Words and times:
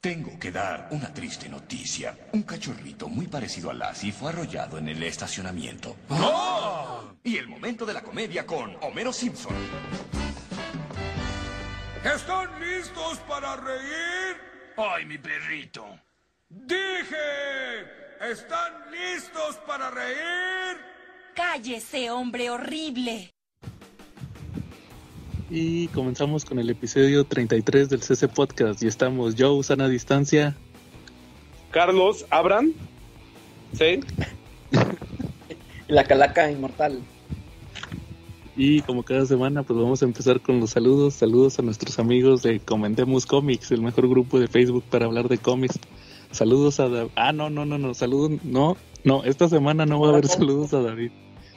Tengo 0.00 0.38
que 0.38 0.50
dar 0.50 0.88
una 0.92 1.12
triste 1.12 1.46
noticia. 1.46 2.16
Un 2.32 2.44
cachorrito 2.44 3.06
muy 3.06 3.26
parecido 3.26 3.70
a 3.70 3.74
Lassie 3.74 4.12
fue 4.12 4.30
arrollado 4.30 4.78
en 4.78 4.88
el 4.88 5.02
estacionamiento. 5.02 5.94
Y 7.22 7.36
el 7.36 7.46
momento 7.46 7.84
de 7.84 7.92
la 7.92 8.00
comedia 8.00 8.46
con 8.46 8.74
Homero 8.80 9.12
Simpson. 9.12 9.54
¿Están 12.02 12.48
listos 12.58 13.18
para 13.28 13.56
reír? 13.56 14.40
¡Ay, 14.78 15.04
mi 15.04 15.18
perrito! 15.18 15.84
Dije, 16.48 17.84
¿están 18.22 18.90
listos 18.90 19.56
para 19.66 19.90
reír? 19.90 20.78
Cállese, 21.34 22.10
hombre 22.10 22.48
horrible. 22.48 23.34
Y 25.52 25.88
comenzamos 25.88 26.44
con 26.44 26.60
el 26.60 26.70
episodio 26.70 27.24
33 27.24 27.88
del 27.88 28.02
CC 28.02 28.28
Podcast. 28.28 28.80
Y 28.84 28.86
estamos 28.86 29.34
Joe, 29.36 29.60
sana 29.64 29.88
distancia. 29.88 30.56
Carlos 31.72 32.24
Abran. 32.30 32.72
Sí. 33.72 33.98
La 35.88 36.04
calaca 36.04 36.48
inmortal. 36.48 37.00
Y 38.56 38.82
como 38.82 39.02
cada 39.02 39.26
semana, 39.26 39.64
pues 39.64 39.76
vamos 39.76 40.02
a 40.02 40.04
empezar 40.04 40.40
con 40.40 40.60
los 40.60 40.70
saludos. 40.70 41.14
Saludos 41.14 41.58
a 41.58 41.62
nuestros 41.62 41.98
amigos 41.98 42.42
de 42.42 42.60
Comentemos 42.60 43.26
Comics, 43.26 43.72
el 43.72 43.82
mejor 43.82 44.08
grupo 44.08 44.38
de 44.38 44.46
Facebook 44.46 44.84
para 44.88 45.06
hablar 45.06 45.28
de 45.28 45.38
cómics. 45.38 45.80
Saludos 46.30 46.78
a 46.78 46.88
David. 46.88 47.10
Ah, 47.16 47.32
no, 47.32 47.50
no, 47.50 47.66
no, 47.66 47.76
no. 47.76 47.92
Saludos. 47.94 48.38
No, 48.44 48.76
no, 49.02 49.24
esta 49.24 49.48
semana 49.48 49.84
no 49.84 49.98
va 49.98 50.08
a 50.08 50.10
haber 50.12 50.28
saludos 50.28 50.72
a 50.74 50.80
David. 50.80 51.10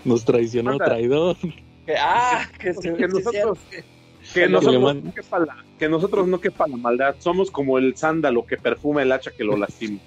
Nos 0.03 0.25
traicionó, 0.25 0.77
traidor. 0.77 1.37
Que, 1.85 1.95
ah, 1.97 2.47
que, 2.59 2.73
se, 2.73 2.93
que 2.95 3.07
nosotros, 3.07 3.59
que, 4.33 4.47
nosotros 4.47 4.95
no 5.03 5.13
quepa 5.13 5.39
la, 5.39 5.65
que 5.77 5.89
nosotros 5.89 6.27
no 6.27 6.39
quepa 6.39 6.67
la 6.67 6.77
maldad. 6.77 7.15
Somos 7.19 7.51
como 7.51 7.77
el 7.77 7.95
sándalo 7.97 8.45
que 8.45 8.57
perfuma 8.57 9.01
el 9.01 9.11
hacha 9.11 9.31
que 9.31 9.43
lo 9.43 9.57
lastima. 9.57 9.99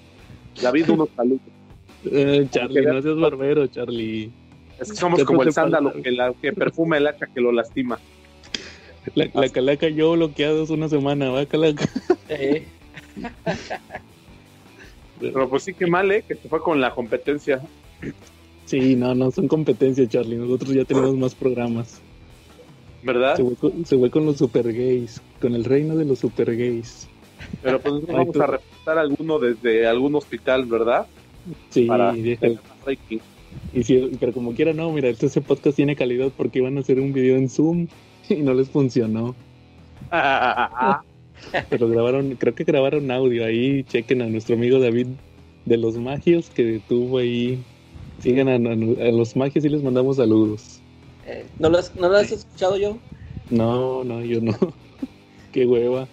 David, 0.62 0.90
unos 0.90 1.10
saludos. 1.14 1.42
Eh, 2.10 2.46
Charlie, 2.50 2.86
no 2.86 3.02
seas 3.02 3.18
barbero, 3.18 3.66
Charlie. 3.66 4.30
Es 4.78 4.90
que 4.90 4.96
somos 4.96 5.22
como 5.24 5.42
el 5.42 5.52
sándalo 5.52 5.92
que, 6.02 6.10
la, 6.10 6.32
que 6.40 6.52
perfuma 6.52 6.96
el 6.96 7.06
hacha 7.06 7.26
que 7.26 7.40
lo 7.40 7.52
lastima. 7.52 7.98
La, 9.14 9.28
la 9.34 9.48
calaca 9.48 9.88
yo 9.88 10.12
bloqueados 10.12 10.70
una 10.70 10.88
semana, 10.88 11.30
¿va, 11.30 11.46
calaca? 11.46 11.88
Eh. 12.28 12.66
Pero 15.20 15.48
pues 15.48 15.62
sí 15.62 15.74
que 15.74 15.86
mal, 15.86 16.10
¿eh? 16.10 16.24
Que 16.26 16.34
se 16.34 16.48
fue 16.48 16.60
con 16.62 16.80
la 16.80 16.94
competencia. 16.94 17.60
Sí, 18.66 18.96
no, 18.96 19.14
no 19.14 19.30
son 19.30 19.48
competencias, 19.48 20.08
Charlie. 20.08 20.36
Nosotros 20.36 20.74
ya 20.74 20.84
tenemos 20.84 21.16
más 21.16 21.34
programas. 21.34 22.00
¿Verdad? 23.02 23.36
Se 23.36 23.44
fue, 23.44 23.54
con, 23.54 23.86
se 23.86 23.96
fue 23.96 24.10
con 24.10 24.26
los 24.26 24.36
super 24.36 24.72
gays, 24.72 25.22
con 25.40 25.54
el 25.54 25.64
reino 25.64 25.96
de 25.96 26.04
los 26.04 26.18
super 26.18 26.54
gays. 26.56 27.08
Pero 27.62 27.80
pues 27.80 27.94
no 27.94 28.14
vamos 28.14 28.36
a 28.36 28.46
reportar 28.46 28.98
alguno 28.98 29.38
desde 29.38 29.86
algún 29.86 30.16
hospital, 30.16 30.64
¿verdad? 30.66 31.06
Sí, 31.70 31.84
Para. 31.84 32.14
Y 33.72 33.82
si, 33.82 34.10
pero 34.18 34.32
como 34.32 34.52
quiera, 34.52 34.72
no, 34.72 34.90
mira, 34.90 35.08
este 35.08 35.26
ese 35.26 35.40
podcast 35.40 35.76
tiene 35.76 35.96
calidad 35.96 36.30
porque 36.36 36.58
iban 36.58 36.76
a 36.76 36.80
hacer 36.80 37.00
un 37.00 37.12
video 37.12 37.36
en 37.36 37.48
Zoom 37.48 37.86
y 38.28 38.36
no 38.36 38.54
les 38.54 38.68
funcionó. 38.68 39.34
Pero 41.70 41.88
grabaron, 41.88 42.34
creo 42.36 42.54
que 42.54 42.64
grabaron 42.64 43.10
audio 43.10 43.44
ahí. 43.44 43.84
Chequen 43.84 44.22
a 44.22 44.26
nuestro 44.26 44.56
amigo 44.56 44.80
David 44.80 45.08
de 45.64 45.76
los 45.76 45.96
Magios 45.96 46.50
que 46.50 46.80
tuvo 46.88 47.18
ahí. 47.18 47.62
Sigan 48.20 48.48
a, 48.48 48.52
a- 48.54 49.08
a 49.08 49.12
los 49.12 49.36
Magios 49.36 49.64
y 49.64 49.68
les 49.68 49.82
mandamos 49.82 50.16
saludos. 50.16 50.80
Eh, 51.26 51.46
¿no, 51.58 51.68
lo 51.68 51.78
has, 51.78 51.94
¿No 51.96 52.08
lo 52.08 52.16
has 52.16 52.30
escuchado 52.32 52.76
yo? 52.76 52.98
No, 53.50 54.04
no, 54.04 54.22
yo 54.22 54.40
no. 54.40 54.52
Qué 55.52 55.66
hueva. 55.66 56.08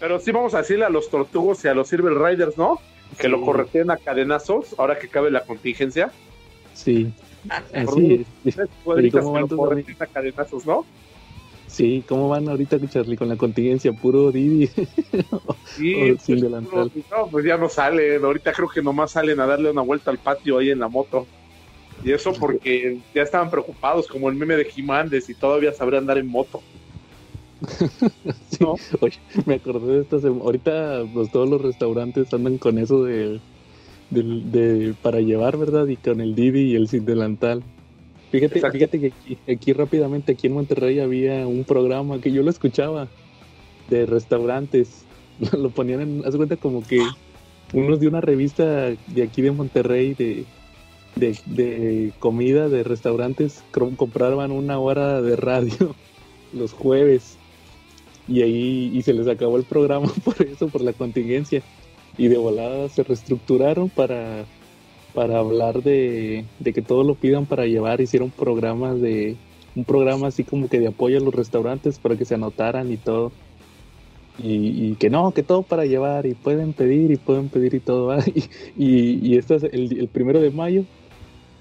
Pero 0.00 0.20
sí 0.20 0.30
vamos 0.32 0.54
a 0.54 0.58
decirle 0.58 0.84
a 0.84 0.90
los 0.90 1.10
tortugos 1.10 1.64
y 1.64 1.68
a 1.68 1.74
los 1.74 1.88
Silver 1.88 2.14
Riders, 2.14 2.56
¿no? 2.56 2.80
Que 3.18 3.28
lo 3.28 3.40
correteen 3.42 3.90
a 3.90 3.96
cadenazos 3.96 4.74
ahora 4.78 4.98
que 4.98 5.08
cabe 5.08 5.30
la 5.30 5.42
contingencia. 5.44 6.10
Sí, 6.74 7.10
así 7.72 8.26
es. 8.44 8.56
Cómo 8.84 8.96
que 8.96 9.10
van 9.20 9.42
lo 9.42 9.48
tus 9.48 9.58
correteen 9.58 9.96
a 10.00 10.06
cadenazos, 10.06 10.66
¿no? 10.66 10.84
Sí, 11.66 12.04
¿cómo 12.08 12.28
van 12.28 12.48
ahorita, 12.48 12.78
Charlie, 12.88 13.16
con 13.16 13.28
la 13.28 13.36
contingencia? 13.36 13.92
Puro 13.92 14.30
Didi. 14.32 14.68
Sí, 15.76 15.94
Oh, 15.94 16.06
sin 16.18 16.36
pues, 16.36 16.42
delantal. 16.42 16.92
no, 17.10 17.26
pues 17.30 17.44
ya 17.44 17.56
no 17.58 17.68
salen. 17.68 18.24
Ahorita 18.24 18.52
creo 18.52 18.68
que 18.68 18.80
nomás 18.80 19.10
salen 19.10 19.38
a 19.40 19.46
darle 19.46 19.70
una 19.70 19.82
vuelta 19.82 20.10
al 20.10 20.18
patio 20.18 20.58
ahí 20.58 20.70
en 20.70 20.78
la 20.78 20.88
moto. 20.88 21.26
Y 22.02 22.12
eso 22.12 22.32
porque 22.32 22.98
ya 23.14 23.22
estaban 23.22 23.50
preocupados, 23.50 24.06
como 24.06 24.28
el 24.28 24.36
meme 24.36 24.56
de 24.56 24.66
de 25.10 25.20
si 25.20 25.34
todavía 25.34 25.72
sabría 25.72 25.98
andar 25.98 26.18
en 26.18 26.28
moto. 26.28 26.62
Sí. 28.50 28.58
¿no? 28.60 28.76
Oye, 29.00 29.18
me 29.44 29.54
acordé 29.54 29.96
de 29.96 30.02
esta 30.02 30.18
semana. 30.20 30.44
Ahorita 30.44 31.04
pues, 31.12 31.30
todos 31.30 31.48
los 31.48 31.60
restaurantes 31.60 32.32
andan 32.32 32.58
con 32.58 32.78
eso 32.78 33.04
de, 33.04 33.40
de, 34.10 34.94
para 35.02 35.20
llevar, 35.20 35.56
¿verdad? 35.58 35.86
Y 35.88 35.96
con 35.96 36.20
el 36.20 36.34
Didi 36.34 36.72
y 36.72 36.76
el 36.76 36.88
sin 36.88 37.04
delantal. 37.04 37.62
Fíjate, 38.36 38.58
Exacto. 38.58 38.78
fíjate 38.78 39.00
que 39.00 39.06
aquí, 39.06 39.38
aquí 39.50 39.72
rápidamente, 39.72 40.32
aquí 40.32 40.46
en 40.46 40.52
Monterrey 40.52 41.00
había 41.00 41.46
un 41.46 41.64
programa 41.64 42.20
que 42.20 42.30
yo 42.32 42.42
lo 42.42 42.50
escuchaba 42.50 43.08
de 43.88 44.04
restaurantes. 44.06 45.04
Lo 45.52 45.70
ponían 45.70 46.00
en, 46.00 46.22
haz 46.24 46.34
cuenta 46.34 46.56
como 46.56 46.82
que 46.82 46.98
unos 47.72 48.00
de 48.00 48.08
una 48.08 48.20
revista 48.22 48.90
de 49.06 49.22
aquí 49.22 49.42
de 49.42 49.50
Monterrey 49.52 50.14
de, 50.14 50.44
de, 51.14 51.38
de 51.46 52.12
comida 52.18 52.70
de 52.70 52.82
restaurantes 52.84 53.62
compraban 53.96 54.50
una 54.50 54.78
hora 54.78 55.20
de 55.20 55.36
radio 55.36 55.94
los 56.54 56.72
jueves 56.72 57.36
y 58.28 58.42
ahí 58.42 58.90
y 58.92 59.02
se 59.02 59.12
les 59.12 59.28
acabó 59.28 59.56
el 59.56 59.64
programa 59.64 60.10
por 60.24 60.40
eso, 60.42 60.68
por 60.68 60.82
la 60.82 60.92
contingencia. 60.92 61.62
Y 62.18 62.28
de 62.28 62.38
volada 62.38 62.88
se 62.88 63.02
reestructuraron 63.02 63.90
para, 63.90 64.46
para 65.16 65.38
hablar 65.38 65.82
de, 65.82 66.44
de 66.60 66.72
que 66.74 66.82
todo 66.82 67.02
lo 67.02 67.14
pidan 67.14 67.46
para 67.46 67.64
llevar. 67.64 68.02
Hicieron 68.02 68.30
programas 68.30 69.00
de, 69.00 69.34
un 69.74 69.84
programa 69.84 70.26
así 70.26 70.44
como 70.44 70.68
que 70.68 70.78
de 70.78 70.88
apoyo 70.88 71.16
a 71.16 71.20
los 71.20 71.34
restaurantes 71.34 71.98
para 71.98 72.16
que 72.16 72.26
se 72.26 72.34
anotaran 72.34 72.92
y 72.92 72.98
todo. 72.98 73.32
Y, 74.38 74.90
y 74.90 74.94
que 74.96 75.08
no, 75.08 75.32
que 75.32 75.42
todo 75.42 75.62
para 75.62 75.86
llevar 75.86 76.26
y 76.26 76.34
pueden 76.34 76.74
pedir 76.74 77.10
y 77.10 77.16
pueden 77.16 77.48
pedir 77.48 77.74
y 77.74 77.80
todo. 77.80 78.14
Y, 78.76 78.84
y, 78.84 79.18
y 79.26 79.36
esto 79.38 79.54
es 79.54 79.62
el, 79.64 79.98
el 79.98 80.08
primero 80.08 80.38
de 80.40 80.50
mayo, 80.50 80.84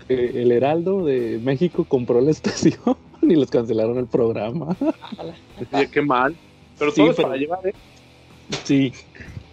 eh, 0.09 0.31
el 0.35 0.51
Heraldo 0.51 1.05
de 1.05 1.39
México 1.41 1.85
compró 1.87 2.19
la 2.19 2.31
estación 2.37 2.97
y 3.21 3.35
les 3.35 3.49
cancelaron 3.49 3.97
el 3.97 4.07
programa. 4.07 4.75
Oye, 5.71 5.89
qué 5.89 6.01
mal. 6.01 6.35
Pero 6.77 6.91
Sí, 6.91 6.97
todo 6.99 7.11
es 7.11 7.15
pero- 7.15 7.29
para 7.29 7.39
llevar, 7.39 7.65
¿eh? 7.65 7.73
Sí, 8.65 8.91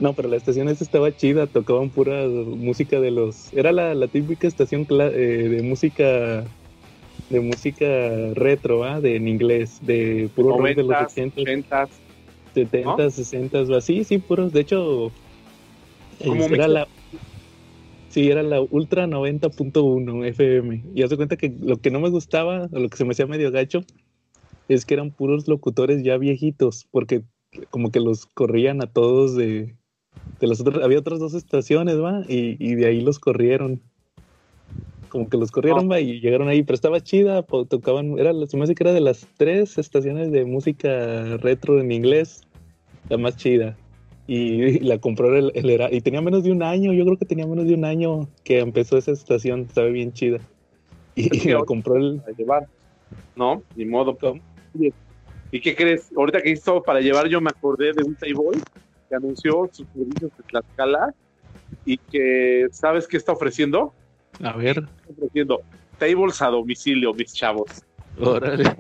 no, 0.03 0.15
pero 0.15 0.29
la 0.29 0.37
estación 0.37 0.69
esa 0.69 0.83
estaba 0.83 1.15
chida, 1.15 1.47
tocaban 1.47 1.91
pura 1.91 2.27
música 2.27 3.01
de 3.01 3.13
los... 3.13 3.53
Era 3.53 3.71
la, 3.71 3.95
la 3.95 4.09
típica 4.09 4.49
estación 4.49 4.85
eh, 4.91 5.49
de 5.49 5.63
música 5.63 6.45
de 7.31 7.41
música 7.41 7.87
retro, 8.35 8.83
¿ah? 8.83 9.01
De, 9.01 9.15
en 9.17 9.29
inglés, 9.29 9.79
de 9.81 10.29
puro 10.35 10.59
rock 10.59 10.77
de 10.77 10.83
los 10.83 10.89
90, 10.89 11.07
80, 11.07 11.41
80. 11.41 11.89
70, 12.53 13.11
60, 13.11 13.62
¿va? 13.62 13.81
sí, 13.81 14.05
sí, 14.05 14.19
puros, 14.19 14.53
de 14.53 14.61
hecho, 14.61 15.07
eh, 15.07 16.25
era 16.25 16.35
mezcla- 16.35 16.69
la... 16.69 16.89
Sí, 18.09 18.29
era 18.29 18.43
la 18.43 18.61
Ultra 18.61 19.07
90.1 19.07 20.27
FM. 20.27 20.83
Y 20.95 21.03
haz 21.03 21.11
de 21.11 21.17
cuenta 21.17 21.37
que 21.37 21.55
lo 21.61 21.79
que 21.79 21.91
no 21.91 22.01
me 22.01 22.11
gustaba, 22.11 22.69
o 22.71 22.79
lo 22.79 22.89
que 22.91 22.97
se 22.99 23.05
me 23.05 23.12
hacía 23.12 23.27
medio 23.27 23.51
gacho, 23.51 23.81
es 24.69 24.85
que 24.85 24.95
eran 24.95 25.12
puros 25.12 25.49
locutores 25.49 26.03
ya 26.03 26.19
viejitos, 26.19 26.87
porque 26.91 27.23
como 27.71 27.91
que 27.91 28.01
los 28.01 28.27
corrían 28.27 28.83
a 28.83 28.87
todos 28.93 29.35
de, 29.37 29.77
de 30.41 30.47
las 30.47 30.60
otras, 30.60 30.83
había 30.83 30.99
otras 30.99 31.21
dos 31.21 31.34
estaciones, 31.34 32.00
va, 32.00 32.22
y, 32.28 32.56
y 32.59 32.75
de 32.75 32.87
ahí 32.87 33.00
los 33.00 33.19
corrieron. 33.19 33.81
Como 35.09 35.28
que 35.28 35.37
los 35.37 35.50
corrieron, 35.50 35.91
va, 35.91 36.00
y 36.00 36.21
llegaron 36.21 36.49
ahí, 36.49 36.62
pero 36.62 36.75
estaba 36.75 37.00
chida, 37.00 37.43
tocaban, 37.43 38.19
era, 38.19 38.32
se 38.47 38.56
me 38.56 38.65
hace 38.65 38.75
que 38.75 38.82
era 38.82 38.93
de 38.93 39.00
las 39.00 39.27
tres 39.37 39.77
estaciones 39.77 40.32
de 40.32 40.44
música 40.44 41.37
retro 41.37 41.81
en 41.81 41.93
inglés, 41.93 42.43
la 43.09 43.19
más 43.19 43.37
chida. 43.37 43.77
Y, 44.27 44.62
y 44.62 44.79
la 44.79 44.99
compró 44.99 45.37
el, 45.37 45.52
el 45.55 45.69
Hera- 45.69 45.93
y 45.93 46.00
tenía 46.00 46.23
menos 46.23 46.44
de 46.44 46.52
un 46.52 46.62
año, 46.62 46.93
yo 46.93 47.05
creo 47.05 47.17
que 47.19 47.26
tenía 47.26 47.47
menos 47.47 47.67
de 47.67 47.75
un 47.75 47.85
año 47.85 48.29
que 48.44 48.61
empezó 48.61 48.97
esa 48.97 49.12
estación, 49.12 49.62
estaba 49.62 49.88
bien 49.88 50.12
chida. 50.12 50.38
Y, 51.14 51.50
la 51.50 51.62
compró 51.64 51.97
el, 51.97 52.20
Para 52.20 52.37
llevar. 52.37 52.67
No, 53.37 53.62
ni 53.76 53.85
modo. 53.85 54.17
¿Cómo? 54.17 54.41
¿Y 55.50 55.61
qué 55.61 55.76
crees? 55.76 56.11
Ahorita 56.17 56.41
que 56.41 56.50
hizo 56.50 56.82
para 56.82 57.00
llevar, 57.00 57.29
yo 57.29 57.41
me 57.41 57.50
acordé 57.50 57.93
de 57.93 58.02
un 58.02 58.14
table 58.14 58.58
que 59.12 59.17
anunció 59.17 59.69
sus 59.70 59.87
servicios 59.94 60.31
de 60.38 60.44
Tlaxcala 60.44 61.14
y 61.85 61.99
que, 61.99 62.67
¿sabes 62.73 63.06
qué 63.06 63.19
está 63.19 63.32
ofreciendo? 63.32 63.93
a 64.43 64.56
ver, 64.56 64.79
Está 64.79 65.12
ofreciendo 65.12 65.61
tables 65.99 66.41
a 66.41 66.47
domicilio, 66.47 67.12
mis 67.12 67.35
chavos. 67.35 67.82
órale. 68.19 68.64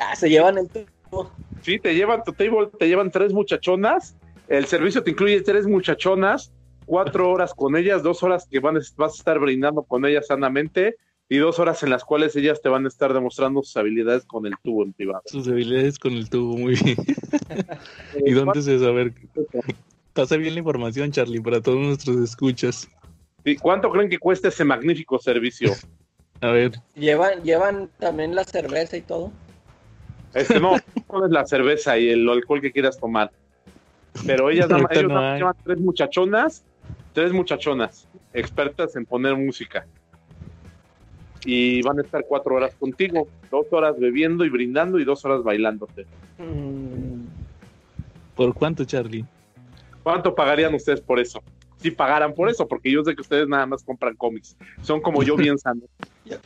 Ah, 0.00 0.16
se 0.16 0.28
llevan 0.28 0.58
el 0.58 0.68
tubo. 0.68 1.30
Sí, 1.62 1.78
te 1.78 1.94
llevan 1.94 2.22
tu 2.24 2.32
table, 2.32 2.68
te 2.78 2.88
llevan 2.88 3.10
tres 3.12 3.32
muchachonas. 3.32 4.16
El 4.48 4.66
servicio 4.66 5.02
te 5.04 5.10
incluye 5.12 5.40
tres 5.42 5.66
muchachonas, 5.66 6.52
cuatro 6.86 7.30
horas 7.30 7.54
con 7.54 7.76
ellas, 7.76 8.02
dos 8.02 8.22
horas 8.24 8.46
que 8.50 8.58
van, 8.58 8.74
vas 8.96 9.12
a 9.12 9.16
estar 9.16 9.38
brindando 9.38 9.82
con 9.82 10.04
ellas 10.04 10.26
sanamente 10.26 10.96
y 11.28 11.38
dos 11.38 11.58
horas 11.58 11.82
en 11.82 11.90
las 11.90 12.04
cuales 12.04 12.34
ellas 12.36 12.62
te 12.62 12.68
van 12.68 12.86
a 12.86 12.88
estar 12.88 13.12
demostrando 13.12 13.62
sus 13.62 13.76
habilidades 13.76 14.24
con 14.24 14.46
el 14.46 14.54
tubo 14.62 14.82
en 14.82 14.92
privado. 14.92 15.22
Sus 15.26 15.46
habilidades 15.48 15.98
con 15.98 16.12
el 16.14 16.30
tubo, 16.30 16.56
muy 16.56 16.74
bien. 16.74 16.96
¿Y 18.26 18.32
dónde 18.32 18.62
se 18.62 18.78
saber? 18.78 19.12
Pasa 20.14 20.36
bien 20.36 20.54
la 20.54 20.60
información, 20.60 21.12
Charlie, 21.12 21.40
para 21.40 21.60
todos 21.60 21.78
nuestros 21.78 22.16
escuchas. 22.16 22.88
¿Y 23.44 23.56
cuánto 23.56 23.90
creen 23.90 24.08
que 24.08 24.18
cuesta 24.18 24.48
ese 24.48 24.64
magnífico 24.64 25.18
servicio? 25.18 25.72
A 26.40 26.52
ver, 26.52 26.72
Llevan, 26.94 27.42
llevan 27.42 27.90
también 27.98 28.34
la 28.34 28.44
cerveza 28.44 28.96
y 28.96 29.00
todo. 29.00 29.32
Este 30.34 30.60
no, 30.60 30.76
pones 31.08 31.30
la 31.32 31.44
cerveza 31.44 31.98
y 31.98 32.10
el 32.10 32.28
alcohol 32.28 32.60
que 32.60 32.70
quieras 32.70 32.96
tomar. 32.96 33.32
Pero 34.24 34.48
ellas 34.48 34.68
nada 34.68 34.82
más, 34.82 34.90
Ahorita 34.90 35.00
ellos 35.00 35.08
no 35.08 35.14
nada 35.14 35.30
más 35.30 35.38
llevan 35.38 35.56
tres 35.64 35.78
muchachonas, 35.80 36.64
tres 37.12 37.32
muchachonas, 37.32 38.06
expertas 38.32 38.94
en 38.94 39.04
poner 39.04 39.34
música. 39.34 39.84
Y 41.44 41.82
van 41.82 41.98
a 41.98 42.02
estar 42.02 42.24
cuatro 42.28 42.54
horas 42.56 42.74
contigo, 42.78 43.28
dos 43.50 43.66
horas 43.70 43.98
bebiendo 43.98 44.44
y 44.44 44.48
brindando 44.50 44.98
y 44.98 45.04
dos 45.04 45.24
horas 45.24 45.42
bailándote. 45.42 46.04
Mm, 46.38 47.24
¿por 48.36 48.54
cuánto, 48.54 48.84
Charlie? 48.84 49.24
¿Cuánto 50.02 50.34
pagarían 50.34 50.74
ustedes 50.74 51.00
por 51.00 51.18
eso? 51.18 51.42
Si 51.80 51.90
pagaran 51.90 52.34
por 52.34 52.48
eso, 52.50 52.66
porque 52.66 52.90
yo 52.90 53.04
sé 53.04 53.14
que 53.14 53.20
ustedes 53.22 53.46
nada 53.48 53.66
más 53.66 53.82
compran 53.84 54.16
cómics. 54.16 54.56
Son 54.82 55.00
como 55.00 55.22
yo 55.22 55.36
bien 55.36 55.58
sanos. 55.58 55.84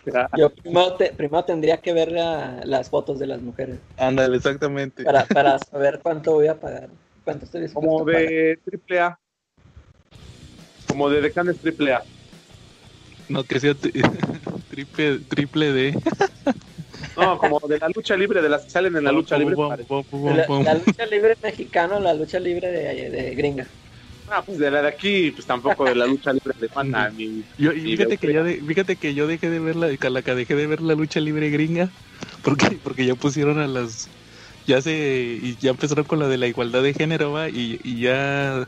Ya, 0.05 0.29
yo 0.37 0.49
primero, 0.51 0.93
te- 0.95 1.11
primero 1.13 1.45
tendría 1.45 1.77
que 1.77 1.93
ver 1.93 2.13
la- 2.13 2.61
las 2.65 2.89
fotos 2.89 3.19
de 3.19 3.27
las 3.27 3.43
mujeres 3.43 3.79
Ándale, 3.99 4.37
exactamente. 4.37 5.03
para, 5.03 5.25
para 5.25 5.59
saber 5.59 5.99
cuánto 6.01 6.35
voy 6.35 6.47
a 6.47 6.55
pagar. 6.55 6.89
¿Cuánto 7.25 7.47
estoy 7.47 7.63
dispuesto 7.63 7.89
Como 7.89 8.03
a 8.03 8.05
pagar. 8.05 8.21
de 8.29 8.59
triple 8.65 9.01
A. 9.01 9.19
Como 10.87 11.09
de 11.11 11.21
decanes 11.21 11.59
triple 11.61 11.95
A. 11.95 12.03
No, 13.33 13.45
que 13.45 13.61
sea 13.61 13.75
tri- 13.75 13.93
triple, 14.69 15.21
triple 15.29 15.73
D. 15.73 15.95
No, 17.17 17.39
como 17.39 17.61
de 17.69 17.79
la 17.79 17.89
lucha 17.95 18.17
libre, 18.17 18.41
de 18.41 18.49
las 18.49 18.65
que 18.65 18.71
salen 18.71 18.97
en 18.97 19.05
la 19.05 19.13
lucha 19.13 19.37
libre. 19.37 19.57
La, 20.25 20.75
lucha 20.75 21.07
libre 21.07 21.37
mexicana 21.43 21.97
o 21.97 22.01
la 22.01 22.15
lucha 22.15 22.39
libre 22.41 22.69
de, 22.71 23.11
de 23.11 23.35
gringa. 23.35 23.71
Ah, 24.27 24.43
pues 24.45 24.59
de 24.59 24.71
la 24.71 24.81
de 24.83 24.89
aquí, 24.89 25.31
pues 25.33 25.47
tampoco 25.47 25.85
de 25.85 25.95
la 25.95 26.07
lucha 26.07 26.33
libre 26.33 26.55
alemana. 26.57 27.11
ni- 27.11 27.45
Yo, 27.59 27.73
ni 27.73 27.81
y 27.93 27.97
fíjate 27.97 28.15
de 28.15 28.19
que 28.19 28.33
ya 28.33 28.43
de- 28.43 28.63
fíjate 28.67 28.97
que 28.97 29.15
yo 29.15 29.27
dejé 29.27 29.51
de 29.51 29.61
ver 29.61 29.77
la 29.77 29.95
calaca, 29.99 30.35
dejé 30.35 30.55
de 30.55 30.67
ver 30.67 30.81
la 30.81 30.95
lucha 30.95 31.21
libre 31.21 31.51
gringa 31.51 31.95
porque 32.43 32.81
porque 32.83 33.05
ya 33.05 33.15
pusieron 33.17 33.59
a 33.59 33.67
las 33.67 34.09
ya 34.67 34.81
se 34.81 35.39
y 35.41 35.57
ya 35.59 35.71
empezaron 35.71 36.05
con 36.07 36.19
la 36.19 36.29
de 36.29 36.39
la 36.39 36.47
igualdad 36.47 36.83
de 36.83 36.95
género 36.95 37.33
va 37.33 37.49
y, 37.51 37.79
y 37.83 38.01
ya 38.03 38.67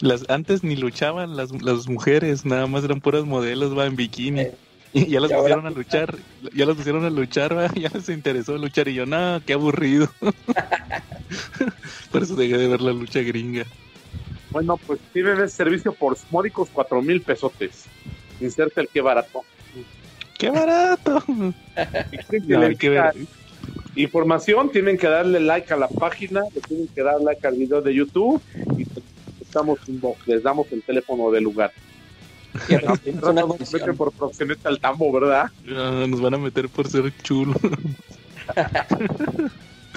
las 0.00 0.28
antes 0.28 0.62
ni 0.64 0.76
luchaban 0.76 1.36
las, 1.36 1.50
las 1.62 1.88
mujeres, 1.88 2.44
nada 2.44 2.66
más 2.66 2.84
eran 2.84 3.00
puras 3.00 3.24
modelos 3.24 3.76
va 3.76 3.86
en 3.86 3.96
bikini. 3.96 4.40
Eh, 4.42 4.54
Y 4.92 5.06
ya 5.06 5.20
las 5.20 5.30
ahora- 5.32 5.42
pusieron 5.42 5.66
a 5.66 5.70
luchar, 5.70 6.16
ya 6.54 6.64
las 6.66 6.76
pusieron 6.76 7.04
a 7.04 7.10
luchar, 7.10 7.56
va, 7.56 7.68
ya 7.74 7.90
les 7.92 8.08
interesó 8.08 8.56
luchar 8.56 8.88
y 8.88 8.94
yo, 8.94 9.06
no, 9.06 9.40
qué 9.44 9.52
aburrido. 9.54 10.08
Por 12.10 12.22
eso 12.22 12.34
dejé 12.36 12.56
de 12.56 12.68
ver 12.68 12.80
la 12.80 12.92
lucha 12.92 13.20
gringa. 13.20 13.64
Bueno, 14.50 14.78
pues 14.86 14.98
tienen 15.12 15.34
ese 15.40 15.48
servicio 15.56 15.92
por 15.92 16.16
módicos 16.30 16.70
cuatro 16.72 17.02
mil 17.02 17.20
pesotes. 17.20 17.84
Inserta 18.40 18.80
el 18.80 18.88
que 18.88 19.02
barato. 19.02 19.42
¡Qué 20.38 20.50
barato! 20.50 21.22
No, 22.46 22.60
ver. 22.60 23.14
Información, 23.94 24.70
tienen 24.70 24.96
que 24.96 25.06
darle 25.08 25.40
like 25.40 25.72
a 25.72 25.76
la 25.76 25.88
página, 25.88 26.42
le 26.54 26.60
tienen 26.62 26.88
que 26.88 27.02
dar 27.02 27.20
like 27.20 27.46
al 27.46 27.56
video 27.56 27.82
de 27.82 27.94
YouTube 27.94 28.40
y 28.76 28.84
pues, 29.52 29.78
estamos 29.78 30.26
les 30.26 30.42
damos 30.42 30.66
el 30.72 30.82
teléfono 30.82 31.30
del 31.30 31.44
lugar. 31.44 31.72
No 33.22 33.32
nos 33.32 33.72
meten 33.72 33.96
por 33.96 34.12
proxeneta 34.12 34.68
al 34.68 34.80
tambo, 34.80 35.12
¿verdad? 35.12 35.50
Nos 35.64 36.20
van 36.20 36.34
a 36.34 36.38
meter 36.38 36.68
por 36.68 36.88
ser 36.88 37.12
chulo. 37.22 37.54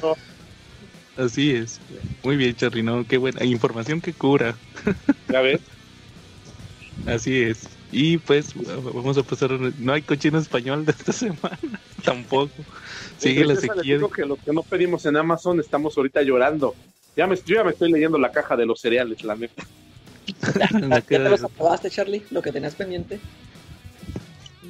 No. 0.02 0.16
Así 1.24 1.52
es. 1.52 1.80
Muy 2.24 2.36
bien, 2.38 2.56
Charly, 2.56 2.82
no, 2.82 3.06
qué 3.08 3.18
buena 3.18 3.44
información 3.46 4.02
que 4.02 4.14
cura. 4.14 4.56
Ya 5.30 5.42
ves. 5.42 5.62
Así 7.06 7.42
es. 7.44 7.68
Y 7.92 8.18
pues 8.18 8.54
vamos 8.94 9.18
a 9.18 9.24
pasar. 9.24 9.52
No 9.80 9.94
hay 9.94 10.02
cochino 10.02 10.40
español 10.40 10.86
de 10.86 10.94
esta 10.94 11.12
semana. 11.14 11.60
Tampoco. 12.04 12.52
Sigue 13.18 13.46
la 13.46 13.54
Entonces, 13.54 13.70
les 13.70 13.76
sequía. 13.78 13.96
digo 13.96 14.10
que 14.10 14.26
lo 14.26 14.38
que 14.38 14.54
no 14.54 14.64
pedimos 14.64 15.06
en 15.06 15.18
Amazon 15.18 15.60
estamos 15.60 15.96
ahorita 15.98 16.22
llorando. 16.24 16.74
Ya 17.16 17.28
me, 17.28 17.36
yo 17.36 17.56
ya 17.56 17.64
me 17.64 17.72
estoy 17.72 17.92
leyendo 17.92 18.18
la 18.18 18.32
caja 18.32 18.56
de 18.56 18.66
los 18.66 18.80
cereales, 18.80 19.24
la 19.24 19.36
neta. 19.36 19.64
¿Ya 20.90 21.02
te 21.02 21.20
los 21.20 21.44
acabaste, 21.44 21.90
Charlie? 21.90 22.24
Lo 22.32 22.42
que 22.42 22.52
tenías 22.52 22.76
pendiente. 22.76 23.20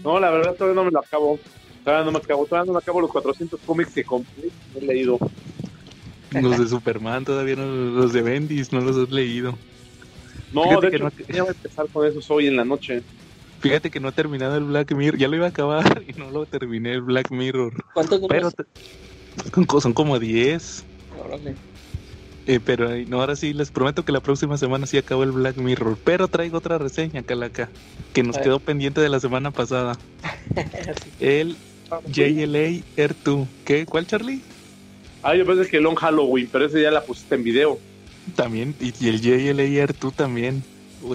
No, 0.04 0.20
la 0.20 0.32
verdad 0.32 0.56
todavía 0.56 0.76
no 0.76 0.86
me 0.86 0.92
lo 0.92 1.00
acabo. 1.00 1.40
Todavía 1.84 2.06
no 2.06 2.12
me 2.12 2.18
acabo. 2.20 2.46
Todavía 2.46 2.68
no 2.68 2.74
me 2.74 2.80
acabo 2.80 3.02
los 3.02 3.12
400 3.12 3.60
cómics 3.66 3.94
que 3.94 4.04
compré. 4.04 4.50
No 4.74 4.80
he 4.80 4.86
leído. 4.86 5.20
Los 6.32 6.58
de 6.58 6.68
Superman 6.68 7.26
todavía 7.26 7.58
no, 7.58 7.66
los 7.66 8.14
de 8.14 8.22
Bendis 8.22 8.72
no 8.72 8.80
los 8.82 8.98
has 8.98 9.10
leído. 9.10 9.58
No, 10.52 10.64
Fíjate 10.64 10.86
de 10.86 10.90
que 10.92 10.96
hecho, 10.96 11.04
no- 11.06 11.12
voy 11.28 11.48
a 11.48 11.52
empezar 11.52 11.90
con 11.90 12.06
esos 12.06 12.30
hoy 12.32 12.48
en 12.48 12.56
la 12.56 12.66
noche. 12.66 13.04
Fíjate 13.60 13.92
que 13.92 14.00
no 14.00 14.10
he 14.10 14.14
terminado 14.14 14.58
el 14.58 14.64
Black 14.64 14.94
Mirror, 14.94 15.20
ya 15.20 15.28
lo 15.28 15.36
iba 15.36 15.46
a 15.46 15.50
acabar 15.50 15.84
y 16.08 16.14
no 16.20 16.32
lo 16.32 16.46
terminé 16.46 16.94
el 16.94 17.02
Black 17.02 17.30
Mirror. 17.32 17.74
¿Cuántos 17.94 18.20
Pero 18.28 18.50
números? 18.50 18.56
te- 18.56 19.82
son 19.82 19.94
como 19.94 20.20
10. 20.20 20.86
Órale. 21.18 21.56
Eh, 22.48 22.60
pero 22.64 22.92
eh, 22.92 23.06
no, 23.08 23.20
ahora 23.22 23.36
sí, 23.36 23.54
les 23.54 23.72
prometo 23.72 24.04
que 24.04 24.12
la 24.12 24.20
próxima 24.20 24.58
semana 24.58 24.88
sí 24.88 24.98
acabo 24.98 25.24
el 25.24 25.32
Black 25.32 25.58
Mirror. 25.58 25.98
Pero 26.04 26.28
traigo 26.28 26.58
otra 26.58 26.78
reseña, 26.78 27.22
Calaca, 27.24 27.70
que 28.14 28.24
nos 28.24 28.38
quedó 28.38 28.60
pendiente 28.60 29.00
de 29.02 29.10
la 29.10 29.20
semana 29.20 29.52
pasada. 29.52 29.98
El 31.20 31.56
JLA 32.12 32.82
Air 32.98 33.16
2. 33.24 33.48
¿Qué? 33.66 33.86
¿Cuál, 33.86 34.08
Charlie? 34.08 34.42
Ah, 35.24 35.36
yo 35.36 35.46
pensé 35.46 35.70
que 35.70 35.80
Long 35.80 35.96
Halloween, 35.96 36.50
pero 36.52 36.66
ese 36.66 36.82
ya 36.82 36.90
la 36.90 37.04
pusiste 37.04 37.36
en 37.36 37.44
video. 37.44 37.80
También, 38.36 38.76
y, 38.80 38.92
y 39.04 39.10
el 39.10 39.22
JLA 39.22 39.64
Air 39.64 39.96
2 40.00 40.14
también. 40.14 40.64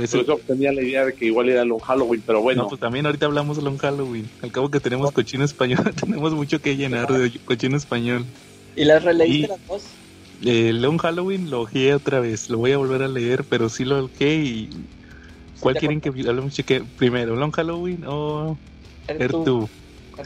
Ese- 0.03 0.19
Por 0.19 0.25
eso 0.37 0.41
tenía 0.47 0.73
la 0.73 0.83
idea 0.83 1.05
de 1.05 1.15
que 1.15 1.27
igual 1.27 1.49
era 1.49 1.65
Long 1.65 1.81
Halloween, 1.81 2.23
pero 2.27 2.41
bueno. 2.43 2.63
No, 2.63 2.69
pues 2.69 2.81
también 2.81 3.07
ahorita 3.07 3.27
hablamos 3.27 3.57
de 3.57 3.63
Long 3.63 3.79
Halloween. 3.79 4.29
Al 4.43 4.53
cabo 4.53 4.71
que 4.71 4.81
tenemos 4.81 5.13
cochino 5.13 5.45
español, 5.45 5.81
tenemos 6.01 6.33
mucho 6.35 6.61
que 6.61 6.77
llenar 6.77 7.09
de 7.09 7.33
cochino 7.45 7.77
español. 7.77 8.25
¿Y 8.77 8.85
las 8.85 9.03
releíste 9.03 9.47
Y- 9.47 9.49
las 9.49 9.67
dos? 9.67 9.85
Eh, 10.43 10.73
Long 10.73 10.99
Halloween 10.99 11.51
lo 11.51 11.63
ojeé 11.63 11.95
otra 11.95 12.21
vez, 12.21 12.51
lo 12.51 12.59
voy 12.59 12.73
a 12.73 12.79
volver 12.79 13.03
a 13.03 13.09
leer, 13.09 13.45
pero 13.45 13.69
sí 13.69 13.85
lo 13.85 14.05
ojeé 14.05 14.37
y... 14.37 14.71
¿Cuál 15.61 15.77
quieren 15.77 16.01
que 16.03 16.11
hablemos 16.11 16.53
cheque 16.53 16.85
primero? 16.99 17.35
¿Long 17.35 17.51
Halloween 17.51 18.05
o 18.07 18.59
Air 19.09 19.33
Tú. 19.33 19.45
2? 19.45 19.71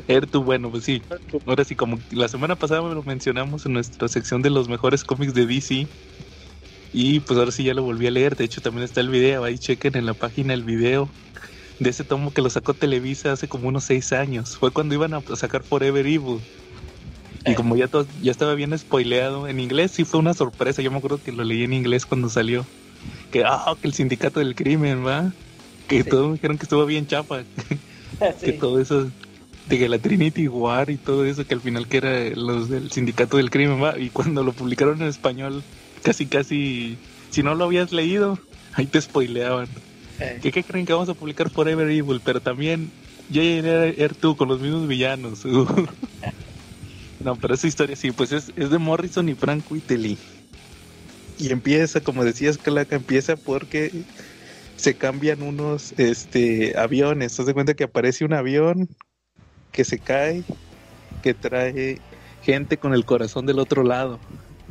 Air 0.09 0.29
2, 0.29 0.45
bueno, 0.45 0.71
pues 0.71 0.85
sí. 0.85 1.03
Ahora 1.47 1.65
sí, 1.65 1.75
como 1.77 1.99
la 2.11 2.29
semana 2.29 2.57
pasada 2.57 2.83
lo 2.83 3.03
mencionamos 3.03 3.65
en 3.67 3.75
nuestra 3.75 4.09
sección 4.09 4.43
de 4.43 4.51
los 4.51 4.69
mejores 4.69 5.05
cómics 5.05 5.35
de 5.35 5.47
DC. 5.47 5.87
Y 6.93 7.21
pues 7.21 7.39
ahora 7.39 7.53
sí 7.53 7.63
ya 7.65 7.75
lo 7.75 7.83
volví 7.83 8.07
a 8.07 8.11
leer. 8.11 8.37
De 8.37 8.45
hecho, 8.45 8.61
también 8.61 8.85
está 8.85 9.01
el 9.01 9.09
video. 9.09 9.45
Ahí 9.45 9.59
chequen 9.59 9.97
en 9.97 10.07
la 10.07 10.15
página 10.15 10.55
el 10.55 10.65
video 10.65 11.09
de 11.79 11.91
ese 11.91 12.05
tomo 12.05 12.33
que 12.33 12.43
lo 12.43 12.51
sacó 12.51 12.75
Televisa 12.75 13.33
hace 13.33 13.49
como 13.49 13.69
unos 13.69 13.85
seis 13.85 14.13
años. 14.13 14.57
Fue 14.57 14.71
cuando 14.71 14.95
iban 14.95 15.15
a 15.15 15.23
sacar 15.35 15.63
Forever 15.63 16.07
Evil. 16.07 16.41
Y 17.47 17.55
como 17.55 17.75
ya, 17.77 17.89
todo, 17.89 18.07
ya 18.23 18.31
estaba 18.31 18.55
bien 18.55 18.77
spoileado 18.79 19.49
en 19.49 19.61
inglés, 19.61 19.93
sí 19.93 20.05
fue 20.05 20.21
una 20.21 20.35
sorpresa. 20.35 20.83
Yo 20.83 20.91
me 20.91 20.99
acuerdo 20.99 21.21
que 21.23 21.33
lo 21.33 21.43
leí 21.45 21.65
en 21.65 21.73
inglés 21.73 22.05
cuando 22.07 22.29
salió. 22.29 22.67
Que, 23.31 23.45
ah, 23.45 23.75
que 23.81 23.89
el 23.89 23.95
sindicato 23.95 24.41
del 24.41 24.55
crimen, 24.55 25.07
va. 25.07 25.33
Que 25.89 26.03
Sí. 26.03 26.09
todos 26.11 26.27
me 26.29 26.35
dijeron 26.35 26.59
que 26.59 26.65
estuvo 26.65 26.85
bien 26.87 27.07
chapa. 27.07 27.43
Que 28.45 28.53
todo 28.53 28.81
eso, 28.81 29.09
de 29.69 29.79
que 29.79 29.89
la 29.89 29.99
Trinity 29.99 30.49
War 30.49 30.91
y 30.91 30.97
todo 30.97 31.25
eso, 31.25 31.47
que 31.47 31.55
al 31.55 31.61
final 31.61 31.87
que 31.89 31.97
era 31.99 32.31
los 32.37 32.69
del 32.69 32.91
sindicato 32.91 33.37
del 33.39 33.51
crimen, 33.51 33.83
va. 33.83 33.99
Y 33.99 34.11
cuando 34.11 34.43
lo 34.43 34.53
publicaron 34.53 35.01
en 35.01 35.09
español, 35.09 35.63
casi, 36.03 36.27
casi, 36.27 36.99
si 37.31 37.43
no 37.43 37.55
lo 37.55 37.65
habías 37.65 37.93
leído, 37.93 38.39
ahí 38.75 38.87
te 38.87 39.01
spoileaban. 39.01 39.69
Eh, 40.19 40.39
¿Qué, 40.43 40.53
qué 40.53 40.63
creen 40.63 40.85
que 40.85 40.93
vamos 40.93 41.09
a 41.09 41.15
publicar 41.15 41.49
Forever 41.49 41.89
Evil? 41.89 42.21
Pero 42.23 42.41
también 42.41 42.91
J.R. 43.33 43.95
Air 43.97 44.15
2 44.21 44.37
con 44.37 44.49
los 44.49 44.61
mismos 44.61 44.87
villanos. 44.87 45.41
no, 47.25 47.37
pero 47.37 47.55
esa 47.55 47.67
historia 47.67 47.97
sí, 47.97 48.13
pues 48.13 48.33
es, 48.33 48.53
es 48.57 48.71
de 48.71 48.79
Morrison 48.79 49.29
y 49.29 49.35
Frank 49.35 49.71
Whiteley. 49.71 50.19
Y 51.39 51.53
empieza, 51.53 52.01
como 52.01 52.25
decías, 52.25 52.59
Calaca, 52.59 52.97
empieza 52.97 53.37
porque 53.37 53.91
se 54.77 54.97
cambian 54.97 55.43
unos 55.43 55.93
este 55.99 56.79
aviones. 56.79 57.37
Te 57.37 57.45
das 57.45 57.55
cuenta 57.55 57.75
que 57.75 57.85
aparece 57.85 58.25
un 58.25 58.33
avión 58.35 58.89
que 59.73 59.85
se 59.85 59.99
cae, 60.01 60.45
que 61.23 61.35
trae 61.35 61.99
gente 62.43 62.79
con 62.79 62.95
el 62.95 63.05
corazón 63.05 63.47
del 63.47 63.59
otro 63.59 63.85
lado. 63.85 64.21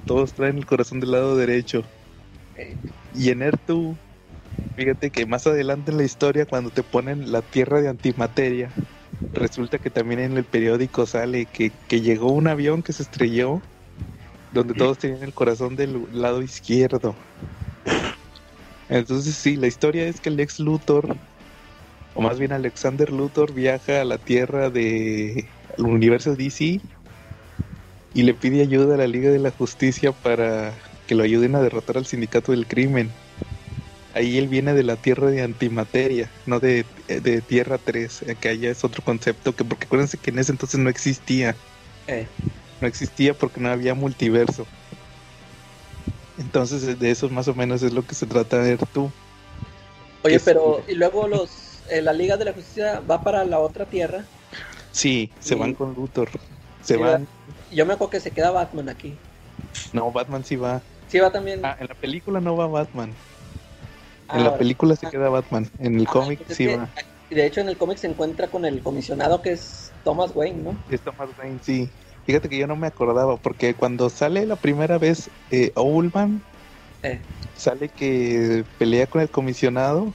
Todos 0.05 0.33
traen 0.33 0.57
el 0.57 0.65
corazón 0.65 0.99
del 0.99 1.11
lado 1.11 1.35
derecho. 1.35 1.83
Y 3.13 3.29
en 3.29 3.41
Ertu, 3.41 3.95
fíjate 4.75 5.11
que 5.11 5.25
más 5.25 5.47
adelante 5.47 5.91
en 5.91 5.97
la 5.97 6.03
historia, 6.03 6.45
cuando 6.45 6.71
te 6.71 6.83
ponen 6.83 7.31
la 7.31 7.41
tierra 7.41 7.81
de 7.81 7.89
antimateria, 7.89 8.73
resulta 9.33 9.77
que 9.77 9.89
también 9.89 10.19
en 10.19 10.37
el 10.37 10.43
periódico 10.43 11.05
sale 11.05 11.45
que, 11.45 11.71
que 11.87 12.01
llegó 12.01 12.31
un 12.31 12.47
avión 12.47 12.83
que 12.83 12.93
se 12.93 13.03
estrelló, 13.03 13.61
donde 14.53 14.73
todos 14.73 14.97
tenían 14.97 15.23
el 15.23 15.33
corazón 15.33 15.75
del 15.75 16.07
lado 16.13 16.41
izquierdo. 16.41 17.15
Entonces 18.89 19.35
sí, 19.35 19.55
la 19.55 19.67
historia 19.67 20.07
es 20.07 20.19
que 20.19 20.29
el 20.29 20.39
ex 20.39 20.59
Luthor, 20.59 21.15
o 22.15 22.21
más 22.21 22.39
bien 22.39 22.51
Alexander 22.51 23.11
Luthor, 23.11 23.53
viaja 23.53 24.01
a 24.01 24.05
la 24.05 24.17
tierra 24.17 24.69
de 24.69 25.47
el 25.77 25.85
universo 25.85 26.35
DC 26.35 26.81
y 28.13 28.23
le 28.23 28.33
pide 28.33 28.61
ayuda 28.61 28.95
a 28.95 28.97
la 28.97 29.07
Liga 29.07 29.29
de 29.29 29.39
la 29.39 29.51
Justicia 29.51 30.11
para 30.11 30.73
que 31.07 31.15
lo 31.15 31.23
ayuden 31.23 31.55
a 31.55 31.61
derrotar 31.61 31.97
al 31.97 32.05
sindicato 32.07 32.51
del 32.51 32.65
crimen. 32.65 33.11
Ahí 34.13 34.37
él 34.37 34.47
viene 34.47 34.73
de 34.73 34.83
la 34.83 34.95
tierra 34.95 35.29
de 35.29 35.41
antimateria, 35.41 36.31
no 36.45 36.59
de, 36.59 36.85
de 37.07 37.41
tierra 37.41 37.77
3, 37.77 38.21
eh, 38.23 38.35
que 38.39 38.49
allá 38.49 38.69
es 38.71 38.83
otro 38.83 39.03
concepto, 39.03 39.55
que 39.55 39.63
porque 39.63 39.85
acuérdense 39.85 40.17
que 40.17 40.31
en 40.31 40.39
ese 40.39 40.51
entonces 40.51 40.79
no 40.79 40.89
existía, 40.89 41.55
Eh, 42.07 42.27
no 42.81 42.87
existía 42.87 43.33
porque 43.33 43.59
no 43.61 43.69
había 43.69 43.93
multiverso. 43.93 44.65
Entonces 46.37 46.97
de 46.99 47.11
eso 47.11 47.29
más 47.29 47.47
o 47.47 47.53
menos 47.55 47.83
es 47.83 47.93
lo 47.93 48.03
que 48.05 48.15
se 48.15 48.25
trata 48.25 48.57
de 48.59 48.75
ver 48.75 48.85
tú. 48.93 49.09
Oye, 50.23 50.35
Es- 50.35 50.43
pero 50.43 50.83
y 50.87 50.95
luego 50.95 51.27
los 51.27 51.83
eh, 51.89 52.01
la 52.01 52.13
Liga 52.13 52.37
de 52.37 52.45
la 52.45 52.53
Justicia 52.53 52.99
va 53.01 53.23
para 53.23 53.43
la 53.45 53.59
otra 53.59 53.85
tierra. 53.85 54.25
Sí, 54.91 55.29
se 55.39 55.55
van 55.55 55.73
con 55.73 55.93
Luthor. 55.93 56.29
Se 56.81 56.95
Sí, 56.95 57.01
van. 57.01 57.27
Yo 57.71 57.85
me 57.85 57.93
acuerdo 57.93 58.11
que 58.11 58.19
se 58.19 58.31
queda 58.31 58.51
Batman 58.51 58.89
aquí. 58.89 59.17
No, 59.93 60.11
Batman 60.11 60.43
sí 60.43 60.55
va. 60.55 60.81
Sí 61.07 61.19
va 61.19 61.31
también. 61.31 61.59
Ah, 61.63 61.75
en 61.79 61.87
la 61.87 61.95
película 61.95 62.39
no 62.39 62.55
va 62.55 62.67
Batman. 62.67 63.15
Ah, 64.29 64.37
En 64.37 64.43
la 64.43 64.49
ahora. 64.49 64.59
película 64.59 64.95
se 64.95 65.07
Ah. 65.07 65.09
queda 65.09 65.29
Batman. 65.29 65.69
En 65.79 65.99
el 65.99 66.05
Ah, 66.07 66.11
cómic 66.11 66.45
sí 66.49 66.67
va. 66.67 66.89
De 67.29 67.45
hecho, 67.45 67.61
en 67.61 67.69
el 67.69 67.77
cómic 67.77 67.97
se 67.97 68.07
encuentra 68.07 68.47
con 68.47 68.65
el 68.65 68.81
comisionado 68.81 69.41
que 69.41 69.51
es 69.51 69.91
Thomas 70.03 70.31
Wayne, 70.35 70.63
¿no? 70.63 70.79
Es 70.89 71.01
Thomas 71.01 71.29
Wayne, 71.37 71.59
sí. 71.61 71.89
Fíjate 72.25 72.49
que 72.49 72.57
yo 72.57 72.67
no 72.67 72.75
me 72.75 72.87
acordaba, 72.87 73.37
porque 73.37 73.73
cuando 73.73 74.09
sale 74.09 74.45
la 74.45 74.55
primera 74.55 74.97
vez 74.97 75.29
eh, 75.51 75.71
Owlman, 75.75 76.41
Eh. 77.03 77.19
sale 77.55 77.89
que 77.89 78.65
pelea 78.77 79.07
con 79.07 79.21
el 79.21 79.29
comisionado, 79.29 80.13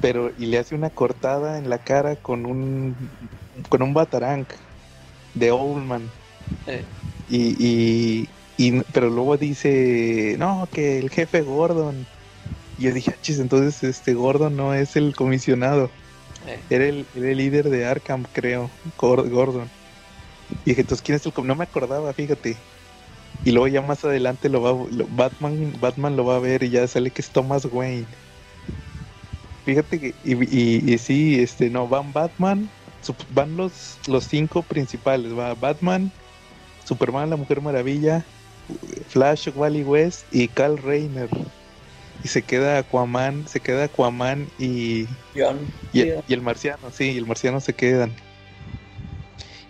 pero 0.00 0.30
y 0.38 0.46
le 0.46 0.58
hace 0.58 0.74
una 0.74 0.90
cortada 0.90 1.58
en 1.58 1.68
la 1.70 1.78
cara 1.78 2.16
con 2.16 2.44
un 2.46 2.96
con 3.68 3.82
un 3.82 3.94
batarang 3.94 4.46
de 5.34 5.50
Owlman. 5.50 6.10
Eh. 6.66 6.84
Y, 7.28 7.56
y, 7.58 8.28
y- 8.58 8.80
pero 8.92 9.08
luego 9.10 9.36
dice, 9.36 10.36
no, 10.38 10.68
que 10.72 10.98
el 10.98 11.08
jefe 11.10 11.42
Gordon. 11.42 12.06
Y 12.78 12.84
yo 12.84 12.92
dije, 12.92 13.12
"Ah, 13.14 13.18
chis, 13.20 13.38
entonces 13.38 13.82
este 13.82 14.14
Gordon 14.14 14.56
no 14.56 14.74
es 14.74 14.96
el 14.96 15.14
comisionado. 15.14 15.90
Eh. 16.46 16.60
Era 16.70 16.86
el, 16.86 17.06
era 17.14 17.30
el 17.30 17.36
líder 17.38 17.68
de 17.70 17.86
Arkham, 17.86 18.24
creo, 18.32 18.70
Gor- 18.98 19.28
Gordon. 19.28 19.70
Y 20.64 20.70
dije, 20.70 20.80
entonces, 20.82 21.02
¿quién 21.04 21.16
es 21.16 21.26
el 21.26 21.32
com-?" 21.32 21.46
No 21.46 21.54
me 21.54 21.64
acordaba, 21.64 22.12
fíjate. 22.12 22.56
Y 23.44 23.50
luego 23.52 23.68
ya 23.68 23.82
más 23.82 24.04
adelante 24.04 24.48
lo 24.48 24.62
va, 24.62 24.70
lo- 24.90 25.06
Batman, 25.08 25.74
Batman 25.80 26.16
lo 26.16 26.24
va 26.24 26.36
a 26.36 26.40
ver 26.40 26.62
y 26.62 26.70
ya 26.70 26.86
sale 26.86 27.10
que 27.10 27.22
es 27.22 27.28
Thomas 27.30 27.64
Wayne. 27.70 28.06
Fíjate 29.64 30.00
que, 30.00 30.14
y, 30.24 30.32
y, 30.34 30.92
y 30.92 30.98
sí, 30.98 31.40
este, 31.40 31.70
no, 31.70 31.86
van 31.86 32.12
Batman, 32.12 32.68
van 33.30 33.56
los, 33.56 33.98
los 34.08 34.24
cinco 34.24 34.62
principales, 34.62 35.36
va 35.36 35.54
Batman, 35.54 36.10
Superman, 36.84 37.30
la 37.30 37.36
Mujer 37.36 37.60
Maravilla, 37.60 38.24
Flash, 39.08 39.48
Wally 39.54 39.84
West 39.84 40.24
y 40.32 40.48
Cal 40.48 40.78
Rayner. 40.78 41.28
Y 42.24 42.28
se 42.28 42.42
queda 42.42 42.78
Aquaman, 42.78 43.48
se 43.48 43.60
queda 43.60 43.84
Aquaman 43.84 44.48
y, 44.58 45.06
John. 45.34 45.58
y, 45.92 46.02
Sí, 46.02 46.12
y 46.28 46.32
el 46.34 46.42
marciano, 46.42 46.90
sí, 46.92 47.10
y 47.10 47.18
el 47.18 47.26
marciano 47.26 47.60
se 47.60 47.72
quedan. 47.72 48.12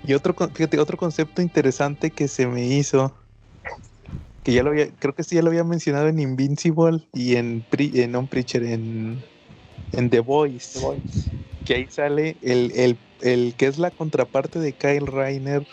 Y 0.07 0.15
otro, 0.15 0.35
fíjate, 0.35 0.79
otro 0.79 0.97
concepto 0.97 1.41
interesante 1.43 2.11
que 2.11 2.29
se 2.29 2.47
me 2.47 2.67
hizo, 2.67 3.15
que 4.43 4.53
ya 4.53 4.63
lo 4.63 4.71
había, 4.71 4.89
creo 4.99 5.15
que 5.15 5.23
sí 5.23 5.37
ya 5.37 5.43
lo 5.43 5.49
había 5.49 5.65
mencionado 5.65 6.09
en 6.09 6.19
Invincible 6.19 7.01
y 7.15 7.37
en, 7.37 7.65
en 7.71 8.13
non 8.13 8.27
Preacher, 8.27 8.65
en, 8.65 9.23
en 9.93 10.11
The 10.11 10.21
Voice, 10.21 10.79
The 10.79 10.85
Voice. 10.85 11.31
que 11.65 11.75
ahí 11.75 11.87
sale 11.89 12.37
el, 12.43 12.73
el, 12.75 12.99
el 13.21 13.55
que 13.57 13.67
es 13.67 13.79
la 13.79 13.93
contraparte 13.93 14.59
de 14.59 14.73
Kyle 14.73 15.07
Reiner, 15.07 15.65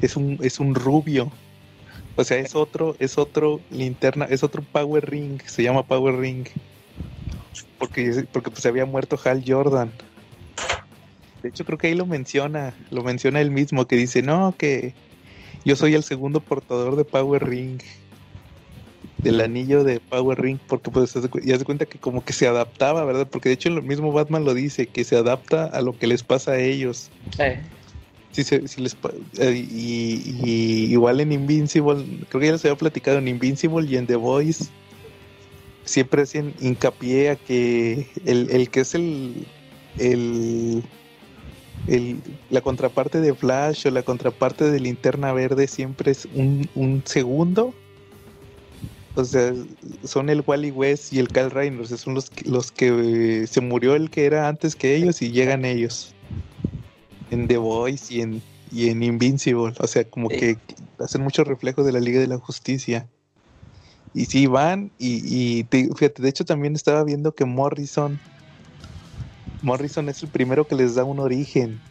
es 0.00 0.16
un, 0.16 0.38
es 0.42 0.60
un 0.60 0.74
rubio. 0.74 1.32
O 2.16 2.24
sea, 2.24 2.38
es 2.38 2.54
otro, 2.54 2.94
es 2.98 3.16
otro 3.16 3.60
linterna, 3.70 4.26
es 4.26 4.42
otro 4.42 4.62
Power 4.62 5.08
Ring, 5.08 5.40
se 5.46 5.62
llama 5.62 5.82
Power 5.82 6.16
Ring. 6.16 6.46
Porque, 7.78 8.26
porque 8.30 8.50
pues 8.50 8.64
había 8.66 8.84
muerto 8.84 9.18
Hal 9.24 9.42
Jordan. 9.46 9.90
De 11.42 11.48
hecho, 11.48 11.64
creo 11.64 11.78
que 11.78 11.88
ahí 11.88 11.94
lo 11.94 12.06
menciona, 12.06 12.74
lo 12.90 13.02
menciona 13.02 13.40
él 13.40 13.50
mismo, 13.50 13.86
que 13.86 13.96
dice, 13.96 14.22
no, 14.22 14.54
que 14.56 14.94
yo 15.64 15.74
soy 15.74 15.94
el 15.94 16.02
segundo 16.02 16.40
portador 16.40 16.96
de 16.96 17.04
Power 17.04 17.44
Ring. 17.48 17.80
Del 19.18 19.40
anillo 19.40 19.84
de 19.84 20.00
Power 20.00 20.40
Ring, 20.40 20.58
porque 20.66 20.90
pues 20.90 21.14
ya 21.44 21.56
se 21.56 21.64
cuenta 21.64 21.86
que 21.86 21.98
como 21.98 22.24
que 22.24 22.32
se 22.32 22.48
adaptaba, 22.48 23.04
¿verdad? 23.04 23.28
Porque 23.30 23.50
de 23.50 23.54
hecho 23.54 23.68
el 23.68 23.80
mismo 23.82 24.10
Batman 24.10 24.44
lo 24.44 24.52
dice, 24.52 24.88
que 24.88 25.04
se 25.04 25.16
adapta 25.16 25.66
a 25.66 25.80
lo 25.80 25.96
que 25.96 26.08
les 26.08 26.24
pasa 26.24 26.52
a 26.52 26.58
ellos. 26.58 27.08
Sí, 28.32 28.44
se- 28.44 28.66
sí 28.66 28.80
les, 28.80 28.96
eh, 29.38 29.66
y, 29.70 30.86
igual 30.90 31.20
en 31.20 31.32
Invincible, 31.32 32.04
creo 32.30 32.40
que 32.40 32.46
ya 32.46 32.52
les 32.52 32.64
había 32.64 32.76
platicado 32.76 33.18
en 33.18 33.28
Invincible 33.28 33.86
y 33.86 33.96
en 33.96 34.06
The 34.06 34.16
Voice, 34.16 34.64
siempre 35.84 36.22
hacen 36.22 36.54
hincapié 36.60 37.30
a 37.30 37.36
que 37.36 38.06
el, 38.24 38.48
el 38.50 38.70
que 38.70 38.80
es 38.80 38.94
el, 38.94 39.46
el, 39.98 40.82
la 42.48 42.62
contraparte 42.62 43.20
de 43.20 43.34
Flash 43.34 43.86
o 43.86 43.90
la 43.90 44.02
contraparte 44.02 44.70
de 44.70 44.80
Linterna 44.80 45.32
Verde 45.34 45.66
siempre 45.66 46.12
es 46.12 46.26
un, 46.34 46.68
un 46.74 47.02
segundo. 47.04 47.74
O 49.14 49.24
sea, 49.24 49.52
son 50.04 50.30
el 50.30 50.42
Wally 50.46 50.70
West 50.70 51.12
y 51.12 51.18
el 51.18 51.28
o 51.28 51.84
sea, 51.84 51.98
son 51.98 52.14
los, 52.14 52.32
los 52.46 52.72
que 52.72 53.46
se 53.46 53.60
murió 53.60 53.94
el 53.94 54.08
que 54.08 54.24
era 54.24 54.48
antes 54.48 54.74
que 54.74 54.96
ellos 54.96 55.20
y 55.20 55.30
llegan 55.30 55.66
ellos 55.66 56.14
en 57.32 57.48
The 57.48 57.58
Voice 57.58 58.12
y 58.14 58.20
en, 58.20 58.44
y 58.70 58.88
en 58.90 59.02
Invincible. 59.02 59.74
O 59.80 59.86
sea, 59.86 60.08
como 60.08 60.28
Sí. 60.30 60.36
que 60.36 60.62
hacen 60.98 61.22
mucho 61.22 61.44
reflejo 61.44 61.84
de 61.84 61.92
la 61.92 62.00
Liga 62.00 62.20
de 62.20 62.26
la 62.28 62.38
Justicia. 62.38 63.10
Y 64.14 64.26
sí 64.26 64.46
van, 64.46 64.92
y, 64.98 65.58
y 65.60 65.64
te- 65.64 65.88
fíjate, 65.94 66.22
de 66.22 66.28
hecho 66.28 66.44
también 66.44 66.74
estaba 66.74 67.02
viendo 67.04 67.34
que 67.34 67.44
Morrison, 67.46 68.20
Morrison 69.62 70.10
es 70.10 70.22
el 70.22 70.30
primero 70.30 70.68
que 70.68 70.74
les 70.74 70.94
da 70.94 71.04
un 71.04 71.18
origen. 71.18 71.82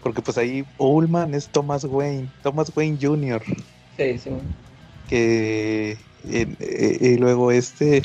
Porque 0.00 0.20
pues 0.20 0.36
ahí 0.36 0.64
Ullman 0.76 1.32
es 1.32 1.50
Thomas 1.50 1.84
Wayne, 1.84 2.32
Thomas 2.42 2.70
Wayne 2.76 2.98
Jr., 3.00 3.42
sí, 3.96 4.18
sí. 4.18 4.30
que 5.06 5.92
eh, 6.24 6.98
y 7.00 7.16
luego 7.16 7.50
este, 7.52 8.02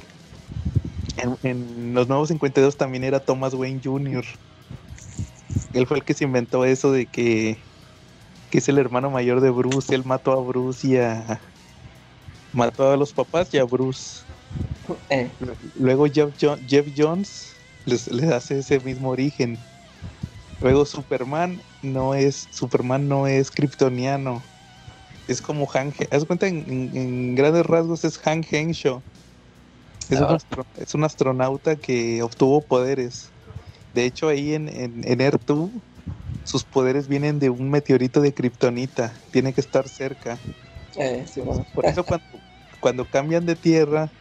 en, 1.18 1.38
en 1.44 1.94
los 1.94 2.08
nuevos 2.08 2.30
52 2.30 2.78
también 2.78 3.04
era 3.04 3.20
Thomas 3.20 3.54
Wayne 3.54 3.82
Jr. 3.84 4.26
Él 5.74 5.86
fue 5.88 5.98
el 5.98 6.04
que 6.04 6.14
se 6.14 6.24
inventó 6.24 6.66
eso 6.66 6.92
de 6.92 7.06
que, 7.08 7.58
que 8.50 8.58
es 8.60 8.70
el 8.70 8.78
hermano 8.78 9.12
mayor 9.12 9.42
de 9.42 9.50
Bruce. 9.52 9.94
Él 9.94 10.04
mató 10.06 10.32
a 10.32 10.42
Bruce 10.44 10.88
y 10.88 10.98
a. 10.98 11.42
Mató 12.54 12.92
a 12.92 12.98
los 12.98 13.14
papás 13.14 13.54
y 13.54 13.58
a 13.58 13.66
Bruce. 13.66 14.22
Eh, 15.10 15.32
Luego 15.76 16.06
Jeff, 16.08 16.34
Jo- 16.40 16.58
Jeff 16.66 16.88
Jones 16.96 17.54
les, 17.86 18.08
les 18.08 18.32
hace 18.32 18.60
ese 18.60 18.80
mismo 18.80 19.10
origen. 19.10 19.58
Luego 20.62 20.86
Superman 20.86 21.62
no 21.82 22.14
es. 22.16 22.48
Superman 22.52 23.08
no 23.08 23.28
es 23.28 23.52
kryptoniano. 23.52 24.44
Es 25.28 25.42
como 25.42 25.70
Han. 25.74 25.94
Haz 26.12 26.26
cuenta 26.26 26.48
en, 26.48 26.58
en- 26.72 26.98
en 26.98 27.36
grandes 27.36 27.66
rasgos 27.66 28.06
es 28.06 28.20
Han 28.26 28.44
Henshaw. 28.50 29.04
Es, 30.10 30.22
un 30.22 30.26
Ah. 30.32 30.38
es 30.78 30.96
un 30.96 31.04
astronauta 31.04 31.76
que 31.76 32.24
obtuvo 32.24 32.62
poderes. 32.62 33.30
De 33.98 34.06
hecho, 34.06 34.28
ahí 34.28 34.54
en, 34.54 34.70
en, 34.70 35.02
en 35.08 35.22
Earth 35.22 35.42
2, 35.48 35.72
sus 36.44 36.66
poderes 36.66 37.08
vienen 37.08 37.40
de 37.40 37.50
un 37.50 37.72
meteorito 37.72 38.22
de 38.22 38.32
kriptonita. 38.32 39.24
Tiene 39.32 39.54
que 39.54 39.62
estar 39.62 39.90
cerca. 39.90 40.40
eh, 41.00 41.26
sí, 41.26 41.42
bueno. 41.42 41.66
Por 41.74 41.88
eso 41.88 42.04
cuando, 42.06 42.44
cuando 42.80 43.10
cambian 43.10 43.48
de 43.48 43.56
tierra, 43.56 44.14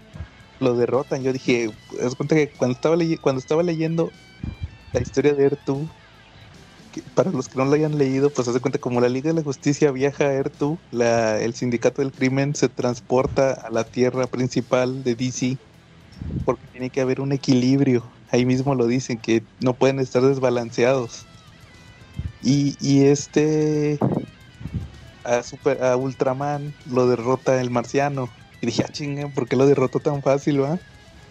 lo 0.60 0.76
derrotan. 0.76 1.22
Yo 1.22 1.34
dije, 1.34 1.70
haz 2.02 2.14
cuenta 2.14 2.36
que 2.36 2.54
cuando 2.56 2.72
estaba, 2.74 2.96
cuando 3.20 3.38
estaba 3.40 3.62
leyendo 3.62 4.14
la 4.92 5.02
historia 5.02 5.34
de 5.34 5.44
Ertu, 5.44 5.90
para 7.14 7.30
los 7.30 7.48
que 7.48 7.58
no 7.58 7.66
lo 7.66 7.74
hayan 7.74 7.98
leído, 7.98 8.32
pues 8.32 8.48
haz 8.48 8.54
de 8.54 8.60
cuenta 8.60 8.78
como 8.78 9.02
la 9.02 9.10
Liga 9.10 9.28
de 9.28 9.34
la 9.34 9.42
Justicia 9.42 9.92
viaja 9.92 10.24
a 10.24 10.32
Ertu, 10.32 10.82
la, 10.90 11.38
el 11.42 11.54
sindicato 11.54 12.00
del 12.00 12.14
crimen 12.14 12.54
se 12.54 12.70
transporta 12.70 13.52
a 13.52 13.70
la 13.70 13.84
tierra 13.84 14.26
principal 14.28 15.02
de 15.02 15.16
DC, 15.16 15.60
porque 16.44 16.68
tiene 16.68 16.90
que 16.90 17.02
haber 17.02 17.20
un 17.20 17.32
equilibrio. 17.32 18.15
Ahí 18.28 18.44
mismo 18.46 18.74
lo 18.74 18.86
dicen, 18.86 19.20
que 19.20 19.48
no 19.60 19.78
pueden 19.78 19.98
estar 20.00 20.22
desbalanceados. 20.22 21.28
Y, 22.40 22.76
y 22.80 23.04
este 23.06 23.98
a, 25.24 25.42
Super, 25.42 25.82
a 25.82 25.96
Ultraman 25.96 26.76
lo 26.84 27.08
derrota 27.08 27.60
el 27.60 27.70
marciano. 27.70 28.38
Y 28.60 28.66
dije, 28.66 28.84
ah, 28.84 28.88
chinga, 28.92 29.28
¿por 29.30 29.48
qué 29.48 29.56
lo 29.56 29.66
derrotó 29.66 30.00
tan 30.00 30.22
fácil, 30.22 30.62
va? 30.62 30.82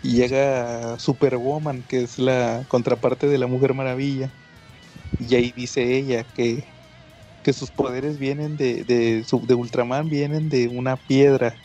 Y 0.01 0.15
llega 0.15 0.99
Superwoman, 0.99 1.83
que 1.83 2.03
es 2.03 2.17
la 2.19 2.65
contraparte 2.67 3.27
de 3.27 3.37
la 3.37 3.47
Mujer 3.47 3.73
Maravilla. 3.73 4.35
Y 5.17 5.35
ahí 5.35 5.53
dice 5.53 5.97
ella 5.97 6.25
que, 6.25 6.75
que 7.43 7.53
sus 7.53 7.71
poderes 7.71 8.19
vienen 8.19 8.57
de, 8.57 8.85
de, 8.85 9.25
de 9.47 9.55
Ultraman, 9.55 10.09
vienen 10.09 10.49
de 10.49 10.67
una 10.69 10.97
piedra. 10.97 11.61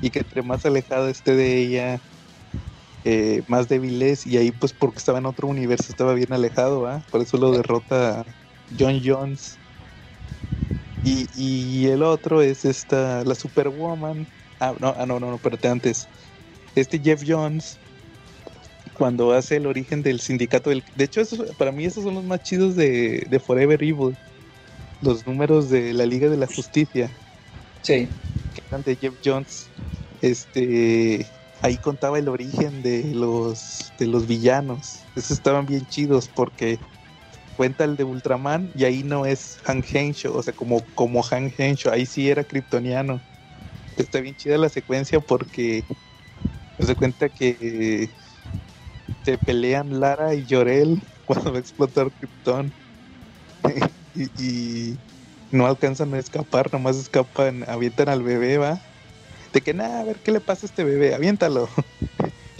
Y 0.00 0.10
que 0.10 0.20
entre 0.20 0.42
más 0.42 0.66
alejada 0.66 1.10
esté 1.10 1.34
de 1.36 1.58
ella, 1.58 2.04
eh, 3.04 3.42
más 3.48 3.68
débil 3.68 4.02
es. 4.02 4.26
Y 4.26 4.36
ahí, 4.38 4.52
pues, 4.52 4.72
porque 4.74 4.98
estaba 4.98 5.18
en 5.18 5.26
otro 5.26 5.48
universo, 5.48 5.86
estaba 5.92 6.14
bien 6.14 6.32
alejado, 6.32 6.82
¿va? 6.82 7.04
Por 7.10 7.22
eso 7.22 7.36
lo 7.38 7.52
derrota 7.52 8.24
John 8.76 9.00
Jones. 9.04 9.60
Y, 11.02 11.28
y 11.32 11.86
el 11.88 12.02
otro 12.02 12.42
es 12.42 12.64
esta, 12.64 13.24
la 13.24 13.34
Superwoman. 13.34 14.28
Ah, 14.58 14.74
no, 14.78 14.94
ah, 14.96 15.06
no, 15.06 15.18
no, 15.20 15.28
no, 15.30 15.36
espérate 15.36 15.68
antes. 15.68 16.10
Este 16.74 17.00
Jeff 17.00 17.22
Jones 17.26 17.80
cuando 18.92 19.32
hace 19.32 19.56
el 19.56 19.66
origen 19.66 20.02
del 20.02 20.20
sindicato 20.20 20.70
del... 20.70 20.84
De 20.94 21.04
hecho, 21.04 21.20
esos, 21.20 21.54
para 21.56 21.72
mí 21.72 21.84
esos 21.84 22.04
son 22.04 22.14
los 22.14 22.24
más 22.24 22.40
chidos 22.42 22.74
de, 22.76 23.24
de 23.28 23.40
Forever 23.40 23.82
Evil. 23.82 24.18
Los 25.00 25.26
números 25.26 25.70
de 25.70 25.94
la 25.94 26.06
Liga 26.06 26.28
de 26.30 26.36
la 26.38 26.48
Justicia, 26.48 27.18
Sí. 27.82 28.16
que 28.52 28.62
eran 28.68 28.82
de 28.82 28.96
Jeff 28.96 29.14
Jones. 29.24 29.72
Este, 30.20 31.39
ahí 31.60 31.78
contaba 31.78 32.18
el 32.18 32.28
origen 32.28 32.82
de 32.82 33.12
los, 33.14 33.94
de 33.98 34.06
los 34.06 34.26
villanos. 34.26 35.08
Esos 35.14 35.32
estaban 35.32 35.66
bien 35.66 35.86
chidos 35.86 36.28
porque 36.28 36.82
cuenta 37.56 37.84
el 37.84 37.96
de 37.96 38.04
Ultraman 38.04 38.72
y 38.74 38.84
ahí 38.84 39.04
no 39.04 39.26
es 39.26 39.58
Han 39.66 39.82
Henshaw, 39.84 40.34
o 40.36 40.42
sea, 40.42 40.54
como, 40.54 40.86
como 40.94 41.24
Han 41.30 41.52
ahí 41.92 42.06
sí 42.06 42.30
era 42.30 42.44
kryptoniano. 42.44 43.24
Está 43.96 44.20
bien 44.20 44.36
chida 44.36 44.58
la 44.58 44.68
secuencia 44.70 45.20
porque 45.20 45.86
se 46.78 46.96
cuenta 46.96 47.30
que 47.30 48.16
se 49.24 49.38
pelean 49.38 50.00
Lara 50.00 50.34
y 50.34 50.44
Llorel 50.46 51.02
cuando 51.24 51.52
va 51.52 51.58
a 51.58 51.60
explotar 51.60 52.12
Krypton 52.12 52.74
y, 54.14 54.92
y 54.92 55.00
no 55.50 55.66
alcanzan 55.66 56.14
a 56.14 56.18
escapar, 56.18 56.72
nomás 56.72 56.96
escapan, 56.98 57.64
avientan 57.68 58.08
al 58.08 58.22
bebé, 58.22 58.58
va. 58.58 58.89
De 59.52 59.60
que 59.60 59.74
nada, 59.74 60.00
a 60.00 60.04
ver 60.04 60.16
qué 60.16 60.32
le 60.32 60.40
pasa 60.40 60.66
a 60.66 60.68
este 60.68 60.84
bebé, 60.84 61.14
aviéntalo. 61.14 61.68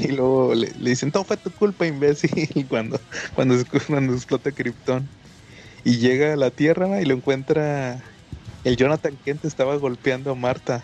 Y 0.03 0.13
luego 0.13 0.55
le, 0.55 0.71
dicen, 0.79 1.13
todo 1.13 1.25
fue 1.25 1.37
tu 1.37 1.51
culpa, 1.51 1.87
imbécil, 1.87 2.67
cuando, 2.71 2.99
cuando, 3.35 3.55
cuando 3.87 4.15
explota 4.15 4.51
Krypton. 4.51 5.07
Y 5.85 5.99
llega 5.99 6.33
a 6.33 6.37
la 6.37 6.51
Tierra 6.51 7.03
y 7.03 7.05
lo 7.05 7.15
encuentra. 7.15 8.03
El 8.65 8.77
Jonathan 8.77 9.15
Kent 9.25 9.45
estaba 9.45 9.77
golpeando 9.77 10.31
a 10.31 10.35
Marta. 10.35 10.83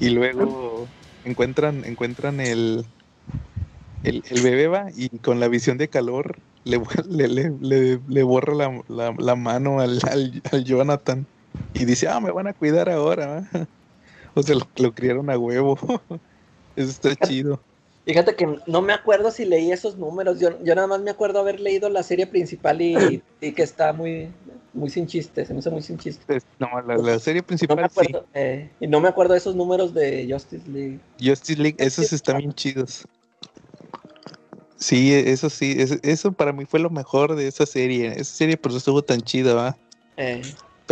Y 0.00 0.10
luego 0.10 0.88
encuentran, 1.24 1.84
encuentran 1.84 2.40
el, 2.40 2.84
el, 4.02 4.22
bebé 4.42 4.66
va, 4.66 4.86
y 4.96 5.08
con 5.20 5.38
la 5.38 5.46
visión 5.46 5.78
de 5.78 5.88
calor 5.88 6.38
le, 6.64 6.80
le, 8.08 8.22
borra 8.24 8.54
la 8.88 9.36
mano 9.36 9.80
al, 9.80 10.00
al, 10.10 10.42
al 10.50 10.64
Jonathan. 10.64 11.26
Y 11.74 11.84
dice, 11.84 12.08
ah, 12.08 12.20
me 12.20 12.32
van 12.32 12.48
a 12.48 12.52
cuidar 12.52 12.88
ahora. 12.88 13.46
va". 13.52 13.66
O 14.34 14.42
sea, 14.42 14.54
lo, 14.56 14.66
lo 14.76 14.94
criaron 14.94 15.28
a 15.30 15.38
huevo. 15.38 15.78
Eso 16.76 16.90
está 16.90 17.14
chido. 17.26 17.60
Fíjate 18.04 18.34
que 18.34 18.58
no 18.66 18.82
me 18.82 18.92
acuerdo 18.92 19.30
si 19.30 19.44
leí 19.44 19.70
esos 19.70 19.96
números. 19.96 20.40
Yo, 20.40 20.62
yo 20.64 20.74
nada 20.74 20.88
más 20.88 21.00
me 21.02 21.10
acuerdo 21.10 21.38
haber 21.38 21.60
leído 21.60 21.88
la 21.88 22.02
serie 22.02 22.26
principal 22.26 22.80
y, 22.82 23.22
y 23.40 23.52
que 23.52 23.62
está 23.62 23.92
muy, 23.92 24.28
muy 24.72 24.90
sin 24.90 25.06
chiste. 25.06 25.44
Se 25.44 25.52
me 25.52 25.60
hizo 25.60 25.70
muy 25.70 25.82
sin 25.82 25.98
chiste. 25.98 26.40
No, 26.58 26.68
la, 26.82 26.96
la 26.96 27.18
serie 27.20 27.42
No 27.42 27.76
me 27.76 27.88
principal 27.88 27.90
sí. 28.00 28.14
eh, 28.34 28.70
y 28.80 28.86
no 28.88 29.00
me 29.00 29.08
acuerdo 29.08 29.34
de 29.34 29.38
esos 29.38 29.54
números 29.54 29.94
de 29.94 30.26
Justice 30.28 30.68
League. 30.68 30.98
Justice 31.20 31.60
League, 31.62 31.76
esos 31.78 32.12
están 32.12 32.38
bien 32.38 32.52
chidos. 32.54 33.06
Sí, 34.76 35.14
eso 35.14 35.48
sí, 35.48 35.76
eso, 35.78 35.94
eso 36.02 36.32
para 36.32 36.52
mí 36.52 36.64
fue 36.64 36.80
lo 36.80 36.90
mejor 36.90 37.36
de 37.36 37.46
esa 37.46 37.66
serie. 37.66 38.08
Esa 38.16 38.34
serie 38.34 38.56
por 38.56 38.72
eso 38.72 38.78
estuvo 38.78 39.02
tan 39.02 39.20
chida, 39.20 39.54
¿va? 39.54 39.76
Eh, 40.16 40.42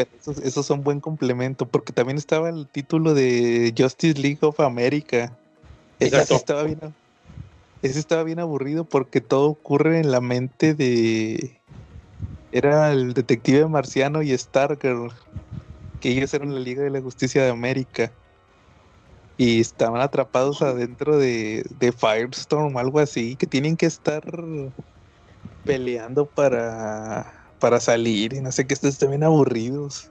Pero 0.04 0.16
esos, 0.18 0.38
esos 0.38 0.66
son 0.66 0.82
buen 0.82 1.00
complemento, 1.00 1.68
porque 1.68 1.92
también 1.92 2.16
estaba 2.16 2.48
el 2.48 2.68
título 2.68 3.12
de 3.12 3.74
Justice 3.76 4.18
League 4.18 4.38
of 4.40 4.60
America. 4.60 5.36
Ese 5.98 6.24
sí 6.24 6.34
estaba 6.34 6.62
bien, 6.62 6.80
ese 7.82 7.98
estaba 7.98 8.22
bien 8.22 8.38
aburrido 8.38 8.84
porque 8.84 9.20
todo 9.20 9.50
ocurre 9.50 9.98
en 10.00 10.10
la 10.10 10.20
mente 10.20 10.74
de... 10.74 11.60
Era 12.52 12.90
el 12.92 13.12
detective 13.12 13.68
marciano 13.68 14.22
y 14.22 14.36
Stargirl, 14.36 15.12
que 16.00 16.10
ellos 16.10 16.32
eran 16.34 16.54
la 16.54 16.60
Liga 16.60 16.82
de 16.82 16.90
la 16.90 17.02
Justicia 17.02 17.44
de 17.44 17.50
América. 17.50 18.12
Y 19.36 19.60
estaban 19.60 20.00
atrapados 20.00 20.62
adentro 20.62 21.16
de, 21.16 21.64
de 21.78 21.92
Firestorm, 21.92 22.76
algo 22.76 22.98
así, 22.98 23.36
que 23.36 23.46
tienen 23.46 23.76
que 23.76 23.86
estar 23.86 24.22
peleando 25.64 26.26
para, 26.26 27.39
para 27.60 27.78
salir 27.80 28.32
y 28.32 28.40
no 28.40 28.50
sé 28.50 28.66
qué, 28.66 28.74
estos 28.74 28.98
bien 29.08 29.22
aburridos. 29.22 30.10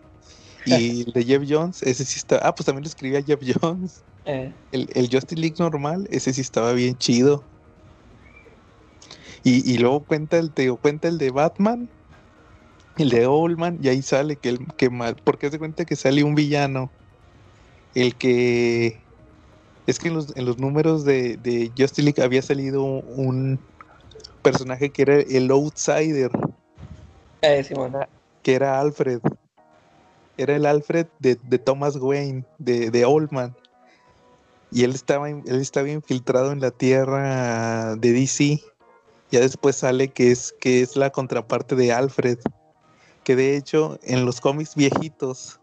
Y 0.65 1.01
el 1.07 1.13
de 1.13 1.23
Jeff 1.25 1.43
Jones, 1.47 1.83
ese 1.83 2.05
sí 2.05 2.17
está. 2.17 2.37
Ah, 2.37 2.55
pues 2.55 2.65
también 2.65 2.83
lo 2.83 2.89
escribía 2.89 3.21
Jeff 3.21 3.41
Jones. 3.61 4.01
eh, 4.25 4.53
El, 4.71 4.89
el 4.93 5.09
Justice 5.11 5.39
League 5.39 5.55
normal, 5.59 6.07
ese 6.11 6.33
sí 6.33 6.41
estaba 6.41 6.73
bien 6.73 6.97
chido. 6.97 7.43
Y, 9.43 9.69
y 9.69 9.77
luego 9.77 10.01
cuenta 10.01 10.37
el, 10.37 10.51
te 10.51 10.63
digo, 10.63 10.77
cuenta 10.77 11.07
el 11.07 11.17
de 11.17 11.31
Batman, 11.31 11.89
el 12.97 13.09
de 13.09 13.25
Oldman, 13.25 13.79
y 13.81 13.87
ahí 13.87 14.01
sale 14.01 14.35
que 14.35 14.49
el 14.49 14.67
que 14.77 14.89
mal, 14.89 15.15
porque 15.23 15.49
se 15.49 15.57
cuenta 15.57 15.85
que 15.85 15.95
sale 15.95 16.23
un 16.23 16.35
villano, 16.35 16.91
el 17.95 18.15
que 18.15 18.99
es 19.87 19.97
que 19.97 20.09
en 20.09 20.15
los, 20.15 20.35
en 20.35 20.45
los 20.45 20.59
números 20.59 21.05
de, 21.05 21.37
de 21.37 21.71
Justice 21.77 22.03
League 22.03 22.21
había 22.21 22.41
salido 22.41 22.83
un 22.83 23.59
personaje 24.43 24.91
que 24.91 25.01
era 25.01 25.15
el 25.15 25.49
Outsider, 25.51 26.29
eh, 27.41 27.65
que 28.43 28.55
era 28.55 28.79
Alfred. 28.79 29.19
Era 30.37 30.55
el 30.55 30.65
Alfred 30.65 31.07
de, 31.19 31.35
de 31.35 31.59
Thomas 31.59 31.97
Wayne, 31.97 32.45
de, 32.57 32.91
de 32.91 33.05
Oldman. 33.05 33.55
Y 34.71 34.83
él 34.83 34.91
estaba, 34.91 35.29
él 35.29 35.43
estaba 35.45 35.89
infiltrado 35.89 36.51
en 36.51 36.61
la 36.61 36.71
tierra 36.71 37.95
de 37.95 38.13
DC. 38.13 38.61
Ya 39.31 39.39
después 39.41 39.77
sale 39.77 40.09
que 40.09 40.31
es, 40.31 40.53
que 40.59 40.81
es 40.81 40.95
la 40.95 41.09
contraparte 41.09 41.75
de 41.75 41.91
Alfred. 41.91 42.39
Que 43.23 43.35
de 43.35 43.57
hecho, 43.57 43.99
en 44.03 44.25
los 44.25 44.41
cómics 44.41 44.75
viejitos 44.75 45.59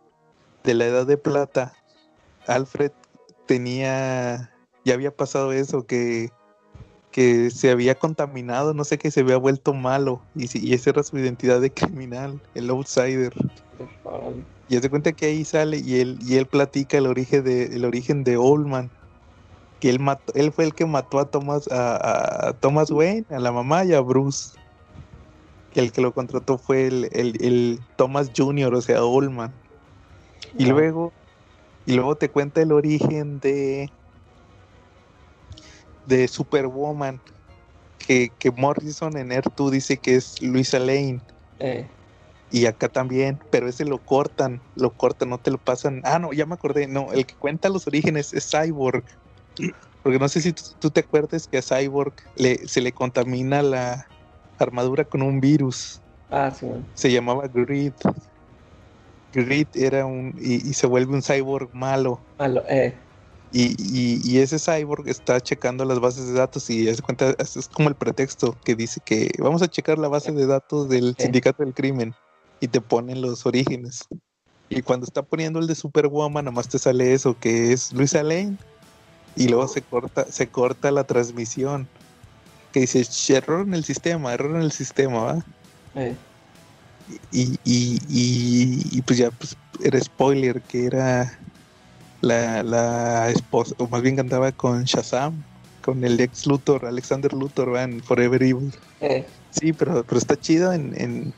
de 0.64 0.74
la 0.74 0.86
Edad 0.86 1.06
de 1.06 1.16
Plata, 1.16 1.72
Alfred 2.46 2.92
tenía. 3.46 4.52
Ya 4.84 4.94
había 4.94 5.16
pasado 5.16 5.52
eso, 5.52 5.84
que, 5.84 6.30
que 7.16 7.48
se 7.48 7.70
había 7.70 7.94
contaminado, 7.94 8.74
no 8.74 8.84
sé, 8.84 8.98
que 8.98 9.10
se 9.10 9.20
había 9.20 9.38
vuelto 9.38 9.72
malo. 9.72 10.20
Y, 10.34 10.48
si- 10.48 10.58
y 10.58 10.74
esa 10.74 10.90
era 10.90 11.02
su 11.02 11.16
identidad 11.16 11.62
de 11.62 11.70
criminal, 11.70 12.38
el 12.52 12.68
outsider. 12.68 13.32
Y 14.68 14.76
se 14.76 14.90
cuenta 14.90 15.12
que 15.12 15.24
ahí 15.24 15.42
sale 15.46 15.78
y 15.78 15.98
él, 16.00 16.18
y 16.20 16.34
él 16.36 16.44
platica 16.44 16.98
el 16.98 17.06
origen 17.06 17.42
de, 17.42 17.74
el 17.74 17.86
origen 17.86 18.22
de 18.22 18.36
Oldman. 18.36 18.90
Que 19.80 19.88
él 19.88 19.98
mató, 19.98 20.30
él 20.34 20.52
fue 20.52 20.64
el 20.64 20.74
que 20.74 20.84
mató 20.84 21.18
a 21.18 21.24
Thomas, 21.24 21.66
a, 21.72 22.48
a 22.48 22.52
Thomas 22.52 22.90
Wayne, 22.90 23.24
a 23.30 23.38
la 23.38 23.50
mamá 23.50 23.86
y 23.86 23.94
a 23.94 24.00
Bruce. 24.02 24.50
Que 25.72 25.80
el 25.80 25.92
que 25.92 26.02
lo 26.02 26.12
contrató 26.12 26.58
fue 26.58 26.86
el, 26.86 27.08
el, 27.14 27.42
el 27.42 27.80
Thomas 27.96 28.30
Jr., 28.36 28.74
o 28.74 28.82
sea, 28.82 29.02
Oldman. 29.02 29.54
Y 30.58 30.66
luego, 30.66 31.14
y 31.86 31.94
luego 31.94 32.14
te 32.16 32.28
cuenta 32.28 32.60
el 32.60 32.72
origen 32.72 33.40
de 33.40 33.90
de 36.06 36.28
Superwoman. 36.28 37.20
Que, 38.06 38.30
que 38.38 38.50
Morrison 38.52 39.16
en 39.16 39.32
Earth 39.32 39.52
2 39.56 39.72
dice 39.72 39.96
que 39.96 40.14
es 40.16 40.40
Luisa 40.40 40.78
Lane. 40.78 41.20
Eh, 41.58 41.86
Y 42.52 42.66
acá 42.66 42.88
también, 42.88 43.40
pero 43.50 43.68
ese 43.68 43.84
lo 43.84 43.98
cortan, 43.98 44.60
lo 44.76 44.90
cortan, 44.92 45.30
no 45.30 45.38
te 45.38 45.50
lo 45.50 45.58
pasan. 45.58 46.02
Ah, 46.04 46.18
no, 46.20 46.32
ya 46.32 46.46
me 46.46 46.54
acordé, 46.54 46.86
no, 46.86 47.12
el 47.12 47.26
que 47.26 47.34
cuenta 47.34 47.68
los 47.68 47.86
orígenes 47.88 48.32
es 48.32 48.48
Cyborg. 48.50 49.02
Porque 50.04 50.20
no 50.20 50.28
sé 50.28 50.40
si 50.40 50.52
tú, 50.52 50.90
te 50.90 51.00
acuerdas 51.00 51.48
que 51.48 51.58
a 51.58 51.62
Cyborg 51.62 52.12
le, 52.36 52.68
se 52.68 52.80
le 52.80 52.92
contamina 52.92 53.62
la 53.62 54.06
armadura 54.58 55.04
con 55.04 55.22
un 55.22 55.40
virus. 55.40 56.00
ah, 56.30 56.52
Simón. 56.52 56.86
Se 56.94 57.10
llamaba 57.10 57.48
Grid. 57.48 57.92
Grid 59.32 59.66
era 59.74 60.06
un. 60.06 60.34
Y, 60.40 60.54
y 60.68 60.74
se 60.74 60.86
vuelve 60.86 61.12
un 61.14 61.22
cyborg 61.22 61.68
malo. 61.74 62.20
Malo, 62.38 62.62
eh, 62.68 62.94
Y, 63.52 63.74
y- 63.78 64.20
y 64.24 64.38
ese 64.38 64.58
cyborg 64.58 65.08
está 65.08 65.40
checando 65.40 65.84
las 65.84 66.00
bases 66.00 66.26
de 66.26 66.32
datos 66.32 66.68
y 66.68 66.88
es, 66.88 67.00
cuenta, 67.00 67.34
es 67.38 67.68
como 67.72 67.88
el 67.88 67.94
pretexto 67.94 68.56
que 68.64 68.74
dice 68.74 69.00
que 69.04 69.30
vamos 69.38 69.62
a 69.62 69.68
checar 69.68 69.98
la 69.98 70.08
base 70.08 70.32
de 70.32 70.46
datos 70.46 70.88
del 70.88 71.14
Sí. 71.16 71.24
sindicato 71.24 71.62
del 71.62 71.72
crimen 71.72 72.14
y 72.60 72.68
te 72.68 72.80
ponen 72.80 73.22
los 73.22 73.46
orígenes. 73.46 74.04
Y 74.68 74.82
cuando 74.82 75.06
está 75.06 75.22
poniendo 75.22 75.60
el 75.60 75.68
de 75.68 75.76
Superwoman, 75.76 76.44
nomás 76.44 76.68
te 76.68 76.78
sale 76.78 77.12
eso, 77.14 77.38
que 77.38 77.72
es 77.72 77.92
Luisa 77.92 78.22
Lane. 78.22 78.56
Y 79.36 79.48
luego 79.48 79.68
se 79.68 79.80
corta, 79.82 80.26
se 80.30 80.48
corta 80.48 80.90
la 80.90 81.04
transmisión. 81.04 81.86
Que 82.72 82.80
dice, 82.80 83.04
"Sh, 83.04 83.30
error 83.36 83.66
en 83.66 83.74
el 83.74 83.84
sistema, 83.84 84.34
error 84.34 84.56
en 84.56 84.62
el 84.62 84.72
sistema, 84.72 85.18
¿va? 85.22 85.44
eh, 85.94 86.14
Y, 87.30 87.52
y, 87.64 88.00
y, 88.08 88.82
y 88.98 89.02
pues 89.02 89.18
ya 89.18 89.30
pues, 89.30 89.56
era 89.84 90.00
spoiler 90.00 90.60
que 90.62 90.86
era 90.86 91.38
la, 92.20 92.62
la 92.62 93.30
esposa, 93.30 93.74
o 93.78 93.88
más 93.88 94.02
bien 94.02 94.16
cantaba 94.16 94.52
con 94.52 94.84
Shazam, 94.84 95.42
con 95.82 96.02
el 96.04 96.18
ex 96.20 96.46
Luthor, 96.46 96.86
Alexander 96.86 97.32
Luthor, 97.32 97.74
¿va? 97.74 97.82
en 97.82 98.00
Forever 98.02 98.42
Evil. 98.42 98.74
eh, 99.00 99.26
Sí, 99.50 99.72
pero, 99.72 100.04
pero 100.04 100.18
está 100.18 100.36
chido 100.36 100.72
en, 100.72 101.00
en- 101.00 101.34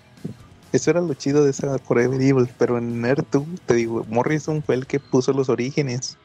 Eso 0.72 0.90
era 0.90 1.00
lo 1.00 1.14
chido 1.14 1.44
de 1.44 1.50
esa 1.50 1.78
Forever 1.78 2.20
Evil, 2.20 2.48
pero 2.58 2.78
en 2.78 3.04
Earth 3.04 3.28
2, 3.30 3.44
te 3.64 3.74
digo, 3.74 4.04
Morrison 4.08 4.62
fue 4.62 4.74
el 4.74 4.86
que 4.86 5.00
puso 5.00 5.32
los 5.32 5.48
orígenes. 5.48 6.18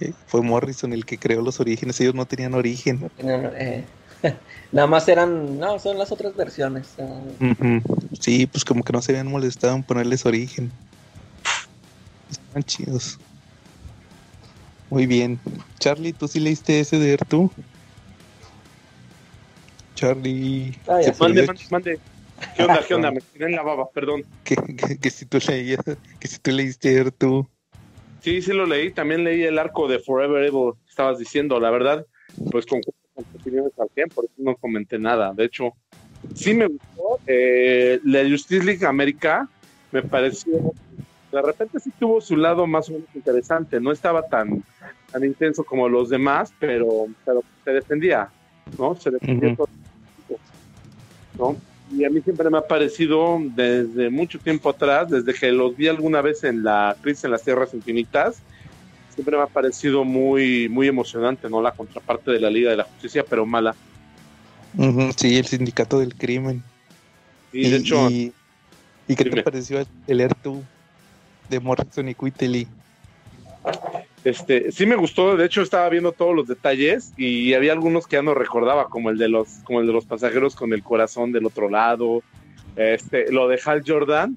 Eh, 0.00 0.14
Fue 0.26 0.40
Morrison 0.40 0.92
el 0.92 1.04
que 1.04 1.18
creó 1.18 1.42
los 1.42 1.60
orígenes, 1.60 2.00
ellos 2.00 2.14
no 2.14 2.24
tenían 2.26 2.54
origen. 2.54 3.00
no 3.00 3.08
tenían, 3.10 3.52
eh, 3.56 3.84
Nada 4.72 4.86
más 4.86 5.08
eran, 5.08 5.58
no, 5.58 5.78
son 5.78 5.98
las 5.98 6.12
otras 6.12 6.34
versiones. 6.36 6.94
Sí, 8.20 8.46
pues 8.46 8.64
como 8.64 8.82
que 8.82 8.92
no 8.92 9.02
se 9.02 9.12
habían 9.12 9.28
molestado 9.28 9.74
en 9.74 9.82
ponerles 9.82 10.24
origen. 10.26 10.70
Están 12.50 12.64
chidos. 12.64 13.16
Muy 14.90 15.06
bien. 15.06 15.38
Charlie, 15.78 16.12
¿tú 16.12 16.26
sí 16.26 16.40
leíste 16.40 16.80
ese 16.80 16.98
de 16.98 17.12
Ertu? 17.12 17.48
Charlie. 19.94 20.76
Ah, 20.88 21.00
Se 21.00 21.14
sé. 21.14 21.22
Mande, 21.22 21.46
mande, 21.46 21.62
mande. 21.70 22.00
¿Qué 22.56 22.62
onda, 22.64 22.80
qué 22.88 22.94
onda? 22.94 23.12
Me 23.12 23.20
tiré 23.20 23.46
en 23.46 23.52
la 23.52 23.62
baba, 23.62 23.88
perdón. 23.90 24.24
que, 24.42 24.56
que, 24.56 24.98
que 24.98 25.10
si 25.10 25.26
tú 25.26 25.38
leías, 25.46 25.78
que 26.18 26.26
si 26.26 26.38
tú 26.40 26.50
leíste 26.50 27.08
tú. 27.12 27.46
Sí, 28.20 28.42
sí 28.42 28.52
lo 28.52 28.66
leí. 28.66 28.92
También 28.92 29.22
leí 29.22 29.44
el 29.44 29.56
arco 29.56 29.86
de 29.86 30.00
Forever 30.00 30.42
Evil. 30.42 30.72
Estabas 30.88 31.20
diciendo, 31.20 31.60
la 31.60 31.70
verdad, 31.70 32.04
pues 32.50 32.66
con, 32.66 32.80
con 33.14 33.24
opiniones 33.32 33.78
al 33.78 33.90
tiempo, 33.90 34.16
por 34.16 34.24
eso 34.24 34.34
no 34.38 34.56
comenté 34.56 34.98
nada. 34.98 35.32
De 35.34 35.44
hecho, 35.44 35.74
sí 36.34 36.52
me 36.52 36.66
gustó. 36.66 37.20
Eh, 37.28 38.00
la 38.02 38.28
Justice 38.28 38.64
League 38.64 38.84
América 38.84 39.48
me 39.92 40.02
pareció, 40.02 40.72
de 41.32 41.42
repente 41.42 41.78
sí 41.78 41.90
tuvo 41.98 42.20
su 42.20 42.36
lado 42.36 42.66
más 42.66 42.88
o 42.88 42.92
menos 42.92 43.08
interesante. 43.14 43.80
No 43.80 43.92
estaba 43.92 44.22
tan, 44.22 44.62
tan 45.10 45.24
intenso 45.24 45.64
como 45.64 45.88
los 45.88 46.08
demás, 46.08 46.52
pero, 46.58 47.06
pero 47.24 47.42
se 47.64 47.70
defendía, 47.72 48.30
¿no? 48.76 48.94
Se 48.96 49.10
defendía 49.10 49.48
Ujú. 49.48 49.56
todo 49.56 49.68
el 49.68 50.24
tiempo, 50.26 50.40
¿no? 51.38 51.56
Y 51.92 52.04
a 52.04 52.10
mí 52.10 52.20
siempre 52.20 52.50
me 52.50 52.58
ha 52.58 52.66
parecido 52.66 53.38
desde 53.54 54.10
mucho 54.10 54.38
tiempo 54.38 54.70
atrás, 54.70 55.10
desde 55.10 55.34
que 55.34 55.50
los 55.50 55.76
vi 55.76 55.88
alguna 55.88 56.20
vez 56.20 56.44
en 56.44 56.62
la 56.62 56.96
Crisis 57.00 57.24
en 57.24 57.32
las 57.32 57.42
Tierras 57.42 57.74
Infinitas, 57.74 58.42
siempre 59.10 59.36
me 59.36 59.42
ha 59.42 59.46
parecido 59.46 60.04
muy, 60.04 60.68
muy 60.68 60.88
emocionante, 60.88 61.48
¿no? 61.48 61.60
La 61.60 61.72
contraparte 61.72 62.30
de 62.30 62.40
la 62.40 62.50
Liga 62.50 62.70
de 62.70 62.76
la 62.76 62.84
Justicia, 62.84 63.24
pero 63.28 63.44
mala. 63.44 63.74
Sí, 65.16 65.36
el 65.36 65.46
sindicato 65.46 65.98
del 65.98 66.14
crimen. 66.14 66.62
Y 67.52 67.70
de 67.70 67.76
hecho, 67.76 68.08
y, 68.08 68.32
¿y 69.08 69.16
qué 69.16 69.24
Dime. 69.24 69.36
te 69.36 69.42
pareció 69.42 69.84
el 70.06 70.20
Air 70.20 70.34
tú 70.40 70.62
de 71.50 71.60
Morrison 71.60 72.08
y 72.08 72.14
Quitely? 72.14 72.66
este, 74.24 74.72
sí 74.72 74.86
me 74.86 74.96
gustó, 74.96 75.36
de 75.36 75.46
hecho 75.46 75.62
estaba 75.62 75.88
viendo 75.88 76.12
todos 76.12 76.34
los 76.34 76.46
detalles 76.46 77.12
y 77.16 77.54
había 77.54 77.72
algunos 77.72 78.06
que 78.06 78.16
ya 78.16 78.22
no 78.22 78.34
recordaba, 78.34 78.88
como 78.88 79.10
el 79.10 79.18
de 79.18 79.28
los, 79.28 79.48
como 79.64 79.80
el 79.80 79.86
de 79.86 79.92
los 79.92 80.04
pasajeros 80.04 80.54
con 80.54 80.72
el 80.72 80.82
corazón 80.82 81.32
del 81.32 81.46
otro 81.46 81.68
lado, 81.68 82.22
este, 82.76 83.30
lo 83.32 83.48
de 83.48 83.60
Hal 83.64 83.82
Jordan, 83.86 84.36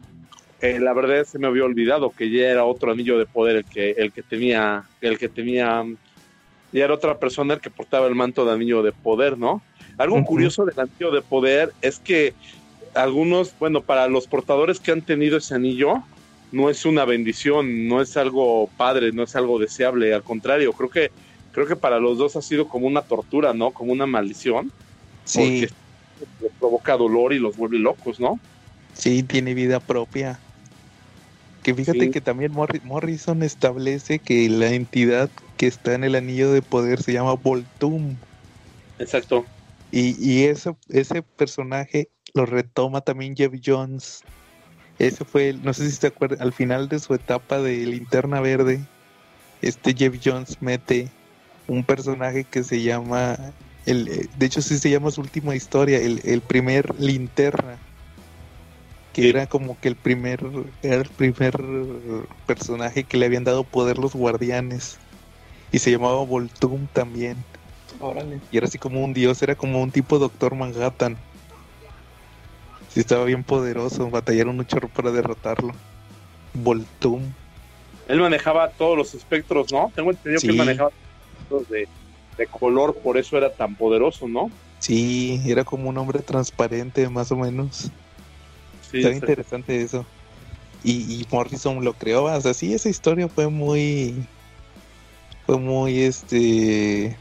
eh, 0.62 0.80
la 0.80 0.94
verdad 0.94 1.26
se 1.26 1.40
me 1.40 1.48
había 1.48 1.66
olvidado 1.66 2.12
que 2.12 2.30
ya 2.30 2.48
era 2.48 2.64
otro 2.64 2.92
anillo 2.92 3.18
de 3.18 3.26
poder 3.26 3.58
el 3.58 3.66
que, 3.66 3.92
el 3.92 4.14
que 4.14 4.24
tenía, 4.24 4.84
el 5.02 5.18
que 5.18 5.28
tenía, 5.28 5.84
ya 6.72 6.86
era 6.86 6.94
otra 6.94 7.18
persona 7.18 7.56
el 7.56 7.60
que 7.60 7.70
portaba 7.70 8.08
el 8.08 8.16
manto 8.16 8.46
de 8.46 8.54
anillo 8.54 8.82
de 8.82 8.94
poder, 8.94 9.38
¿no? 9.38 9.62
Algo 9.98 10.24
curioso 10.24 10.66
del 10.66 10.80
anillo 10.80 11.12
de 11.12 11.22
poder 11.22 11.72
es 11.82 12.00
que 12.00 12.34
algunos, 12.96 13.54
bueno, 13.60 13.82
para 13.82 14.08
los 14.08 14.28
portadores 14.28 14.80
que 14.80 14.92
han 14.92 15.02
tenido 15.02 15.38
ese 15.38 15.54
anillo, 15.54 16.04
no 16.54 16.70
es 16.70 16.86
una 16.86 17.06
bendición, 17.06 17.88
no 17.88 18.02
es 18.02 18.18
algo 18.18 18.72
padre, 18.78 19.12
no 19.14 19.24
es 19.24 19.36
algo 19.36 19.60
deseable, 19.60 20.14
al 20.14 20.24
contrario, 20.24 20.74
creo 20.74 20.90
que 20.90 21.12
creo 21.52 21.68
que 21.68 21.76
para 21.78 22.00
los 22.00 22.18
dos 22.18 22.36
ha 22.36 22.42
sido 22.42 22.68
como 22.68 22.88
una 22.88 23.04
tortura, 23.04 23.54
¿no? 23.54 23.74
Como 23.74 23.92
una 23.94 24.06
maldición, 24.08 24.72
Sí, 25.26 25.68
porque 25.68 25.68
les 26.40 26.54
provoca 26.60 26.98
dolor 26.98 27.34
y 27.34 27.40
los 27.40 27.56
vuelve 27.58 27.80
locos, 27.80 28.20
¿no? 28.20 28.42
sí, 28.94 29.24
tiene 29.24 29.54
vida 29.54 29.80
propia. 29.86 30.44
Que 31.64 31.74
fíjate 31.74 32.06
Sí. 32.06 32.12
que 32.12 32.22
también 32.22 32.52
Morri- 32.54 32.82
Morrison 32.84 33.42
establece 33.42 34.22
que 34.22 34.48
la 34.50 34.72
entidad 34.74 35.32
que 35.58 35.68
está 35.68 35.94
en 35.96 36.04
el 36.04 36.16
anillo 36.16 36.52
de 36.52 36.62
poder 36.62 37.02
se 37.02 37.14
llama 37.14 37.34
Voltum. 37.36 38.20
Exacto. 38.98 39.46
Y, 39.92 40.16
y 40.20 40.46
ese, 40.46 40.76
ese 40.90 41.24
personaje 41.24 42.10
lo 42.34 42.46
retoma 42.46 43.02
también 43.02 43.36
Jeff 43.36 43.54
Jones. 43.64 44.22
Ese 45.00 45.26
fue, 45.26 45.50
el- 45.50 45.64
no 45.64 45.74
sé 45.74 45.90
si 45.90 45.96
se 45.96 46.08
acuerdan, 46.08 46.42
al 46.42 46.54
final 46.54 46.88
de 46.88 47.00
su 47.00 47.14
etapa 47.14 47.60
de 47.62 47.78
Linterna 47.86 48.42
Verde, 48.42 48.80
este 49.62 49.94
Jeff 49.96 50.16
Jones 50.24 50.58
mete 50.62 51.10
un 51.68 51.84
personaje 51.84 52.44
que 52.44 52.64
se 52.64 52.82
llama, 52.82 53.38
el, 53.86 54.30
de 54.38 54.46
hecho 54.46 54.62
sí 54.62 54.78
se 54.78 54.90
llama 54.90 55.12
su 55.12 55.22
última 55.22 55.56
historia, 55.56 55.98
el, 56.00 56.22
el 56.26 56.42
primer 56.42 56.94
Linterna, 57.00 57.78
que 59.14 59.24
Sí. 59.24 59.30
era 59.30 59.46
como 59.48 59.80
que 59.80 59.88
el 59.90 59.96
primer, 59.96 60.40
era 60.82 60.96
el 60.96 61.10
primer 61.10 61.54
personaje 62.48 63.04
que 63.04 63.18
le 63.18 63.26
habían 63.28 63.44
dado 63.44 63.64
poder 63.64 63.98
los 63.98 64.14
guardianes. 64.14 64.98
Y 65.72 65.80
se 65.80 65.92
llamaba 65.92 66.24
Voltum 66.24 66.88
también. 66.94 67.38
Órale. 68.00 68.40
Y 68.52 68.58
era 68.58 68.68
así 68.68 68.78
como 68.78 69.04
un 69.04 69.14
dios, 69.14 69.42
era 69.42 69.56
como 69.56 69.82
un 69.82 69.92
tipo 69.92 70.20
Doctor 70.20 70.56
Manhattan. 70.56 71.16
Sí, 72.94 73.00
estaba 73.00 73.26
bien 73.26 73.44
poderoso, 73.44 74.10
batallaron 74.10 74.60
un 74.60 74.66
chorro 74.66 74.88
para 74.90 75.12
derrotarlo. 75.12 75.74
Voltum. 76.54 77.24
Él 78.08 78.20
manejaba 78.20 78.70
todos 78.70 78.98
los 78.98 79.14
espectros, 79.16 79.72
¿no? 79.72 79.92
Tengo 79.96 80.12
entendido 80.12 80.42
que 80.42 80.48
Sí. 80.48 80.50
él 80.52 80.58
manejaba 80.58 80.90
espectros 80.90 81.70
de, 81.70 81.88
de 82.38 82.48
color, 82.48 82.96
por 82.96 83.18
eso 83.18 83.38
era 83.38 83.50
tan 83.50 83.76
poderoso, 83.76 84.28
¿no? 84.28 84.52
Sí, 84.80 85.42
era 85.46 85.64
como 85.64 85.90
un 85.90 85.98
hombre 85.98 86.20
transparente, 86.20 87.08
más 87.10 87.32
o 87.32 87.38
menos. 87.38 87.90
Sí, 88.92 88.98
Estaba 88.98 89.16
exacto. 89.16 89.16
interesante 89.32 89.82
eso. 89.82 90.06
Y, 90.84 90.92
y 91.22 91.26
Morrison 91.32 91.84
lo 91.84 91.94
creó, 91.94 92.26
o 92.26 92.42
sea, 92.42 92.54
sí, 92.54 92.74
esa 92.74 92.90
historia 92.90 93.28
fue 93.30 93.48
muy. 93.50 94.28
Fue 95.46 95.58
muy, 95.58 96.02
este. 96.02 97.18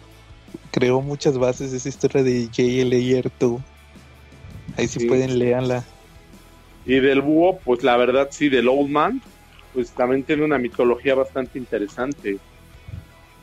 Creó 0.73 1.01
muchas 1.01 1.39
bases 1.39 1.73
esa 1.73 1.89
historia 1.89 2.23
de 2.25 2.49
JLA 2.51 3.31
2. 3.39 3.61
Ahí 4.77 4.89
sí, 4.89 5.01
Sí. 5.01 5.07
pueden 5.09 5.39
leerla. 5.39 5.87
Y 6.85 7.01
del 7.01 7.23
búho, 7.23 7.61
pues 7.65 7.83
la 7.83 7.97
verdad 7.97 8.29
sí, 8.31 8.49
del 8.49 8.69
Old 8.69 8.91
Man, 8.91 9.23
pues 9.73 9.95
también 9.95 10.25
tiene 10.25 10.45
una 10.45 10.59
mitología 10.59 11.15
bastante 11.15 11.59
interesante, 11.59 12.41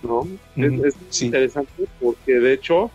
¿no? 0.02 0.22
Es- 0.56 0.72
Ujú, 0.74 0.86
es, 0.86 1.00
sí. 1.10 1.26
interesante 1.26 1.72
porque 1.98 2.34
de 2.34 2.54
hecho, 2.54 2.94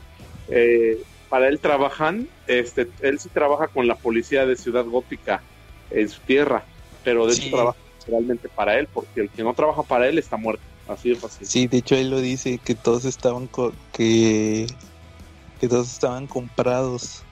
eh, 0.49 0.99
para 1.29 1.49
él 1.49 1.61
trabajan, 1.61 2.29
este, 2.47 2.92
él 3.01 3.18
sí 3.18 3.31
trabaja 3.31 3.68
con 3.68 3.87
la 3.87 3.97
policía 3.97 4.47
de 4.47 4.57
Ciudad 4.57 4.85
Gótica 4.85 5.44
en 5.90 6.09
su 6.09 6.23
tierra, 6.23 6.68
pero 7.03 7.27
de 7.27 7.35
Sí. 7.35 7.42
hecho 7.42 7.57
trabaja 7.57 7.79
realmente 8.07 8.49
para 8.51 8.79
él, 8.79 8.88
porque 8.92 9.20
el 9.23 9.31
que 9.31 9.42
no 9.42 9.55
trabaja 9.55 9.83
para 9.85 10.09
él 10.09 10.18
está 10.18 10.37
muerto, 10.37 10.64
así 10.87 11.11
de 11.11 11.16
fácil. 11.16 11.47
Sí, 11.47 11.66
de 11.66 11.79
hecho 11.79 11.94
él 11.97 12.11
lo 12.11 12.20
dice 12.20 12.59
que 12.59 12.75
todos 12.75 13.05
estaban 13.05 13.49
co- 13.49 13.73
que 13.92 14.66
que 15.59 15.68
todos 15.68 15.92
estaban 15.92 16.27
comprados. 16.27 17.25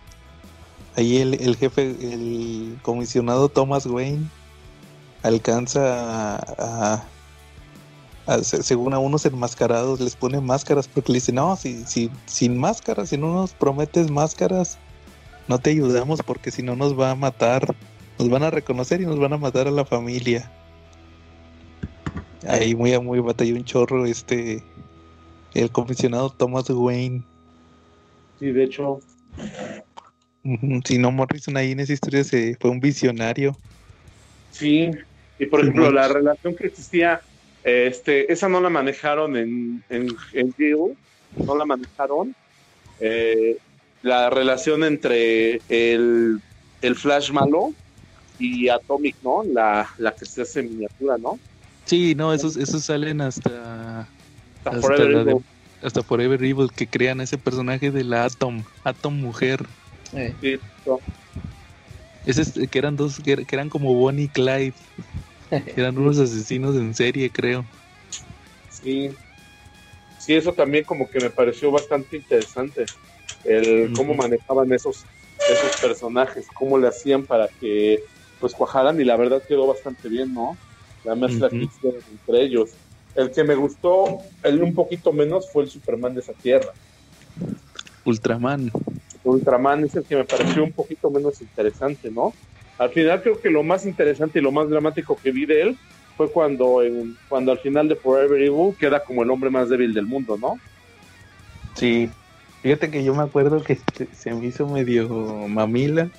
Ahí 0.97 1.19
el, 1.19 1.35
el 1.41 1.57
jefe, 1.57 1.83
el 2.01 2.79
comisionado 2.83 3.49
Thomas 3.49 3.87
Wayne 3.87 4.27
alcanza 5.23 6.35
a, 6.35 6.37
a- 6.59 7.05
a- 8.27 8.39
se- 8.43 8.63
según 8.63 8.93
a 8.93 8.99
unos 8.99 9.25
enmascarados 9.25 10.01
les 10.01 10.17
pone 10.17 10.41
máscaras 10.41 10.89
porque 10.89 11.13
le 11.13 11.17
dice 11.17 11.33
no, 11.33 11.57
si, 11.57 11.85
si 11.87 12.11
sin 12.27 12.59
máscaras, 12.59 13.09
si 13.09 13.17
no 13.17 13.33
nos 13.33 13.53
prometes 13.53 14.11
máscaras, 14.11 14.79
no 15.49 15.59
te 15.59 15.71
ayudamos 15.71 16.21
porque 16.23 16.51
si 16.51 16.63
no 16.63 16.77
nos 16.77 16.99
va 16.99 17.11
a 17.11 17.15
matar, 17.15 17.75
nos 18.19 18.29
van 18.29 18.43
a 18.43 18.51
reconocer 18.51 19.01
y 19.01 19.07
nos 19.07 19.19
van 19.19 19.33
a 19.33 19.39
matar 19.39 19.67
a 19.69 19.71
la 19.73 19.85
familia. 19.85 20.51
Ahí 22.47 22.75
muy 22.75 22.93
a 22.93 23.01
muy 23.01 23.21
batalló 23.21 23.55
un 23.55 23.65
chorro 23.65 24.05
este 24.05 24.63
el 25.55 25.71
comisionado 25.71 26.31
Thomas 26.31 26.69
Wayne. 26.71 27.23
Sí, 28.39 28.47
de 28.51 28.65
hecho, 28.65 29.01
Si 30.85 30.99
no, 30.99 31.13
Morrison 31.13 31.57
ahí 31.57 31.73
en 31.73 31.81
esa 31.81 31.93
historia 31.93 32.25
se 32.25 32.57
fue 32.61 32.71
un 32.71 32.81
visionario. 32.81 33.57
Sí, 34.51 34.91
y 35.39 35.47
por 35.47 35.61
Sí, 35.61 35.67
ejemplo, 35.67 35.85
mucho. 35.85 35.95
la 35.95 36.09
relación 36.09 36.55
que 36.57 36.67
existía, 36.67 37.21
este, 37.65 38.33
esa 38.33 38.49
no 38.49 38.61
la 38.61 38.69
manejaron 38.69 39.37
en, 39.37 39.83
en, 39.89 40.09
en 40.33 40.53
Jill, 40.55 40.97
no 41.47 41.57
la 41.57 41.65
manejaron. 41.65 42.35
Eh, 43.01 43.57
la 44.03 44.31
relación 44.31 44.83
entre 44.85 45.61
el, 45.69 46.41
el 46.83 46.95
Flash 46.97 47.31
malo 47.31 47.73
y 48.39 48.69
Atomic, 48.69 49.15
¿no? 49.23 49.45
La, 49.45 49.89
la 49.99 50.13
que 50.13 50.27
se 50.27 50.43
hace 50.43 50.61
en 50.61 50.71
miniatura, 50.71 51.19
¿no? 51.19 51.39
Sí, 51.85 52.15
no, 52.17 52.33
esos, 52.35 52.57
esos 52.57 52.85
salen 52.85 53.21
hasta, 53.21 54.01
Hasta 54.65 54.71
hasta, 54.71 54.81
Forever 54.81 55.25
de- 55.25 55.31
Evil. 55.33 55.45
hasta 55.83 56.03
Forever 56.03 56.43
Evil, 56.43 56.69
que 56.75 56.89
crean 56.89 57.21
ese 57.21 57.39
personaje 57.39 57.93
de 57.93 58.03
la 58.03 58.25
Atom, 58.25 58.65
Atom 58.83 59.15
Mujer. 59.15 59.65
Eh, 60.13 60.37
Sí, 60.41 60.59
no. 60.87 61.01
Que 62.71 62.79
eran 62.79 62.97
dos, 62.97 63.21
que, 63.23 63.37
er- 63.39 63.47
que 63.47 63.57
eran 63.57 63.69
como 63.69 63.95
Bonnie 63.95 64.25
y 64.25 64.29
Clyde. 64.29 64.75
eran 65.77 65.99
unos 65.99 66.19
asesinos 66.19 66.77
en 66.77 66.95
serie, 66.95 67.31
creo. 67.31 67.65
Sí. 68.69 69.11
Sí, 70.19 70.35
eso 70.35 70.53
también 70.53 70.85
como 70.85 71.09
que 71.11 71.21
me 71.21 71.31
pareció 71.31 71.71
bastante 71.73 72.17
interesante. 72.17 72.87
El 73.45 73.93
cómo 73.93 74.15
manejaban 74.15 74.73
esos, 74.73 75.05
esos 75.51 75.81
personajes, 75.81 76.47
cómo 76.55 76.79
le 76.79 76.87
hacían 76.87 77.27
para 77.27 77.49
que 77.61 77.99
pues 78.39 78.53
cuajaran 78.55 79.01
y 79.01 79.05
la 79.05 79.17
verdad 79.17 79.43
quedó 79.49 79.67
bastante 79.67 80.09
bien, 80.09 80.33
¿no? 80.33 80.57
La 81.03 81.17
mezcla 81.17 81.49
que 81.51 81.57
hicieron 81.57 82.03
entre 82.09 82.43
ellos. 82.43 82.71
El 83.17 83.33
que 83.33 83.43
me 83.43 83.57
gustó, 83.57 84.21
el 84.45 84.63
un 84.63 84.75
poquito 84.75 85.13
menos, 85.13 85.51
fue 85.53 85.65
el 85.65 85.71
Superman 85.71 86.15
de 86.15 86.21
esa 86.21 86.33
tierra. 86.35 86.73
Ultraman. 88.05 88.71
Ultraman 89.25 89.85
es 89.85 89.95
el 89.97 90.07
que 90.07 90.17
me 90.17 90.25
pareció 90.25 90.65
un 90.65 90.73
poquito 90.73 91.11
menos 91.11 91.41
interesante, 91.43 92.11
¿no? 92.11 92.39
Al 92.79 92.93
final 92.93 93.23
creo 93.23 93.41
que 93.41 93.51
lo 93.51 93.63
más 93.63 93.87
interesante 93.87 94.39
y 94.39 94.43
lo 94.43 94.53
más 94.53 94.69
dramático 94.69 95.19
que 95.23 95.33
vi 95.33 95.47
de 95.47 95.63
él 95.63 95.81
fue 96.17 96.31
cuando, 96.33 96.83
en- 96.83 97.19
cuando 97.29 97.53
al 97.53 97.61
final 97.61 97.89
de 97.89 97.97
Forever 97.97 98.41
Evil 98.43 98.75
queda 98.79 99.03
como 99.05 99.23
el 99.23 99.31
hombre 99.31 99.51
más 99.51 99.69
débil 99.69 99.95
del 99.95 100.07
mundo, 100.07 100.37
¿no? 100.39 100.61
Sí. 101.75 102.11
Fíjate 102.63 102.91
que 102.91 103.03
yo 103.05 103.15
me 103.15 103.23
acuerdo 103.23 103.63
que 103.65 103.77
se, 104.13 104.35
me 104.35 104.47
hizo 104.47 104.67
medio 104.69 105.09
mamila 105.49 106.13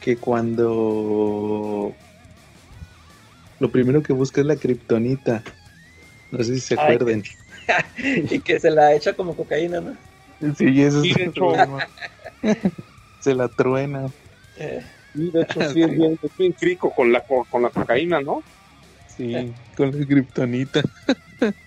que 0.00 0.18
cuando 0.18 2.00
lo 3.58 3.70
primero 3.72 4.02
que 4.02 4.12
busca 4.12 4.40
es 4.40 4.46
la 4.46 4.56
kriptonita. 4.56 5.44
No 6.30 6.38
sé 6.44 6.54
si 6.54 6.60
se 6.60 6.74
Ay, 6.76 6.96
acuerden. 6.96 7.22
y 7.98 8.40
que 8.40 8.58
se 8.60 8.70
la 8.70 8.94
echa 8.94 9.14
como 9.14 9.36
cocaína, 9.36 9.80
¿no? 9.80 9.98
Sí, 10.56 10.82
eso 10.82 11.02
Sí, 11.02 11.10
es 11.10 11.16
de 11.16 11.22
el 11.24 11.28
hecho. 11.30 11.40
problema. 11.40 11.78
Se 13.18 13.34
la 13.34 13.48
truena. 13.48 14.06
Sí, 15.14 15.30
de 15.32 15.42
hecho, 15.42 15.60
sí, 15.72 15.82
es 15.82 15.90
bien, 15.90 16.18
es 16.22 16.36
bien 16.36 16.52
crico 16.52 16.92
con 16.94 17.12
la, 17.12 17.20
co- 17.20 17.44
con 17.50 17.62
la 17.62 17.70
cocaína, 17.70 18.20
¿no? 18.20 18.42
Sí, 19.06 19.52
con 19.76 19.98
la 19.98 20.06
kriptonita. 20.06 20.82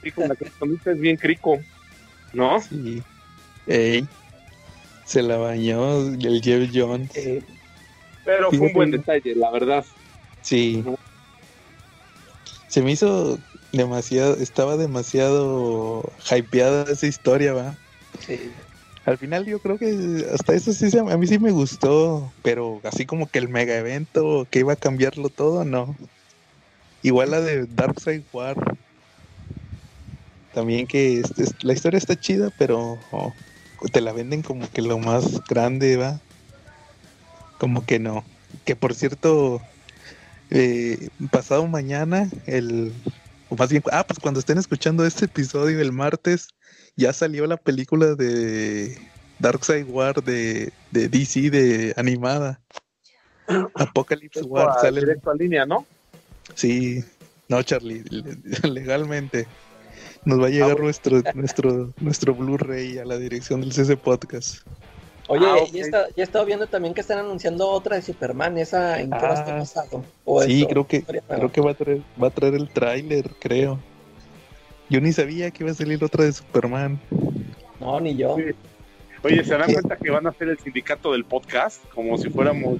Sí, 0.01 0.11
con 0.11 0.29
la 0.29 0.35
criptonita 0.35 0.91
es 0.91 0.97
bien 0.99 1.17
crico, 1.17 1.59
¿no? 2.33 2.61
Sí. 2.61 3.03
Ey. 3.67 4.07
Se 5.03 5.21
la 5.21 5.37
bañó 5.37 6.07
el 6.07 6.41
Jeff 6.41 6.69
Jones. 6.73 7.15
eh, 7.17 7.43
Pero 8.23 8.49
fue 8.51 8.67
un 8.67 8.73
buen 8.73 8.91
detalle, 8.91 9.35
la 9.35 9.51
verdad. 9.51 9.85
Sí. 10.41 10.83
Se 12.67 12.81
me 12.81 12.93
hizo 12.93 13.37
demasiado, 13.73 14.35
estaba 14.37 14.77
demasiado 14.77 16.03
hypeada 16.33 16.83
esa 16.89 17.07
historia, 17.07 17.51
va. 17.53 17.75
Al 19.03 19.17
final 19.17 19.45
yo 19.45 19.59
creo 19.61 19.77
que 19.79 20.25
hasta 20.33 20.53
eso 20.53 20.73
sí, 20.73 20.89
a 20.97 21.17
mí 21.17 21.27
sí 21.27 21.39
me 21.39 21.51
gustó, 21.51 22.35
pero 22.43 22.81
así 22.83 23.05
como 23.05 23.29
que 23.29 23.39
el 23.39 23.49
mega 23.49 23.75
evento 23.77 24.47
que 24.51 24.59
iba 24.59 24.73
a 24.73 24.75
cambiarlo 24.75 25.29
todo, 25.29 25.65
no. 25.65 25.97
Igual 27.03 27.31
la 27.31 27.41
de 27.41 27.65
Darkseid 27.67 28.25
War. 28.31 28.55
También 30.53 30.87
que 30.87 31.19
este- 31.19 31.43
es- 31.43 31.55
la 31.63 31.73
historia 31.73 31.97
está 31.97 32.15
chida, 32.15 32.51
pero 32.51 33.07
oh, 33.11 33.35
te 33.91 34.01
la 34.01 34.13
venden 34.13 34.41
como 34.43 34.69
que 34.69 34.81
lo 34.81 34.99
más 34.99 35.41
grande, 35.47 35.97
va. 35.97 36.21
Como 37.57 37.85
que 37.85 37.99
no. 37.99 38.25
Que 38.65 38.75
por 38.75 38.93
cierto, 38.95 39.61
eh, 40.49 41.09
pasado 41.31 41.67
mañana, 41.67 42.29
el... 42.45 42.93
O 43.49 43.55
más 43.57 43.69
bien, 43.71 43.83
ah, 43.91 44.05
pues 44.07 44.19
cuando 44.19 44.39
estén 44.39 44.57
escuchando 44.57 45.05
este 45.05 45.25
episodio 45.25 45.81
el 45.81 45.91
martes, 45.93 46.49
ya 46.95 47.13
salió 47.13 47.45
la 47.47 47.57
película 47.57 48.15
de 48.15 48.97
Darkseid 49.39 49.87
War 49.87 50.23
de, 50.23 50.71
de 50.91 51.09
DC 51.09 51.49
de 51.49 51.93
animada. 51.97 52.59
Apocalypse 53.75 54.41
War 54.43 54.69
a- 54.69 54.81
sale. 54.81 55.01
directo 55.01 55.31
a 55.31 55.35
línea, 55.35 55.65
¿no? 55.65 55.85
Sí, 56.55 57.03
no, 57.47 57.61
Charlie, 57.63 58.03
le- 58.09 58.37
legalmente. 58.69 59.47
Nos 60.23 60.39
va 60.39 60.47
a 60.47 60.49
llegar 60.49 60.71
bueno. 60.73 60.83
nuestro 60.85 61.21
nuestro 61.33 61.93
nuestro 61.99 62.35
Blu-ray 62.35 62.99
a 62.99 63.05
la 63.05 63.17
dirección 63.17 63.61
del 63.61 63.73
CC 63.73 63.97
Podcast. 63.97 64.57
Oye, 65.27 65.45
Ah, 65.47 65.55
ok. 65.63 65.71
ya, 65.71 65.81
está, 65.81 66.07
ya 66.09 66.13
he 66.17 66.23
estado 66.23 66.45
viendo 66.45 66.67
también 66.67 66.93
que 66.93 67.01
están 67.01 67.17
anunciando 67.19 67.67
otra 67.69 67.95
de 67.95 68.01
Superman, 68.01 68.57
esa 68.57 68.99
en 68.99 69.09
qué 69.09 69.15
está 69.17 69.55
Ah, 69.55 69.59
pasado. 69.59 70.03
O 70.25 70.43
sí, 70.43 70.59
eso, 70.61 70.69
creo 70.69 70.87
que 70.87 71.03
creo 71.03 71.51
que 71.51 71.61
va 71.61 71.71
a 71.71 71.73
traer 71.73 72.01
va 72.21 72.27
a 72.27 72.31
traer 72.31 72.53
el 72.55 72.69
tráiler, 72.69 73.31
creo. 73.39 73.79
Yo 74.91 74.99
ni 74.99 75.13
sabía 75.13 75.49
que 75.51 75.63
iba 75.63 75.71
a 75.71 75.75
salir 75.75 76.03
otra 76.03 76.25
de 76.25 76.33
Superman. 76.33 76.99
No, 77.79 77.97
ni 78.01 78.13
yo. 78.17 78.35
Sí. 78.35 78.43
Oye, 79.23 79.41
¿se 79.45 79.57
dan 79.57 79.67
¿Qué? 79.67 79.73
cuenta 79.75 79.95
que 79.95 80.09
van 80.11 80.25
a 80.27 80.31
hacer 80.31 80.49
el 80.49 80.59
sindicato 80.59 81.13
del 81.13 81.23
podcast? 81.23 81.81
Como 81.93 82.17
si 82.17 82.29
fuéramos 82.29 82.79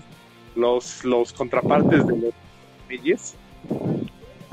los, 0.58 1.06
los 1.06 1.32
contrapartes 1.32 2.06
de 2.06 2.18
los 2.18 2.34
leyes. 2.90 3.36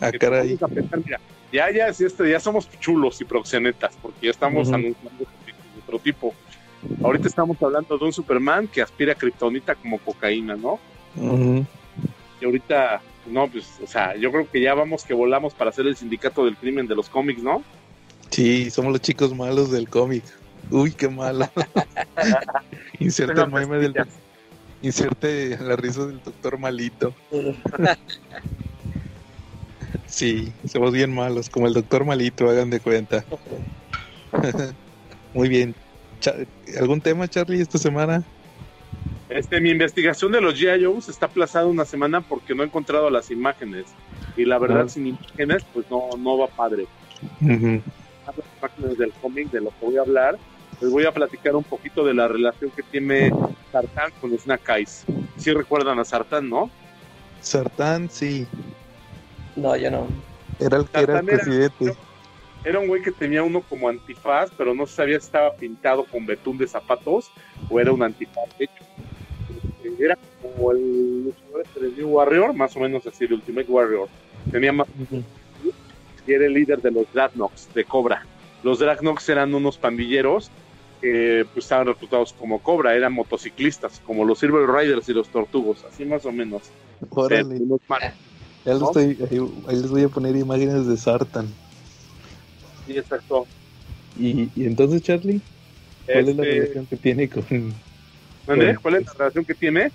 Ah, 0.00 0.12
Que 0.12 0.18
caray. 0.20 0.54
vamos 0.54 0.62
a 0.62 0.68
pensar, 0.68 1.00
mira, 1.04 1.20
ya, 1.52 1.68
ya, 1.72 1.92
sí, 1.92 2.04
este, 2.04 2.30
ya 2.30 2.38
somos 2.38 2.70
chulos 2.78 3.20
y 3.20 3.24
proxenetas, 3.24 3.96
porque 4.00 4.26
ya 4.26 4.30
estamos 4.30 4.68
anunciando 4.72 5.24
de 5.24 5.82
otro 5.84 5.98
tipo. 5.98 6.32
Ahorita 7.02 7.26
estamos 7.26 7.60
hablando 7.60 7.98
de 7.98 8.04
un 8.04 8.12
Superman 8.12 8.68
que 8.68 8.82
aspira 8.82 9.14
a 9.14 9.16
kriptonita 9.16 9.74
como 9.74 9.98
cocaína, 9.98 10.54
¿no? 10.54 10.78
Y 12.40 12.44
ahorita, 12.44 13.00
no, 13.30 13.48
pues, 13.48 13.66
o 13.82 13.86
sea, 13.86 14.16
yo 14.16 14.30
creo 14.30 14.50
que 14.50 14.60
ya 14.60 14.74
vamos 14.74 15.04
que 15.04 15.14
volamos 15.14 15.54
para 15.54 15.70
hacer 15.70 15.86
el 15.86 15.96
sindicato 15.96 16.44
del 16.44 16.56
crimen 16.56 16.86
de 16.86 16.94
los 16.94 17.08
cómics, 17.08 17.42
¿no? 17.42 17.62
Sí, 18.30 18.70
somos 18.70 18.92
los 18.92 19.00
chicos 19.00 19.34
malos 19.34 19.70
del 19.70 19.88
cómic. 19.88 20.24
Uy, 20.70 20.92
qué 20.92 21.08
malo. 21.08 21.48
Inserte 22.98 23.40
el 23.40 23.50
meme 23.50 23.78
del 23.78 23.94
inserte 24.80 25.58
la 25.58 25.76
risa 25.76 26.06
del 26.06 26.22
doctor 26.22 26.58
malito. 26.58 27.14
Sí, 30.06 30.52
somos 30.66 30.92
bien 30.92 31.14
malos, 31.14 31.50
como 31.50 31.66
el 31.66 31.74
doctor 31.74 32.04
malito, 32.04 32.48
hagan 32.48 32.70
de 32.70 32.80
cuenta. 32.80 33.24
Muy 35.34 35.48
bien. 35.48 35.74
¿Algún 36.78 37.00
tema, 37.00 37.28
Charlie, 37.28 37.60
esta 37.60 37.78
semana? 37.78 38.24
Este, 39.28 39.60
mi 39.60 39.70
investigación 39.70 40.32
de 40.32 40.40
los 40.40 40.54
G.I. 40.58 40.84
Joes 40.84 41.08
está 41.08 41.26
aplazada 41.26 41.66
una 41.66 41.84
semana 41.84 42.20
porque 42.22 42.54
no 42.54 42.62
he 42.62 42.66
encontrado 42.66 43.10
las 43.10 43.30
imágenes. 43.30 43.84
Y 44.36 44.44
la 44.46 44.58
verdad, 44.58 44.84
Ah. 44.86 44.88
sin 44.88 45.06
imágenes, 45.08 45.64
pues 45.74 45.84
no, 45.90 46.08
no 46.18 46.38
va 46.38 46.46
padre. 46.46 46.86
Las 47.40 48.34
imágenes 48.58 48.98
del 48.98 49.12
cómic 49.20 49.50
de 49.50 49.60
lo 49.60 49.70
que 49.70 49.84
voy 49.86 49.96
a 49.98 50.00
hablar, 50.02 50.38
les 50.80 50.90
voy 50.90 51.04
a 51.06 51.12
platicar 51.12 51.56
un 51.56 51.64
poquito 51.64 52.04
de 52.04 52.14
la 52.14 52.28
relación 52.28 52.70
que 52.70 52.82
tiene 52.82 53.30
Sartán 53.72 54.12
con 54.20 54.36
Snake 54.38 54.72
Eyes. 54.76 55.04
Sí 55.36 55.52
recuerdan 55.52 55.98
a 55.98 56.04
Sartán, 56.04 56.48
¿no? 56.48 56.70
Sartán, 57.40 58.08
sí, 58.10 58.46
No, 59.56 59.76
yo 59.76 59.90
no. 59.90 60.06
era 60.60 60.78
el 60.78 60.84
que 60.86 61.00
era 61.00 61.18
el 61.20 61.28
era- 61.28 61.36
presidente. 61.36 61.94
Era 62.64 62.80
un 62.80 62.88
güey 62.88 63.02
que 63.02 63.12
tenía 63.12 63.42
uno 63.42 63.62
como 63.62 63.88
antifaz, 63.88 64.50
pero 64.56 64.74
no 64.74 64.86
se 64.86 64.94
sabía 64.94 65.20
si 65.20 65.26
estaba 65.26 65.54
pintado 65.54 66.04
con 66.04 66.26
betún 66.26 66.58
de 66.58 66.66
zapatos 66.66 67.30
o 67.70 67.78
era 67.80 67.92
un 67.92 68.02
antifaz 68.02 68.48
hecho. 68.58 68.72
Este, 69.82 70.04
Era 70.04 70.18
como 70.42 70.72
el 70.72 71.34
este 71.60 71.80
de 71.80 71.92
New 71.96 72.08
Warrior, 72.08 72.52
más 72.54 72.76
o 72.76 72.80
menos 72.80 73.06
así, 73.06 73.24
el 73.24 73.34
Ultimate 73.34 73.70
Warrior. 73.70 74.08
Tenía 74.50 74.72
más 74.72 74.86
y 76.28 76.32
era 76.32 76.46
el 76.46 76.52
líder 76.52 76.80
de 76.82 76.90
los 76.90 77.10
Dreadnoks 77.12 77.72
de 77.74 77.84
Cobra. 77.84 78.24
Los 78.62 78.78
Dreadnoks 78.78 79.28
eran 79.30 79.54
unos 79.54 79.78
pandilleros 79.78 80.50
que 81.00 81.46
pues, 81.54 81.64
estaban 81.64 81.86
reclutados 81.86 82.34
como 82.34 82.60
Cobra, 82.60 82.94
eran 82.94 83.14
motociclistas, 83.14 84.00
como 84.04 84.24
los 84.24 84.38
Silver 84.38 84.68
Riders 84.68 85.08
y 85.08 85.14
los 85.14 85.28
Tortugos, 85.28 85.84
así 85.84 86.04
más 86.04 86.26
o 86.26 86.32
menos. 86.32 86.62
Órale, 87.10 87.58
ahí, 88.96 89.16
les 89.70 89.90
voy 89.90 90.02
a 90.02 90.08
poner 90.08 90.36
imágenes 90.36 90.86
de 90.86 90.96
Sartán. 90.96 91.46
Sí, 92.88 92.98
exacto. 92.98 93.46
Y, 94.18 94.48
y 94.56 94.64
entonces, 94.64 95.02
Charlie, 95.02 95.40
¿cuál 96.06 96.28
es 96.28 96.36
la 96.36 96.42
Este, 96.42 96.54
relación 96.54 96.86
que 96.86 96.96
tiene 96.96 97.28
con... 97.28 97.44
¿Cuál 98.46 98.62
es 98.62 99.06
la 99.06 99.12
relación 99.12 99.44
que 99.44 99.54
tiene? 99.54 99.92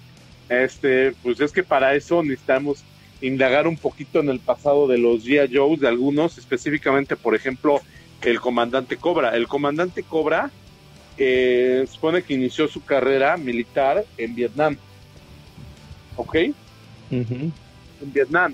Este, 0.47 1.13
pues 1.23 1.39
es 1.41 1.51
que 1.51 1.63
para 1.63 1.95
eso 1.95 2.21
necesitamos 2.21 2.84
indagar 3.19 3.67
un 3.67 3.77
poquito 3.77 4.19
en 4.19 4.29
el 4.29 4.39
pasado 4.39 4.88
de 4.88 4.99
los 4.99 5.25
G.I. 5.25 5.56
Joes, 5.56 5.79
de 5.79 5.88
algunos, 5.88 6.38
específicamente, 6.38 7.15
por 7.15 7.36
ejemplo, 7.36 7.82
el 8.21 8.39
comandante 8.39 8.97
Cobra. 8.97 9.36
El 9.36 9.47
comandante 9.47 10.03
Cobra 10.03 10.51
eh, 11.17 11.86
supone 11.91 12.21
que 12.21 12.36
inició 12.36 12.67
su 12.67 12.84
carrera 12.84 13.38
militar 13.38 14.06
en 14.17 14.36
Vietnam. 14.36 14.77
¿Ok? 16.15 16.36
En 17.10 17.53
Vietnam. 18.01 18.53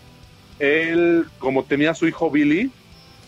Él, 0.59 1.25
como 1.39 1.63
tenía 1.63 1.91
a 1.91 1.95
su 1.95 2.07
hijo 2.07 2.29
Billy, 2.29 2.71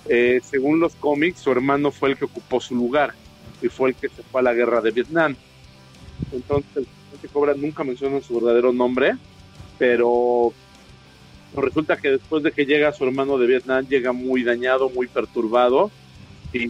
eh, 0.06 0.40
según 0.42 0.80
los 0.80 0.96
cómics, 0.96 1.42
su 1.42 1.52
hermano 1.52 1.92
fue 1.92 2.10
el 2.10 2.18
que 2.18 2.26
ocupó 2.26 2.60
su 2.60 2.76
lugar 2.76 3.16
y 3.60 3.70
fue 3.70 3.90
el 3.92 3.98
que 3.98 4.10
se 4.10 4.24
fue 4.24 4.42
a 4.42 4.44
la 4.44 4.54
guerra 4.54 4.82
de 4.82 4.92
Vietnam. 4.92 5.38
Entonces, 6.32 6.72
el 6.78 6.88
comandante 6.88 7.30
Cobra 7.30 7.54
nunca 7.56 7.84
menciona 7.84 8.22
su 8.22 8.36
verdadero 8.36 8.74
nombre, 8.74 9.14
pero 9.78 10.56
resulta 11.54 11.98
que 11.98 12.10
después 12.12 12.44
de 12.44 12.52
que 12.52 12.66
llega 12.66 12.94
su 12.94 13.04
hermano 13.06 13.38
de 13.38 13.48
Vietnam, 13.48 13.86
llega 13.88 14.14
muy 14.14 14.44
dañado, 14.44 14.90
muy 14.90 15.08
perturbado 15.08 15.94
y 16.52 16.70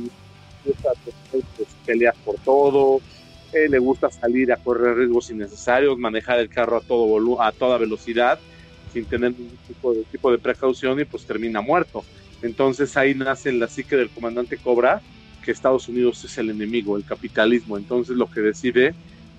pues, 1.29 1.77
peleas 1.85 2.15
por 2.23 2.39
todo. 2.39 3.03
Eh, 3.51 3.67
le 3.69 3.79
gusta 3.79 4.09
salir 4.09 4.51
a 4.51 4.57
correr 4.57 4.95
riesgos 4.97 5.29
innecesarios, 5.29 5.97
manejar 5.97 6.39
el 6.39 6.49
carro 6.49 6.77
a 6.77 6.81
todo 6.81 7.05
volu- 7.07 7.37
a 7.39 7.51
toda 7.51 7.77
velocidad 7.77 8.41
sin 8.87 9.07
tener 9.07 9.33
ningún 9.37 9.57
tipo 9.67 9.93
de, 9.93 10.05
tipo 10.05 10.31
de 10.31 10.39
precaución 10.39 10.99
y 10.99 11.05
pues 11.05 11.25
termina 11.25 11.61
muerto. 11.61 12.07
Entonces 12.41 12.97
ahí 12.97 13.13
nace 13.13 13.51
la 13.51 13.67
psique 13.67 13.95
del 13.95 14.09
comandante 14.09 14.57
Cobra, 14.57 15.01
que 15.43 15.51
Estados 15.51 15.87
Unidos 15.87 16.23
es 16.23 16.37
el 16.37 16.49
enemigo, 16.49 16.97
el 16.97 17.05
capitalismo. 17.05 17.77
Entonces 17.77 18.15
lo 18.15 18.29
que 18.29 18.41
decide 18.41 18.93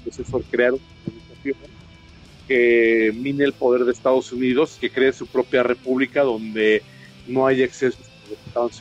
pues, 0.05 0.19
es 0.19 0.27
crear 0.51 0.73
una 0.73 0.83
organización 1.07 1.57
que 2.49 3.13
mine 3.15 3.45
el 3.45 3.53
poder 3.53 3.85
de 3.85 3.93
Estados 3.93 4.33
Unidos, 4.33 4.79
que 4.81 4.91
cree 4.91 5.13
su 5.13 5.27
propia 5.27 5.63
república 5.63 6.23
donde 6.23 6.83
no 7.29 7.47
hay 7.47 7.63
excesos 7.63 8.05
de 8.29 8.35
Estados 8.47 8.81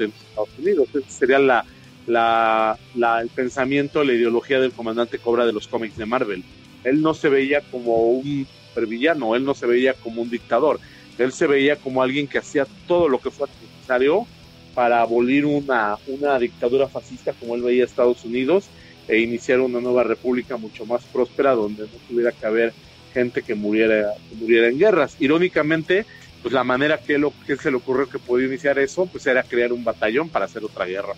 Unidos. 0.57 0.87
Ese 0.93 1.11
sería 1.11 1.63
el 2.07 3.29
pensamiento, 3.29 4.03
la 4.03 4.13
ideología 4.13 4.59
del 4.59 4.71
comandante 4.71 5.19
Cobra 5.19 5.45
de 5.45 5.53
los 5.53 5.67
cómics 5.67 5.97
de 5.97 6.05
Marvel. 6.05 6.43
Él 6.83 7.01
no 7.01 7.13
se 7.13 7.29
veía 7.29 7.61
como 7.61 8.09
un 8.09 8.47
supervillano, 8.69 9.35
él 9.35 9.45
no 9.45 9.53
se 9.53 9.67
veía 9.67 9.93
como 9.93 10.23
un 10.23 10.29
dictador, 10.31 10.79
él 11.17 11.31
se 11.31 11.47
veía 11.47 11.75
como 11.75 12.01
alguien 12.01 12.27
que 12.27 12.37
hacía 12.37 12.65
todo 12.87 13.09
lo 13.09 13.19
que 13.19 13.31
fuera 13.31 13.51
necesario 13.61 14.25
para 14.73 15.01
abolir 15.01 15.45
una, 15.45 15.97
una 16.07 16.39
dictadura 16.39 16.87
fascista 16.87 17.33
como 17.33 17.55
él 17.55 17.61
veía 17.61 17.83
Estados 17.83 18.23
Unidos 18.23 18.69
e 19.07 19.19
iniciar 19.19 19.59
una 19.59 19.81
nueva 19.81 20.03
república 20.03 20.57
mucho 20.57 20.85
más 20.85 21.03
próspera 21.05 21.51
donde 21.51 21.83
no 21.83 21.97
tuviera 22.07 22.31
que 22.31 22.45
haber 22.45 22.73
gente 23.13 23.41
que 23.41 23.55
muriera, 23.55 24.13
que 24.29 24.35
muriera 24.35 24.69
en 24.69 24.79
guerras. 24.79 25.17
Irónicamente, 25.19 26.05
pues 26.41 26.53
la 26.53 26.63
manera 26.63 26.97
que, 26.97 27.17
lo, 27.17 27.33
que 27.45 27.57
se 27.57 27.69
le 27.69 27.77
ocurrió 27.77 28.07
que 28.07 28.19
podía 28.19 28.47
iniciar 28.47 28.79
eso, 28.79 29.05
pues 29.05 29.25
era 29.27 29.43
crear 29.43 29.73
un 29.73 29.83
batallón 29.83 30.29
para 30.29 30.45
hacer 30.45 30.63
otra 30.63 30.85
guerra. 30.85 31.13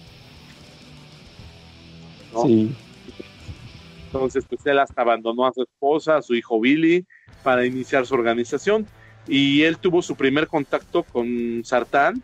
¿no? 2.33 2.43
Sí. 2.43 2.71
Entonces, 4.07 4.45
pues 4.47 4.65
él 4.65 4.79
hasta 4.79 5.01
abandonó 5.01 5.47
a 5.47 5.53
su 5.53 5.63
esposa, 5.63 6.17
a 6.17 6.21
su 6.21 6.35
hijo 6.35 6.59
Billy, 6.59 7.05
para 7.43 7.65
iniciar 7.65 8.05
su 8.05 8.13
organización. 8.13 8.87
Y 9.27 9.63
él 9.63 9.77
tuvo 9.77 10.01
su 10.01 10.15
primer 10.15 10.47
contacto 10.47 11.03
con 11.03 11.61
Sartán 11.63 12.21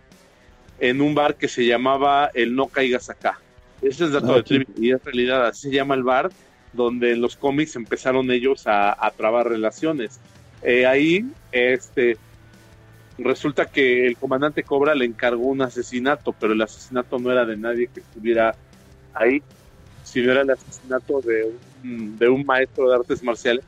en 0.79 1.01
un 1.01 1.15
bar 1.15 1.35
que 1.35 1.47
se 1.47 1.65
llamaba 1.65 2.29
El 2.33 2.55
No 2.55 2.67
Caigas 2.67 3.09
Acá. 3.09 3.39
Ese 3.81 4.05
es 4.05 4.11
dato 4.11 4.33
Ah, 4.33 4.37
de 4.37 4.43
trivia, 4.43 4.67
y 4.77 4.91
en 4.91 4.99
realidad 5.03 5.47
así 5.47 5.69
se 5.69 5.75
llama 5.75 5.95
el 5.95 6.03
bar, 6.03 6.29
donde 6.73 7.13
en 7.13 7.21
los 7.21 7.35
cómics 7.35 7.75
empezaron 7.75 8.29
ellos 8.31 8.67
a, 8.67 9.05
a 9.05 9.11
trabar 9.11 9.47
relaciones. 9.47 10.19
Eh, 10.61 10.85
ahí, 10.85 11.25
este, 11.51 12.17
resulta 13.17 13.65
que 13.65 14.05
el 14.05 14.17
comandante 14.17 14.63
Cobra 14.63 14.93
le 14.95 15.05
encargó 15.05 15.47
un 15.47 15.61
asesinato, 15.61 16.33
pero 16.33 16.53
el 16.53 16.61
asesinato 16.61 17.17
no 17.19 17.31
era 17.31 17.45
de 17.45 17.55
nadie 17.57 17.89
que 17.93 18.01
estuviera 18.01 18.55
ahí, 19.13 19.41
sino 20.03 20.31
era 20.31 20.41
el 20.41 20.49
asesinato 20.49 21.21
de 21.21 21.51
un, 21.83 22.17
de 22.17 22.29
un 22.29 22.45
maestro 22.45 22.89
de 22.89 22.95
artes 22.95 23.23
marciales. 23.23 23.63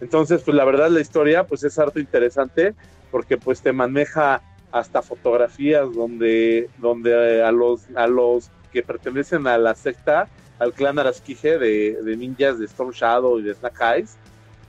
Entonces, 0.00 0.42
pues 0.42 0.56
la 0.56 0.64
verdad 0.64 0.90
la 0.90 1.00
historia 1.00 1.44
pues 1.44 1.64
es 1.64 1.78
harto 1.78 2.00
interesante 2.00 2.74
porque 3.10 3.36
pues 3.36 3.60
te 3.62 3.72
maneja 3.72 4.42
hasta 4.70 5.02
fotografías 5.02 5.92
donde, 5.92 6.70
donde 6.78 7.38
eh, 7.38 7.42
a 7.42 7.52
los 7.52 7.82
a 7.94 8.06
los 8.06 8.50
que 8.72 8.82
pertenecen 8.82 9.46
a 9.46 9.58
la 9.58 9.74
secta, 9.74 10.28
al 10.58 10.72
clan 10.72 10.98
Arasquije 10.98 11.58
de, 11.58 12.02
de 12.02 12.16
ninjas 12.16 12.58
de 12.58 12.64
Storm 12.64 12.92
Shadow 12.92 13.38
y 13.38 13.42
de 13.42 13.54
Snack 13.54 13.80
Eyes, 13.80 14.16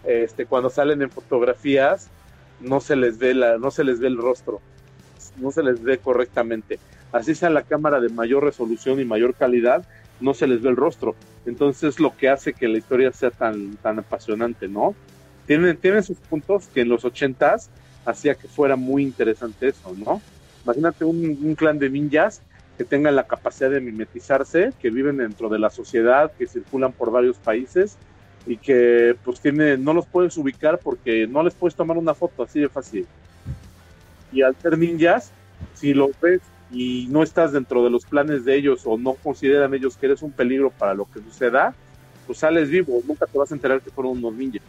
este, 0.03 0.45
cuando 0.45 0.69
salen 0.69 1.01
en 1.01 1.09
fotografías 1.09 2.09
no 2.59 2.81
se 2.81 2.95
les 2.95 3.17
ve 3.17 3.33
la, 3.33 3.57
no 3.57 3.71
se 3.71 3.83
les 3.83 3.99
ve 3.99 4.07
el 4.07 4.17
rostro, 4.17 4.61
no 5.37 5.51
se 5.51 5.63
les 5.63 5.81
ve 5.81 5.97
correctamente. 5.97 6.79
Así 7.11 7.35
sea 7.35 7.49
la 7.49 7.63
cámara 7.63 7.99
de 7.99 8.09
mayor 8.09 8.43
resolución 8.43 8.99
y 8.99 9.05
mayor 9.05 9.35
calidad, 9.35 9.85
no 10.19 10.33
se 10.33 10.47
les 10.47 10.61
ve 10.61 10.69
el 10.69 10.75
rostro. 10.75 11.15
Entonces 11.45 11.99
lo 11.99 12.15
que 12.15 12.29
hace 12.29 12.53
que 12.53 12.67
la 12.67 12.77
historia 12.77 13.11
sea 13.11 13.31
tan, 13.31 13.75
tan 13.77 13.99
apasionante, 13.99 14.67
¿no? 14.67 14.95
Tienen, 15.45 15.77
tienen 15.77 16.03
sus 16.03 16.17
puntos 16.17 16.67
que 16.67 16.81
en 16.81 16.89
los 16.89 17.03
ochentas 17.03 17.69
hacía 18.05 18.35
que 18.35 18.47
fuera 18.47 18.75
muy 18.75 19.03
interesante 19.03 19.69
eso, 19.69 19.93
¿no? 19.97 20.21
Imagínate 20.63 21.03
un, 21.03 21.37
un 21.41 21.55
clan 21.55 21.79
de 21.79 21.89
ninjas 21.89 22.41
que 22.77 22.85
tengan 22.85 23.15
la 23.15 23.27
capacidad 23.27 23.69
de 23.69 23.81
mimetizarse, 23.81 24.71
que 24.79 24.89
viven 24.89 25.17
dentro 25.17 25.49
de 25.49 25.59
la 25.59 25.69
sociedad, 25.69 26.31
que 26.37 26.47
circulan 26.47 26.93
por 26.93 27.11
varios 27.11 27.37
países 27.37 27.97
y 28.45 28.57
que 28.57 29.15
pues 29.23 29.39
tiene, 29.39 29.77
no 29.77 29.93
los 29.93 30.05
puedes 30.05 30.37
ubicar 30.37 30.79
porque 30.79 31.27
no 31.27 31.43
les 31.43 31.53
puedes 31.53 31.75
tomar 31.75 31.97
una 31.97 32.13
foto 32.13 32.43
así 32.43 32.59
de 32.59 32.69
fácil. 32.69 33.05
Y 34.31 34.41
al 34.41 34.55
ser 34.55 34.77
ninjas, 34.77 35.31
si 35.73 35.93
los 35.93 36.19
ves 36.19 36.41
y 36.73 37.07
no 37.09 37.21
estás 37.21 37.51
dentro 37.51 37.83
de 37.83 37.91
los 37.91 38.03
planes 38.05 38.45
de 38.45 38.55
ellos 38.55 38.81
o 38.85 38.97
no 38.97 39.13
consideran 39.13 39.73
ellos 39.75 39.95
que 39.95 40.07
eres 40.07 40.23
un 40.23 40.31
peligro 40.31 40.71
para 40.71 40.95
lo 40.95 41.05
que 41.05 41.21
suceda, 41.21 41.75
pues 42.25 42.39
sales 42.39 42.69
vivo, 42.69 43.01
nunca 43.07 43.27
te 43.27 43.37
vas 43.37 43.51
a 43.51 43.55
enterar 43.55 43.79
que 43.79 43.91
fueron 43.91 44.17
unos 44.17 44.33
ninjas, 44.33 44.63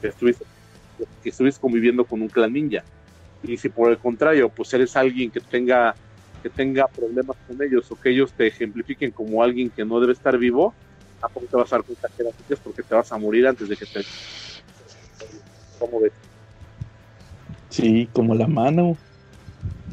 que 0.00 0.08
estuviste, 0.08 0.44
que 1.22 1.32
conviviendo 1.60 2.04
con 2.04 2.20
un 2.20 2.28
clan 2.28 2.52
ninja. 2.52 2.82
Y 3.44 3.56
si 3.56 3.68
por 3.68 3.90
el 3.90 3.98
contrario, 3.98 4.48
pues 4.48 4.74
eres 4.74 4.96
alguien 4.96 5.30
que 5.30 5.40
tenga 5.40 5.94
que 6.42 6.50
tenga 6.50 6.86
problemas 6.88 7.36
con 7.46 7.60
ellos 7.62 7.90
o 7.90 7.96
que 7.96 8.10
ellos 8.10 8.32
te 8.32 8.46
ejemplifiquen 8.46 9.10
como 9.10 9.42
alguien 9.42 9.70
que 9.70 9.84
no 9.84 10.00
debe 10.00 10.12
estar 10.12 10.36
vivo, 10.38 10.74
tampoco 11.20 11.46
te 11.46 11.56
vas 11.56 11.72
a 11.72 11.76
dar 11.76 11.84
cuenta 11.84 12.08
que 12.08 12.22
eras 12.22 12.34
ninjas 12.40 12.60
porque 12.62 12.82
te 12.82 12.94
vas 12.94 13.12
a 13.12 13.18
morir 13.18 13.46
antes 13.46 13.68
de 13.68 13.76
que 13.76 13.86
te... 13.86 14.00
¿Cómo 15.78 16.00
ves? 16.00 16.12
Sí, 17.70 18.08
como 18.12 18.34
la 18.34 18.46
mano. 18.46 18.96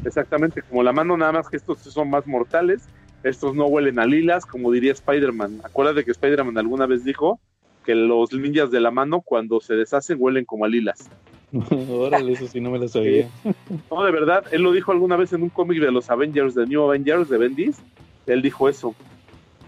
Exactamente, 0.04 0.62
como 0.62 0.82
la 0.82 0.92
mano, 0.92 1.16
nada 1.16 1.32
más 1.32 1.48
que 1.48 1.56
estos 1.56 1.80
son 1.80 2.10
más 2.10 2.26
mortales. 2.26 2.82
Estos 3.22 3.54
no 3.54 3.66
huelen 3.66 3.98
a 3.98 4.06
lilas, 4.06 4.44
como 4.44 4.70
diría 4.70 4.92
Spider-Man. 4.92 5.60
Acuérdate 5.64 6.04
que 6.04 6.10
Spider-Man 6.10 6.58
alguna 6.58 6.86
vez 6.86 7.04
dijo 7.04 7.40
que 7.84 7.94
los 7.94 8.32
ninjas 8.32 8.70
de 8.70 8.80
la 8.80 8.90
mano, 8.90 9.22
cuando 9.22 9.60
se 9.60 9.74
deshacen, 9.74 10.18
huelen 10.20 10.44
como 10.44 10.66
a 10.66 10.68
lilas. 10.68 11.10
Órale, 11.90 12.32
eso 12.32 12.46
sí 12.46 12.60
no 12.60 12.70
me 12.70 12.78
lo 12.78 12.88
sabía. 12.88 13.28
No, 13.90 14.04
de 14.04 14.12
verdad, 14.12 14.44
él 14.50 14.62
lo 14.62 14.72
dijo 14.72 14.92
alguna 14.92 15.16
vez 15.16 15.32
en 15.32 15.42
un 15.42 15.48
cómic 15.48 15.80
de 15.80 15.90
los 15.90 16.10
Avengers, 16.10 16.54
de 16.54 16.66
New 16.66 16.82
Avengers, 16.82 17.28
de 17.28 17.38
Bendis. 17.38 17.76
Él 18.26 18.42
dijo 18.42 18.68
eso. 18.68 18.94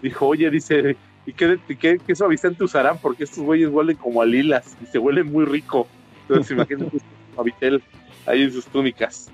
Dijo, 0.01 0.27
oye, 0.27 0.49
dice, 0.51 0.95
¿y 1.25 1.33
qué, 1.33 1.57
qué, 1.79 1.99
qué 2.05 2.15
suavizante 2.15 2.63
usarán? 2.63 2.97
Porque 3.01 3.23
estos 3.23 3.43
güeyes 3.43 3.69
huelen 3.69 3.95
como 3.97 4.21
a 4.21 4.25
lilas 4.25 4.77
y 4.81 4.85
se 4.85 4.99
huelen 4.99 5.31
muy 5.31 5.45
rico. 5.45 5.87
Entonces, 6.27 6.51
imagínate 6.51 6.97
a 7.37 7.43
Vitel 7.43 7.81
ahí 8.25 8.43
en 8.43 8.51
sus 8.51 8.65
túnicas. 8.65 9.31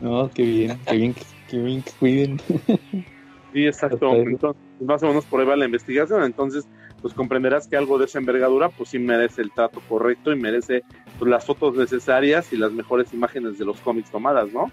No, 0.00 0.30
qué 0.30 0.42
bien, 0.42 0.80
qué 0.86 0.96
bien, 0.96 1.14
que- 1.14 1.26
qué 1.46 1.58
bien 1.58 1.82
que 1.82 1.92
cuiden. 1.98 2.40
Sí, 3.52 3.66
exacto. 3.66 4.12
Entonces, 4.12 4.62
más 4.78 5.02
o 5.02 5.08
menos 5.08 5.26
por 5.26 5.40
ahí 5.40 5.46
va 5.46 5.56
la 5.56 5.64
investigación. 5.64 6.22
Entonces, 6.22 6.68
pues 7.02 7.12
comprenderás 7.14 7.66
que 7.66 7.76
algo 7.76 7.98
de 7.98 8.04
esa 8.04 8.20
envergadura, 8.20 8.68
pues 8.68 8.90
sí 8.90 9.00
merece 9.00 9.42
el 9.42 9.50
trato 9.50 9.80
correcto 9.88 10.32
y 10.32 10.36
merece 10.40 10.84
pues, 11.18 11.28
las 11.28 11.44
fotos 11.44 11.74
necesarias 11.74 12.52
y 12.52 12.56
las 12.56 12.72
mejores 12.72 13.12
imágenes 13.12 13.58
de 13.58 13.64
los 13.64 13.80
cómics 13.80 14.08
tomadas, 14.08 14.52
¿no? 14.52 14.70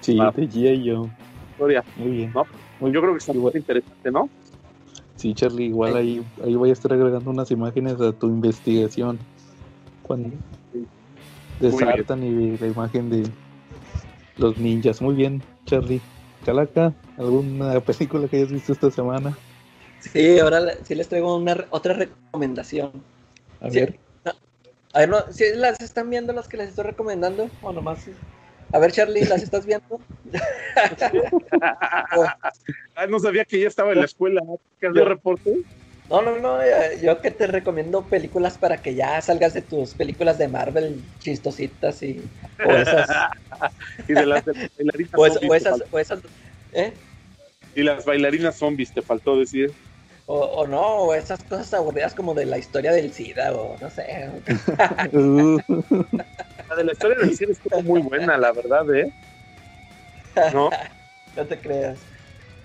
Sí, 0.00 0.14
de 0.16 0.48
G.I. 0.48 0.88
Joe. 0.88 1.10
Historia. 1.50 1.84
Muy 1.96 2.10
bien. 2.12 2.32
No, 2.32 2.44
Pues 2.78 2.94
yo 2.94 3.00
creo 3.00 3.12
que 3.14 3.18
está 3.18 3.32
muy 3.32 3.50
interesante, 3.52 4.10
¿no? 4.12 4.30
Sí, 5.16 5.34
Charlie, 5.34 5.64
igual 5.66 5.96
ahí, 5.96 6.20
ahí 6.44 6.54
voy 6.54 6.70
a 6.70 6.72
estar 6.72 6.92
agregando 6.92 7.30
unas 7.30 7.50
imágenes 7.50 8.00
a 8.00 8.12
tu 8.12 8.28
investigación. 8.28 9.18
Cuando 10.02 10.30
de 11.58 11.68
Muy 11.68 11.82
bien. 11.84 11.90
Sartan 11.96 12.22
y 12.22 12.56
la 12.58 12.66
imagen 12.68 13.10
de 13.10 13.28
los 14.40 14.58
ninjas. 14.58 15.00
Muy 15.00 15.14
bien, 15.14 15.42
Charlie. 15.66 16.00
Calaca, 16.44 16.92
¿alguna 17.18 17.78
película 17.80 18.26
que 18.26 18.38
hayas 18.38 18.50
visto 18.52 18.72
esta 18.72 18.90
semana? 18.90 19.36
Sí, 20.00 20.38
ahora 20.38 20.60
le- 20.60 20.84
sí 20.84 20.94
les 20.94 21.06
traigo 21.08 21.36
una, 21.36 21.66
otra 21.70 21.92
recomendación. 21.94 22.90
A 23.60 23.70
Sí. 23.70 23.80
ver. 23.80 23.98
A 24.92 24.98
ver, 25.00 25.08
no, 25.08 25.18
¿sí 25.30 25.44
las 25.54 25.80
están 25.80 26.10
viendo 26.10 26.32
las 26.32 26.48
que 26.48 26.56
les 26.56 26.70
estoy 26.70 26.84
recomendando? 26.84 27.48
O 27.62 27.72
nomás. 27.72 28.08
A 28.72 28.78
ver, 28.78 28.90
Charlie, 28.90 29.24
¿las 29.26 29.42
estás 29.42 29.66
viendo? 29.66 30.00
Ah, 32.96 33.06
no 33.06 33.18
sabía 33.18 33.44
que 33.44 33.60
ya 33.60 33.68
estaba 33.68 33.92
en 33.92 34.00
la 34.00 34.04
escuela. 34.04 34.42
¿Qué 34.78 34.88
hace 34.88 35.04
reporte? 35.04 35.50
No, 36.10 36.20
no, 36.22 36.36
no, 36.40 36.60
eh, 36.60 36.98
yo 37.00 37.20
que 37.20 37.30
te 37.30 37.46
recomiendo 37.46 38.02
películas 38.02 38.58
para 38.58 38.82
que 38.82 38.96
ya 38.96 39.20
salgas 39.22 39.54
de 39.54 39.62
tus 39.62 39.94
películas 39.94 40.38
de 40.38 40.48
Marvel 40.48 41.00
chistositas 41.20 42.02
y 42.02 42.20
o 42.66 42.72
esas, 42.72 43.08
Y 44.08 44.14
de 44.14 44.26
las 44.26 44.44
de 44.44 44.52
bailarinas 44.76 45.14
o, 45.16 45.28
zombies 45.28 45.50
o 45.50 45.54
esas, 45.54 45.84
o 45.92 45.98
esas, 46.00 46.20
¿eh? 46.72 46.92
Y 47.76 47.84
las 47.84 48.04
bailarinas 48.04 48.56
zombies, 48.56 48.92
te 48.92 49.02
faltó 49.02 49.38
decir. 49.38 49.70
O, 50.26 50.40
o 50.40 50.66
no, 50.66 50.80
o 50.80 51.14
esas 51.14 51.44
cosas 51.44 51.72
aburridas 51.74 52.12
como 52.12 52.34
de 52.34 52.44
la 52.44 52.58
historia 52.58 52.90
del 52.92 53.12
SIDA, 53.12 53.52
o 53.52 53.76
no 53.80 53.88
sé. 53.88 54.30
La 56.68 56.76
de 56.76 56.84
la 56.84 56.92
historia 56.92 57.18
del 57.18 57.36
cine 57.36 57.52
estuvo 57.52 57.82
muy 57.82 58.02
buena, 58.02 58.36
la 58.36 58.52
verdad, 58.52 58.92
¿eh? 58.94 59.12
¿No? 60.52 60.70
No 61.36 61.46
te 61.46 61.56
creas. 61.60 62.00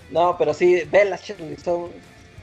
No, 0.10 0.36
pero 0.39 0.51
sí, 0.51 0.81
velas, 0.91 1.23
Charlie, 1.23 1.55
son, 1.58 1.91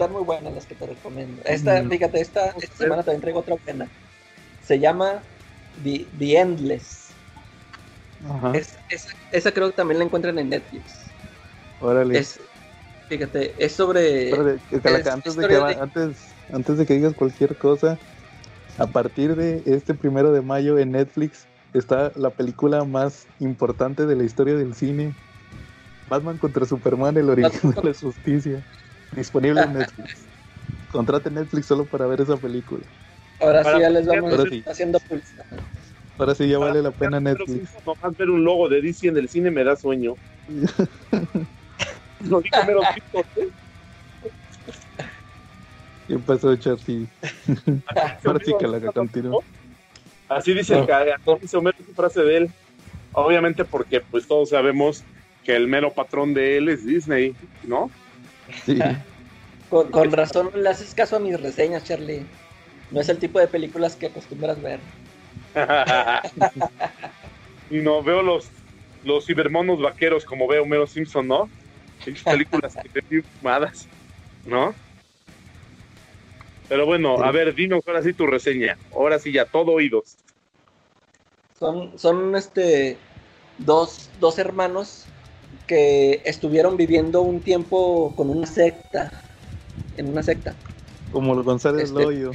están 0.03 0.13
muy 0.13 0.25
buenas 0.25 0.55
las 0.55 0.67
que 0.67 0.75
te 0.75 0.87
recomiendo. 0.87 1.43
Esta, 1.45 1.83
Mm. 1.83 1.89
fíjate, 1.89 2.21
esta, 2.21 2.47
esta 2.61 2.77
semana 2.77 3.03
también 3.03 3.21
traigo 3.21 3.41
otra 3.41 3.57
buena. 3.65 3.89
Se 4.63 4.79
llama 4.79 5.23
The, 5.83 6.07
The 6.19 6.37
Endless. 6.39 7.11
ajá, 8.25 8.53
Es- 8.57 8.79
esa, 8.89 9.11
esa 9.31 9.53
creo 9.53 9.71
que 9.71 9.77
también 9.77 9.99
la 9.99 10.05
encuentran 10.05 10.39
en 10.39 10.49
Netflix. 10.49 11.11
órale. 11.81 12.19
Es, 12.19 12.41
fíjate, 13.09 13.55
es 13.59 13.73
sobre... 13.73 14.31
Espérate, 14.31 14.61
que 14.69 14.81
Calaca, 14.81 15.09
es 15.11 15.15
antes, 15.15 15.37
de 15.37 15.41
que, 15.41 15.55
historia 15.55 15.61
va- 15.61 15.75
de- 15.75 15.81
antes, 15.81 16.35
antes 16.53 16.79
de 16.79 16.87
que 16.87 16.95
digas 16.95 17.15
cualquier 17.15 17.57
cosa, 17.57 17.99
a 18.79 18.87
partir 18.87 19.35
de 19.37 19.63
este 19.67 19.95
primero 19.95 20.33
de 20.33 20.43
mayo 20.43 20.79
en 20.79 20.93
Netflix 20.93 21.47
está 21.75 22.13
la 22.17 22.31
película 22.31 22.85
más 22.85 23.27
importante 23.39 24.07
de 24.07 24.17
la 24.17 24.25
historia 24.25 24.55
del 24.57 24.75
cine. 24.75 25.15
Batman 26.09 26.37
contra 26.37 26.67
Superman, 26.67 27.17
el 27.17 27.31
origen 27.31 27.71
de 27.71 27.83
la 27.83 27.95
justicia. 27.95 28.63
Disponible 29.15 29.63
en 29.63 29.73
Netflix. 29.75 30.17
Contrate 30.91 31.31
Netflix 31.31 31.67
solo 31.67 31.85
para 31.85 32.07
ver 32.07 32.21
esa 32.21 32.37
película. 32.37 32.83
Ahora 33.41 33.63
Para- 33.63 33.77
sí 33.77 33.83
ya 33.83 33.91
les 33.91 34.07
vamos 34.07 34.33
Ahora 34.33 34.51
sí. 34.51 34.63
haciendo 34.67 35.01
publicidad. 35.01 35.45
Ahora 36.19 36.35
sí 36.35 36.49
ya 36.49 36.59
Para- 36.59 36.71
vale 36.71 36.83
la 36.83 36.91
pena 36.91 37.21
Pero 37.21 37.39
Netflix. 37.47 37.71
nomás 37.87 38.17
ver 38.17 38.31
un 38.31 38.45
logo 38.45 38.69
de 38.69 38.81
DC 38.83 39.09
en 39.09 39.17
el 39.17 39.29
cine 39.29 39.51
me 39.51 39.65
da 39.65 39.77
sueño. 39.77 40.15
Lo 42.29 42.41
dijo 42.41 42.57
Mero 42.67 42.81
Víctor, 42.95 43.25
¿eh? 43.37 43.49
¿Qué 46.09 46.19
pasó, 46.19 46.55
Charlie? 46.57 47.07
Ahora 48.25 48.39
sí, 48.45 48.53
Calaca, 48.61 48.93
continúa. 48.93 49.43
Así 50.29 50.53
dice, 50.55 50.77
No. 50.77 50.83
así 50.95 51.41
dice 51.41 51.57
Homero 51.57 51.77
su 51.87 51.93
frase 51.95 52.21
de 52.23 52.37
él. 52.39 52.51
Obviamente 53.13 53.65
porque 53.65 54.01
pues 54.01 54.27
todos 54.27 54.51
sabemos 54.51 55.05
que 55.45 55.55
el 55.57 55.69
mero 55.69 55.93
patrón 55.93 56.33
de 56.35 56.57
él 56.59 56.69
es 56.69 56.85
Disney, 56.87 57.35
¿no? 57.65 57.91
Sí. 58.65 58.79
Con, 59.71 59.91
con 59.91 60.13
razón 60.13 60.51
no 60.53 60.61
le 60.61 60.69
haces 60.69 60.95
caso 60.95 61.17
a 61.17 61.19
mis 61.19 61.41
reseñas, 61.41 61.85
Charlie. 61.85 62.27
No 62.91 63.01
es 63.01 63.09
el 63.09 63.19
tipo 63.19 63.39
de 63.39 63.49
películas 63.49 63.97
que 63.97 64.09
acostumbras 64.09 64.61
ver. 64.61 64.81
y 67.71 67.79
no 67.79 68.03
veo 68.03 68.21
los, 68.21 68.51
los 69.03 69.25
cibermonos 69.25 69.81
vaqueros 69.81 70.27
como 70.27 70.47
veo 70.47 70.67
Mero 70.67 70.87
Simpson, 70.87 71.27
¿no? 71.27 71.49
Películas 72.25 72.77
que 72.83 73.01
te 73.01 73.23
fumadas, 73.23 73.89
¿no? 74.45 74.75
Pero 76.69 76.85
bueno, 76.85 77.23
a 77.23 77.31
ver, 77.31 77.55
dinos 77.55 77.83
ahora 77.87 78.03
sí 78.03 78.13
tu 78.13 78.27
reseña. 78.27 78.77
Ahora 78.95 79.19
sí 79.19 79.33
ya, 79.33 79.47
todo 79.47 79.73
oídos. 79.73 80.19
Son, 81.59 81.99
son 81.99 82.37
este 82.37 82.99
dos, 83.59 84.11
dos 84.21 84.39
hermanos 84.39 85.07
que 85.67 86.23
estuvieron 86.25 86.77
viviendo 86.77 87.23
un 87.23 87.43
tiempo 87.43 88.15
con 88.17 88.31
una 88.31 88.47
secta. 88.47 89.11
En 89.97 90.09
una 90.09 90.23
secta. 90.23 90.55
Como 91.11 91.35
el 91.35 91.43
González 91.43 91.85
Este- 91.85 92.03
Loyo. 92.03 92.33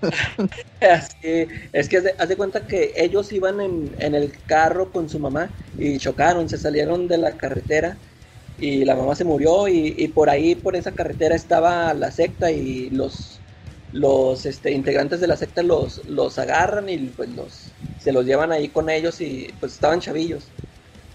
Así, 0.80 1.46
es 1.72 1.88
que 1.88 1.96
haz 1.98 2.04
de, 2.04 2.14
haz 2.18 2.28
de 2.28 2.36
cuenta 2.36 2.66
que 2.66 2.92
ellos 2.96 3.32
iban 3.32 3.60
en, 3.60 3.96
en 3.98 4.14
el 4.14 4.32
carro 4.46 4.92
con 4.92 5.08
su 5.08 5.18
mamá 5.18 5.50
y 5.76 5.98
chocaron, 5.98 6.48
se 6.48 6.58
salieron 6.58 7.08
de 7.08 7.18
la 7.18 7.36
carretera 7.36 7.98
y 8.56 8.84
la 8.84 8.96
mamá 8.96 9.14
se 9.14 9.24
murió 9.24 9.68
y, 9.68 9.94
y 9.96 10.08
por 10.08 10.30
ahí, 10.30 10.54
por 10.54 10.76
esa 10.76 10.92
carretera 10.94 11.34
estaba 11.36 11.94
la 11.94 12.10
secta 12.10 12.50
y 12.50 12.90
los, 12.90 13.40
los 13.90 14.46
este, 14.46 14.72
integrantes 14.72 15.20
de 15.20 15.26
la 15.28 15.36
secta 15.36 15.62
los, 15.62 16.04
los 16.06 16.38
agarran 16.38 16.88
y 16.88 17.10
pues 17.10 17.30
los, 17.30 17.76
se 17.96 18.12
los 18.12 18.24
llevan 18.24 18.52
ahí 18.52 18.68
con 18.70 18.88
ellos 18.90 19.20
y 19.20 19.56
pues 19.60 19.74
estaban 19.74 20.00
chavillos. 20.00 20.54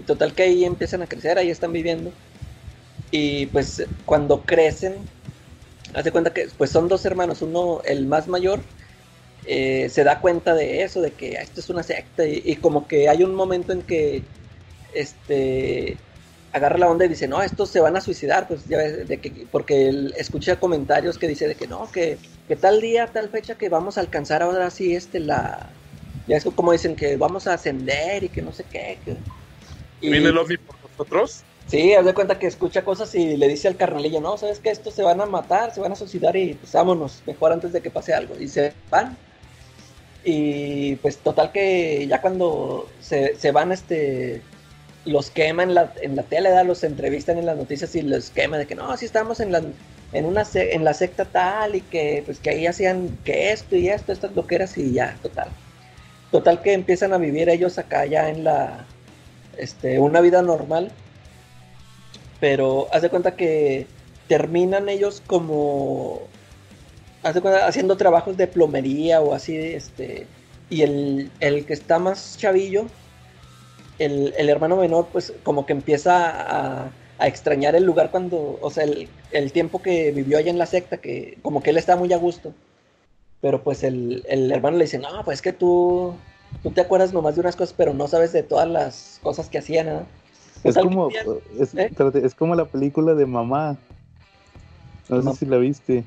Y 0.03 0.05
total 0.05 0.33
que 0.33 0.43
ahí 0.43 0.65
empiezan 0.65 1.01
a 1.01 1.07
crecer, 1.07 1.37
ahí 1.37 1.49
están 1.49 1.71
viviendo. 1.71 2.11
Y 3.09 3.45
pues 3.47 3.87
cuando 4.05 4.41
crecen, 4.45 4.97
haz 5.93 6.03
de 6.03 6.11
cuenta 6.11 6.33
que 6.33 6.47
pues 6.57 6.71
son 6.71 6.89
dos 6.89 7.05
hermanos, 7.05 7.41
uno 7.41 7.81
el 7.85 8.05
más 8.05 8.27
mayor 8.27 8.59
eh, 9.45 9.87
se 9.89 10.03
da 10.03 10.19
cuenta 10.19 10.55
de 10.55 10.83
eso, 10.83 11.01
de 11.01 11.11
que 11.11 11.33
esto 11.35 11.61
es 11.61 11.69
una 11.69 11.83
secta 11.83 12.25
y, 12.27 12.55
como 12.57 12.87
que 12.87 13.07
hay 13.07 13.23
un 13.23 13.33
momento 13.33 13.71
en 13.71 13.81
que 13.83 14.23
este 14.93 15.97
agarra 16.51 16.77
la 16.77 16.89
onda 16.89 17.05
y 17.05 17.09
dice, 17.09 17.27
no, 17.29 17.41
estos 17.41 17.69
se 17.69 17.79
van 17.79 17.95
a 17.95 18.01
suicidar, 18.01 18.47
pues 18.47 18.67
ya 18.67 18.77
ves, 18.77 19.07
de 19.07 19.19
que, 19.21 19.47
porque 19.51 19.87
él 19.89 20.13
escucha 20.17 20.59
comentarios 20.59 21.17
que 21.17 21.27
dice 21.27 21.47
de 21.47 21.55
que 21.55 21.67
no, 21.67 21.89
que, 21.91 22.17
que 22.47 22.55
tal 22.57 22.81
día, 22.81 23.07
tal 23.07 23.29
fecha 23.29 23.55
que 23.55 23.69
vamos 23.69 23.97
a 23.97 24.01
alcanzar 24.01 24.43
ahora 24.43 24.69
sí 24.69 24.93
este 24.95 25.19
la, 25.19 25.71
ya 26.27 26.37
es 26.37 26.43
como 26.43 26.71
dicen 26.73 26.95
que 26.95 27.17
vamos 27.17 27.47
a 27.47 27.53
ascender 27.55 28.23
y 28.23 28.29
que 28.29 28.41
no 28.41 28.51
sé 28.53 28.65
qué. 28.65 28.99
que- 29.05 29.17
¿Viene 30.11 30.29
el 30.29 30.37
ovni 30.37 30.57
por 30.57 30.75
nosotros? 30.89 31.43
Sí, 31.67 31.93
haz 31.93 32.05
de 32.05 32.13
cuenta 32.13 32.39
que 32.39 32.47
escucha 32.47 32.83
cosas 32.83 33.15
y 33.15 33.37
le 33.37 33.47
dice 33.47 33.67
al 33.67 33.77
carnalillo, 33.77 34.19
no, 34.19 34.37
sabes 34.37 34.59
que 34.59 34.69
estos 34.69 34.93
se 34.93 35.03
van 35.03 35.21
a 35.21 35.25
matar, 35.25 35.73
se 35.73 35.79
van 35.79 35.93
a 35.93 35.95
suicidar 35.95 36.35
y 36.35 36.55
pues 36.55 36.73
vámonos, 36.73 37.23
mejor 37.25 37.53
antes 37.53 37.71
de 37.71 37.81
que 37.81 37.89
pase 37.89 38.13
algo. 38.13 38.35
Y 38.39 38.47
se 38.47 38.73
van. 38.89 39.17
Y 40.25 40.95
pues 40.97 41.17
total 41.17 41.51
que 41.51 42.05
ya 42.07 42.21
cuando 42.21 42.89
se, 43.01 43.35
se 43.37 43.51
van, 43.51 43.71
este, 43.71 44.41
los 45.05 45.29
queman 45.29 45.69
en 45.69 45.75
la, 45.75 45.93
en 46.01 46.15
la 46.15 46.23
tele, 46.23 46.49
¿da? 46.49 46.63
los 46.63 46.83
entrevistan 46.83 47.37
en 47.37 47.45
las 47.45 47.57
noticias 47.57 47.95
y 47.95 48.01
los 48.01 48.29
queman 48.29 48.59
de 48.59 48.67
que 48.67 48.75
no, 48.75 48.95
si 48.97 49.05
estamos 49.05 49.39
en 49.39 49.51
la, 49.51 49.61
en 50.13 50.25
una 50.25 50.43
en 50.53 50.83
la 50.83 50.93
secta 50.93 51.25
tal 51.25 51.75
y 51.75 51.81
que 51.81 52.23
pues 52.25 52.39
que 52.39 52.51
ahí 52.51 52.67
hacían 52.67 53.17
que 53.25 53.51
esto 53.51 53.75
y 53.75 53.89
esto, 53.89 54.11
estas 54.11 54.35
loqueras 54.35 54.77
y 54.77 54.93
ya, 54.93 55.17
total. 55.21 55.49
Total 56.31 56.61
que 56.61 56.73
empiezan 56.73 57.13
a 57.13 57.17
vivir 57.17 57.49
ellos 57.49 57.77
acá 57.77 58.05
ya 58.05 58.29
en 58.29 58.43
la, 58.43 58.85
este, 59.57 59.99
una 59.99 60.21
vida 60.21 60.41
normal 60.41 60.91
pero 62.39 62.87
haz 62.91 63.01
de 63.01 63.09
cuenta 63.09 63.37
que 63.37 63.87
terminan 64.27 64.89
ellos 64.89 65.23
como 65.25 66.21
haciendo 67.23 67.95
trabajos 67.95 68.35
de 68.35 68.47
plomería 68.47 69.21
o 69.21 69.33
así 69.33 69.55
este 69.55 70.27
y 70.69 70.81
el, 70.81 71.31
el 71.39 71.65
que 71.65 71.73
está 71.73 71.99
más 71.99 72.37
chavillo 72.37 72.87
el, 73.99 74.33
el 74.37 74.49
hermano 74.49 74.75
menor 74.75 75.07
pues 75.11 75.33
como 75.43 75.65
que 75.65 75.71
empieza 75.71 76.29
a, 76.29 76.91
a 77.17 77.27
extrañar 77.27 77.75
el 77.75 77.85
lugar 77.85 78.11
cuando 78.11 78.59
o 78.61 78.69
sea 78.69 78.83
el, 78.83 79.07
el 79.31 79.53
tiempo 79.53 79.81
que 79.81 80.11
vivió 80.11 80.37
allá 80.37 80.49
en 80.49 80.57
la 80.57 80.65
secta 80.65 80.97
que 80.97 81.37
como 81.41 81.63
que 81.63 81.69
él 81.69 81.77
está 81.77 81.95
muy 81.95 82.11
a 82.11 82.17
gusto 82.17 82.53
pero 83.39 83.63
pues 83.63 83.83
el, 83.83 84.23
el 84.27 84.51
hermano 84.51 84.77
le 84.77 84.83
dice 84.85 84.99
no 84.99 85.23
pues 85.23 85.37
es 85.37 85.41
que 85.41 85.53
tú 85.53 86.13
tú 86.61 86.71
te 86.71 86.81
acuerdas 86.81 87.13
nomás 87.13 87.35
de 87.35 87.41
unas 87.41 87.55
cosas 87.55 87.73
pero 87.77 87.93
no 87.93 88.07
sabes 88.07 88.31
de 88.33 88.43
todas 88.43 88.67
las 88.67 89.19
cosas 89.23 89.49
que 89.49 89.57
hacían 89.57 89.87
¿no? 89.87 90.05
Es 90.63 90.77
como, 90.77 91.09
es, 91.09 91.75
¿Eh? 91.75 91.87
espérate, 91.89 92.25
es 92.25 92.35
como 92.35 92.55
la 92.55 92.65
película 92.65 93.13
de 93.15 93.25
mamá. 93.25 93.75
No 95.09 95.21
sé 95.21 95.39
si 95.39 95.45
la 95.45 95.57
viste. 95.57 96.05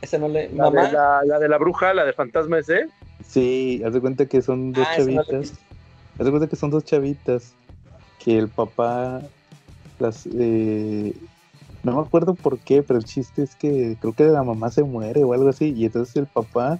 ese 0.00 0.18
no 0.18 0.28
le 0.28 0.48
La, 0.48 0.64
mamá 0.70 0.86
de 0.86 0.92
la, 0.92 1.20
la 1.24 1.38
de 1.38 1.48
la 1.48 1.58
bruja, 1.58 1.92
la 1.92 2.04
de 2.04 2.14
fantasma 2.14 2.58
ese. 2.58 2.88
Sí, 3.26 3.82
haz 3.84 3.92
de 3.92 4.00
cuenta 4.00 4.26
que 4.26 4.40
son 4.40 4.72
dos 4.72 4.86
Ah, 4.88 4.92
no 4.98 5.04
chavitas. 5.04 5.40
visto. 5.40 5.58
haz 6.18 6.24
de 6.24 6.30
cuenta 6.30 6.48
que 6.48 6.56
son 6.56 6.70
dos 6.70 6.84
chavitas. 6.84 7.52
Que 8.18 8.38
el 8.38 8.48
papá 8.48 9.20
las 9.98 10.26
eh, 10.26 11.14
no 11.82 11.96
me 11.96 12.00
acuerdo 12.00 12.34
por 12.34 12.58
qué, 12.58 12.82
pero 12.82 12.98
el 12.98 13.04
chiste 13.04 13.42
es 13.42 13.54
que 13.56 13.96
creo 14.00 14.14
que 14.14 14.24
la 14.24 14.42
mamá 14.42 14.70
se 14.70 14.82
muere 14.84 15.22
o 15.22 15.34
algo 15.34 15.50
así. 15.50 15.74
Y 15.76 15.84
entonces 15.84 16.16
el 16.16 16.26
papá 16.26 16.78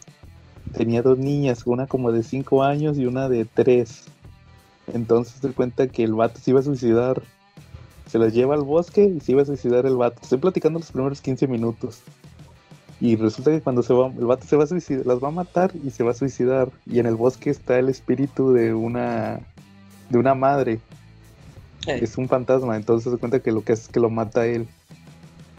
tenía 0.73 1.03
dos 1.03 1.19
niñas, 1.19 1.63
una 1.67 1.87
como 1.87 2.13
de 2.13 2.23
cinco 2.23 2.63
años 2.63 2.99
y 2.99 3.07
una 3.07 3.29
de 3.29 3.45
tres. 3.45 4.05
Entonces 4.93 5.35
se 5.41 5.53
cuenta 5.53 5.89
que 5.89 6.05
el 6.05 6.15
vato 6.15 6.41
se 6.41 6.51
iba 6.51 6.61
a 6.61 6.63
suicidar. 6.63 7.23
Se 8.07 8.19
las 8.19 8.33
lleva 8.33 8.55
al 8.55 8.63
bosque 8.63 9.05
y 9.05 9.21
se 9.21 9.33
iba 9.33 9.43
a 9.43 9.47
suicidar 9.47 9.85
el 9.87 9.97
vato. 9.97 10.21
Estoy 10.23 10.39
platicando 10.39 10.79
los 10.79 10.93
primeros 10.93 11.21
15 11.21 11.49
minutos. 11.49 12.03
Y 13.01 13.17
resulta 13.17 13.51
que 13.51 13.61
cuando 13.61 13.83
se 13.83 13.93
va, 13.93 14.07
el 14.07 14.27
vato 14.27 14.47
se 14.47 14.57
va 14.57 14.65
a 14.65 14.69
suicidar, 14.69 15.05
las 15.07 15.23
va 15.23 15.29
a 15.29 15.33
matar 15.33 15.73
y 15.85 15.91
se 15.91 16.03
va 16.03 16.13
a 16.13 16.15
suicidar. 16.15 16.71
Y 16.87 16.99
en 16.99 17.07
el 17.07 17.17
bosque 17.17 17.51
está 17.51 17.79
el 17.79 17.89
espíritu 17.89 18.53
de 18.53 18.75
una 18.75 19.41
de 20.09 20.19
una 20.19 20.35
madre. 20.35 20.81
Eh, 21.87 21.99
Es 22.03 22.17
un 22.17 22.29
fantasma, 22.29 22.77
entonces 22.77 23.13
se 23.13 23.19
cuenta 23.19 23.41
que 23.41 23.53
lo 23.53 23.63
que 23.63 23.73
hace 23.73 23.83
es 23.83 23.89
que 23.89 24.01
lo 24.01 24.09
mata 24.09 24.43
a 24.43 24.47
él. 24.47 24.67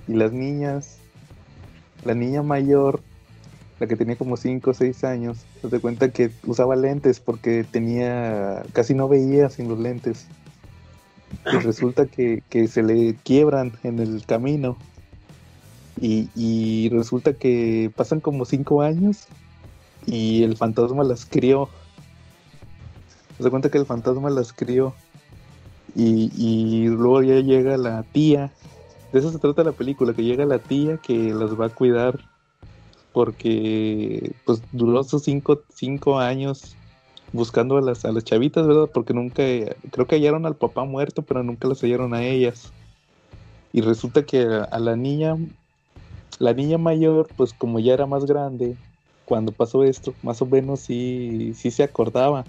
Y 0.08 0.14
las 0.14 0.32
niñas, 0.32 0.98
la 2.06 2.16
niña 2.16 2.44
mayor, 2.44 3.02
la 3.80 3.88
que 3.88 3.96
tenía 3.96 4.16
como 4.16 4.38
5 4.38 4.72
o 4.72 4.74
6 4.74 5.04
años, 5.04 5.38
se 5.62 5.70
da 5.70 5.80
cuenta 5.80 6.10
que 6.10 6.32
usaba 6.46 6.76
lentes 6.76 7.20
porque 7.20 7.64
tenía, 7.64 8.64
casi 8.74 8.94
no 8.94 9.08
veía 9.08 9.50
sin 9.50 9.70
los 9.70 9.80
lentes. 9.80 10.28
Y 11.52 11.58
resulta 11.64 12.06
que, 12.06 12.44
que 12.50 12.68
se 12.68 12.84
le 12.84 13.16
quiebran 13.24 13.74
en 13.84 14.00
el 14.00 14.26
camino. 14.26 14.78
Y, 16.00 16.30
y 16.36 16.90
resulta 16.90 17.34
que 17.34 17.92
pasan 17.96 18.20
como 18.20 18.46
5 18.46 18.82
años 18.82 19.28
y 20.06 20.44
el 20.44 20.58
fantasma 20.58 21.04
las 21.04 21.26
crió. 21.26 21.70
Se 23.38 23.44
da 23.44 23.50
cuenta 23.50 23.70
que 23.70 23.78
el 23.78 23.86
fantasma 23.86 24.30
las 24.30 24.54
crió. 24.54 24.94
Y, 25.96 26.32
y 26.36 26.88
luego 26.88 27.22
ya 27.24 27.40
llega 27.40 27.78
la 27.78 28.04
tía. 28.04 28.52
De 29.12 29.20
eso 29.20 29.32
se 29.32 29.40
trata 29.40 29.64
la 29.64 29.72
película, 29.72 30.14
que 30.14 30.24
llega 30.24 30.46
la 30.46 30.60
tía 30.60 30.98
que 30.98 31.34
las 31.34 31.60
va 31.60 31.68
a 31.68 31.70
cuidar. 31.70 32.20
Porque 33.14 34.32
pues 34.46 34.62
duró 34.72 35.04
sus 35.04 35.24
cinco, 35.24 35.62
cinco 35.74 36.20
años 36.20 36.76
buscando 37.34 37.78
a 37.78 37.82
las, 37.82 38.06
a 38.06 38.12
las 38.12 38.24
chavitas, 38.24 38.68
¿verdad? 38.68 38.90
Porque 38.94 39.14
nunca, 39.14 39.44
creo 39.92 40.08
que 40.08 40.16
hallaron 40.16 40.46
al 40.46 40.56
papá 40.56 40.84
muerto, 40.86 41.22
pero 41.22 41.44
nunca 41.44 41.68
las 41.68 41.82
hallaron 41.82 42.14
a 42.14 42.24
ellas. 42.24 42.72
Y 43.74 43.82
resulta 43.82 44.24
que 44.24 44.44
a, 44.44 44.64
a 44.64 44.80
la 44.80 44.96
niña, 44.96 45.36
la 46.40 46.54
niña 46.54 46.78
mayor, 46.78 47.28
pues 47.36 47.54
como 47.54 47.80
ya 47.80 47.94
era 47.94 48.06
más 48.06 48.26
grande, 48.26 48.76
cuando 49.26 49.52
pasó 49.52 49.84
esto, 49.84 50.14
más 50.24 50.42
o 50.42 50.46
menos 50.46 50.80
sí, 50.80 51.54
sí 51.54 51.70
se 51.70 51.84
acordaba. 51.84 52.46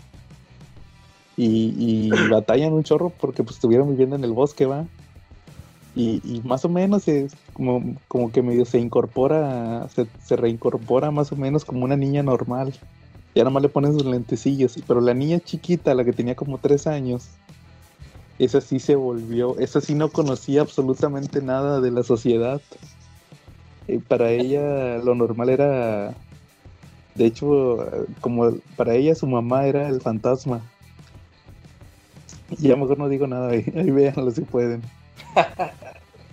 Y, 1.37 1.75
y 1.77 2.11
batallan 2.31 2.73
un 2.73 2.85
chorro 2.85 3.11
porque 3.11 3.43
pues 3.43 3.57
estuvieron 3.57 3.91
viviendo 3.91 4.17
en 4.17 4.25
el 4.25 4.33
bosque, 4.33 4.65
¿va? 4.67 4.87
Y, 5.99 6.21
y 6.23 6.41
más 6.47 6.65
o 6.65 6.69
menos 6.69 7.09
es 7.09 7.35
como, 7.53 7.97
como 8.07 8.31
que 8.31 8.41
medio 8.41 8.65
se 8.65 8.79
incorpora, 8.79 9.89
se, 9.89 10.07
se 10.25 10.37
reincorpora 10.37 11.11
más 11.11 11.33
o 11.33 11.37
menos 11.37 11.65
como 11.65 11.85
una 11.85 11.97
niña 11.97 12.23
normal. 12.23 12.73
Ya 13.35 13.43
nomás 13.43 13.65
le 13.65 13.69
ponen 13.69 13.93
sus 13.93 14.07
lentecillos. 14.07 14.79
Pero 14.87 15.01
la 15.01 15.13
niña 15.13 15.41
chiquita, 15.41 15.97
la 15.97 16.05
que 16.05 16.13
tenía 16.13 16.37
como 16.37 16.59
tres 16.59 16.87
años, 16.87 17.27
esa 18.39 18.61
sí 18.61 18.79
se 18.79 18.95
volvió, 18.95 19.59
esa 19.59 19.81
sí 19.81 19.97
no 19.97 20.09
conocía 20.11 20.61
absolutamente 20.61 21.43
nada 21.43 21.81
de 21.81 21.91
la 21.91 22.05
sociedad. 22.05 22.61
Eh, 23.89 23.99
para 24.07 24.31
ella 24.31 24.99
lo 24.99 25.17
normal 25.17 25.49
era, 25.49 26.15
de 27.17 27.27
hecho, 27.27 27.79
como 28.21 28.53
para 28.77 28.95
ella 28.95 29.17
su 29.17 29.27
mamá 29.27 29.67
era 29.67 29.89
el 29.89 30.01
fantasma. 30.01 30.61
Ya 32.61 32.77
mejor 32.77 32.99
no 32.99 33.09
digo 33.09 33.27
nada, 33.27 33.51
ahí, 33.51 33.65
ahí 33.75 33.91
véanlo 33.91 34.31
si 34.31 34.43
pueden. 34.43 34.81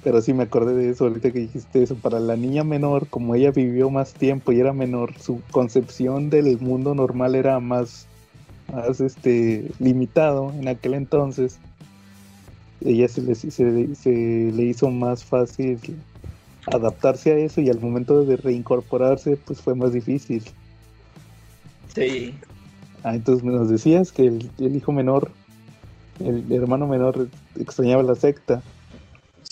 Pero 0.05 0.21
sí 0.21 0.35
me 0.35 0.43
acordé 0.43 0.75
de 0.75 0.91
eso 0.91 1.05
ahorita 1.05 1.31
que 1.31 1.39
dijiste 1.39 1.81
eso. 1.81 1.95
Para 1.95 2.19
la 2.19 2.35
niña 2.35 2.63
menor, 2.63 3.07
como 3.07 3.33
ella 3.33 3.49
vivió 3.49 3.89
más 3.89 4.13
tiempo 4.13 4.51
y 4.51 4.59
era 4.59 4.71
menor, 4.71 5.17
su 5.17 5.41
concepción 5.49 6.29
del 6.29 6.59
mundo 6.59 6.93
normal 6.93 7.33
era 7.33 7.59
más, 7.59 8.05
más 8.71 9.01
este, 9.01 9.67
limitado 9.79 10.53
en 10.53 10.67
aquel 10.67 10.93
entonces. 10.93 11.57
Ella 12.81 13.07
se 13.07 13.23
le, 13.23 13.33
se, 13.33 13.49
se 13.49 14.11
le 14.11 14.63
hizo 14.63 14.91
más 14.91 15.25
fácil 15.25 15.79
adaptarse 16.67 17.31
a 17.31 17.37
eso 17.37 17.61
y 17.61 17.71
al 17.71 17.81
momento 17.81 18.23
de 18.25 18.37
reincorporarse 18.37 19.37
pues 19.37 19.59
fue 19.59 19.73
más 19.73 19.91
difícil. 19.91 20.43
Sí. 21.95 22.35
Ah, 23.03 23.15
entonces 23.15 23.43
nos 23.43 23.69
decías 23.69 24.11
que 24.11 24.27
el, 24.27 24.51
el 24.59 24.75
hijo 24.75 24.91
menor, 24.91 25.31
el 26.19 26.45
hermano 26.51 26.85
menor 26.85 27.27
extrañaba 27.59 28.03
la 28.03 28.13
secta. 28.13 28.61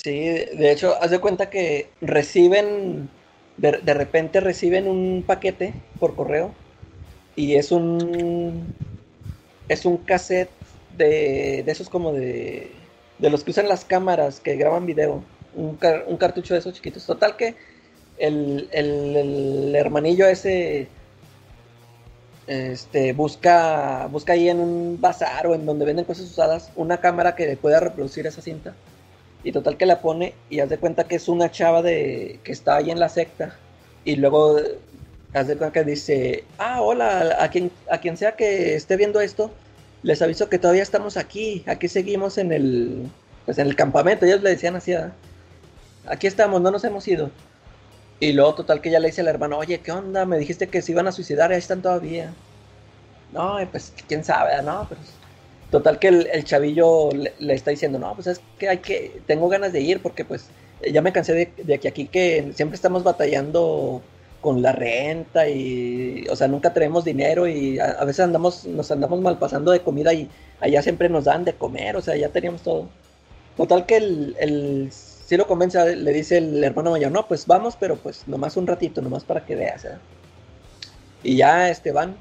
Sí, 0.04 0.12
de 0.20 0.72
hecho, 0.72 1.02
haz 1.02 1.12
de 1.12 1.20
cuenta 1.20 1.50
que 1.50 1.90
reciben, 2.02 3.10
de, 3.58 3.72
de 3.84 3.94
repente 3.94 4.42
reciben 4.42 4.88
un 4.88 5.24
paquete 5.26 5.76
por 6.00 6.16
correo 6.16 6.54
y 7.36 7.56
es 7.56 7.72
un, 7.72 8.74
es 9.70 9.86
un 9.86 9.98
cassette 10.06 10.52
de, 10.92 11.64
de 11.66 11.72
esos 11.72 11.90
como 11.90 12.14
de, 12.14 12.72
de 13.20 13.30
los 13.32 13.44
que 13.44 13.52
usan 13.52 13.70
las 13.70 13.86
cámaras 13.86 14.42
que 14.42 14.56
graban 14.58 14.86
video, 14.86 15.26
un, 15.54 15.78
car- 15.78 16.06
un 16.08 16.18
cartucho 16.18 16.54
de 16.56 16.62
esos 16.62 16.74
chiquitos. 16.76 17.06
Total 17.06 17.38
que 17.38 17.56
el, 18.18 18.70
el, 18.74 19.16
el 19.18 19.76
hermanillo 19.76 20.28
ese 20.28 20.90
este, 22.48 23.14
busca, 23.14 24.08
busca 24.08 24.34
ahí 24.34 24.50
en 24.50 24.60
un 24.60 25.00
bazar 25.02 25.48
o 25.48 25.56
en 25.56 25.66
donde 25.66 25.86
venden 25.86 26.06
cosas 26.06 26.26
usadas 26.30 26.72
una 26.76 27.00
cámara 27.00 27.36
que 27.36 27.58
pueda 27.58 27.80
reproducir 27.80 28.28
esa 28.28 28.42
cinta. 28.42 28.78
Y 29.44 29.52
total 29.52 29.78
que 29.78 29.86
la 29.86 30.02
pone 30.02 30.34
y 30.50 30.60
haz 30.60 30.70
de 30.70 30.78
cuenta 30.78 31.04
que 31.06 31.16
es 31.16 31.28
una 31.28 31.52
chava 31.52 31.82
de 31.82 32.40
que 32.44 32.52
está 32.52 32.78
ahí 32.78 32.92
en 32.92 33.00
la 33.00 33.10
secta. 33.10 33.56
Y 34.06 34.16
luego 34.16 34.58
haz 35.34 35.48
de 35.48 35.58
cuenta 35.58 35.74
que 35.74 35.84
dice, 35.84 36.44
ah, 36.58 36.82
hola, 36.82 37.38
a 37.40 37.50
quien, 37.50 37.72
a 37.90 37.98
quien 38.00 38.18
sea 38.18 38.36
que 38.36 38.76
esté 38.76 38.96
viendo 38.96 39.20
esto, 39.20 39.52
les 40.04 40.22
aviso 40.22 40.50
que 40.50 40.60
todavía 40.60 40.84
estamos 40.84 41.18
aquí. 41.18 41.64
Aquí 41.68 41.88
seguimos 41.88 42.38
en 42.38 42.52
el, 42.52 43.10
pues 43.46 43.58
en 43.58 43.68
el 43.68 43.76
campamento. 43.76 44.26
Ellos 44.26 44.42
le 44.42 44.52
decían 44.52 44.76
así, 44.76 44.94
aquí 46.08 46.28
estamos, 46.28 46.62
no 46.62 46.72
nos 46.72 46.84
hemos 46.84 47.08
ido. 47.08 47.32
Y 48.20 48.32
luego 48.34 48.56
total 48.56 48.82
que 48.82 48.92
ya 48.92 49.00
le 49.00 49.08
dice 49.08 49.22
al 49.22 49.28
hermano, 49.28 49.58
oye, 49.58 49.80
¿qué 49.80 49.92
onda? 49.92 50.26
Me 50.26 50.38
dijiste 50.38 50.68
que 50.68 50.82
se 50.82 50.92
iban 50.94 51.08
a 51.08 51.12
suicidar 51.12 51.52
y 51.52 51.56
ahí 51.56 51.60
están 51.60 51.82
todavía. 51.82 52.34
No, 53.34 53.58
pues 53.72 53.94
quién 54.08 54.24
sabe, 54.24 54.62
¿no? 54.62 54.86
Pero 54.88 55.02
total 55.74 55.98
que 55.98 56.08
el, 56.10 56.28
el 56.32 56.44
chavillo 56.44 57.10
le, 57.12 57.54
está 57.56 57.72
diciendo, 57.72 57.98
no, 57.98 58.14
pues 58.14 58.28
es 58.28 58.42
que 58.60 58.70
hay 58.70 58.78
que, 58.78 59.22
tengo 59.26 59.50
ganas 59.50 59.74
de 59.74 59.82
ir 59.82 60.04
porque 60.04 60.24
pues 60.24 60.46
ya 60.94 61.02
me 61.02 61.12
cansé 61.12 61.34
de, 61.34 61.52
de 61.64 61.80
que 61.80 61.88
aquí 61.88 62.06
que 62.06 62.52
siempre 62.54 62.76
estamos 62.76 63.04
batallando 63.04 64.04
con 64.40 64.62
la 64.62 64.72
renta 64.72 65.50
y, 65.50 66.28
o 66.30 66.36
sea, 66.36 66.48
nunca 66.48 66.74
tenemos 66.74 67.04
dinero 67.04 67.48
y 67.48 67.80
a, 67.80 68.06
veces 68.06 68.20
andamos, 68.20 68.66
nos 68.68 68.92
andamos 68.92 69.20
mal 69.20 69.40
pasando 69.40 69.72
de 69.72 69.80
comida 69.80 70.14
y 70.14 70.30
allá 70.60 70.84
siempre 70.84 71.10
nos 71.10 71.24
dan 71.24 71.44
de 71.44 71.54
comer, 71.54 71.96
o 71.96 72.02
sea, 72.02 72.16
ya 72.18 72.30
teníamos 72.30 72.62
todo. 72.62 72.88
Total 73.58 73.88
que 73.88 73.98
el, 73.98 74.36
el 74.40 74.90
sí 74.92 75.38
lo 75.38 75.48
convence, 75.48 75.96
le 75.96 76.14
dice 76.14 76.38
el 76.38 76.64
hermano 76.64 76.92
mayor, 76.92 77.12
no, 77.12 77.28
pues 77.28 77.48
vamos, 77.48 77.78
pero 77.80 77.96
pues 77.96 78.28
nomás 78.28 78.58
un 78.58 78.68
ratito, 78.68 79.02
nomás 79.02 79.24
para 79.24 79.44
que 79.44 79.56
veas. 79.56 79.86
¿eh?". 79.86 79.98
Y 81.24 81.38
ya 81.38 81.72
este 81.72 81.92
van, 81.92 82.16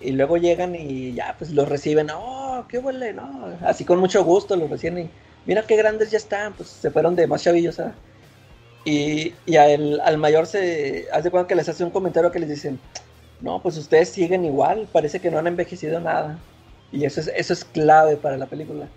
y 0.00 0.12
luego 0.12 0.36
llegan 0.38 0.74
y 0.76 1.14
ya 1.14 1.36
pues 1.38 1.50
los 1.52 1.68
reciben, 1.68 2.08
oh, 2.14 2.66
qué 2.68 2.78
huele, 2.78 3.12
no, 3.14 3.58
así 3.62 3.84
con 3.84 4.00
mucho 4.00 4.24
gusto 4.24 4.56
los 4.56 4.70
reciben 4.70 4.98
y 5.06 5.10
mira 5.46 5.66
qué 5.66 5.76
grandes 5.76 6.10
ya 6.10 6.18
están, 6.18 6.54
pues 6.56 6.70
se 6.70 6.90
fueron 6.90 7.16
de 7.16 7.26
más 7.26 7.42
chavillos, 7.42 7.80
¿ah? 7.80 7.94
Y, 8.84 9.34
y 9.46 9.56
a 9.56 9.68
el- 9.70 10.00
al 10.00 10.18
mayor 10.18 10.46
se 10.46 11.06
hace 11.12 11.30
cuenta 11.30 11.48
que 11.48 11.54
les 11.54 11.68
hace 11.68 11.84
un 11.84 11.90
comentario 11.90 12.30
que 12.32 12.38
les 12.38 12.48
dicen, 12.48 12.80
no, 13.40 13.62
pues 13.62 13.76
ustedes 13.78 14.10
siguen 14.10 14.44
igual, 14.44 14.88
parece 14.92 15.20
que 15.20 15.30
no 15.30 15.38
han 15.38 15.46
envejecido 15.48 16.00
nada. 16.00 16.44
Y 16.92 17.04
eso 17.04 17.20
es, 17.20 17.28
eso 17.36 17.52
es 17.54 17.64
clave 17.64 18.16
para 18.18 18.36
la 18.38 18.48
película. 18.48 18.90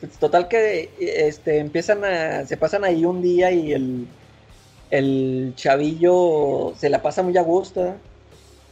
Pues, 0.00 0.18
total 0.18 0.48
que 0.48 0.94
este, 0.98 1.58
empiezan 1.60 2.04
a, 2.04 2.46
se 2.46 2.56
pasan 2.58 2.84
ahí 2.84 3.04
un 3.04 3.22
día 3.22 3.52
y 3.52 3.72
el, 3.72 4.08
el 4.90 5.52
chavillo 5.56 6.74
se 6.76 6.90
la 6.90 7.02
pasa 7.02 7.22
muy 7.22 7.36
a 7.38 7.42
gusto. 7.42 8.00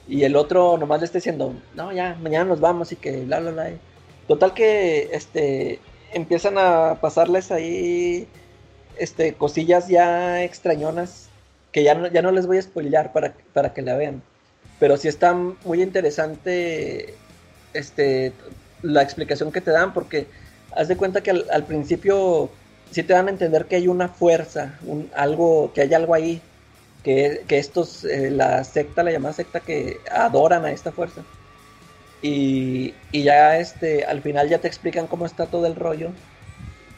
Y 0.09 0.25
el 0.25 0.37
otro 0.37 0.79
nomás 0.79 1.01
le 1.01 1.07
está 1.07 1.19
diciendo, 1.19 1.55
no, 1.75 1.93
ya, 1.93 2.17
mañana 2.23 2.45
nos 2.45 2.61
vamos 2.61 2.93
y 2.93 2.97
que 2.97 3.23
bla, 3.23 3.41
bla, 3.41 3.51
bla. 3.51 3.71
Total 4.29 4.55
que 4.55 5.11
este, 5.13 5.81
empiezan 6.13 6.59
a 6.59 6.99
pasarles 7.01 7.51
ahí 7.51 8.29
este, 8.99 9.35
cosillas 9.35 9.89
ya 9.89 10.43
extrañonas 10.43 11.29
que 11.73 11.83
ya 11.83 11.95
no, 11.95 12.07
ya 12.09 12.23
no 12.23 12.33
les 12.33 12.47
voy 12.47 12.59
a 12.59 12.63
spoilear 12.63 13.13
para, 13.13 13.35
para 13.53 13.75
que 13.75 13.83
la 13.83 13.97
vean. 13.97 14.23
Pero 14.79 14.97
sí 14.97 15.09
está 15.09 15.35
muy 15.35 15.83
interesante 15.83 17.15
este, 17.75 18.33
la 18.83 19.03
explicación 19.03 19.53
que 19.53 19.61
te 19.61 19.71
dan 19.71 19.93
porque 19.93 20.27
haz 20.75 20.89
de 20.89 20.97
cuenta 20.97 21.23
que 21.23 21.31
al, 21.31 21.47
al 21.51 21.65
principio 21.65 22.51
sí 22.91 23.03
te 23.03 23.13
dan 23.13 23.27
a 23.29 23.31
entender 23.31 23.67
que 23.67 23.77
hay 23.77 23.89
una 23.89 24.09
fuerza, 24.09 24.79
un, 24.87 25.11
algo, 25.15 25.73
que 25.75 25.83
hay 25.83 25.93
algo 25.93 26.15
ahí, 26.15 26.41
que, 27.07 27.45
que 27.47 27.59
estos, 27.59 28.05
eh, 28.05 28.33
la 28.33 28.65
secta, 28.65 29.05
la 29.05 29.13
llamada 29.13 29.33
secta, 29.33 29.61
que 29.61 30.01
adoran 30.11 30.65
a 30.65 30.73
esta 30.73 30.91
fuerza. 30.91 31.23
Y, 32.21 32.95
y 33.13 33.23
ya 33.23 33.61
este, 33.61 34.05
al 34.05 34.23
final 34.23 34.49
ya 34.49 34.59
te 34.59 34.67
explican 34.67 35.07
cómo 35.07 35.25
está 35.25 35.47
todo 35.47 35.67
el 35.69 35.77
rollo. 35.77 36.11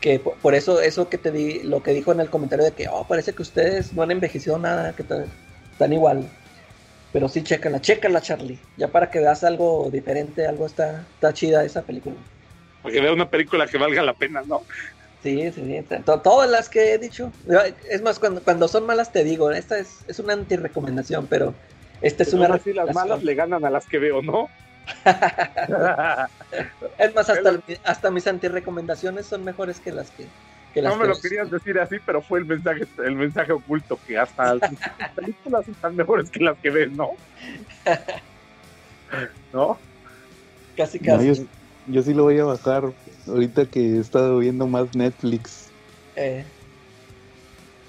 Que 0.01 0.19
por, 0.19 0.37
por 0.37 0.55
eso, 0.55 0.81
eso 0.81 1.11
que 1.11 1.19
te 1.19 1.31
di, 1.31 1.63
lo 1.63 1.83
que 1.83 1.93
dijo 1.93 2.11
en 2.11 2.21
el 2.21 2.31
comentario 2.31 2.65
de 2.65 2.73
que, 2.73 2.89
oh, 2.89 3.07
parece 3.07 3.35
que 3.35 3.43
ustedes 3.43 3.93
no 3.93 4.01
han 4.01 4.11
envejecido 4.11 4.59
nada, 4.59 4.95
que 4.97 5.03
están 5.03 5.93
igual. 5.93 6.25
Pero 7.13 7.29
sí, 7.29 7.43
chécala, 7.43 7.79
chécala, 7.79 8.23
Charlie. 8.23 8.59
Ya 8.79 8.89
para 8.89 9.11
que 9.11 9.19
veas 9.19 9.45
algo 9.45 9.91
diferente, 9.93 10.47
algo 10.47 10.65
está, 10.65 11.05
está 11.17 11.35
chida 11.35 11.65
esa 11.65 11.83
película. 11.83 12.17
Para 12.83 12.95
que 12.95 13.01
vea 13.03 13.13
una 13.13 13.29
película 13.29 13.67
que 13.67 13.77
valga 13.77 14.03
la 14.03 14.15
pena, 14.15 14.41
¿no? 14.47 14.63
Sí, 15.23 15.51
sí, 15.53 15.63
sí. 15.65 15.83
To- 16.05 16.21
Todas 16.23 16.49
las 16.49 16.69
que 16.69 16.95
he 16.95 16.99
dicho. 16.99 17.33
Es 17.91 18.03
más, 18.03 18.19
cuando, 18.19 18.43
cuando 18.43 18.69
son 18.69 18.87
malas 18.87 19.13
te 19.13 19.25
digo, 19.25 19.51
esta 19.51 19.79
es, 19.79 20.05
es 20.07 20.19
una 20.21 20.33
antirecomendación, 20.35 21.27
pero 21.27 21.55
esta 22.01 22.23
es 22.23 22.33
Pero 22.33 22.45
una 22.45 22.55
así 22.55 22.73
las 22.73 22.91
malas 22.93 23.23
le 23.25 23.35
ganan 23.35 23.65
a 23.65 23.71
las 23.71 23.87
que 23.87 23.99
veo, 23.99 24.23
¿no? 24.23 24.49
Es 26.99 27.15
más, 27.15 27.29
hasta, 27.31 27.61
hasta 27.85 28.11
mis 28.11 28.27
antirecomendaciones 28.27 29.27
son 29.27 29.45
mejores 29.45 29.81
que 29.81 29.93
las 29.93 30.11
que, 30.11 30.29
que 30.73 30.83
las 30.83 30.93
no 30.93 30.97
me 30.97 31.03
que- 31.03 31.09
lo 31.09 31.21
querías 31.21 31.51
decir 31.51 31.79
así, 31.79 31.97
pero 32.05 32.23
fue 32.23 32.39
el 32.41 32.47
mensaje, 32.47 32.85
el 32.99 33.17
mensaje 33.17 33.53
oculto 33.53 34.01
que 34.07 34.19
hasta 34.19 34.55
las 34.55 34.63
películas 35.15 35.69
están 35.69 35.97
mejores 35.97 36.31
que 36.31 36.45
las 36.45 36.59
que 36.61 36.71
ves, 36.71 36.93
¿no? 36.93 37.09
¿No? 39.53 39.79
Casi, 40.77 40.99
No, 41.01 41.23
casi. 41.23 41.23
yo, 41.23 41.33
yo 41.85 42.03
sí 42.03 42.15
lo 42.15 42.25
voy 42.25 42.39
a 42.39 42.45
bajar 42.45 42.83
ahorita 43.29 43.67
que 43.67 43.97
he 43.97 43.99
estado 43.99 44.39
viendo 44.39 44.67
más 44.67 44.95
Netflix. 44.95 45.69
Eh, 46.17 46.45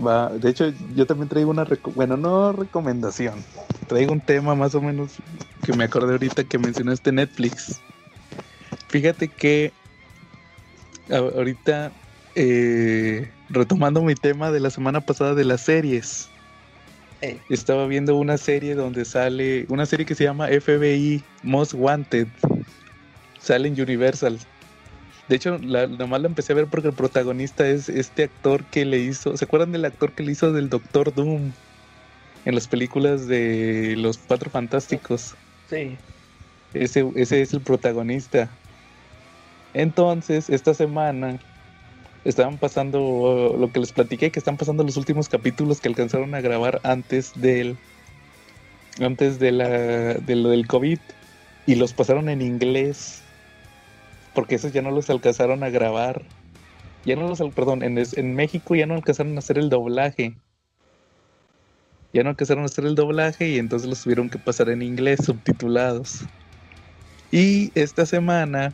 Va, 0.03 0.29
de 0.29 0.49
hecho, 0.49 0.71
yo 0.95 1.05
también 1.05 1.27
traigo 1.27 1.51
una, 1.51 1.67
bueno, 1.93 2.15
no 2.15 2.53
recomendación, 2.53 3.43
traigo 3.87 4.13
un 4.13 4.21
tema 4.21 4.55
más 4.55 4.73
o 4.73 4.81
menos 4.81 5.15
que 5.63 5.73
me 5.73 5.83
acordé 5.83 6.13
ahorita 6.13 6.45
que 6.45 6.57
mencionaste 6.57 7.11
Netflix. 7.11 7.81
Fíjate 8.87 9.27
que 9.27 9.73
ahorita, 11.11 11.91
eh, 12.35 13.29
retomando 13.49 14.01
mi 14.01 14.15
tema 14.15 14.51
de 14.51 14.61
la 14.61 14.69
semana 14.69 15.01
pasada 15.01 15.35
de 15.35 15.43
las 15.43 15.61
series, 15.61 16.29
eh, 17.21 17.37
estaba 17.49 17.85
viendo 17.85 18.15
una 18.15 18.37
serie 18.37 18.75
donde 18.75 19.03
sale, 19.03 19.65
una 19.67 19.85
serie 19.85 20.05
que 20.05 20.15
se 20.15 20.23
llama 20.23 20.47
FBI 20.47 21.21
Most 21.43 21.73
Wanted, 21.73 22.27
sale 23.41 23.67
en 23.67 23.81
Universal. 23.81 24.39
De 25.29 25.35
hecho, 25.35 25.59
la, 25.59 25.85
nomás 25.85 26.21
la 26.21 26.27
empecé 26.27 26.53
a 26.53 26.55
ver 26.55 26.65
porque 26.65 26.87
el 26.87 26.95
protagonista 26.95 27.67
es 27.67 27.87
este 27.87 28.23
actor 28.23 28.65
que 28.65 28.83
le 28.83 28.97
hizo. 28.97 29.37
¿Se 29.37 29.45
acuerdan 29.45 29.71
del 29.71 29.85
actor 29.85 30.11
que 30.11 30.23
le 30.23 30.31
hizo 30.31 30.51
del 30.51 30.69
Doctor 30.69 31.13
Doom 31.13 31.51
en 32.45 32.55
las 32.55 32.67
películas 32.67 33.27
de 33.27 33.95
los 33.95 34.17
Cuatro 34.17 34.49
Fantásticos? 34.49 35.35
sí. 35.69 35.97
Ese, 36.73 37.03
ese 37.15 37.41
es 37.41 37.53
el 37.53 37.61
protagonista. 37.61 38.47
Entonces, 39.73 40.51
esta 40.51 40.75
semana 40.75 41.39
estaban 42.25 42.57
pasando 42.57 43.55
lo 43.57 43.71
que 43.71 43.79
les 43.79 43.91
platiqué, 43.91 44.31
que 44.31 44.39
están 44.39 44.57
pasando 44.57 44.83
los 44.83 44.97
últimos 44.97 45.29
capítulos 45.29 45.79
que 45.79 45.87
alcanzaron 45.87 46.35
a 46.35 46.41
grabar 46.41 46.79
antes 46.83 47.31
del 47.35 47.77
antes 48.99 49.39
de 49.39 49.51
la 49.51 49.69
de 49.69 50.35
lo 50.35 50.49
del 50.49 50.67
COVID 50.67 50.99
y 51.65 51.75
los 51.75 51.93
pasaron 51.93 52.29
en 52.29 52.41
inglés 52.41 53.18
porque 54.33 54.55
esos 54.55 54.71
ya 54.71 54.81
no 54.81 54.91
los 54.91 55.09
alcanzaron 55.09 55.63
a 55.63 55.69
grabar. 55.69 56.23
Ya 57.05 57.15
no 57.15 57.27
los, 57.27 57.39
perdón, 57.53 57.83
en, 57.83 57.97
en 57.97 58.35
México 58.35 58.75
ya 58.75 58.85
no 58.85 58.95
alcanzaron 58.95 59.35
a 59.35 59.39
hacer 59.39 59.57
el 59.57 59.69
doblaje. 59.69 60.35
Ya 62.13 62.23
no 62.23 62.29
alcanzaron 62.29 62.63
a 62.63 62.67
hacer 62.67 62.85
el 62.85 62.95
doblaje 62.95 63.49
y 63.49 63.57
entonces 63.57 63.87
los 63.87 64.01
tuvieron 64.01 64.29
que 64.29 64.39
pasar 64.39 64.69
en 64.69 64.81
inglés 64.81 65.19
subtitulados. 65.25 66.21
Y 67.31 67.71
esta 67.75 68.05
semana, 68.05 68.73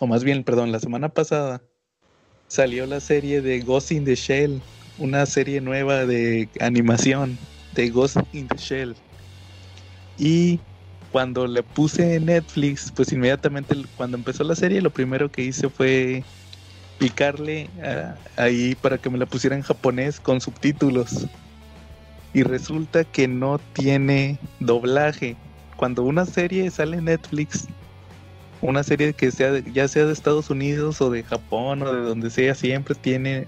o 0.00 0.06
más 0.06 0.24
bien, 0.24 0.44
perdón, 0.44 0.72
la 0.72 0.80
semana 0.80 1.08
pasada, 1.08 1.62
salió 2.48 2.86
la 2.86 3.00
serie 3.00 3.40
de 3.40 3.60
Ghost 3.60 3.92
in 3.92 4.04
the 4.04 4.14
Shell, 4.14 4.60
una 4.98 5.24
serie 5.24 5.60
nueva 5.60 6.04
de 6.04 6.48
animación 6.60 7.38
de 7.74 7.88
Ghost 7.88 8.18
in 8.32 8.46
the 8.48 8.56
Shell. 8.56 8.94
Y 10.18 10.60
cuando 11.14 11.46
le 11.46 11.62
puse 11.62 12.16
en 12.16 12.26
Netflix, 12.26 12.90
pues 12.90 13.12
inmediatamente 13.12 13.76
cuando 13.96 14.16
empezó 14.16 14.42
la 14.42 14.56
serie, 14.56 14.82
lo 14.82 14.90
primero 14.90 15.30
que 15.30 15.44
hice 15.44 15.68
fue 15.68 16.24
picarle 16.98 17.70
ah, 17.84 18.16
ahí 18.36 18.74
para 18.74 18.98
que 18.98 19.08
me 19.08 19.16
la 19.16 19.24
pusiera 19.24 19.54
en 19.54 19.62
japonés 19.62 20.18
con 20.18 20.40
subtítulos. 20.40 21.28
Y 22.32 22.42
resulta 22.42 23.04
que 23.04 23.28
no 23.28 23.60
tiene 23.74 24.40
doblaje. 24.58 25.36
Cuando 25.76 26.02
una 26.02 26.26
serie 26.26 26.68
sale 26.72 26.96
en 26.96 27.04
Netflix, 27.04 27.68
una 28.60 28.82
serie 28.82 29.12
que 29.12 29.30
sea 29.30 29.60
ya 29.72 29.86
sea 29.86 30.06
de 30.06 30.12
Estados 30.12 30.50
Unidos 30.50 31.00
o 31.00 31.10
de 31.10 31.22
Japón 31.22 31.82
o 31.82 31.92
de 31.92 32.00
donde 32.00 32.28
sea, 32.28 32.56
siempre 32.56 32.96
tiene 32.96 33.46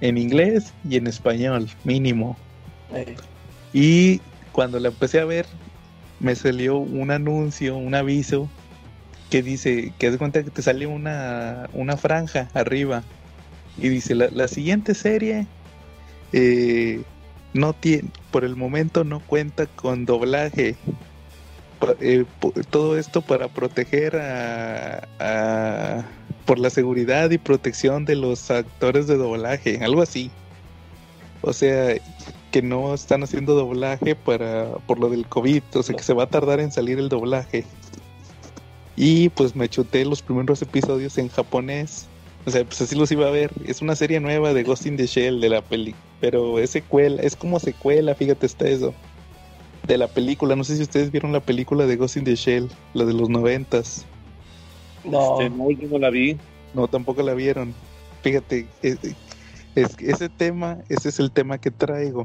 en 0.00 0.18
inglés 0.18 0.74
y 0.82 0.96
en 0.96 1.06
español, 1.06 1.68
mínimo. 1.84 2.36
Eh, 2.92 3.14
Y 3.72 4.20
cuando 4.50 4.80
la 4.80 4.88
empecé 4.88 5.20
a 5.20 5.24
ver, 5.24 5.46
me 6.20 6.34
salió 6.36 6.76
un 6.78 7.10
anuncio, 7.10 7.76
un 7.76 7.94
aviso 7.94 8.48
que 9.30 9.42
dice, 9.42 9.92
que 9.98 10.08
haz 10.08 10.16
cuenta 10.16 10.42
que 10.42 10.50
te 10.50 10.62
sale 10.62 10.86
una, 10.86 11.68
una 11.72 11.96
franja 11.96 12.48
arriba 12.54 13.02
y 13.78 13.88
dice, 13.88 14.14
la, 14.14 14.28
la 14.32 14.48
siguiente 14.48 14.94
serie 14.94 15.46
eh, 16.32 17.02
no 17.54 17.72
tiene, 17.72 18.08
por 18.30 18.44
el 18.44 18.56
momento 18.56 19.04
no 19.04 19.20
cuenta 19.20 19.66
con 19.66 20.04
doblaje. 20.04 20.76
Eh, 22.00 22.24
todo 22.68 22.98
esto 22.98 23.22
para 23.22 23.48
proteger 23.48 24.16
a, 24.16 25.08
a- 25.18 26.04
por 26.44 26.58
la 26.58 26.68
seguridad 26.68 27.30
y 27.30 27.38
protección 27.38 28.04
de 28.04 28.16
los 28.16 28.50
actores 28.50 29.06
de 29.06 29.16
doblaje, 29.16 29.78
algo 29.82 30.02
así. 30.02 30.30
O 31.42 31.52
sea, 31.52 31.94
que 32.50 32.62
no 32.62 32.94
están 32.94 33.22
haciendo 33.22 33.54
doblaje 33.54 34.14
para 34.14 34.74
por 34.86 34.98
lo 34.98 35.08
del 35.08 35.26
COVID, 35.26 35.62
o 35.74 35.82
sea 35.82 35.96
que 35.96 36.02
se 36.02 36.14
va 36.14 36.24
a 36.24 36.28
tardar 36.28 36.60
en 36.60 36.72
salir 36.72 36.98
el 36.98 37.08
doblaje. 37.08 37.64
Y 38.96 39.30
pues 39.30 39.56
me 39.56 39.68
chuté 39.68 40.04
los 40.04 40.20
primeros 40.20 40.60
episodios 40.62 41.16
en 41.18 41.28
japonés. 41.28 42.06
O 42.46 42.50
sea, 42.50 42.64
pues 42.64 42.80
así 42.82 42.96
los 42.96 43.10
iba 43.12 43.26
a 43.26 43.30
ver. 43.30 43.50
Es 43.66 43.82
una 43.82 43.94
serie 43.94 44.20
nueva 44.20 44.52
de 44.52 44.62
Ghost 44.62 44.86
in 44.86 44.96
the 44.96 45.06
Shell 45.06 45.40
de 45.40 45.48
la 45.48 45.62
peli, 45.62 45.94
pero 46.20 46.58
es 46.58 46.70
secuela, 46.70 47.22
es 47.22 47.36
como 47.36 47.58
secuela, 47.60 48.14
fíjate 48.14 48.46
está 48.46 48.68
eso. 48.68 48.94
De 49.86 49.96
la 49.96 50.08
película, 50.08 50.56
no 50.56 50.64
sé 50.64 50.76
si 50.76 50.82
ustedes 50.82 51.10
vieron 51.10 51.32
la 51.32 51.40
película 51.40 51.86
de 51.86 51.96
Ghost 51.96 52.16
in 52.16 52.24
the 52.24 52.34
Shell, 52.34 52.68
la 52.94 53.04
de 53.04 53.14
los 53.14 53.28
noventas. 53.28 54.04
no, 55.04 55.40
Este, 55.40 55.50
no, 55.50 55.70
yo 55.70 55.88
no 55.88 55.98
la 55.98 56.10
vi. 56.10 56.36
No, 56.74 56.86
tampoco 56.86 57.22
la 57.22 57.34
vieron. 57.34 57.74
Fíjate, 58.22 58.66
es, 59.74 59.90
es- 59.98 60.08
ese 60.14 60.28
tema, 60.28 60.78
ese 60.88 61.08
es 61.10 61.18
el 61.20 61.30
tema 61.32 61.58
que 61.58 61.70
traigo. 61.70 62.24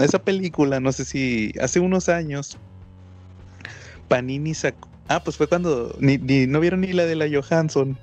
Esa 0.00 0.18
película, 0.18 0.80
no 0.80 0.92
sé 0.92 1.04
si 1.04 1.52
hace 1.60 1.80
unos 1.80 2.08
años, 2.08 2.58
Panini 4.08 4.54
sacó. 4.54 4.88
Ah, 5.08 5.22
pues 5.22 5.36
fue 5.36 5.46
cuando 5.46 5.94
ni, 6.00 6.18
ni- 6.18 6.46
no 6.46 6.60
vieron 6.60 6.80
ni 6.80 6.92
la 6.92 7.04
de 7.06 7.16
la 7.16 7.26
Johansson. 7.28 7.96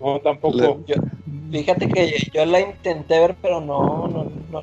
No, 0.00 0.18
tampoco. 0.20 0.56
La- 0.56 0.76
yo- 0.86 1.02
fíjate 1.50 1.88
que 1.88 2.14
yo 2.32 2.46
la 2.46 2.60
intenté 2.60 3.18
ver, 3.20 3.36
pero 3.42 3.60
no, 3.60 4.08
no, 4.08 4.30
no. 4.50 4.62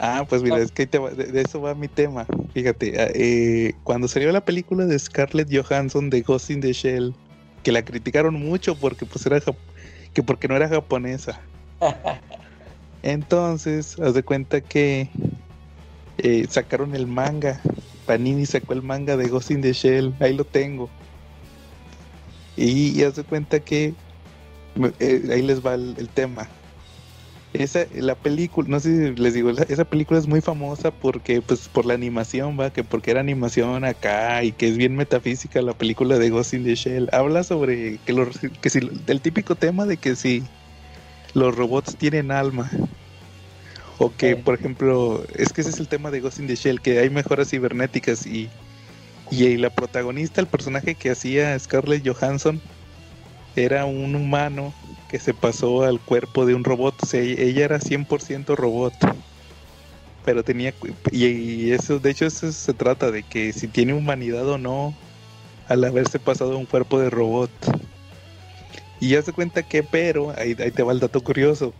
Ah, 0.00 0.24
pues 0.28 0.42
mira, 0.42 0.56
No. 0.58 0.62
es 0.62 0.70
que 0.70 0.82
ahí 0.82 0.86
te 0.86 0.98
va- 0.98 1.10
de, 1.10 1.24
de 1.26 1.40
eso 1.42 1.60
va 1.60 1.74
mi 1.74 1.88
tema. 1.88 2.26
Fíjate, 2.54 3.00
ah, 3.00 3.08
eh, 3.14 3.72
cuando 3.84 4.06
salió 4.06 4.30
la 4.30 4.44
película 4.44 4.84
de 4.84 4.98
Scarlett 4.98 5.48
Johansson 5.52 6.10
de 6.10 6.20
Ghost 6.22 6.50
in 6.50 6.60
the 6.60 6.72
Shell, 6.72 7.14
que 7.62 7.72
la 7.72 7.84
criticaron 7.84 8.34
mucho 8.34 8.76
porque 8.76 9.06
pues 9.06 9.24
era 9.26 9.40
que 10.12 10.22
porque 10.22 10.46
no 10.48 10.54
era 10.56 10.68
japonesa. 10.68 11.40
Entonces, 13.02 13.98
haz 14.00 14.14
de 14.14 14.22
cuenta 14.22 14.60
que 14.60 15.08
eh, 16.18 16.46
sacaron 16.48 16.94
el 16.94 17.06
manga. 17.06 17.60
Panini 18.06 18.46
sacó 18.46 18.72
el 18.72 18.82
manga 18.82 19.16
de 19.16 19.28
Ghost 19.28 19.50
in 19.50 19.60
the 19.60 19.72
Shell. 19.72 20.14
Ahí 20.20 20.34
lo 20.34 20.44
tengo. 20.44 20.88
Y, 22.56 23.02
haz 23.04 23.14
de 23.14 23.22
cuenta 23.22 23.60
que 23.60 23.94
eh, 24.98 25.28
ahí 25.30 25.42
les 25.42 25.64
va 25.64 25.74
el, 25.74 26.08
tema. 26.12 26.48
Esa, 27.52 27.86
la 27.94 28.16
película, 28.16 28.68
no 28.68 28.80
sé 28.80 29.14
si 29.14 29.20
les 29.20 29.32
digo, 29.32 29.50
esa 29.50 29.84
película 29.84 30.18
es 30.18 30.26
muy 30.26 30.40
famosa 30.40 30.90
porque, 30.90 31.40
pues, 31.40 31.68
por 31.68 31.86
la 31.86 31.94
animación, 31.94 32.58
va, 32.58 32.72
que 32.72 32.82
porque 32.82 33.12
era 33.12 33.20
animación 33.20 33.84
acá 33.84 34.42
y 34.42 34.52
que 34.52 34.68
es 34.68 34.76
bien 34.76 34.96
metafísica 34.96 35.62
la 35.62 35.72
película 35.72 36.18
de 36.18 36.30
Ghost 36.30 36.54
in 36.54 36.64
the 36.64 36.74
Shell. 36.74 37.08
Habla 37.12 37.44
sobre 37.44 37.98
que 37.98 38.26
que 38.60 38.70
si, 38.70 38.80
el 39.06 39.20
típico 39.20 39.54
tema 39.54 39.86
de 39.86 39.96
que 39.96 40.16
si 40.16 40.42
los 41.34 41.54
robots 41.54 41.96
tienen 41.96 42.30
alma. 42.30 42.70
O 43.98 44.14
que, 44.14 44.36
por 44.36 44.54
ejemplo, 44.54 45.24
es 45.34 45.52
que 45.52 45.60
ese 45.60 45.70
es 45.70 45.80
el 45.80 45.88
tema 45.88 46.10
de 46.10 46.20
Ghost 46.20 46.38
in 46.38 46.46
the 46.46 46.54
Shell, 46.54 46.80
que 46.80 47.00
hay 47.00 47.10
mejoras 47.10 47.50
cibernéticas 47.50 48.26
y, 48.26 48.48
y 49.30 49.56
la 49.56 49.70
protagonista, 49.70 50.40
el 50.40 50.46
personaje 50.46 50.94
que 50.94 51.10
hacía 51.10 51.58
Scarlett 51.58 52.06
Johansson, 52.06 52.60
era 53.56 53.86
un 53.86 54.14
humano 54.14 54.72
que 55.08 55.18
se 55.18 55.34
pasó 55.34 55.82
al 55.82 55.98
cuerpo 56.00 56.46
de 56.46 56.54
un 56.54 56.64
robot. 56.64 57.02
O 57.02 57.06
sea, 57.06 57.20
ella 57.20 57.64
era 57.64 57.80
100% 57.80 58.54
robot. 58.54 58.94
Pero 60.24 60.44
tenía... 60.44 60.74
Y, 61.10 61.24
y 61.26 61.72
eso, 61.72 61.98
de 61.98 62.10
hecho, 62.10 62.26
eso 62.26 62.52
se 62.52 62.74
trata 62.74 63.10
de 63.10 63.22
que 63.24 63.52
si 63.52 63.66
tiene 63.66 63.94
humanidad 63.94 64.46
o 64.48 64.58
no 64.58 64.94
al 65.68 65.84
haberse 65.84 66.18
pasado 66.18 66.54
a 66.54 66.56
un 66.56 66.66
cuerpo 66.66 66.98
de 67.00 67.10
robot. 67.10 67.50
Y 69.00 69.10
ya 69.10 69.22
se 69.22 69.32
cuenta 69.32 69.62
que, 69.62 69.82
pero, 69.82 70.34
ahí, 70.36 70.56
ahí 70.58 70.70
te 70.70 70.82
va 70.82 70.92
el 70.92 71.00
dato 71.00 71.20
curioso. 71.20 71.72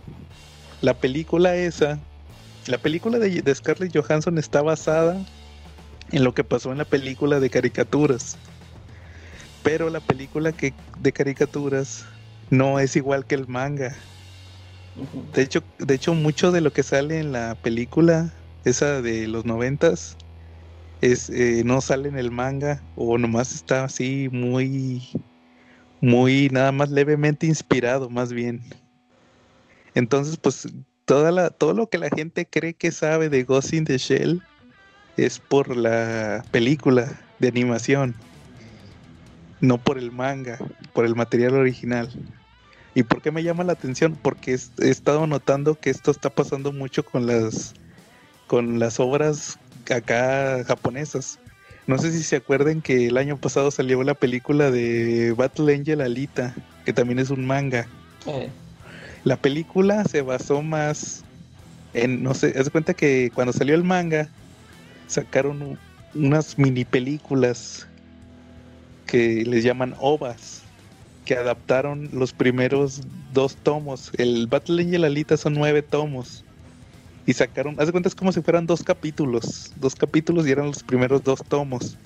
La 0.81 0.95
película 0.95 1.57
esa, 1.57 1.99
la 2.67 2.79
película 2.79 3.19
de, 3.19 3.43
de 3.43 3.55
Scarlett 3.55 3.97
Johansson 3.97 4.39
está 4.39 4.63
basada 4.63 5.17
en 6.13 6.25
lo 6.25 6.35
que 6.35 6.45
pasó 6.45 6.73
en 6.73 6.79
la 6.79 6.85
película 6.85 7.41
de 7.41 7.51
caricaturas. 7.51 8.37
Pero 9.63 9.91
la 9.91 10.01
película 10.01 10.53
que, 10.53 10.73
de 11.01 11.13
caricaturas 11.13 12.07
no 12.51 12.79
es 12.79 12.97
igual 12.97 13.27
que 13.27 13.35
el 13.35 13.49
manga. 13.49 13.97
De 15.35 15.43
hecho, 15.43 15.63
de 15.79 15.95
hecho, 15.95 16.15
mucho 16.15 16.53
de 16.53 16.61
lo 16.61 16.73
que 16.73 16.83
sale 16.83 17.19
en 17.19 17.33
la 17.33 17.55
película, 17.57 18.33
esa 18.65 19.03
de 19.03 19.29
los 19.29 19.45
noventas, 19.45 20.17
es, 21.01 21.31
eh, 21.31 21.63
no 21.65 21.81
sale 21.81 22.09
en 22.09 22.19
el 22.19 22.31
manga, 22.31 22.83
o 22.97 23.19
nomás 23.19 23.55
está 23.55 23.85
así 23.85 24.29
muy, 24.33 25.09
muy, 26.01 26.49
nada 26.51 26.73
más 26.73 26.91
levemente 26.91 27.47
inspirado, 27.47 28.11
más 28.11 28.33
bien. 28.33 28.63
Entonces, 29.95 30.37
pues, 30.37 30.69
toda 31.05 31.33
la, 31.33 31.51
todo 31.51 31.73
lo 31.73 31.89
que 31.89 31.99
la 31.99 32.11
gente 32.11 32.47
cree 32.47 32.75
que 32.75 32.93
sabe 32.93 33.29
de 33.29 33.45
Ghost 33.45 33.73
in 33.73 33.85
the 33.85 33.99
Shell 33.99 34.43
es 35.17 35.39
por 35.39 35.77
la 35.77 36.45
película 36.51 37.21
de 37.39 37.49
animación, 37.49 38.15
no 39.61 39.79
por 39.79 39.99
el 39.99 40.13
manga, 40.13 40.59
por 40.93 41.05
el 41.05 41.17
material 41.17 41.55
original. 41.55 42.11
¿Y 42.95 43.03
por 43.03 43.23
qué 43.23 43.31
me 43.31 43.43
llama 43.43 43.65
la 43.65 43.73
atención? 43.73 44.19
Porque 44.21 44.57
he 44.81 44.89
estado 44.89 45.27
notando 45.27 45.79
que 45.79 45.91
esto 45.91 46.11
está 46.11 46.31
pasando 46.31 46.73
mucho 46.73 47.05
con 47.05 47.27
las 47.27 47.75
con 48.47 48.79
las 48.79 48.99
obras 48.99 49.59
acá 49.91 50.65
japonesas. 50.65 51.39
No 51.89 51.97
sé 51.97 52.13
si 52.13 52.23
se 52.23 52.37
acuerdan 52.37 52.83
que 52.83 53.07
el 53.07 53.17
año 53.17 53.39
pasado 53.39 53.71
salió 53.71 54.03
la 54.03 54.13
película 54.13 54.71
de 54.71 55.33
Battle 55.33 55.75
Angel 55.75 56.03
Alita, 56.03 56.55
que 56.85 56.93
también 56.93 57.19
es 57.19 57.31
un 57.31 57.47
manga. 57.47 57.89
Eh, 58.27 58.51
La 59.25 59.39
película 59.39 60.05
se 60.05 60.21
basó 60.21 60.61
más 60.61 61.25
en, 61.95 62.23
no 62.23 62.35
sé, 62.35 62.53
haz 62.59 62.67
de 62.67 62.71
cuenta 62.71 62.93
que 62.93 63.31
cuando 63.35 63.55
salió 63.55 63.75
el 63.75 63.85
manga, 63.85 64.29
sacaron 65.07 65.79
unas 66.15 66.59
mini 66.59 66.85
películas 66.85 67.89
que 69.07 69.45
les 69.47 69.65
llaman 69.65 69.95
ovas, 69.99 70.65
que 71.25 71.37
adaptaron 71.37 72.11
los 72.13 72.35
primeros 72.35 73.01
dos 73.33 73.57
tomos. 73.57 74.11
El 74.19 74.47
Battle 74.47 74.83
Angel 74.83 75.05
Alita 75.05 75.39
son 75.39 75.55
nueve 75.55 75.81
tomos. 75.81 76.45
Y 77.29 77.35
sacaron, 77.35 77.77
haz 77.79 77.87
de 77.87 77.93
cuenta 77.93 78.09
es 78.09 78.15
como 78.15 78.33
si 78.33 78.41
fueran 78.43 78.67
dos 78.67 78.83
capítulos, 78.83 79.71
dos 79.77 79.95
capítulos 79.95 80.47
y 80.47 80.51
eran 80.53 80.67
los 80.69 80.83
primeros 80.83 81.23
dos 81.23 81.41
tomos 81.47 81.99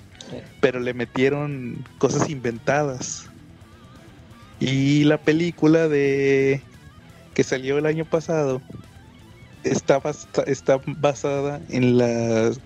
pero 0.59 0.79
le 0.79 0.93
metieron 0.93 1.83
cosas 1.99 2.29
inventadas. 2.29 3.31
Y 4.59 5.03
la 5.05 5.23
película 5.23 5.87
de 5.87 6.69
que 7.33 7.43
salió 7.43 7.77
el 7.79 7.85
año 7.87 8.05
pasado 8.05 8.65
está, 9.63 9.99
basta- 9.99 10.43
está 10.43 10.81
basada 10.97 11.61
en, 11.69 11.97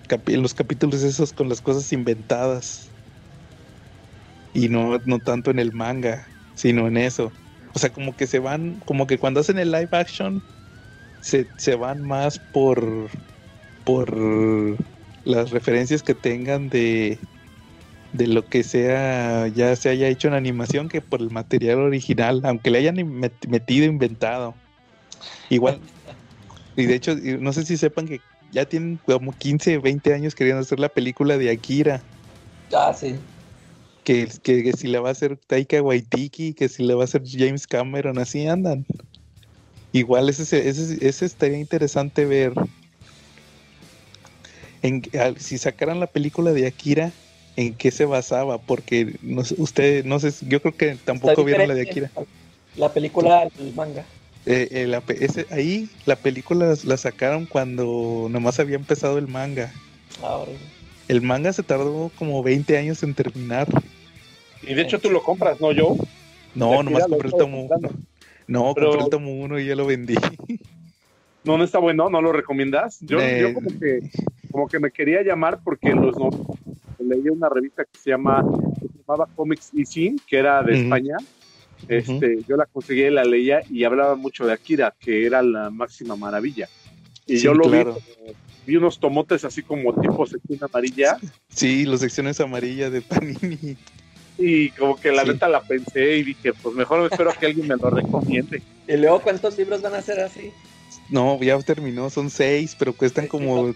capi- 0.08 0.34
en 0.34 0.42
los 0.42 0.54
capítulos 0.54 1.02
esos 1.02 1.32
con 1.32 1.48
las 1.48 1.60
cosas 1.62 1.92
inventadas. 1.92 2.94
Y 4.52 4.68
no, 4.68 4.98
no 5.04 5.20
tanto 5.20 5.50
en 5.50 5.58
el 5.58 5.72
manga, 5.72 6.26
sino 6.54 6.88
en 6.88 6.96
eso. 6.96 7.32
O 7.74 7.78
sea, 7.78 7.90
como 7.92 8.16
que 8.16 8.26
se 8.26 8.38
van, 8.38 8.78
como 8.80 9.06
que 9.06 9.18
cuando 9.18 9.40
hacen 9.40 9.58
el 9.58 9.70
live 9.70 9.88
action, 9.92 10.42
se, 11.20 11.50
se 11.56 11.74
van 11.76 12.02
más 12.02 12.38
por, 12.38 13.10
por 13.84 14.16
las 15.24 15.50
referencias 15.50 16.02
que 16.02 16.14
tengan 16.14 16.68
de, 16.68 17.20
de 18.12 18.26
lo 18.28 18.48
que 18.48 18.64
sea 18.64 19.48
ya 19.48 19.76
se 19.76 19.90
haya 19.90 20.08
hecho 20.08 20.28
en 20.28 20.34
animación 20.34 20.88
que 20.88 21.02
por 21.02 21.20
el 21.20 21.30
material 21.30 21.80
original, 21.80 22.42
aunque 22.44 22.70
le 22.70 22.78
hayan 22.78 22.96
met- 22.96 23.48
metido 23.48 23.86
inventado. 23.86 24.60
Igual, 25.50 25.82
y 26.76 26.86
de 26.86 26.94
hecho, 26.94 27.16
no 27.16 27.52
sé 27.52 27.64
si 27.66 27.76
sepan 27.76 28.06
que 28.06 28.24
ya 28.50 28.66
tienen 28.66 28.98
como 28.98 29.32
15, 29.32 29.78
20 29.78 30.14
años 30.14 30.34
queriendo 30.34 30.62
hacer 30.62 30.80
la 30.80 30.90
película 30.90 31.38
de 31.38 31.50
Akira, 31.50 32.06
ah, 32.74 32.92
sí. 32.94 33.18
Que, 34.04 34.26
que, 34.42 34.62
que 34.64 34.72
si 34.72 34.88
le 34.88 34.98
va 35.00 35.10
a 35.10 35.12
hacer 35.12 35.36
Taika 35.36 35.82
Waititi, 35.82 36.54
que 36.54 36.68
si 36.68 36.82
le 36.84 36.94
va 36.94 37.02
a 37.02 37.04
hacer 37.04 37.22
James 37.26 37.66
Cameron, 37.66 38.18
así 38.18 38.46
andan. 38.46 38.86
Igual 39.92 40.28
ese, 40.28 40.42
ese, 40.68 41.06
ese 41.06 41.24
estaría 41.26 41.58
interesante 41.58 42.24
ver. 42.24 42.52
En, 44.82 45.02
al- 45.18 45.38
si 45.38 45.58
sacaran 45.58 45.98
la 46.00 46.06
película 46.06 46.52
de 46.52 46.66
Akira, 46.66 47.12
¿en 47.56 47.74
qué 47.74 47.90
se 47.90 48.04
basaba? 48.04 48.58
Porque 48.58 49.16
no 49.22 49.42
usted, 49.56 50.04
no 50.04 50.20
sé, 50.20 50.32
yo 50.46 50.60
creo 50.60 50.76
que 50.76 50.96
tampoco 51.04 51.44
vieron 51.44 51.68
la 51.68 51.74
de 51.74 51.82
Akira. 51.82 52.10
La 52.76 52.92
película, 52.92 53.48
el 53.58 53.74
manga. 53.74 54.04
Eh, 54.46 54.68
eh, 54.70 54.86
la 54.86 55.02
ese- 55.08 55.46
ahí 55.50 55.90
la 56.06 56.16
película 56.16 56.74
la 56.84 56.96
sacaron 56.96 57.44
cuando 57.46 58.28
nomás 58.30 58.60
había 58.60 58.76
empezado 58.76 59.18
el 59.18 59.26
manga. 59.26 59.72
Ahora, 60.22 60.52
El 61.08 61.22
manga 61.22 61.52
se 61.52 61.62
tardó 61.62 62.10
como 62.16 62.42
20 62.42 62.76
años 62.76 63.02
en 63.02 63.14
terminar. 63.14 63.66
Y 64.62 64.74
de 64.74 64.82
hecho 64.82 65.00
tú 65.00 65.10
lo 65.10 65.22
compras, 65.22 65.60
no 65.60 65.72
yo. 65.72 65.96
No, 66.54 66.82
nomás 66.82 67.06
compré 67.08 67.28
el 67.28 67.34
tomo 67.34 67.58
comprando. 67.68 67.88
1. 67.88 67.98
No, 68.48 68.72
Pero- 68.74 68.88
compré 68.88 69.04
el 69.04 69.10
tomo 69.10 69.32
1 69.34 69.60
y 69.60 69.66
ya 69.66 69.76
lo 69.76 69.86
vendí. 69.86 70.14
No, 71.44 71.56
no 71.56 71.64
está 71.64 71.78
bueno, 71.78 72.10
no 72.10 72.20
lo 72.20 72.30
recomiendas. 72.32 72.98
Yo, 73.00 73.20
Eh, 73.20 73.40
yo 73.40 73.54
como 73.54 73.70
que 73.78 74.00
como 74.50 74.68
que 74.68 74.78
me 74.80 74.90
quería 74.90 75.22
llamar 75.22 75.60
porque 75.64 75.88
en 75.90 76.02
los 76.02 76.14
no, 76.18 76.28
leí 76.98 77.28
una 77.30 77.48
revista 77.48 77.84
que 77.84 77.98
se 77.98 78.10
llama 78.10 78.44
que 78.80 78.88
se 78.88 78.98
llamaba 79.06 79.28
Comics 79.34 79.70
y 79.72 79.86
Sin, 79.86 80.18
que 80.26 80.36
era 80.36 80.62
de. 80.62 80.82
España. 80.82 81.16
Este, 81.86 82.40
yo 82.46 82.56
la 82.56 82.66
conseguí 82.66 83.02
y 83.04 83.10
la 83.10 83.24
leía 83.24 83.60
y 83.70 83.84
hablaba 83.84 84.14
mucho 84.16 84.44
de 84.46 84.52
Akira, 84.52 84.92
que 84.98 85.24
era 85.24 85.40
la 85.42 85.70
máxima 85.70 86.16
maravilla. 86.16 86.68
Y 87.24 87.36
Sí, 87.38 87.44
yo 87.44 87.54
lo 87.54 87.62
claro. 87.70 87.94
vi, 88.26 88.32
vi 88.66 88.76
unos 88.76 88.98
tomotes 88.98 89.44
así 89.44 89.62
como 89.62 89.94
tipo 89.98 90.26
sección 90.26 90.58
amarilla 90.62 91.16
Sí, 91.48 91.86
las 91.86 92.00
secciones 92.00 92.40
amarillas 92.40 92.92
de 92.92 93.00
Panini. 93.00 93.76
Y 94.38 94.70
como 94.70 94.96
que 94.96 95.10
la 95.12 95.24
Sí. 95.24 95.30
neta 95.30 95.48
la 95.48 95.60
pensé 95.62 96.16
y 96.18 96.22
dije, 96.22 96.52
pues 96.54 96.74
mejor 96.74 97.10
espero 97.10 97.32
que 97.38 97.46
alguien 97.46 97.66
me 97.68 97.76
lo 97.76 97.90
recomiende. 97.90 98.62
Y 98.88 98.96
luego, 98.96 99.20
¿cuántos 99.20 99.58
libros 99.58 99.82
van 99.82 99.94
a 99.94 100.00
ser 100.02 100.20
así? 100.20 100.50
No, 101.10 101.38
ya 101.42 101.58
terminó, 101.60 102.08
son 102.08 102.30
seis, 102.30 102.74
pero 102.78 102.92
cuestan 102.94 103.24
Sí, 103.24 103.28
como. 103.28 103.74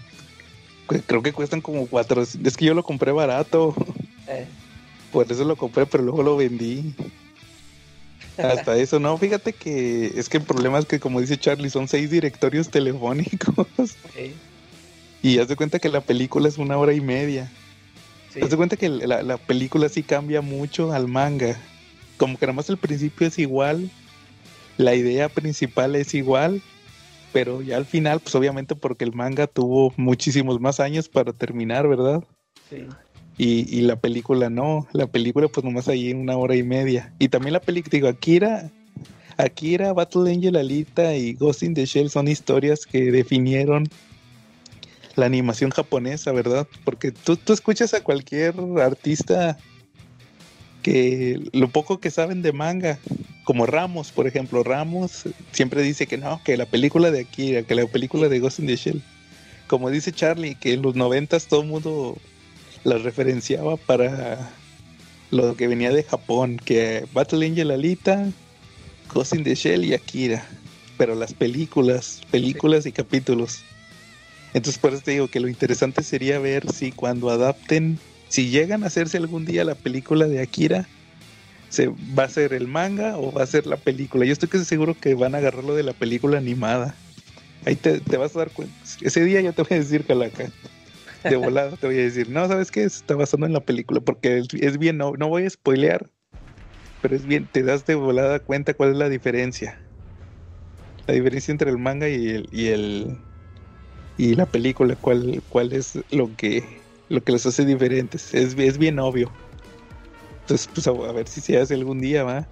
Creo 1.07 1.23
que 1.23 1.33
cuestan 1.33 1.61
como 1.61 1.87
cuatro. 1.87 2.23
Es 2.23 2.57
que 2.57 2.65
yo 2.65 2.75
lo 2.75 2.83
compré 2.83 3.13
barato, 3.13 3.75
Eh, 4.29 4.47
por 5.13 5.31
eso 5.31 5.45
lo 5.45 5.57
compré, 5.57 5.85
pero 5.87 6.03
luego 6.03 6.23
lo 6.23 6.37
vendí. 6.37 6.95
Hasta 8.39 8.77
eso, 8.79 8.99
no, 8.99 9.19
fíjate 9.19 9.53
que 9.53 10.07
es 10.17 10.29
que 10.31 10.39
el 10.39 10.45
problema 10.45 10.79
es 10.79 10.87
que, 10.87 10.99
como 10.99 11.21
dice 11.21 11.37
Charlie, 11.37 11.69
son 11.71 11.87
seis 11.89 12.11
directorios 12.11 12.69
telefónicos. 12.71 13.67
sí, 14.15 14.35
Y 15.23 15.39
haz 15.39 15.49
de 15.49 15.57
cuenta 15.57 15.79
que 15.79 15.89
la 15.91 16.01
película 16.01 16.49
es 16.49 16.57
una 16.59 16.79
hora 16.79 16.95
y 16.95 17.01
media. 17.01 17.51
Sí. 18.33 18.41
De 18.41 18.57
cuenta 18.57 18.77
que 18.77 18.89
la, 18.89 19.23
la 19.23 19.37
película 19.37 19.89
sí 19.89 20.03
cambia 20.03 20.41
mucho 20.41 20.93
al 20.93 21.09
manga. 21.09 21.57
Como 22.17 22.39
que 22.39 22.47
nada 22.47 22.55
más 22.55 22.71
el 22.71 22.77
principio 22.77 23.27
es 23.27 23.39
igual, 23.39 23.91
la 24.77 24.95
idea 24.95 25.29
principal 25.29 25.97
es 25.97 26.15
igual, 26.15 26.63
pero 27.33 27.63
ya 27.63 27.77
al 27.77 27.87
final, 27.87 28.21
pues 28.21 28.35
obviamente 28.35 28.75
porque 28.75 29.05
el 29.05 29.13
manga 29.13 29.47
tuvo 29.47 29.93
muchísimos 29.97 30.61
más 30.61 30.81
años 30.81 31.09
para 31.09 31.33
terminar, 31.33 31.89
¿verdad? 31.89 32.23
sí. 32.69 32.87
Y, 33.39 33.67
y 33.77 33.81
la 33.81 33.97
película 33.97 34.51
no, 34.51 34.87
la 34.93 35.07
película 35.07 35.49
pues 35.49 35.65
nomás 35.65 35.89
ahí 35.89 36.11
en 36.11 36.19
una 36.19 36.37
hora 36.37 36.55
y 36.55 36.63
media. 36.63 37.15
Y 37.19 37.29
también 37.29 37.55
la 37.55 37.61
película, 37.61 37.91
digo, 37.91 38.09
Akira, 38.09 38.71
Akira, 39.39 39.93
Battle 39.95 40.31
Angel 40.31 40.55
Alita 40.55 41.17
y 41.17 41.33
Ghost 41.33 41.63
in 41.63 41.73
the 41.75 41.87
Shell 41.87 42.11
son 42.11 42.29
historias 42.29 42.85
que 42.85 43.11
definieron 43.11 43.89
la 45.17 45.27
animación 45.27 45.71
japonesa, 45.71 46.33
¿verdad? 46.33 46.67
Porque 46.85 47.13
tú, 47.13 47.37
tú 47.37 47.53
escuchas 47.53 47.95
a 47.95 48.03
cualquier 48.03 48.55
artista 48.81 49.59
que 50.83 51.41
lo 51.53 51.69
poco 51.69 52.01
que 52.01 52.11
saben 52.11 52.43
de 52.43 52.53
manga, 52.53 52.99
como 53.45 53.67
Ramos, 53.67 54.13
por 54.13 54.27
ejemplo, 54.27 54.63
Ramos 54.63 55.25
siempre 55.53 55.83
dice 55.83 56.07
que 56.07 56.19
no, 56.19 56.41
que 56.45 56.57
la 56.57 56.67
película 56.67 57.11
de 57.11 57.21
Akira, 57.21 57.63
que 57.63 57.75
la 57.75 57.87
película 57.87 58.29
de 58.29 58.41
Ghost 58.41 58.59
in 58.59 58.67
the 58.67 58.77
Shell. 58.77 59.03
Como 59.69 59.91
dice 59.91 60.13
Charlie, 60.13 60.55
que 60.55 60.75
en 60.75 60.83
los 60.83 60.95
noventas 60.95 61.47
todo 61.47 61.63
mundo 61.63 62.19
las 62.85 63.03
referenciaba 63.03 63.77
para 63.77 64.51
lo 65.31 65.57
que 65.57 65.69
venía 65.69 65.91
de 65.91 66.03
Japón, 66.03 66.59
que 66.63 67.07
Battle 67.13 67.47
Angel 67.47 67.71
Alita, 67.71 68.31
Ghost 69.13 69.35
in 69.35 69.45
the 69.45 69.55
Shell 69.55 69.85
y 69.85 69.95
Akira. 69.95 70.45
Pero 70.99 71.15
las 71.15 71.33
películas, 71.33 72.21
películas 72.31 72.87
y 72.87 72.93
capítulos. 72.93 73.63
Entonces 74.55 74.79
por 74.79 74.93
eso 74.93 75.03
te 75.03 75.13
digo 75.13 75.29
que 75.29 75.41
lo 75.41 75.49
interesante 75.49 76.03
sería 76.03 76.39
ver 76.39 76.71
si 76.71 76.93
cuando 76.93 77.31
adapten, 77.31 77.99
si 78.29 78.51
llegan 78.51 78.85
a 78.85 78.89
hacerse 78.89 79.17
algún 79.17 79.45
día 79.45 79.65
la 79.65 79.75
película 79.75 80.29
de 80.29 80.41
Akira, 80.41 80.87
se 81.69 81.89
va 81.89 82.25
a 82.25 82.29
ser 82.29 82.53
el 82.53 82.69
manga 82.69 83.17
o 83.17 83.33
va 83.33 83.43
a 83.43 83.47
ser 83.47 83.67
la 83.67 83.79
película. 83.79 84.27
Yo 84.27 84.33
estoy 84.33 84.51
casi 84.51 84.67
seguro 84.67 84.95
que 84.95 85.15
van 85.15 85.35
a 85.35 85.39
agarrarlo 85.39 85.75
de 85.75 85.83
la 85.83 85.95
película 85.95 86.37
animada. 86.37 86.95
Ahí 87.65 87.77
te, 87.77 88.01
te 88.01 88.17
vas 88.19 88.37
a 88.37 88.41
dar 88.41 88.51
cuenta. 88.51 88.75
Ese 89.01 89.25
día 89.25 89.41
yo 89.41 89.55
te 89.55 89.63
voy 89.63 89.77
a 89.77 89.81
decir, 89.81 90.05
Calaca. 90.05 90.51
De 91.25 91.37
volada 91.37 91.77
te 91.77 91.87
voy 91.87 91.99
a 91.99 92.03
decir, 92.03 92.29
no, 92.29 92.47
¿sabes 92.49 92.71
qué? 92.71 92.83
Está 92.83 93.15
basando 93.15 93.47
en 93.47 93.53
la 93.53 93.61
película, 93.61 94.01
porque 94.01 94.39
es, 94.39 94.49
es 94.61 94.77
bien, 94.77 94.99
no, 94.99 95.13
no 95.13 95.29
voy 95.29 95.45
a 95.45 95.51
spoilear, 95.51 96.11
pero 97.01 97.15
es 97.15 97.25
bien, 97.25 97.47
te 97.47 97.63
das 97.63 97.87
de 97.87 97.95
volada 97.95 98.41
cuenta 98.41 98.75
cuál 98.75 98.91
es 98.91 98.97
la 98.97 99.09
diferencia. 99.09 99.81
La 101.07 101.15
diferencia 101.15 101.53
entre 101.53 101.71
el 101.71 101.79
manga 101.79 102.09
y 102.09 102.29
el, 102.29 102.49
y 102.51 102.67
el 102.67 103.19
y 104.19 104.35
la 104.35 104.47
película, 104.47 104.97
cuál, 104.97 105.43
cuál 105.49 105.73
es 105.73 105.99
lo 106.11 106.35
que 106.37 106.81
lo 107.09 107.23
que 107.23 107.33
los 107.33 107.45
hace 107.45 107.65
diferentes. 107.65 108.33
Es, 108.35 108.57
es 108.57 108.79
bien 108.79 108.99
obvio. 108.99 109.31
Entonces, 110.41 110.69
pues 110.73 110.87
a, 110.87 110.91
a 110.91 111.13
ver 111.13 111.29
si 111.29 111.41
se 111.41 111.59
hace 111.59 111.75
algún 111.75 112.01
día, 112.01 112.25
va. 112.25 112.47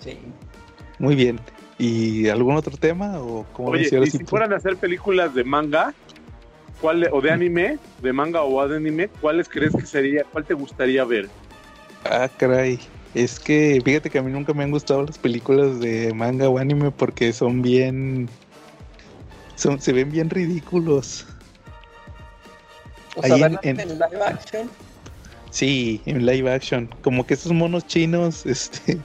sí. 0.00 0.18
Muy 0.98 1.14
bien. 1.14 1.38
¿Y 1.78 2.28
algún 2.28 2.56
otro 2.56 2.76
tema? 2.76 3.20
O 3.20 3.44
como 3.52 3.70
Oye, 3.70 3.90
y 4.02 4.10
si 4.10 4.18
tú? 4.18 4.26
fueran 4.26 4.52
a 4.52 4.56
hacer 4.56 4.76
películas 4.76 5.34
de 5.34 5.44
manga, 5.44 5.92
¿cuál 6.80 7.08
o 7.12 7.20
de 7.20 7.30
anime, 7.30 7.78
de 8.00 8.12
manga 8.12 8.42
o 8.42 8.66
de 8.68 8.76
anime, 8.76 9.08
cuáles 9.20 9.48
crees 9.48 9.74
que 9.74 9.84
sería, 9.86 10.24
cuál 10.24 10.44
te 10.44 10.54
gustaría 10.54 11.04
ver? 11.04 11.28
Ah, 12.04 12.28
caray. 12.38 12.78
Es 13.14 13.38
que 13.38 13.80
fíjate 13.84 14.10
que 14.10 14.18
a 14.18 14.22
mí 14.22 14.30
nunca 14.30 14.54
me 14.54 14.64
han 14.64 14.70
gustado 14.70 15.02
las 15.04 15.18
películas 15.18 15.80
de 15.80 16.12
manga 16.14 16.48
o 16.48 16.58
anime 16.58 16.90
porque 16.90 17.32
son 17.32 17.60
bien. 17.62 18.28
Son, 19.56 19.80
se 19.80 19.92
ven 19.92 20.10
bien 20.10 20.30
ridículos. 20.30 21.26
O 23.16 23.22
sea, 23.22 23.36
en- 23.62 23.76
live 23.76 24.24
action. 24.26 24.70
Sí, 25.50 26.02
en 26.06 26.26
live 26.26 26.50
action. 26.52 26.90
Como 27.02 27.26
que 27.26 27.34
esos 27.34 27.52
monos 27.52 27.86
chinos, 27.86 28.44
este, 28.46 28.98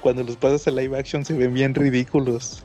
cuando 0.00 0.22
los 0.22 0.36
pasas 0.36 0.66
a 0.68 0.70
live 0.70 0.98
action 0.98 1.24
se 1.24 1.32
ven 1.34 1.54
bien 1.54 1.74
ridículos. 1.74 2.62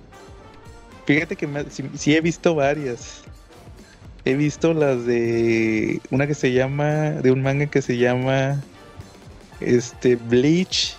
Fíjate 1.06 1.36
que 1.36 1.48
me- 1.48 1.70
sí, 1.70 1.84
sí 1.96 2.16
he 2.16 2.22
visto 2.22 2.56
varias. 2.56 3.22
He 4.26 4.36
visto 4.36 4.74
las 4.74 5.06
de 5.06 6.00
una 6.12 6.28
que 6.28 6.36
se 6.36 6.52
llama, 6.52 7.12
de 7.12 7.32
un 7.32 7.42
manga 7.42 7.66
que 7.66 7.82
se 7.82 7.98
llama, 7.98 8.62
este, 9.62 10.16
Bleach. 10.16 10.96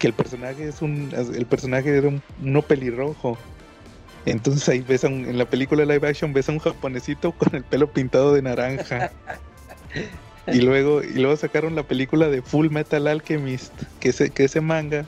Que 0.00 0.08
el 0.08 0.14
personaje 0.14 0.66
es 0.66 0.82
un, 0.82 1.10
el 1.14 1.46
personaje 1.46 1.96
era 1.96 2.08
un, 2.08 2.20
uno 2.42 2.62
pelirrojo. 2.62 3.38
Entonces 4.26 4.68
ahí 4.68 4.80
ves 4.80 5.04
a 5.04 5.08
un- 5.08 5.24
en 5.26 5.38
la 5.38 5.46
película 5.46 5.84
live 5.84 6.08
action 6.08 6.32
ves 6.32 6.48
a 6.48 6.52
un 6.52 6.58
japonesito 6.60 7.32
con 7.32 7.54
el 7.54 7.64
pelo 7.64 7.90
pintado 7.92 8.32
de 8.32 8.42
naranja. 8.42 9.10
Y 10.46 10.60
luego, 10.60 11.02
y 11.02 11.14
luego 11.14 11.36
sacaron 11.36 11.74
la 11.76 11.82
película 11.84 12.28
de 12.28 12.42
Full 12.42 12.68
Metal 12.70 13.06
Alchemist, 13.06 13.72
que 14.00 14.08
ese, 14.10 14.30
que 14.30 14.44
ese 14.44 14.60
manga 14.60 15.04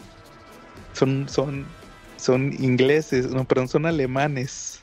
son, 0.92 1.28
son, 1.28 1.64
son 2.16 2.52
ingleses, 2.62 3.30
no, 3.30 3.44
perdón, 3.44 3.68
son 3.68 3.86
alemanes. 3.86 4.80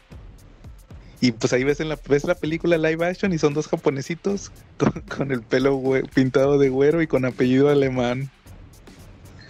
Y 1.22 1.32
pues 1.34 1.54
ahí 1.54 1.64
ves 1.64 1.80
en 1.80 1.88
la, 1.90 2.00
ves 2.10 2.24
la 2.24 2.36
película 2.36 2.78
live 2.78 3.06
action 3.06 3.32
y 3.32 3.38
son 3.38 3.54
dos 3.54 3.68
japonesitos 3.68 4.52
con, 4.78 4.92
con 5.16 5.32
el 5.32 5.42
pelo 5.42 5.80
pintado 6.14 6.58
de 6.58 6.70
güero 6.70 7.02
y 7.02 7.08
con 7.08 7.26
apellido 7.26 7.70
alemán. 7.70 8.30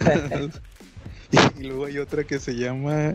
y, 1.32 1.60
y 1.60 1.66
luego 1.68 1.86
hay 1.86 1.98
otra 1.98 2.24
que 2.24 2.38
se 2.38 2.54
llama 2.54 3.14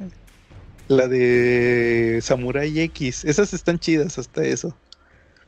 la 0.87 1.07
de 1.07 2.19
Samurai 2.21 2.79
X. 2.79 3.25
Esas 3.25 3.53
están 3.53 3.79
chidas 3.79 4.17
hasta 4.17 4.43
eso. 4.43 4.77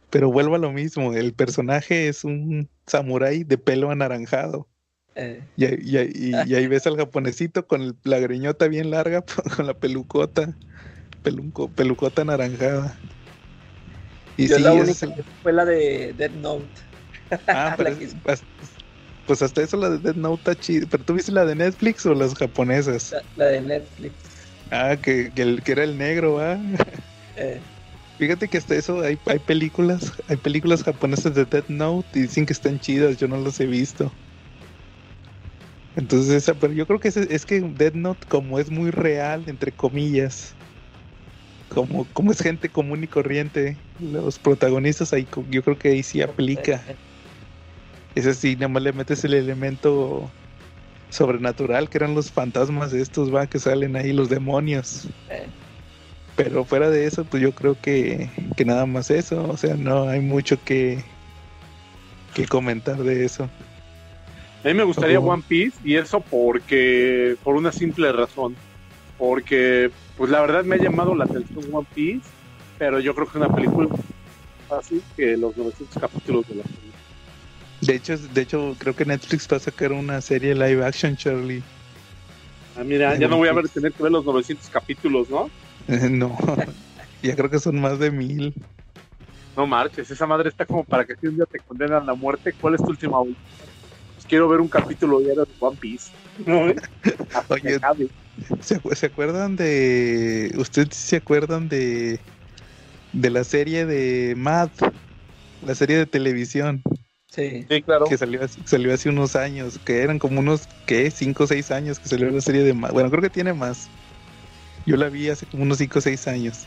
Pero 0.09 0.31
vuelvo 0.31 0.55
a 0.55 0.59
lo 0.59 0.71
mismo, 0.71 1.13
el 1.13 1.33
personaje 1.33 2.07
es 2.07 2.23
un 2.23 2.67
samurái 2.87 3.43
de 3.43 3.57
pelo 3.57 3.91
anaranjado. 3.91 4.67
Eh, 5.15 5.43
Y, 5.55 5.65
ahí- 5.65 5.79
y 5.83 5.97
ahí- 5.97 6.11
y- 6.15 6.49
y 6.51 6.55
ahí 6.55 6.67
ves 6.67 6.87
al 6.87 6.95
japonesito 6.97 7.67
con 7.67 7.81
el- 7.81 7.95
la 8.03 8.19
greñota 8.19 8.67
bien 8.67 8.89
larga, 8.91 9.23
con 9.57 9.67
la 9.67 9.73
pelucota, 9.73 10.57
pelunco- 11.23 11.69
pelucota 11.75 12.21
anaranjada. 12.23 12.97
Y 14.37 14.47
yo 14.47 14.55
sí, 14.55 14.63
la 14.63 14.73
única 14.73 14.91
es 14.91 14.99
que 14.99 15.23
fue 15.43 15.51
la 15.53 15.65
de 15.65 16.13
Dead 16.17 16.31
Note. 16.31 16.65
ah, 17.47 17.75
pero 17.77 17.89
es- 17.89 18.15
pues 19.27 19.41
hasta 19.43 19.61
eso 19.61 19.77
la 19.77 19.91
de 19.91 19.99
Death 19.99 20.15
Note 20.15 20.37
está 20.37 20.55
chida. 20.55 20.87
¿Pero 20.89 21.03
tú 21.03 21.13
viste 21.13 21.31
la 21.31 21.45
de 21.45 21.53
Netflix 21.55 22.03
o 22.05 22.15
las 22.15 22.33
japonesas? 22.33 23.11
La, 23.11 23.21
la 23.35 23.45
de 23.51 23.61
Netflix. 23.61 24.13
Ah, 24.71 24.97
que, 25.01 25.33
que, 25.33 25.41
el, 25.41 25.63
que 25.63 25.71
era 25.73 25.83
el 25.83 25.97
negro, 25.97 26.39
¿ah? 26.39 26.59
Eh, 27.35 27.63
Fíjate 28.19 28.49
que 28.49 28.57
hasta 28.59 28.75
eso 28.75 28.99
hay, 29.01 29.19
hay 29.25 29.39
películas, 29.39 30.13
hay 30.27 30.37
películas 30.37 30.83
japonesas 30.83 31.33
de 31.33 31.45
Death 31.45 31.69
Note 31.69 32.19
y 32.19 32.23
dicen 32.23 32.45
que 32.45 32.53
están 32.53 32.79
chidas, 32.79 33.17
yo 33.17 33.27
no 33.27 33.37
las 33.37 33.59
he 33.59 33.65
visto. 33.65 34.19
Entonces, 35.95 36.31
esa, 36.33 36.57
pero 36.59 36.73
yo 36.73 36.87
creo 36.87 36.99
que 36.99 37.09
es, 37.09 37.17
es 37.17 37.45
que 37.45 37.61
Dead 37.61 37.93
Note, 37.93 38.27
como 38.27 38.57
es 38.59 38.69
muy 38.71 38.89
real, 38.91 39.45
entre 39.47 39.75
comillas, 39.75 40.57
como, 41.67 42.11
como 42.11 42.31
es 42.31 42.41
gente 42.41 42.71
común 42.71 43.03
y 43.03 43.07
corriente, 43.07 43.83
los 43.97 44.39
protagonistas 44.39 45.13
ahí, 45.13 45.29
yo 45.47 45.63
creo 45.63 45.77
que 45.77 45.89
ahí 45.89 46.03
sí 46.03 46.21
aplica. 46.21 46.91
Es 48.15 48.25
así, 48.27 48.55
nada 48.55 48.69
más 48.69 48.83
le 48.83 48.93
metes 48.93 49.23
el 49.23 49.33
elemento 49.33 50.35
sobrenatural, 51.09 51.89
que 51.89 51.97
eran 51.97 52.15
los 52.15 52.31
fantasmas 52.31 52.91
de 52.91 53.01
estos, 53.01 53.33
va, 53.33 53.47
que 53.47 53.59
salen 53.59 53.95
ahí, 53.95 54.13
los 54.13 54.29
demonios. 54.29 55.07
Eh. 55.29 55.47
Pero 56.35 56.63
fuera 56.63 56.89
de 56.89 57.05
eso, 57.05 57.25
pues 57.25 57.43
yo 57.43 57.51
creo 57.51 57.75
que, 57.81 58.29
que 58.55 58.65
nada 58.65 58.85
más 58.85 59.11
eso, 59.11 59.49
o 59.49 59.57
sea, 59.57 59.75
no 59.75 60.07
hay 60.07 60.21
mucho 60.21 60.57
que, 60.63 61.03
que 62.33 62.45
comentar 62.45 62.97
de 62.97 63.25
eso. 63.25 63.49
A 64.63 64.67
mí 64.67 64.73
me 64.73 64.83
gustaría. 64.83 65.19
One 65.19 65.43
Piece 65.47 65.77
y 65.83 65.95
eso 65.95 66.19
porque, 66.19 67.35
por 67.43 67.55
una 67.55 67.71
simple 67.71 68.11
razón. 68.11 68.55
Porque, 69.17 69.91
pues 70.17 70.31
la 70.31 70.41
verdad 70.41 70.63
me 70.63 70.75
ha 70.75 70.79
llamado 70.79 71.13
la 71.13 71.25
atención 71.25 71.59
One 71.71 71.87
Piece, 71.93 72.27
pero 72.77 72.99
yo 72.99 73.13
creo 73.13 73.27
que 73.27 73.31
es 73.37 73.45
una 73.45 73.53
película 73.53 73.89
fácil 74.69 75.01
que 75.17 75.35
los 75.35 75.57
900 75.57 76.01
capítulos 76.01 76.47
de 76.47 76.55
la 76.55 76.63
serie. 76.63 76.88
De 77.81 77.95
hecho, 77.95 78.17
de 78.17 78.41
hecho, 78.41 78.75
creo 78.77 78.95
que 78.95 79.05
Netflix 79.05 79.47
va 79.51 79.57
a 79.57 79.61
sacar 79.61 79.93
una 79.93 80.19
serie 80.21 80.53
live 80.53 80.83
action, 80.83 81.15
Charlie. 81.15 81.63
Ah, 82.77 82.83
mira, 82.83 83.17
ya 83.17 83.27
no 83.27 83.37
voy 83.37 83.47
a 83.47 83.53
ver, 83.53 83.67
tener 83.69 83.93
que 83.93 84.03
ver 84.03 84.11
los 84.11 84.25
900 84.25 84.69
capítulos, 84.69 85.29
¿no? 85.29 85.49
no, 86.09 86.37
ya 87.23 87.35
creo 87.35 87.49
que 87.49 87.59
son 87.59 87.79
más 87.79 87.99
de 87.99 88.11
mil. 88.11 88.53
No 89.55 89.65
marches, 89.65 90.09
esa 90.11 90.25
madre 90.25 90.49
está 90.49 90.65
como 90.65 90.83
para 90.83 91.05
que 91.05 91.15
si 91.15 91.27
un 91.27 91.35
día 91.35 91.45
te 91.45 91.59
condenan 91.59 92.09
a 92.09 92.13
muerte. 92.13 92.53
¿Cuál 92.53 92.75
es 92.75 92.81
tu 92.81 92.89
última? 92.89 93.21
Pues 93.23 94.25
quiero 94.27 94.47
ver 94.47 94.61
un 94.61 94.67
capítulo 94.67 95.19
diario 95.19 95.43
de 95.43 95.51
One 95.59 95.77
Piece. 95.79 96.11
¿no? 96.45 96.61
Oye. 97.49 97.77
¿Se, 98.61 98.79
se 98.95 99.05
acuerdan 99.05 99.55
de. 99.55 100.53
¿Ustedes 100.57 100.95
se 100.95 101.17
acuerdan 101.17 101.67
de. 101.67 102.19
de 103.13 103.29
la 103.29 103.43
serie 103.43 103.85
de 103.85 104.35
Mad? 104.37 104.69
La 105.65 105.75
serie 105.75 105.97
de 105.97 106.05
televisión 106.05 106.81
Sí. 107.29 107.65
Sí, 107.69 107.81
claro. 107.83 108.05
que 108.05 108.17
salió, 108.17 108.43
hace- 108.43 108.59
salió 108.65 108.93
hace 108.93 109.07
unos 109.09 109.35
años, 109.35 109.79
que 109.85 110.01
eran 110.01 110.17
como 110.19 110.39
unos, 110.39 110.67
¿qué? 110.87 111.11
5 111.11 111.43
o 111.43 111.47
6 111.47 111.69
años 111.71 111.99
que 111.99 112.09
salió 112.09 112.29
la 112.31 112.41
serie 112.41 112.63
de 112.63 112.73
Mad. 112.73 112.91
Bueno, 112.91 113.09
creo 113.11 113.21
que 113.21 113.29
tiene 113.29 113.53
más. 113.53 113.87
Yo 114.85 114.97
la 114.97 115.09
vi 115.09 115.29
hace 115.29 115.45
como 115.45 115.63
unos 115.63 115.77
5 115.77 115.99
o 115.99 116.01
6 116.01 116.27
años. 116.27 116.61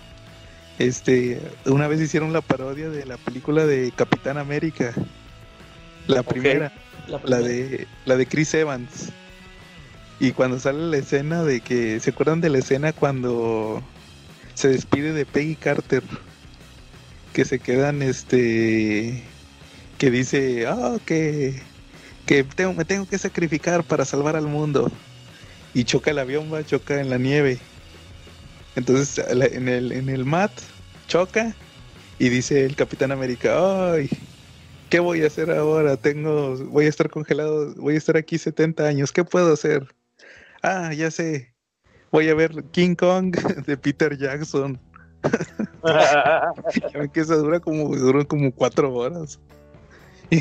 Este, 0.78 1.40
una 1.66 1.88
vez 1.88 2.00
hicieron 2.00 2.32
la 2.32 2.40
parodia 2.40 2.88
de 2.90 3.04
la 3.06 3.16
película 3.16 3.66
de 3.66 3.92
Capitán 3.94 4.38
América. 4.38 4.94
La 6.06 6.22
primera. 6.22 6.72
la 7.08 7.18
primera. 7.20 7.42
de 7.42 7.86
la 8.06 8.16
de 8.16 8.26
Chris 8.26 8.54
Evans 8.54 9.10
y 10.20 10.32
cuando 10.32 10.58
sale 10.60 10.78
la 10.86 10.96
escena 10.98 11.42
de 11.42 11.60
que 11.60 11.98
se 12.00 12.10
acuerdan 12.10 12.40
de 12.40 12.48
la 12.50 12.58
escena 12.58 12.92
cuando 12.92 13.82
se 14.54 14.68
despide 14.68 15.12
de 15.12 15.26
Peggy 15.26 15.56
Carter 15.56 16.02
que 17.32 17.44
se 17.44 17.58
quedan 17.58 18.02
este 18.02 19.22
que 20.03 20.11
dice 20.11 20.66
ah 20.66 20.96
que 21.07 21.62
que 22.26 22.42
tengo, 22.42 22.72
me 22.72 22.84
tengo 22.84 23.07
que 23.07 23.16
sacrificar 23.18 23.84
para 23.84 24.05
salvar 24.05 24.34
al 24.34 24.48
mundo 24.48 24.90
y 25.74 25.84
choca 25.84 26.11
el 26.11 26.18
avión 26.18 26.53
va 26.53 26.64
choca 26.64 27.00
en 27.00 27.09
la 27.09 27.18
nieve 27.18 27.61
entonces 28.74 29.24
en 29.28 29.68
el 29.68 29.92
en 29.92 30.09
el 30.09 30.24
mat 30.24 30.50
choca 31.07 31.55
y 32.18 32.30
dice 32.30 32.64
el 32.64 32.74
Capitán 32.74 33.12
América 33.12 33.92
ay 33.92 34.11
¿Qué 34.90 34.98
voy 34.98 35.22
a 35.22 35.28
hacer 35.28 35.53
ahora? 35.53 35.96
Tengo, 35.96 36.57
voy 36.66 36.86
a 36.86 36.88
estar 36.88 37.09
congelado, 37.09 37.72
voy 37.76 37.94
a 37.94 37.98
estar 37.98 38.18
aquí 38.18 38.36
70 38.36 38.84
años. 38.84 39.11
¿Qué 39.11 39.24
puedo 39.24 39.55
hacer? 39.55 39.86
Ah, 40.62 40.92
ya 40.92 41.11
sé. 41.11 41.55
Voy 42.11 42.28
a 42.28 42.34
ver 42.34 42.62
King 42.72 42.94
Kong 42.94 43.34
de 43.66 43.76
Peter 43.78 44.18
Jackson. 44.18 44.78
Que 47.14 47.20
esa 47.20 47.36
dura 47.36 47.59
como, 47.59 47.96
duró 47.96 48.28
como 48.28 48.53
cuatro 48.53 48.92
horas. 48.92 49.40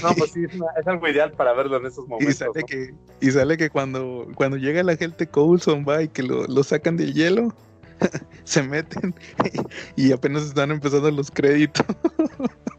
No, 0.02 0.14
pues 0.16 0.32
sí, 0.32 0.44
es, 0.44 0.54
una- 0.56 0.68
es 0.80 0.88
algo 0.88 1.08
ideal 1.08 1.32
para 1.32 1.54
verlo 1.54 1.78
en 1.78 1.86
esos 1.86 2.06
Y 2.06 2.10
momentos. 2.10 2.36
sale 2.36 2.52
¿no? 2.56 2.66
que, 2.66 2.94
y 3.20 3.32
sale 3.32 3.58
que 3.58 3.70
cuando, 3.70 4.28
cuando 4.36 4.58
llega 4.58 4.84
la 4.84 4.96
gente 4.96 5.28
Coulson 5.28 5.86
va 5.88 6.04
y 6.04 6.08
que 6.08 6.24
lo, 6.24 6.46
lo 6.46 6.64
sacan 6.64 6.98
del 6.98 7.14
hielo, 7.14 7.54
se 8.44 8.64
meten 8.64 9.14
y 9.96 10.12
apenas 10.12 10.44
están 10.44 10.72
empezando 10.72 11.10
los 11.12 11.30
créditos. 11.32 11.86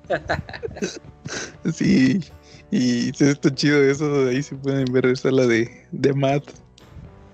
sí, 1.72 2.20
y 2.70 3.10
está 3.10 3.54
chido 3.54 3.82
eso, 3.82 4.28
ahí 4.28 4.42
se 4.42 4.56
pueden 4.56 4.84
ver 4.92 5.06
esa 5.06 5.30
la 5.30 5.46
de, 5.46 5.70
de 5.90 6.12
Matt. 6.12 6.44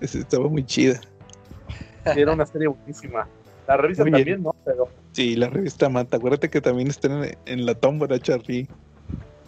Estaba 0.01 0.49
muy 0.49 0.65
chida. 0.65 1.01
Era 2.05 2.33
una 2.33 2.47
serie 2.47 2.69
buenísima. 2.69 3.27
La 3.67 3.77
revista 3.77 4.05
bien. 4.05 4.15
también, 4.17 4.43
¿no? 4.43 4.55
Pero 4.65 4.89
Sí, 5.13 5.35
la 5.37 5.49
revista 5.51 5.89
Matt, 5.89 6.15
acuérdate 6.15 6.49
que 6.49 6.61
también 6.61 6.89
están 6.89 7.25
en, 7.25 7.37
en 7.47 7.67
la 7.67 7.75
tómbola, 7.75 8.19
Charlie. 8.21 8.69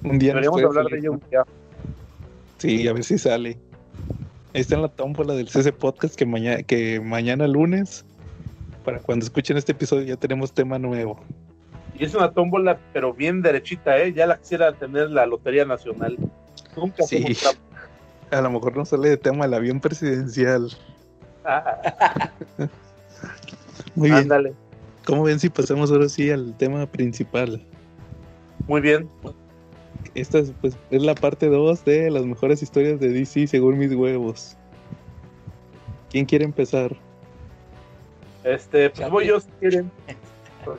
Un 0.04 0.18
día 0.18 0.30
deberíamos 0.30 0.62
hablar 0.62 0.86
de 0.86 0.98
ella 0.98 1.10
un 1.10 1.22
día. 1.30 1.44
Sí, 2.58 2.86
a 2.88 2.92
ver 2.92 3.04
si 3.04 3.18
sale. 3.18 3.58
Ahí 4.52 4.60
está 4.62 4.74
en 4.74 4.82
la 4.82 4.88
tómbola 4.88 5.34
del 5.34 5.48
CC 5.48 5.72
Podcast 5.72 6.14
que, 6.16 6.26
mañana 6.26 6.62
que 6.62 7.00
mañana 7.00 7.46
lunes, 7.46 8.04
para 8.84 8.98
cuando 8.98 9.24
escuchen 9.24 9.56
este 9.56 9.72
episodio, 9.72 10.04
ya 10.04 10.16
tenemos 10.16 10.52
tema 10.52 10.78
nuevo. 10.78 11.20
Y 11.98 12.04
es 12.04 12.14
una 12.14 12.32
tómbola, 12.32 12.78
pero 12.92 13.12
bien 13.12 13.42
derechita, 13.42 13.98
¿eh? 13.98 14.12
Ya 14.12 14.26
la 14.26 14.38
quisiera 14.38 14.72
tener 14.72 15.10
la 15.10 15.26
Lotería 15.26 15.64
Nacional. 15.64 16.16
Nunca 16.76 17.02
Sí. 17.04 17.36
A 18.30 18.40
lo 18.40 18.50
mejor 18.50 18.76
no 18.76 18.84
sale 18.84 19.08
de 19.10 19.16
tema 19.16 19.44
el 19.44 19.54
avión 19.54 19.80
presidencial. 19.80 20.70
Ah, 21.44 22.30
Muy 23.94 24.08
bien. 24.08 24.22
ándale. 24.22 24.54
¿Cómo 25.04 25.24
ven 25.24 25.40
si 25.40 25.48
pasamos 25.48 25.90
ahora 25.90 26.08
sí 26.08 26.30
al 26.30 26.56
tema 26.56 26.86
principal? 26.86 27.64
Muy 28.66 28.80
bien. 28.80 29.08
Esta 30.14 30.38
es, 30.38 30.52
pues, 30.60 30.76
es 30.90 31.02
la 31.02 31.14
parte 31.14 31.46
2 31.46 31.84
de 31.84 32.10
las 32.10 32.24
mejores 32.24 32.62
historias 32.62 33.00
de 33.00 33.08
DC 33.10 33.46
según 33.46 33.78
mis 33.78 33.92
huevos. 33.92 34.56
¿Quién 36.10 36.26
quiere 36.26 36.44
empezar? 36.44 36.96
Este, 38.44 38.90
pues 38.90 39.10
voy 39.10 39.26
yo 39.26 39.40
si 39.40 39.48
quieren. 39.60 39.90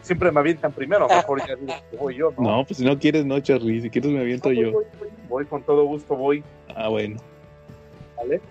Siempre 0.04 0.32
me 0.32 0.40
avientan 0.40 0.72
primero, 0.72 1.08
mejor 1.08 1.40
ya 1.48 1.56
digo 1.56 1.74
que 1.90 1.98
voy 1.98 2.16
yo, 2.16 2.32
¿no? 2.38 2.58
No, 2.58 2.66
pues 2.66 2.78
si 2.78 2.86
no 2.86 3.00
quieres, 3.00 3.26
no, 3.26 3.40
Charlie. 3.40 3.82
Si 3.82 3.90
quieres, 3.90 4.12
me 4.12 4.20
aviento 4.20 4.50
No, 4.50 4.56
voy, 4.56 4.64
yo. 4.64 4.72
voy, 4.72 4.86
voy. 5.00 5.10
Voy 5.28 5.46
con 5.46 5.64
todo 5.64 5.86
gusto, 5.86 6.16
voy. 6.16 6.44
Ah, 6.76 6.90
bueno. 6.90 7.18
¿vale? 8.18 8.42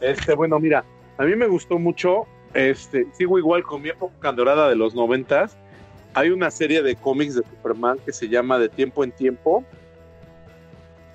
Este, 0.00 0.34
bueno, 0.34 0.58
mira, 0.60 0.84
a 1.18 1.24
mí 1.24 1.34
me 1.34 1.46
gustó 1.46 1.78
mucho, 1.78 2.26
este, 2.54 3.06
sigo 3.12 3.38
igual 3.38 3.62
con 3.62 3.82
mi 3.82 3.90
época 3.90 4.32
dorada 4.32 4.68
de 4.68 4.76
los 4.76 4.94
noventas. 4.94 5.56
Hay 6.14 6.30
una 6.30 6.50
serie 6.50 6.82
de 6.82 6.96
cómics 6.96 7.36
de 7.36 7.42
Superman 7.42 7.98
que 8.04 8.12
se 8.12 8.28
llama 8.28 8.58
De 8.58 8.68
Tiempo 8.68 9.04
en 9.04 9.12
Tiempo. 9.12 9.64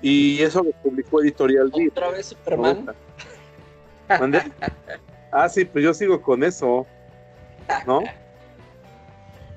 Y 0.02 0.40
eso 0.42 0.62
lo 0.62 0.72
publicó 0.72 1.22
Editorial 1.22 1.70
Beat. 1.74 1.92
Otra 1.92 2.10
vez 2.10 2.26
Superman. 2.26 2.86
¿Mande? 4.08 4.42
Ah, 5.32 5.48
sí, 5.48 5.64
pues 5.64 5.84
yo 5.84 5.92
sigo 5.92 6.22
con 6.22 6.44
eso, 6.44 6.86
¿no? 7.86 8.02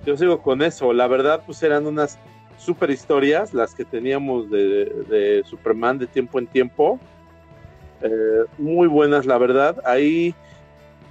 Yo 0.05 0.17
sigo 0.17 0.41
con 0.41 0.61
eso. 0.61 0.91
La 0.93 1.07
verdad, 1.07 1.43
pues 1.45 1.61
eran 1.61 1.85
unas 1.85 2.17
super 2.57 2.89
historias 2.89 3.53
las 3.53 3.73
que 3.73 3.85
teníamos 3.85 4.49
de, 4.49 4.85
de 5.07 5.43
Superman 5.45 5.99
de 5.99 6.07
tiempo 6.07 6.39
en 6.39 6.47
tiempo. 6.47 6.99
Eh, 8.01 8.45
muy 8.57 8.87
buenas, 8.87 9.25
la 9.25 9.37
verdad. 9.37 9.77
Ahí, 9.85 10.33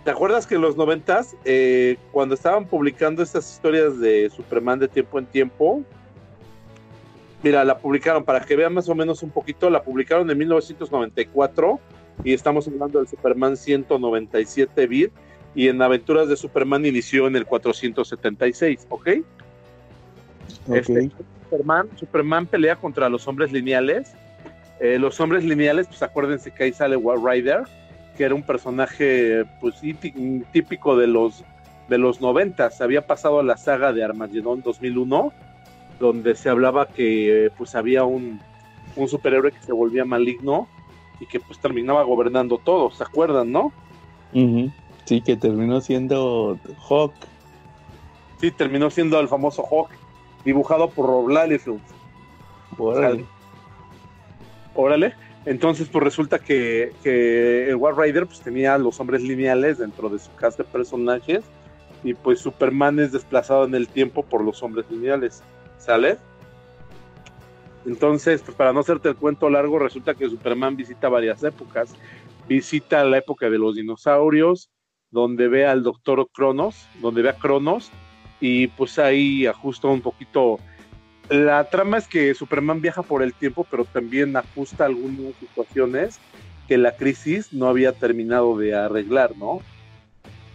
¿te 0.05 0.11
acuerdas 0.11 0.47
que 0.47 0.57
en 0.57 0.63
los 0.63 0.77
noventas, 0.77 1.37
eh, 1.45 1.97
cuando 2.13 2.35
estaban 2.35 2.67
publicando 2.67 3.23
estas 3.23 3.51
historias 3.51 3.99
de 3.99 4.31
Superman 4.31 4.79
de 4.79 4.89
tiempo 4.89 5.19
en 5.19 5.27
tiempo, 5.27 5.83
mira, 7.43 7.65
la 7.65 7.79
publicaron, 7.79 8.25
para 8.25 8.41
que 8.41 8.57
vean 8.57 8.75
más 8.75 8.89
o 8.89 8.95
menos 8.95 9.23
un 9.23 9.31
poquito, 9.31 9.71
la 9.71 9.83
publicaron 9.83 10.31
en 10.31 10.39
1994 10.39 11.81
y 12.25 12.33
estamos 12.33 12.67
hablando 12.69 12.99
del 12.99 13.09
Superman 13.09 13.57
197 13.57 14.87
bit 14.87 15.13
y 15.55 15.69
en 15.69 15.81
Aventuras 15.81 16.29
de 16.29 16.37
Superman 16.37 16.85
inició 16.85 17.27
en 17.27 17.37
el 17.37 17.47
476, 17.47 18.87
¿ok? 18.91 19.09
Este, 20.73 21.11
Superman, 21.51 21.89
Superman 21.97 22.47
pelea 22.47 22.77
contra 22.77 23.09
los 23.09 23.27
hombres 23.29 23.53
lineales. 23.53 24.13
Eh, 24.81 24.99
los 24.99 25.19
hombres 25.21 25.45
lineales, 25.45 25.87
pues 25.89 26.03
acuérdense 26.03 26.51
que 26.53 26.65
ahí 26.65 26.73
sale 26.73 26.97
War 26.97 27.19
Rider, 27.23 27.63
que 28.17 28.25
era 28.25 28.35
un 28.35 28.43
personaje 28.43 29.45
pues 29.61 29.81
tí- 29.81 30.45
típico 30.53 30.97
de 30.97 31.07
los 31.07 31.45
de 31.89 31.99
los 31.99 32.21
90. 32.21 32.71
Había 32.81 33.07
pasado 33.07 33.41
a 33.41 33.43
la 33.43 33.57
saga 33.57 33.93
de 33.93 34.05
Armageddon 34.05 34.61
2001, 34.63 35.33
donde 35.99 36.35
se 36.35 36.49
hablaba 36.49 36.89
que 36.89 37.51
pues 37.57 37.75
había 37.75 38.05
un, 38.05 38.41
un 38.97 39.09
superhéroe 39.09 39.53
que 39.53 39.63
se 39.63 39.73
volvía 39.73 40.05
maligno 40.05 40.69
y 41.21 41.27
que 41.27 41.41
pues 41.41 41.59
terminaba 41.59 42.03
gobernando 42.05 42.59
todo, 42.59 42.91
¿se 42.91 43.03
acuerdan, 43.03 43.51
no? 43.51 43.73
Sí, 45.05 45.21
que 45.21 45.37
terminó 45.37 45.81
siendo 45.81 46.59
Hawk. 46.89 47.15
Sí, 48.41 48.51
terminó 48.51 48.91
siendo 48.91 49.19
el 49.19 49.29
famoso 49.29 49.65
Hawk, 49.65 49.91
dibujado 50.45 50.91
por 50.91 51.07
Rob 51.07 51.29
Liefeld. 51.29 51.81
Órale. 52.77 53.25
Órale. 54.75 55.15
Entonces, 55.45 55.89
pues 55.89 56.05
resulta 56.05 56.39
que, 56.39 56.93
que 57.03 57.71
el 57.71 57.77
War 57.77 57.97
Rider 57.97 58.27
pues, 58.27 58.41
tenía 58.41 58.77
los 58.77 59.01
hombres 59.01 59.23
lineales 59.23 59.79
dentro 59.79 60.09
de 60.09 60.19
su 60.19 60.33
cast 60.35 60.59
de 60.59 60.65
personajes 60.65 61.43
y 62.05 62.15
pues 62.15 62.41
Superman 62.41 63.01
es 63.01 63.13
desplazado 63.13 63.65
en 63.65 63.75
el 63.75 63.89
tiempo 63.89 64.23
por 64.23 64.45
los 64.45 64.63
hombres 64.63 64.87
lineales, 64.91 65.43
¿sale? 65.79 66.19
Entonces, 67.87 68.43
pues 68.43 68.57
para 68.57 68.73
no 68.73 68.81
hacerte 68.81 69.09
el 69.09 69.17
cuento 69.17 69.49
largo, 69.49 69.79
resulta 69.79 70.15
que 70.15 70.29
Superman 70.29 70.77
visita 70.77 71.09
varias 71.09 71.43
épocas. 71.43 71.95
Visita 72.49 73.05
la 73.05 73.19
época 73.19 73.49
de 73.49 73.59
los 73.59 73.77
dinosaurios, 73.77 74.71
donde 75.11 75.49
ve 75.49 75.67
al 75.67 75.83
doctor 75.83 76.29
Cronos, 76.33 76.87
donde 77.01 77.23
ve 77.23 77.31
a 77.31 77.39
Cronos, 77.39 77.91
y 78.41 78.67
pues 78.69 78.99
ahí 78.99 79.47
ajusta 79.47 79.89
un 79.89 80.03
poquito. 80.03 80.59
La 81.31 81.69
trama 81.71 81.99
es 81.99 82.07
que 82.07 82.35
Superman 82.35 82.81
viaja 82.81 83.03
por 83.03 83.23
el 83.23 83.35
tiempo, 83.35 83.67
pero 83.71 83.85
también 83.85 84.37
ajusta 84.37 84.85
algunas 84.85 85.35
situaciones 85.41 86.19
que 86.67 86.79
la 86.79 86.97
crisis 86.97 87.53
no 87.53 87.69
había 87.69 87.93
terminado 87.93 88.57
de 88.59 88.75
arreglar, 88.75 89.37
¿no? 89.37 89.61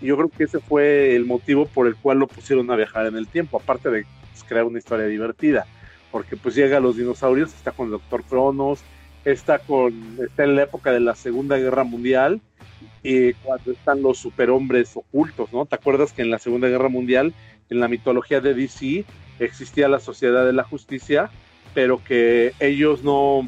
Yo 0.02 0.18
creo 0.18 0.30
que 0.30 0.44
ese 0.44 0.60
fue 0.60 1.16
el 1.16 1.26
motivo 1.26 1.66
por 1.66 1.88
el 1.88 1.96
cual 1.96 2.20
lo 2.20 2.28
pusieron 2.28 2.70
a 2.70 2.76
viajar 2.76 3.08
en 3.08 3.16
el 3.16 3.28
tiempo, 3.28 3.58
aparte 3.58 3.90
de 3.90 4.06
pues, 4.34 4.44
crear 4.44 4.66
una 4.66 4.80
historia 4.80 5.06
divertida, 5.06 5.66
porque 6.12 6.36
pues 6.36 6.56
llega 6.56 6.78
a 6.78 6.82
los 6.82 6.98
dinosaurios, 6.98 7.54
está 7.54 7.72
con 7.72 7.86
el 7.86 7.92
Doctor 7.94 8.24
Cronos, 8.24 8.82
está 9.26 9.60
con 9.60 10.18
está 10.22 10.44
en 10.44 10.56
la 10.56 10.64
época 10.64 10.92
de 10.92 11.00
la 11.00 11.16
Segunda 11.16 11.58
Guerra 11.58 11.84
Mundial 11.84 12.42
y 13.04 13.34
cuando 13.34 13.72
están 13.72 14.02
los 14.02 14.18
superhombres 14.18 14.96
ocultos, 14.96 15.52
¿no? 15.54 15.66
¿Te 15.66 15.76
acuerdas 15.76 16.14
que 16.14 16.22
en 16.22 16.30
la 16.30 16.40
Segunda 16.40 16.68
Guerra 16.68 16.90
Mundial, 16.90 17.34
en 17.70 17.80
la 17.80 17.88
mitología 17.88 18.42
de 18.42 18.54
DC, 18.54 19.06
existía 19.40 19.88
la 19.88 20.00
Sociedad 20.00 20.46
de 20.46 20.54
la 20.54 20.64
Justicia, 20.64 21.30
pero 21.74 22.04
que 22.04 22.54
ellos 22.60 23.04
no, 23.04 23.48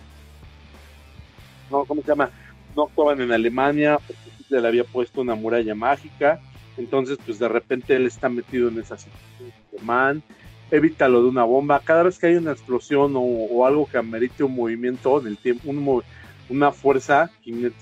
no 1.71 1.85
¿cómo 1.85 2.01
se 2.01 2.07
llama? 2.07 2.29
No 2.75 2.83
actuaban 2.83 3.21
en 3.21 3.31
Alemania 3.31 3.97
porque 4.05 4.61
le 4.61 4.67
había 4.67 4.83
puesto 4.83 5.21
una 5.21 5.35
muralla 5.35 5.75
mágica, 5.75 6.39
entonces 6.77 7.17
pues 7.25 7.39
de 7.39 7.47
repente 7.47 7.95
él 7.95 8.05
está 8.05 8.29
metido 8.29 8.69
en 8.69 8.79
esa 8.79 8.97
situación, 8.97 9.53
Superman, 9.71 10.23
evita 10.71 11.07
lo 11.07 11.21
de 11.21 11.29
una 11.29 11.43
bomba, 11.43 11.81
cada 11.83 12.03
vez 12.03 12.17
que 12.17 12.27
hay 12.27 12.35
una 12.35 12.51
explosión 12.51 13.15
o, 13.15 13.21
o 13.21 13.65
algo 13.65 13.87
que 13.87 13.97
amerite 13.97 14.43
un 14.43 14.55
movimiento 14.55 15.19
en 15.19 15.27
el 15.27 15.37
tiempo, 15.37 15.69
un 15.69 16.03
una 16.47 16.71
fuerza 16.71 17.31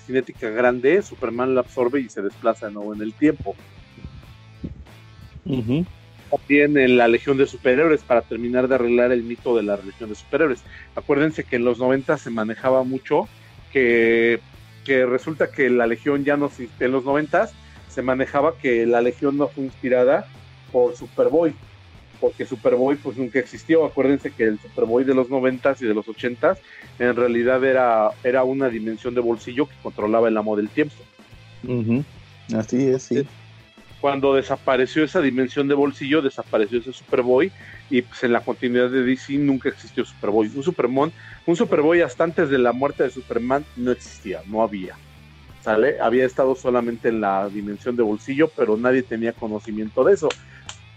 cinética 0.06 0.48
grande, 0.48 1.02
Superman 1.02 1.54
la 1.54 1.60
absorbe 1.60 2.00
y 2.00 2.08
se 2.08 2.22
desplaza 2.22 2.66
de 2.66 2.72
nuevo 2.72 2.94
en 2.94 3.02
el 3.02 3.12
tiempo. 3.12 3.54
Ujú. 5.44 5.84
También 6.30 6.76
en 6.78 6.96
la 6.96 7.06
Legión 7.06 7.36
de 7.36 7.46
Superhéroes 7.46 8.02
para 8.02 8.22
terminar 8.22 8.66
de 8.66 8.76
arreglar 8.76 9.12
el 9.12 9.22
mito 9.22 9.54
de 9.56 9.62
la 9.62 9.76
Legión 9.76 10.08
de 10.08 10.14
Superhéroes. 10.14 10.62
Acuérdense 10.96 11.44
que 11.44 11.56
en 11.56 11.64
los 11.64 11.78
90 11.78 12.16
se 12.16 12.30
manejaba 12.30 12.82
mucho 12.84 13.28
que, 13.72 14.40
que 14.84 15.04
resulta 15.04 15.50
que 15.50 15.68
la 15.68 15.86
Legión 15.86 16.24
ya 16.24 16.36
no 16.36 16.50
en 16.58 16.92
los 16.92 17.04
90 17.04 17.50
se 17.88 18.02
manejaba 18.02 18.56
que 18.56 18.86
la 18.86 19.00
Legión 19.00 19.36
no 19.36 19.48
fue 19.48 19.64
inspirada 19.64 20.26
por 20.72 20.96
Superboy, 20.96 21.54
porque 22.24 22.46
Superboy 22.46 22.96
pues 22.96 23.18
nunca 23.18 23.38
existió. 23.38 23.84
Acuérdense 23.84 24.30
que 24.30 24.44
el 24.44 24.58
Superboy 24.58 25.04
de 25.04 25.12
los 25.12 25.28
90 25.28 25.76
y 25.78 25.84
de 25.84 25.92
los 25.92 26.08
80 26.08 26.56
en 26.98 27.14
realidad 27.14 27.62
era, 27.62 28.12
era 28.22 28.44
una 28.44 28.70
dimensión 28.70 29.14
de 29.14 29.20
bolsillo 29.20 29.66
que 29.66 29.74
controlaba 29.82 30.28
el 30.28 30.36
amo 30.38 30.56
del 30.56 30.70
tiempo. 30.70 30.94
Así 32.56 32.88
es, 32.88 33.02
sí. 33.02 33.26
cuando 34.00 34.34
desapareció 34.34 35.04
esa 35.04 35.20
dimensión 35.20 35.68
de 35.68 35.74
bolsillo, 35.74 36.22
desapareció 36.22 36.78
ese 36.78 36.94
Superboy 36.94 37.52
y 37.90 38.00
pues 38.00 38.24
en 38.24 38.32
la 38.32 38.40
continuidad 38.40 38.88
de 38.88 39.04
DC 39.04 39.34
nunca 39.34 39.68
existió 39.68 40.06
Superboy. 40.06 40.50
Un 40.54 40.62
Superman, 40.62 41.12
un 41.44 41.56
Superboy 41.56 42.00
hasta 42.00 42.24
antes 42.24 42.48
de 42.48 42.56
la 42.56 42.72
muerte 42.72 43.02
de 43.02 43.10
Superman 43.10 43.66
no 43.76 43.90
existía, 43.90 44.40
no 44.46 44.62
había. 44.62 44.96
¿Sale? 45.60 46.00
Había 46.00 46.24
estado 46.24 46.54
solamente 46.54 47.08
en 47.08 47.20
la 47.20 47.50
dimensión 47.50 47.96
de 47.96 48.02
bolsillo, 48.02 48.48
pero 48.56 48.78
nadie 48.78 49.02
tenía 49.02 49.34
conocimiento 49.34 50.04
de 50.04 50.14
eso. 50.14 50.30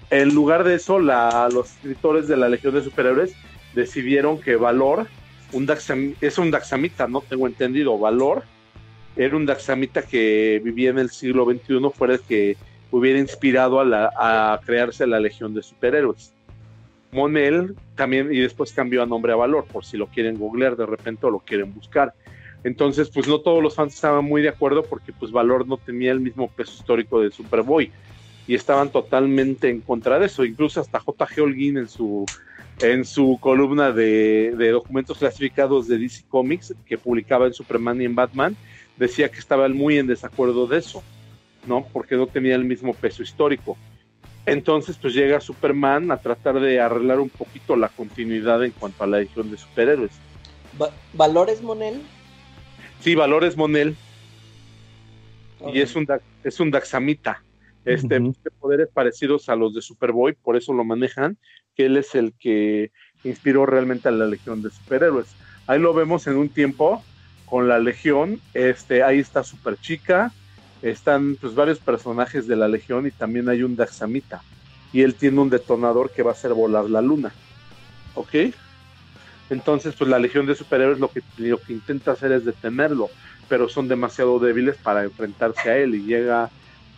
En 0.09 0.33
lugar 0.33 0.63
de 0.63 0.75
eso, 0.75 0.99
los 0.99 1.71
escritores 1.75 2.27
de 2.27 2.37
la 2.37 2.47
Legión 2.49 2.73
de 2.73 2.81
Superhéroes 2.81 3.33
decidieron 3.73 4.39
que 4.39 4.55
Valor, 4.55 5.07
un 5.51 5.67
Daxam- 5.67 6.15
es 6.21 6.37
un 6.37 6.51
Daxamita, 6.51 7.07
no 7.07 7.21
tengo 7.21 7.47
entendido, 7.47 7.97
Valor 7.97 8.43
era 9.15 9.35
un 9.35 9.45
Daxamita 9.45 10.03
que 10.03 10.61
vivía 10.63 10.91
en 10.91 10.99
el 10.99 11.09
siglo 11.09 11.45
XXI, 11.45 11.89
fuera 11.93 12.13
el 12.13 12.21
que 12.21 12.55
hubiera 12.91 13.19
inspirado 13.19 13.81
a 13.81 14.59
crearse 14.65 15.05
la 15.07 15.19
Legión 15.19 15.53
de 15.53 15.63
Superhéroes. 15.63 16.33
Monel 17.11 17.75
también, 17.95 18.31
y 18.31 18.39
después 18.39 18.71
cambió 18.73 19.01
a 19.01 19.05
nombre 19.05 19.33
a 19.33 19.35
Valor, 19.35 19.65
por 19.65 19.83
si 19.85 19.97
lo 19.97 20.07
quieren 20.07 20.37
googlear 20.37 20.77
de 20.77 20.85
repente 20.85 21.25
o 21.25 21.31
lo 21.31 21.39
quieren 21.39 21.73
buscar. 21.73 22.13
Entonces, 22.63 23.09
pues 23.09 23.27
no 23.27 23.39
todos 23.39 23.61
los 23.63 23.75
fans 23.75 23.95
estaban 23.95 24.23
muy 24.25 24.41
de 24.41 24.49
acuerdo 24.49 24.83
porque 24.83 25.13
pues 25.13 25.31
Valor 25.31 25.67
no 25.67 25.77
tenía 25.77 26.11
el 26.11 26.19
mismo 26.19 26.49
peso 26.49 26.73
histórico 26.73 27.21
de 27.21 27.31
Superboy 27.31 27.91
y 28.47 28.55
estaban 28.55 28.89
totalmente 28.89 29.69
en 29.69 29.81
contra 29.81 30.17
de 30.19 30.27
eso. 30.27 30.45
Incluso 30.45 30.79
hasta 30.81 30.99
J.G. 30.99 31.41
Holguín 31.41 31.77
en 31.77 31.89
su, 31.89 32.25
en 32.81 33.03
su 33.05 33.37
columna 33.41 33.91
de, 33.91 34.53
de 34.57 34.71
documentos 34.71 35.17
clasificados 35.17 35.87
de 35.87 35.97
DC 35.97 36.23
Comics 36.29 36.73
que 36.85 36.97
publicaba 36.97 37.45
en 37.47 37.53
Superman 37.53 38.01
y 38.01 38.05
en 38.05 38.15
Batman, 38.15 38.55
decía 38.95 39.29
que 39.29 39.39
estaba 39.39 39.67
muy 39.69 39.97
en 39.97 40.07
desacuerdo 40.07 40.65
de 40.65 40.77
eso, 40.77 41.03
¿no? 41.67 41.85
Porque 41.91 42.15
no 42.15 42.25
tenía 42.25 42.55
el 42.55 42.63
mismo 42.63 42.93
peso 42.93 43.21
histórico. 43.21 43.77
Entonces, 44.45 44.97
pues 45.01 45.13
llega 45.13 45.41
Superman 45.41 46.09
a 46.09 46.17
tratar 46.17 46.59
de 46.61 46.79
arreglar 46.79 47.19
un 47.19 47.27
poquito 47.29 47.75
la 47.75 47.89
continuidad 47.89 48.63
en 48.63 48.71
cuanto 48.71 49.03
a 49.03 49.07
la 49.07 49.19
legión 49.19 49.51
de 49.51 49.57
superhéroes. 49.57 50.11
Va- 50.81 50.89
¿Valores, 51.13 51.61
Monel? 51.61 52.01
Sí, 53.01 53.13
Valores 53.13 53.57
Monel, 53.57 53.95
y 55.73 55.81
es 55.81 55.95
un, 55.95 56.07
es 56.43 56.59
un 56.59 56.71
Daxamita. 56.71 57.43
Este, 57.85 58.19
de 58.19 58.51
poderes 58.59 58.89
parecidos 58.93 59.47
a 59.47 59.55
los 59.55 59.73
de 59.73 59.81
Superboy, 59.81 60.33
por 60.33 60.57
eso 60.57 60.73
lo 60.73 60.83
manejan, 60.83 61.37
que 61.75 61.85
él 61.85 61.95
es 61.95 62.15
el 62.15 62.33
que 62.33 62.91
inspiró 63.23 63.65
realmente 63.65 64.09
a 64.09 64.11
la 64.11 64.25
Legión 64.25 64.61
de 64.61 64.69
Superhéroes. 64.69 65.27
Ahí 65.67 65.79
lo 65.79 65.93
vemos 65.93 66.27
en 66.27 66.35
un 66.35 66.49
tiempo 66.49 67.03
con 67.45 67.67
la 67.67 67.79
Legión, 67.79 68.41
este, 68.53 69.03
ahí 69.03 69.19
está 69.19 69.43
Super 69.43 69.77
Chica, 69.77 70.33
están 70.81 71.37
pues 71.39 71.55
varios 71.55 71.79
personajes 71.79 72.47
de 72.47 72.55
la 72.55 72.67
Legión 72.67 73.07
y 73.07 73.11
también 73.11 73.49
hay 73.49 73.63
un 73.63 73.75
Daxamita. 73.75 74.41
Y 74.93 75.01
él 75.01 75.15
tiene 75.15 75.39
un 75.39 75.49
detonador 75.49 76.11
que 76.11 76.23
va 76.23 76.31
a 76.31 76.33
hacer 76.33 76.53
volar 76.53 76.89
la 76.89 77.01
luna. 77.01 77.31
¿Ok? 78.15 78.35
Entonces, 79.49 79.95
pues 79.97 80.09
la 80.09 80.19
Legión 80.19 80.45
de 80.45 80.55
Superhéroes 80.55 80.99
lo 80.99 81.09
que, 81.09 81.21
lo 81.37 81.59
que 81.59 81.73
intenta 81.73 82.11
hacer 82.11 82.31
es 82.31 82.43
detenerlo, 82.43 83.09
pero 83.47 83.69
son 83.69 83.87
demasiado 83.87 84.39
débiles 84.39 84.75
para 84.77 85.03
enfrentarse 85.03 85.69
a 85.69 85.77
él 85.77 85.95
y 85.95 86.03
llega 86.03 86.49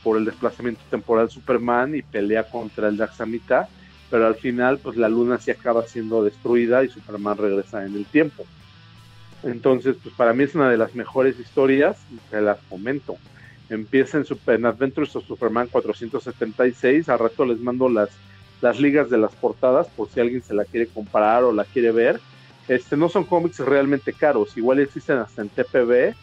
por 0.04 0.18
el 0.18 0.26
desplazamiento 0.26 0.82
temporal 0.90 1.30
Superman 1.30 1.96
y 1.96 2.02
pelea 2.02 2.44
contra 2.44 2.88
el 2.88 2.98
Daxamita, 2.98 3.68
pero 4.10 4.28
al 4.28 4.36
final 4.36 4.80
pues 4.80 4.98
la 4.98 5.10
luna 5.10 5.38
sí 5.40 5.52
acaba 5.52 5.84
siendo 5.84 6.24
destruida 6.24 6.84
y 6.84 6.90
Superman 6.90 7.38
regresa 7.38 7.86
en 7.86 7.96
el 7.96 8.06
tiempo. 8.06 8.46
Entonces, 9.44 9.96
pues 10.02 10.14
para 10.16 10.34
mí 10.34 10.44
es 10.44 10.56
una 10.56 10.70
de 10.70 10.78
las 10.78 10.96
mejores 10.96 11.40
historias 11.40 11.98
y 12.12 12.20
se 12.30 12.42
las 12.42 12.58
comento. 12.70 13.18
Empieza 13.70 14.18
en, 14.18 14.26
Super, 14.26 14.56
en 14.56 14.66
Adventures 14.66 15.16
of 15.16 15.26
Superman 15.26 15.68
476, 15.68 17.08
al 17.08 17.20
rato 17.20 17.46
les 17.46 17.60
mando 17.60 17.88
las, 17.88 18.10
las 18.62 18.80
ligas 18.80 19.10
de 19.10 19.18
las 19.18 19.34
portadas 19.36 19.88
por 19.90 20.10
si 20.10 20.20
alguien 20.20 20.42
se 20.42 20.54
la 20.54 20.66
quiere 20.66 20.88
comparar 20.88 21.44
o 21.44 21.54
la 21.54 21.66
quiere 21.66 21.92
ver. 21.92 22.20
Este, 22.68 22.98
no 22.98 23.10
son 23.10 23.24
cómics 23.24 23.60
realmente 23.60 24.14
caros, 24.14 24.58
igual 24.58 24.80
existen 24.80 25.18
hasta 25.18 25.42
en 25.42 25.50
TPB, 25.50 26.14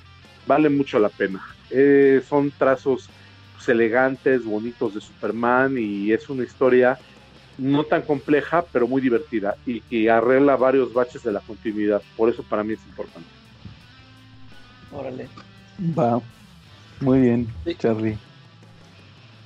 vale 0.46 0.68
mucho 0.68 0.98
la 0.98 1.08
pena. 1.08 1.42
Eh, 1.70 2.22
son 2.28 2.52
trazos 2.52 3.08
pues, 3.56 3.68
elegantes, 3.68 4.44
bonitos 4.44 4.94
de 4.94 5.00
Superman 5.00 5.76
y 5.78 6.12
es 6.12 6.28
una 6.28 6.44
historia 6.44 6.98
no 7.58 7.84
tan 7.84 8.02
compleja, 8.02 8.64
pero 8.70 8.86
muy 8.86 9.00
divertida 9.00 9.56
y 9.64 9.80
que 9.80 10.10
arregla 10.10 10.56
varios 10.56 10.92
baches 10.92 11.22
de 11.22 11.32
la 11.32 11.40
continuidad. 11.40 12.02
Por 12.14 12.28
eso 12.28 12.42
para 12.42 12.62
mí 12.62 12.74
es 12.74 12.86
importante. 12.86 13.30
Órale. 14.90 15.28
Va. 15.98 16.20
Muy 17.00 17.20
bien, 17.20 17.48
Sí. 17.64 17.74
Charlie. 17.76 18.18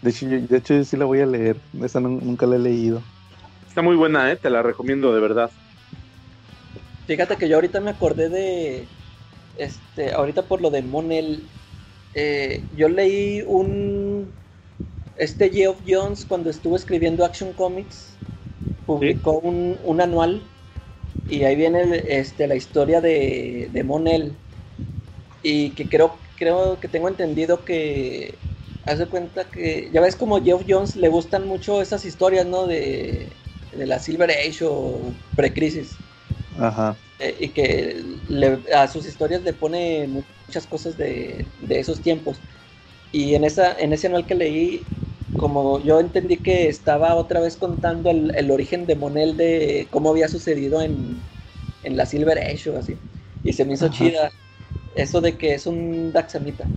De 0.03 0.11
hecho, 0.11 0.29
yo, 0.29 0.41
de 0.41 0.57
hecho, 0.57 0.75
yo 0.75 0.85
sí 0.85 0.97
la 0.97 1.05
voy 1.05 1.21
a 1.21 1.27
leer. 1.27 1.57
Esa 1.83 2.01
nun- 2.01 2.21
nunca 2.23 2.47
la 2.47 2.57
he 2.57 2.59
leído. 2.59 3.03
Está 3.67 3.83
muy 3.83 3.97
buena, 3.97 4.31
¿eh? 4.33 4.37
te 4.37 4.51
la 4.51 4.63
recomiendo 4.63 5.13
de 5.15 5.21
verdad. 5.21 5.51
Fíjate 7.07 7.37
que 7.37 7.49
yo 7.49 7.57
ahorita 7.57 7.81
me 7.81 7.91
acordé 7.91 8.29
de. 8.29 8.89
Este, 9.57 10.13
ahorita 10.13 10.43
por 10.43 10.61
lo 10.61 10.71
de 10.71 10.83
Monel. 10.83 11.43
eh, 12.15 12.65
yo 12.77 12.89
leí 12.89 13.43
un. 13.47 14.00
Este 15.21 15.51
Geoff 15.51 15.79
Jones, 15.87 16.25
cuando 16.25 16.51
estuvo 16.51 16.77
escribiendo 16.77 17.25
Action 17.25 17.53
Comics, 17.53 18.19
publicó 18.87 19.39
un, 19.41 19.79
un 19.85 20.01
anual. 20.01 20.43
Y 21.29 21.45
ahí 21.45 21.57
viene 21.57 21.83
el- 21.83 21.95
este, 21.95 22.49
la 22.49 22.57
historia 22.57 23.01
de, 23.01 23.69
de 23.73 23.85
Monel. 23.85 24.33
Y 25.43 25.71
que 25.71 25.89
creo, 25.89 26.19
creo 26.37 26.81
que 26.81 26.89
tengo 26.89 27.09
entendido 27.09 27.65
que. 27.65 28.35
Haz 28.87 28.99
de 28.99 29.07
cuenta 29.07 29.45
que. 29.51 29.91
Ya 29.93 30.01
ves 30.01 30.17
como 30.17 30.43
Geoff 30.43 30.65
Jones 30.69 30.97
le 30.97 31.09
gustan 31.09 31.47
mucho 31.47 31.83
esas 31.83 32.05
historias, 32.05 32.47
¿no? 32.47 32.67
De, 32.67 33.29
de 33.73 33.87
la 33.87 33.99
Silver 33.99 34.31
Age 34.31 34.65
o 34.65 35.15
Precrisis. 35.37 35.97
Ajá. 36.59 36.97
eh, 37.19 37.37
y 37.41 37.49
que 37.51 38.03
le- 38.29 38.61
a 38.75 38.89
sus 38.89 39.07
historias 39.07 39.43
le 39.43 39.53
pone 39.53 40.09
muchas 40.09 40.67
cosas 40.67 40.97
de, 40.97 41.47
de 41.61 41.79
esos 41.81 42.01
tiempos. 42.01 42.39
Y 43.13 43.35
en, 43.35 43.45
esa, 43.45 43.79
en 43.79 43.93
ese 43.93 44.07
anual 44.07 44.27
que 44.27 44.35
leí, 44.35 44.87
como 45.37 45.81
yo 45.81 46.01
entendí 46.01 46.39
que 46.43 46.69
estaba 46.69 47.15
otra 47.15 47.41
vez 47.41 47.57
contando 47.57 48.11
el, 48.11 48.33
el 48.37 48.51
origen 48.51 48.87
de 48.87 48.97
Monel 48.97 49.37
de 49.37 49.89
cómo 49.91 50.11
había 50.11 50.29
sucedido 50.29 50.83
en, 50.83 51.25
en 51.83 51.97
la 51.97 52.07
Silver 52.07 52.39
Age 52.39 52.71
o 52.71 52.79
así. 52.79 53.01
Y 53.43 53.55
se 53.55 53.65
me 53.65 53.75
hizo 53.75 53.89
Ajá. 53.89 53.91
chida 53.91 54.31
eso 54.95 55.21
de 55.21 55.39
que 55.39 55.55
es 55.55 55.67
un 55.67 56.13
Daxamita. 56.13 56.73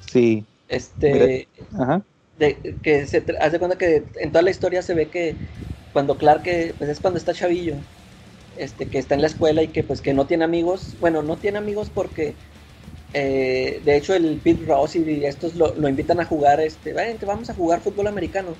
Sí. 0.00 0.46
Este, 0.68 1.48
Ajá. 1.72 2.04
de, 2.36 2.80
que 2.82 3.06
se 3.06 3.20
de 3.22 3.58
cuenta 3.58 3.78
que 3.78 4.10
en 4.16 4.32
toda 4.32 4.42
la 4.42 4.50
historia 4.50 4.82
se 4.82 4.94
ve 4.94 5.10
que 5.10 5.38
cuando 5.92 6.18
Clark 6.18 6.42
que, 6.42 6.74
pues 6.78 6.90
es 6.90 7.00
cuando 7.00 7.18
está 7.18 7.34
chavillo 7.34 7.84
este 8.56 8.88
que 8.90 8.98
está 8.98 9.14
en 9.16 9.22
la 9.22 9.28
escuela 9.28 9.62
y 9.62 9.68
que 9.72 9.84
pues 9.84 10.02
que 10.02 10.14
no 10.14 10.26
tiene 10.26 10.44
amigos 10.44 10.96
bueno 11.00 11.22
no 11.22 11.38
tiene 11.38 11.58
amigos 11.58 11.90
porque 11.90 12.38
eh, 13.14 13.80
de 13.84 13.96
hecho 13.96 14.14
el 14.14 14.40
Pete 14.42 14.64
Ross 14.66 14.96
y 14.96 15.24
estos 15.24 15.54
lo, 15.54 15.74
lo 15.76 15.88
invitan 15.88 16.20
a 16.20 16.24
jugar 16.26 16.60
este 16.60 16.92
"Vente, 16.92 17.26
vamos 17.26 17.50
a 17.50 17.54
jugar 17.54 17.80
fútbol 17.80 18.08
americano 18.08 18.54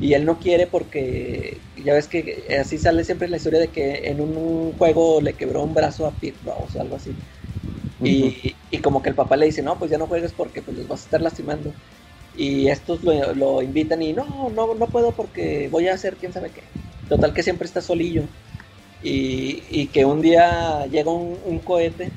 y 0.00 0.14
él 0.14 0.24
no 0.24 0.38
quiere 0.40 0.66
porque 0.66 1.58
ya 1.76 1.94
ves 1.94 2.08
que 2.08 2.56
así 2.60 2.78
sale 2.78 3.04
siempre 3.04 3.28
la 3.28 3.36
historia 3.38 3.60
de 3.60 3.68
que 3.68 4.08
en 4.10 4.20
un, 4.20 4.72
juego 4.72 5.20
le 5.20 5.34
quebró 5.34 5.64
un 5.64 5.74
brazo 5.74 6.06
a 6.06 6.12
Pete 6.20 6.38
Ross 6.44 6.76
o 6.76 6.80
algo 6.80 6.96
así 6.96 7.14
y, 8.02 8.54
y 8.70 8.78
como 8.78 9.02
que 9.02 9.10
el 9.10 9.14
papá 9.16 9.36
le 9.36 9.46
dice, 9.46 9.62
no, 9.62 9.78
pues 9.78 9.90
ya 9.90 9.98
no 9.98 10.06
juegues 10.06 10.32
porque 10.32 10.62
pues 10.62 10.76
los 10.76 10.88
vas 10.88 11.00
a 11.00 11.04
estar 11.04 11.20
lastimando. 11.22 11.74
Y 12.36 12.68
estos 12.68 13.02
lo, 13.02 13.34
lo 13.34 13.62
invitan 13.62 14.02
y 14.02 14.12
no, 14.12 14.50
no, 14.50 14.74
no 14.74 14.90
puedo 14.90 15.12
porque 15.12 15.68
voy 15.70 15.88
a 15.88 15.94
hacer 15.94 16.16
quién 16.16 16.32
sabe 16.32 16.50
qué. 16.52 16.62
Total 17.08 17.34
que 17.34 17.42
siempre 17.42 17.66
está 17.66 17.80
solillo. 17.80 18.22
Y, 19.02 19.64
y 19.70 19.88
que 19.88 20.04
un 20.04 20.20
día 20.20 20.86
llega 20.86 21.10
un, 21.12 21.38
un 21.44 21.58
cohete 21.60 22.12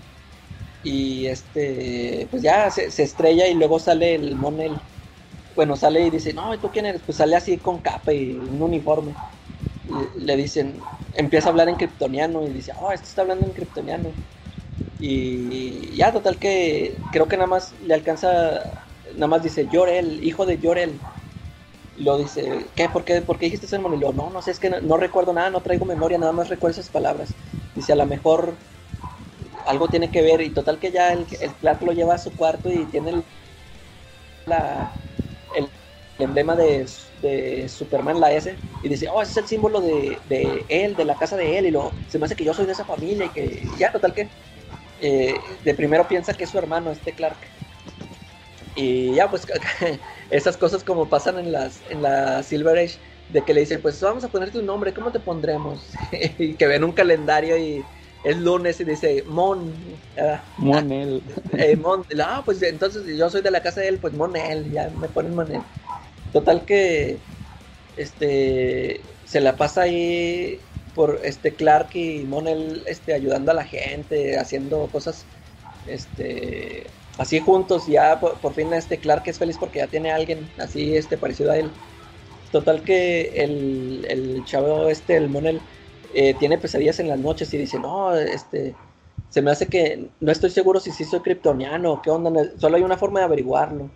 y 0.84 1.28
este, 1.28 2.28
pues 2.32 2.42
ya 2.42 2.70
se, 2.72 2.86
estrella 3.04 3.48
y 3.48 3.54
luego 3.54 3.80
sale 3.80 4.16
el 4.16 4.36
Monel. 4.36 4.78
Bueno, 5.56 5.76
sale 5.76 6.08
y 6.08 6.10
dice, 6.10 6.34
no, 6.34 6.54
¿y 6.54 6.58
tú 6.58 6.70
quién 6.72 6.86
eres? 6.86 7.02
Pues 7.06 7.18
sale 7.18 7.36
así 7.36 7.58
con 7.58 7.80
capa 7.80 8.14
y 8.14 8.32
un 8.32 8.62
uniforme. 8.62 9.14
Le 10.18 10.36
dicen, 10.38 10.80
empieza 11.14 11.48
a 11.48 11.52
hablar 11.52 11.70
en 11.70 11.76
kryptoniano 11.76 12.44
y 12.44 12.50
dice, 12.50 12.74
oh, 12.80 12.92
este 12.92 13.08
está 13.08 13.22
hablando 13.22 13.46
en 13.46 13.54
kryptoniano. 13.54 14.10
Y 15.00 15.96
ya, 15.96 16.12
total 16.12 16.38
que 16.38 16.98
creo 17.12 17.28
que 17.28 17.36
nada 17.38 17.48
más 17.48 17.74
le 17.84 17.94
alcanza, 17.94 18.62
nada 19.16 19.28
más 19.28 19.44
dice 19.44 19.68
Yorel, 19.72 20.24
hijo 20.24 20.46
de 20.46 20.58
Yorel. 20.60 21.00
Lo 21.98 22.18
dice, 22.18 22.68
¿qué? 22.76 22.88
¿Por 22.90 23.04
qué, 23.04 23.22
¿Por 23.22 23.38
qué 23.38 23.46
dijiste? 23.48 23.76
Y 23.76 23.80
lo, 23.80 24.14
no, 24.14 24.30
no 24.30 24.42
sé, 24.42 24.52
es 24.52 24.60
que 24.60 24.70
no 24.70 24.98
recuerdo 24.98 25.34
nada, 25.34 25.50
no 25.50 25.62
traigo 25.62 25.86
memoria, 25.86 26.18
nada 26.18 26.32
más 26.32 26.50
recuerdo 26.50 26.80
esas 26.80 26.90
palabras. 26.90 27.36
Dice, 27.76 27.94
a 27.94 27.96
lo 27.96 28.06
mejor 28.06 28.56
algo 29.66 29.89
tiene 29.89 30.12
que 30.12 30.22
ver. 30.22 30.41
Y 30.41 30.53
total 30.53 30.80
que 30.80 30.91
ya 30.91 31.14
el, 31.14 31.28
el 31.39 31.57
Clark 31.57 31.82
lo 31.84 31.91
lleva 31.93 32.16
a 32.16 32.18
su 32.18 32.36
cuarto 32.36 32.72
y 32.72 32.88
tiene 32.89 33.12
el, 33.12 33.26
el 35.51 35.72
emblema 36.18 36.55
de, 36.55 36.86
de 37.18 37.70
Superman, 37.70 38.20
la 38.20 38.32
S, 38.34 38.62
y 38.82 38.89
dice, 38.89 39.07
oh, 39.09 39.22
ese 39.22 39.32
es 39.32 39.38
el 39.38 39.47
símbolo 39.47 39.82
de, 39.82 40.22
de 40.26 40.66
él, 40.70 40.95
de 40.95 41.05
la 41.05 41.18
casa 41.18 41.38
de 41.38 41.57
él, 41.57 41.66
y 41.68 41.72
lo, 41.72 41.95
se 42.07 42.20
me 42.20 42.26
hace 42.26 42.36
que 42.36 42.43
yo 42.45 42.53
soy 42.53 42.66
de 42.66 42.74
esa 42.74 42.86
familia, 42.86 43.26
y 43.26 43.32
que 43.34 43.74
ya, 43.78 43.91
total 43.91 44.14
que 44.14 44.32
eh, 44.99 45.59
de 45.62 45.76
primero 45.76 46.07
piensa 46.07 46.36
que 46.38 46.45
es 46.45 46.51
su 46.51 46.59
hermano, 46.59 46.91
este 46.91 47.16
Clark. 47.16 47.39
Y 48.74 49.14
ya, 49.16 49.30
pues 49.30 49.45
esas 50.30 50.57
cosas 50.57 50.84
como 50.84 51.09
pasan 51.09 51.38
en 51.39 51.51
las 51.51 51.84
en 51.89 52.01
la 52.01 52.41
Silver 52.43 52.78
Age, 52.78 52.99
de 53.28 53.43
que 53.45 53.53
le 53.53 53.62
dicen, 53.62 53.82
pues 53.82 53.99
vamos 54.01 54.24
a 54.24 54.32
ponerte 54.32 54.59
un 54.59 54.66
nombre, 54.66 54.93
¿cómo 54.93 55.12
te 55.12 55.20
pondremos? 55.20 55.93
y 56.12 56.55
que 56.57 56.68
ven 56.68 56.84
un 56.84 56.93
calendario 56.93 57.57
y 57.57 57.89
es 58.24 58.38
lunes 58.38 58.80
y 58.80 58.84
dice, 58.86 59.24
Mon. 59.28 59.74
ah, 60.17 60.43
Monel. 60.57 61.22
eh, 61.57 61.76
Mon, 61.76 62.05
ah, 62.24 62.41
pues 62.45 62.61
entonces 62.61 63.03
yo 63.17 63.30
soy 63.30 63.41
de 63.41 63.51
la 63.51 63.61
casa 63.61 63.82
de 63.82 63.88
él, 63.89 63.97
pues 63.99 64.13
Monel, 64.13 64.72
ya 64.72 64.89
me 64.99 65.07
ponen 65.09 65.36
Monel. 65.36 65.61
Total 66.32 66.63
que 66.65 67.17
este 67.97 69.01
se 69.26 69.41
la 69.41 69.55
pasa 69.55 69.82
ahí 69.84 70.59
por 70.95 71.19
este 71.24 71.53
Clark 71.55 71.95
y 71.95 72.24
Monel 72.24 72.84
este 72.86 73.13
ayudando 73.13 73.51
a 73.51 73.55
la 73.55 73.65
gente, 73.65 74.38
haciendo 74.38 74.88
cosas 74.91 75.26
este 75.88 76.88
así 77.17 77.39
juntos, 77.39 77.88
ya 77.88 78.19
por, 78.19 78.39
por 78.39 78.53
fin 78.53 78.74
este 78.74 78.97
Clark 78.97 79.24
es 79.28 79.39
feliz 79.39 79.57
porque 79.59 79.80
ya 79.80 79.88
tiene 79.88 80.11
a 80.11 80.15
alguien 80.15 80.49
así 80.57 80.95
este 80.95 81.17
parecido 81.17 81.51
a 81.51 81.57
él. 81.57 81.69
Total 82.51 82.82
que 82.84 83.32
el, 83.43 84.05
el 84.09 84.43
chavo 84.45 84.89
este, 84.89 85.15
el 85.15 85.30
Monel, 85.30 85.61
eh, 86.14 86.34
tiene 86.36 86.57
pesadillas 86.57 86.99
en 86.99 87.07
las 87.09 87.20
noches 87.20 87.53
y 87.53 87.57
dice, 87.57 87.80
no, 87.80 88.16
este, 88.16 88.76
se 89.30 89.41
me 89.41 89.51
hace 89.51 89.68
que 89.68 90.09
no 90.20 90.32
estoy 90.32 90.49
seguro 90.49 90.80
si 90.80 90.91
sí 90.91 91.05
soy 91.05 91.22
kryptoniano 91.22 92.01
qué 92.01 92.09
onda, 92.09 92.32
solo 92.57 92.78
hay 92.78 92.84
una 92.84 92.97
forma 92.97 93.20
de 93.20 93.26
averiguarlo. 93.26 93.89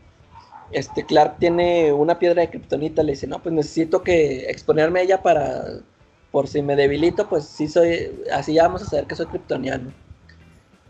Este, 0.72 1.06
Clark 1.06 1.38
tiene 1.38 1.94
una 1.94 2.18
piedra 2.18 2.42
de 2.42 2.50
kryptonita, 2.50 3.04
le 3.04 3.14
dice, 3.14 3.28
no, 3.28 3.42
pues 3.42 3.54
necesito 3.54 4.02
que 4.02 4.50
exponerme 4.50 5.00
a 5.00 5.04
ella 5.04 5.22
para, 5.22 5.64
por 6.32 6.48
si 6.48 6.62
me 6.62 6.76
debilito, 6.76 7.30
pues 7.30 7.46
sí 7.46 7.68
soy, 7.68 8.24
así 8.34 8.54
ya 8.54 8.64
vamos 8.64 8.82
a 8.82 8.86
saber 8.86 9.06
que 9.06 9.16
soy 9.16 9.28
kryptoniano. 9.28 9.92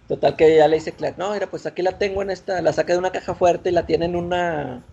Total 0.07 0.35
que 0.35 0.57
ya 0.57 0.67
le 0.67 0.75
dice 0.77 0.91
Clark, 0.91 1.17
no, 1.17 1.33
mira, 1.33 1.47
pues 1.47 1.65
aquí 1.65 1.81
la 1.81 1.97
tengo 1.97 2.21
en 2.21 2.29
esta, 2.29 2.61
la 2.61 2.71
saca 2.73 2.93
de 2.93 2.99
una 2.99 3.11
caja 3.11 3.33
fuerte 3.33 3.69
y 3.69 3.73
la 3.73 3.85
tiene 3.85 4.05
en 4.05 4.15
una, 4.15 4.83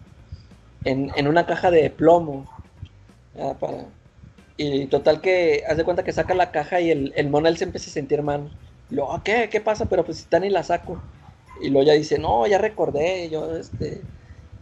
en, 0.85 1.13
en 1.15 1.29
una 1.29 1.47
caja 1.47 1.71
de 1.71 1.91
plomo. 1.91 2.51
Ah, 3.39 3.55
para... 3.59 3.85
Y 4.57 4.87
total 4.87 5.21
que 5.21 5.65
haz 5.69 5.77
de 5.77 5.85
cuenta 5.85 6.05
que 6.05 6.13
saca 6.13 6.35
la 6.35 6.51
caja 6.53 6.81
y 6.81 6.91
el, 6.91 7.13
el 7.17 7.31
Monel 7.31 7.57
se 7.57 7.65
empieza 7.65 7.91
a 7.91 7.95
sentir 7.95 8.23
mal. 8.23 8.53
Y 8.91 8.95
luego, 8.97 9.13
"Ah, 9.13 9.23
¿qué? 9.25 9.49
¿Qué 9.51 9.61
pasa? 9.61 9.87
Pero 9.89 10.05
pues 10.05 10.19
si 10.19 10.25
está 10.25 10.39
la 10.41 10.63
saco. 10.63 11.03
Y 11.63 11.71
luego 11.71 11.87
ya 11.87 11.95
dice, 11.95 12.19
no, 12.19 12.47
ya 12.47 12.59
recordé, 12.59 13.29
yo 13.31 13.57
este, 13.57 14.05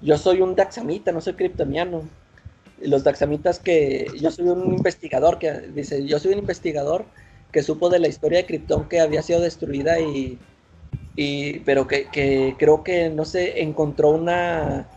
yo 0.01 0.16
soy 0.18 0.41
un 0.43 0.55
daxamita, 0.57 1.12
no 1.12 1.20
soy 1.20 1.34
kryptoniano. 1.34 2.09
Y 2.80 2.88
los 2.88 3.05
daxamitas 3.05 3.61
que, 3.61 4.12
yo 4.20 4.30
soy 4.30 4.49
un 4.49 4.72
investigador 4.74 5.38
que, 5.38 5.53
dice, 5.74 6.07
yo 6.07 6.18
soy 6.18 6.32
un 6.32 6.41
investigador 6.41 7.07
que 7.53 7.62
supo 7.62 7.91
de 7.91 7.99
la 8.01 8.09
historia 8.09 8.38
de 8.38 8.47
Krypton 8.47 8.88
que 8.88 9.01
había 9.01 9.22
sido 9.22 9.41
destruida 9.41 10.01
y, 10.01 10.41
y 11.16 11.61
pero 11.61 11.86
que, 11.86 12.07
que 12.11 12.57
creo 12.59 12.82
que, 12.84 13.11
no 13.11 13.24
sé, 13.24 13.62
encontró 13.62 14.11
una, 14.11 14.88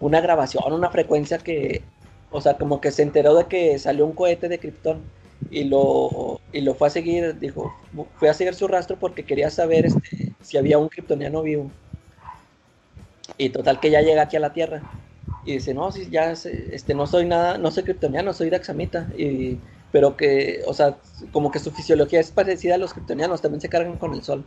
una 0.00 0.20
grabación, 0.20 0.72
una 0.72 0.90
frecuencia 0.90 1.38
que, 1.38 1.84
o 2.32 2.40
sea, 2.40 2.58
como 2.58 2.80
que 2.80 2.90
se 2.90 3.02
enteró 3.02 3.34
de 3.34 3.46
que 3.46 3.78
salió 3.78 4.06
un 4.06 4.14
cohete 4.14 4.48
de 4.48 4.58
Krypton 4.58 5.02
y 5.50 5.64
lo, 5.64 6.40
y 6.52 6.60
lo 6.62 6.74
fue 6.74 6.88
a 6.88 6.90
seguir, 6.90 7.38
dijo, 7.38 7.72
fue 8.16 8.28
a 8.28 8.34
seguir 8.34 8.54
su 8.54 8.68
rastro 8.68 8.96
porque 8.98 9.24
quería 9.24 9.50
saber 9.50 9.86
este, 9.86 10.34
si 10.40 10.56
había 10.56 10.78
un 10.78 10.88
kryptoniano 10.88 11.42
vivo. 11.42 11.70
Y 13.38 13.50
total 13.50 13.80
que 13.80 13.90
ya 13.90 14.00
llega 14.02 14.22
aquí 14.22 14.36
a 14.36 14.40
la 14.40 14.52
Tierra. 14.52 14.82
Y 15.44 15.54
dice, 15.54 15.74
no, 15.74 15.90
sí, 15.90 16.08
ya, 16.10 16.32
este, 16.32 16.94
no 16.94 17.06
soy 17.06 17.24
nada, 17.26 17.58
no 17.58 17.70
soy 17.70 17.82
kryptoniano, 17.84 18.32
soy 18.32 18.50
daxamita. 18.50 19.08
Y, 19.16 19.58
pero 19.90 20.16
que, 20.16 20.62
o 20.66 20.74
sea, 20.74 20.96
como 21.32 21.50
que 21.50 21.58
su 21.58 21.70
fisiología 21.72 22.20
es 22.20 22.30
parecida 22.30 22.76
a 22.76 22.78
los 22.78 22.92
kryptonianos, 22.94 23.42
también 23.42 23.60
se 23.60 23.68
cargan 23.68 23.98
con 23.98 24.14
el 24.14 24.22
sol. 24.22 24.44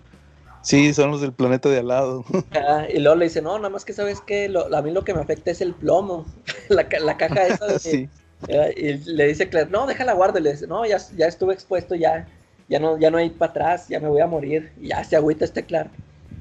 Sí, 0.65 0.93
son 0.95 1.11
los 1.11 1.21
del 1.21 1.31
planeta 1.31 1.69
de 1.69 1.79
al 1.79 1.87
lado. 1.87 2.25
Ah, 2.53 2.87
y 2.91 2.99
luego 2.99 3.15
le 3.17 3.25
dice, 3.25 3.41
no, 3.41 3.55
nada 3.57 3.69
más 3.69 3.85
que 3.85 3.93
sabes 3.93 4.21
que 4.21 4.45
a 4.45 4.81
mí 4.81 4.91
lo 4.91 5.03
que 5.03 5.13
me 5.13 5.19
afecta 5.21 5.51
es 5.51 5.61
el 5.61 5.73
plomo, 5.73 6.25
la, 6.69 6.87
la 7.01 7.17
caja 7.17 7.45
esa 7.47 7.67
de, 7.67 7.79
sí. 7.79 8.09
Eh, 8.47 8.73
Y 8.77 9.11
le 9.13 9.27
dice 9.27 9.49
Claire, 9.49 9.69
no, 9.69 9.85
déjala 9.87 10.13
guarda. 10.13 10.39
Y 10.39 10.43
le 10.43 10.51
dice, 10.53 10.65
no, 10.67 10.85
ya, 10.85 10.97
ya 11.15 11.27
estuve 11.27 11.53
expuesto, 11.53 11.95
ya, 11.95 12.27
ya 12.67 12.79
no, 12.79 12.97
ya 12.97 13.11
no 13.11 13.17
hay 13.17 13.29
para 13.29 13.51
atrás, 13.51 13.87
ya 13.89 13.99
me 13.99 14.07
voy 14.07 14.21
a 14.21 14.27
morir. 14.27 14.71
Y 14.81 14.87
ya 14.89 15.03
se 15.03 15.15
agüita 15.15 15.45
este 15.45 15.63
Clark. 15.63 15.91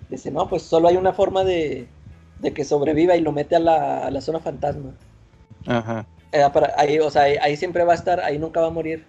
Dice, 0.09 0.30
no, 0.30 0.48
pues 0.48 0.62
solo 0.62 0.88
hay 0.88 0.96
una 0.96 1.12
forma 1.12 1.44
de, 1.44 1.86
de 2.38 2.52
que 2.52 2.64
sobreviva 2.64 3.16
y 3.16 3.20
lo 3.20 3.32
mete 3.32 3.56
a 3.56 3.60
la, 3.60 4.06
a 4.06 4.10
la 4.10 4.20
zona 4.20 4.40
fantasma. 4.40 4.94
Ajá. 5.66 6.06
Eh, 6.32 6.46
para- 6.52 6.74
ahí, 6.76 6.98
o 6.98 7.10
sea, 7.10 7.22
ahí, 7.22 7.36
ahí 7.40 7.56
siempre 7.56 7.84
va 7.84 7.92
a 7.92 7.96
estar, 7.96 8.20
ahí 8.20 8.38
nunca 8.38 8.60
va 8.60 8.68
a 8.68 8.70
morir. 8.70 9.05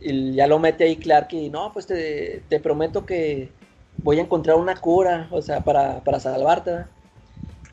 Y 0.00 0.34
ya 0.34 0.46
lo 0.46 0.58
mete 0.58 0.84
ahí 0.84 0.96
Clark 0.96 1.28
y 1.32 1.48
no, 1.48 1.72
pues 1.72 1.86
te, 1.86 2.42
te 2.48 2.60
prometo 2.60 3.06
que 3.06 3.48
voy 3.98 4.18
a 4.18 4.22
encontrar 4.22 4.56
una 4.56 4.80
cura, 4.80 5.28
o 5.30 5.42
sea, 5.42 5.64
para, 5.64 6.02
para 6.04 6.20
salvarte. 6.20 6.70
¿verdad? 6.70 6.90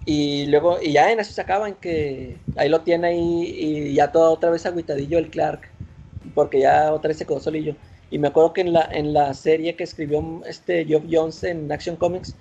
Y 0.05 0.47
luego, 0.47 0.79
y 0.81 0.93
ya 0.93 1.11
en 1.11 1.19
eso 1.19 1.31
se 1.33 1.41
acaban, 1.41 1.75
que 1.75 2.43
ahí 2.55 2.69
lo 2.69 2.81
tiene 2.83 3.07
ahí 3.07 3.43
y 3.57 3.93
ya 3.95 4.11
todo 4.11 4.33
otra 4.33 4.49
vez 4.49 4.65
agüitadillo 4.65 5.17
el 5.17 5.29
Clark, 5.29 5.61
porque 6.35 6.61
ya 6.61 6.93
otra 6.93 7.09
vez 7.09 7.17
se 7.17 7.25
quedó 7.25 7.39
solillo. 7.39 7.75
Y 8.09 8.19
me 8.19 8.27
acuerdo 8.27 8.53
que 8.53 8.61
en 8.61 8.73
la, 8.73 8.87
en 8.91 9.13
la 9.13 9.33
serie 9.33 9.75
que 9.75 9.83
escribió 9.83 10.41
este 10.45 10.85
Geoff 10.85 11.05
Jones 11.09 11.43
en 11.43 11.71
Action 11.71 11.95
Comics, 11.97 12.35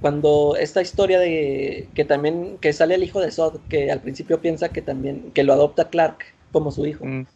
cuando 0.00 0.56
esta 0.56 0.82
historia 0.82 1.18
de 1.20 1.88
que 1.94 2.04
también 2.04 2.58
que 2.58 2.72
sale 2.72 2.94
el 2.96 3.04
hijo 3.04 3.20
de 3.20 3.30
Zod, 3.30 3.60
que 3.68 3.90
al 3.90 4.00
principio 4.02 4.40
piensa 4.40 4.70
que 4.70 4.82
también 4.82 5.32
que 5.32 5.44
lo 5.44 5.52
adopta 5.54 5.88
Clark 5.90 6.18
como 6.52 6.70
su 6.72 6.86
hijo. 6.86 7.06
Mm, 7.06 7.26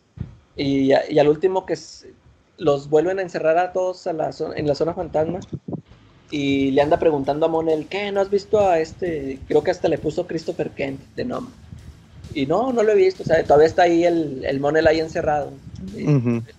Y, 0.56 0.92
y 0.92 1.18
al 1.18 1.28
último 1.28 1.66
que 1.66 1.76
los 2.58 2.88
vuelven 2.88 3.18
a 3.18 3.22
encerrar 3.22 3.58
a 3.58 3.72
todos 3.72 4.06
a 4.06 4.12
la 4.12 4.30
zo- 4.32 4.52
en 4.56 4.66
la 4.66 4.74
zona 4.74 4.94
fantasma. 4.94 5.40
Y 6.30 6.72
le 6.72 6.82
anda 6.82 6.98
preguntando 6.98 7.46
a 7.46 7.48
Monel, 7.48 7.86
¿qué? 7.86 8.10
¿No 8.10 8.20
has 8.20 8.30
visto 8.30 8.58
a 8.60 8.80
este? 8.80 9.38
Creo 9.46 9.62
que 9.62 9.70
hasta 9.70 9.88
le 9.88 9.98
puso 9.98 10.26
Christopher 10.26 10.70
Kent 10.70 11.00
de 11.14 11.24
nombre. 11.24 11.54
Y 12.34 12.46
no, 12.46 12.72
no 12.72 12.82
lo 12.82 12.92
he 12.92 12.96
visto, 12.96 13.22
o 13.22 13.26
sea, 13.26 13.42
todavía 13.44 13.68
está 13.68 13.82
ahí 13.82 14.04
el, 14.04 14.44
el 14.44 14.58
Monel 14.60 14.86
ahí 14.88 14.98
encerrado. 15.00 15.52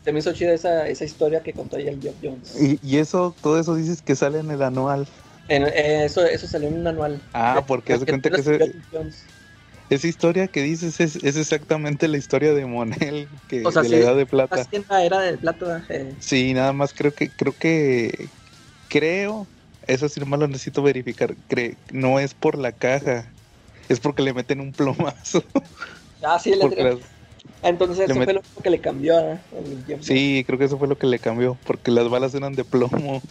Se 0.03 0.11
me 0.11 0.19
hizo 0.19 0.32
chida 0.34 0.53
esa, 0.53 0.88
esa 0.88 1.03
historia 1.03 1.41
que 1.44 1.53
contó 1.53 1.76
ahí 1.76 1.88
el 1.88 2.02
Geoff 2.02 2.15
Jones. 2.24 2.61
y, 2.61 2.80
y 2.82 2.98
eso, 2.98 3.36
todo 3.41 3.60
eso 3.60 3.76
dices 3.76 4.02
que 4.02 4.15
sale 4.15 4.40
en 4.40 4.49
el 4.49 4.61
anual. 4.61 5.06
En- 5.49 5.64
eh, 5.68 6.06
eso, 6.06 6.26
eso 6.26 6.48
salió 6.48 6.69
en 6.69 6.80
un 6.80 6.88
anual. 6.88 7.19
Ah, 7.34 7.61
porque 7.68 7.94
haz 7.94 7.99
de 7.99 8.06
cuenta 8.07 8.30
que 8.30 8.41
ese- 8.41 8.57
Geoff 8.57 8.76
Jones. 8.91 9.24
Esa 9.89 10.07
historia 10.07 10.47
que 10.49 10.61
dices 10.64 10.99
es, 10.99 11.18
es 11.18 11.38
exactamente 11.38 12.07
la 12.07 12.18
historia 12.18 12.53
de 12.53 12.65
Monel, 12.65 13.30
que, 13.47 13.59
O 13.64 13.72
sea, 13.72 13.84
de 13.84 13.89
sí, 13.89 13.89
la 13.89 13.97
Edad 13.97 14.15
de 14.18 14.27
Plata. 14.27 14.72
La 14.89 15.03
era 15.03 15.19
del 15.22 15.39
plato. 15.39 15.65
eh, 15.89 16.18
Sí, 16.19 16.53
nada 16.53 16.73
más 16.73 16.93
creo 16.93 17.14
que, 17.14 17.34
creo 17.35 17.57
que, 17.57 18.34
creo, 18.88 19.51
eso 19.84 20.09
sí 20.09 20.19
nomás 20.19 20.39
lo 20.39 20.47
necesito 20.47 20.81
verificar, 20.84 21.38
cre- 21.47 21.81
no 21.93 22.19
es 22.19 22.34
por 22.35 22.57
la 22.57 22.73
caja, 22.77 23.38
es 23.88 23.99
porque 23.99 24.23
le 24.23 24.34
meten 24.34 24.61
un 24.61 24.73
plomazo. 24.76 25.43
Ah, 26.22 26.39
sí, 26.39 26.55
le- 26.55 26.76
las- 26.77 27.15
entonces 27.61 27.99
le 28.05 28.14
eso 28.14 28.22
met- 28.22 28.23
fue 28.23 28.34
lo 28.34 28.43
que 28.64 28.69
le 28.69 28.81
cambió 28.81 29.18
el 29.51 29.84
Jones. 29.88 29.99
sí, 29.99 30.43
creo 30.47 30.59
que 30.59 30.65
eso 30.65 30.77
fue 30.80 30.88
lo 30.88 30.97
que 30.97 31.07
le 31.07 31.19
cambió, 31.19 31.59
porque 31.64 31.91
las 31.91 32.09
balas 32.09 32.34
eran 32.35 32.55
de 32.55 32.65
plomo. 32.65 33.22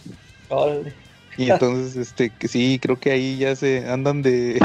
Y 1.35 1.49
entonces, 1.49 1.95
este, 1.95 2.35
sí, 2.47 2.79
creo 2.81 2.99
que 2.99 3.11
ahí 3.11 3.37
ya 3.37 3.55
se 3.55 3.87
andan 3.87 4.21
de, 4.23 4.59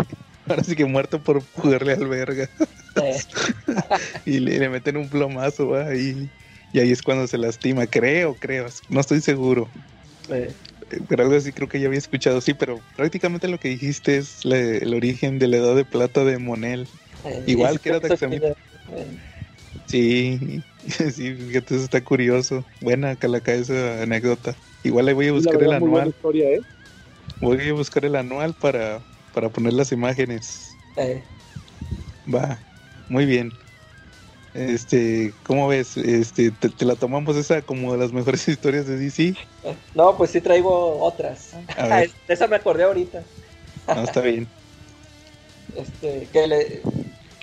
ahora 0.48 0.64
sí 0.64 0.77
que 0.77 0.85
muerto 0.86 1.23
por 1.23 1.48
jugarle 1.52 1.93
al 1.94 2.09
verga. 2.09 2.51
Eh, 2.97 3.23
Y 4.24 4.40
le, 4.40 4.59
le 4.59 4.69
meten 4.69 4.97
un 4.97 5.09
plomazo, 5.09 5.69
¿va? 5.69 5.94
Y, 5.97 6.32
y 6.73 6.81
ahí 6.81 6.90
es 6.93 7.02
cuando 7.02 7.27
se 7.27 7.39
lastima, 7.39 7.86
creo, 7.86 8.39
creo, 8.39 8.66
no 8.89 9.01
estoy 9.01 9.20
seguro. 9.20 9.73
eh, 10.28 10.56
Pero 11.09 11.23
algo 11.24 11.36
así 11.36 11.52
creo 11.52 11.69
que 11.69 11.81
ya 11.81 11.86
había 11.86 11.98
escuchado, 11.98 12.40
sí, 12.40 12.55
pero 12.55 12.86
prácticamente 12.94 13.48
lo 13.48 13.59
que 13.59 13.69
dijiste 13.69 14.16
es 14.19 14.44
la- 14.44 14.59
el 14.59 14.94
origen 14.94 15.39
de 15.39 15.48
la 15.48 15.56
edad 15.59 15.74
de 15.77 15.85
plata 15.85 16.24
de 16.24 16.39
Monel. 16.39 16.90
eh, 17.24 17.43
Igual 17.47 17.81
que 17.81 17.89
era 17.90 18.01
Taxamita. 18.01 18.52
eh, 18.89 19.19
Sí, 19.86 20.64
sí, 21.12 21.35
fíjate, 21.36 21.74
eso 21.74 21.85
está 21.85 22.02
curioso. 22.05 22.70
Buena 22.81 23.16
calaca 23.16 23.52
esa 23.55 24.02
anécdota. 24.02 24.56
Igual 24.82 25.06
le 25.06 25.12
voy 25.12 25.28
a 25.28 25.32
La 25.35 25.52
buscar 25.52 25.62
el 25.62 25.73
verdad, 25.73 25.77
muy 25.77 25.90
buena 25.90 26.09
anual. 26.09 26.09
historia, 26.09 26.48
¿eh? 26.48 26.64
Voy 27.40 27.69
a 27.69 27.73
buscar 27.74 28.05
el 28.05 28.16
anual 28.16 28.55
para, 28.55 29.06
para 29.33 29.51
poner 29.51 29.73
las 29.75 29.93
imágenes. 29.93 30.79
eh, 30.97 31.23
Va, 32.33 32.59
muy 33.09 33.27
bien. 33.27 33.51
Este, 34.55 35.33
¿cómo 35.45 35.69
ves? 35.69 35.97
Este, 35.97 36.51
te, 36.53 36.69
te 36.71 36.85
la 36.85 36.97
tomamos 36.97 37.37
esa 37.37 37.63
como 37.63 37.93
de 37.93 37.99
las 37.99 38.13
mejores 38.13 38.47
historias 38.49 38.87
de 38.87 38.97
DC. 38.99 39.35
eh. 39.63 39.77
No, 39.95 40.17
pues 40.17 40.31
sí 40.31 40.41
traigo 40.41 41.01
otras. 41.03 41.51
Esa 42.29 42.47
me 42.49 42.57
acordé 42.57 42.85
ahorita. 42.85 43.23
No, 43.95 44.03
está 44.05 44.21
bien. 44.23 44.49
Este, 45.75 46.29
que 46.33 46.47
le, 46.47 46.83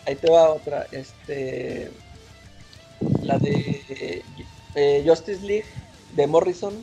ahí 0.05 0.15
te 0.15 0.29
va 0.29 0.53
otra. 0.53 0.87
Este, 0.91 1.91
la 3.23 3.37
de 3.39 4.23
eh, 4.75 5.03
Justice 5.05 5.45
League 5.45 5.65
de 6.15 6.27
Morrison. 6.27 6.73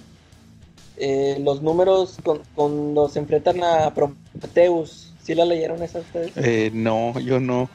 Eh, 0.99 1.39
los 1.41 1.63
números 1.63 2.17
con, 2.23 2.43
cuando 2.55 3.09
se 3.09 3.19
enfrentan 3.19 3.63
a 3.63 3.93
Prometheus. 3.95 5.13
¿Sí 5.23 5.35
la 5.35 5.45
leyeron 5.45 5.83
esa 5.83 5.99
ustedes? 5.99 6.33
Eh, 6.37 6.71
no, 6.73 7.19
yo 7.19 7.41
no. 7.41 7.69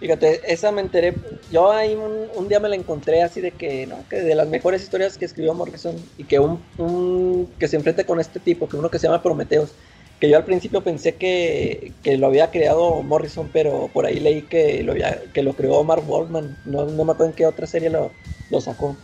Fíjate, 0.00 0.40
esa 0.52 0.72
me 0.72 0.80
enteré. 0.80 1.14
Yo 1.52 1.70
ahí 1.70 1.94
un, 1.94 2.26
un 2.34 2.48
día 2.48 2.58
me 2.58 2.68
la 2.68 2.74
encontré 2.74 3.22
así 3.22 3.40
de 3.40 3.52
que, 3.52 3.86
no, 3.86 3.98
que 4.10 4.16
de 4.16 4.34
las 4.34 4.48
mejores 4.48 4.82
historias 4.82 5.16
que 5.16 5.24
escribió 5.24 5.54
Morrison 5.54 5.94
y 6.18 6.24
que 6.24 6.40
un, 6.40 6.60
un 6.78 7.48
que 7.58 7.68
se 7.68 7.76
enfrente 7.76 8.04
con 8.04 8.18
este 8.18 8.40
tipo, 8.40 8.68
que 8.68 8.76
uno 8.76 8.90
que 8.90 8.98
se 8.98 9.06
llama 9.06 9.22
Prometheus, 9.22 9.70
que 10.18 10.28
yo 10.28 10.36
al 10.36 10.44
principio 10.44 10.82
pensé 10.82 11.14
que, 11.14 11.92
que 12.02 12.16
lo 12.16 12.26
había 12.26 12.50
creado 12.50 13.00
Morrison, 13.04 13.48
pero 13.52 13.88
por 13.92 14.04
ahí 14.04 14.18
leí 14.18 14.42
que 14.42 14.82
lo, 14.82 14.90
había, 14.92 15.22
que 15.32 15.44
lo 15.44 15.52
creó 15.52 15.84
Mark 15.84 16.02
Waldman. 16.04 16.58
No, 16.64 16.84
no 16.84 17.04
me 17.04 17.12
acuerdo 17.12 17.30
en 17.30 17.36
qué 17.36 17.46
otra 17.46 17.68
serie 17.68 17.88
lo, 17.88 18.10
lo 18.50 18.60
sacó. 18.60 18.96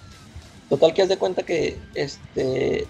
Total 0.68 0.92
que 0.94 1.02
haz 1.02 1.08
de 1.08 1.16
cuenta 1.16 1.44
que 1.44 1.76
este 1.94 2.86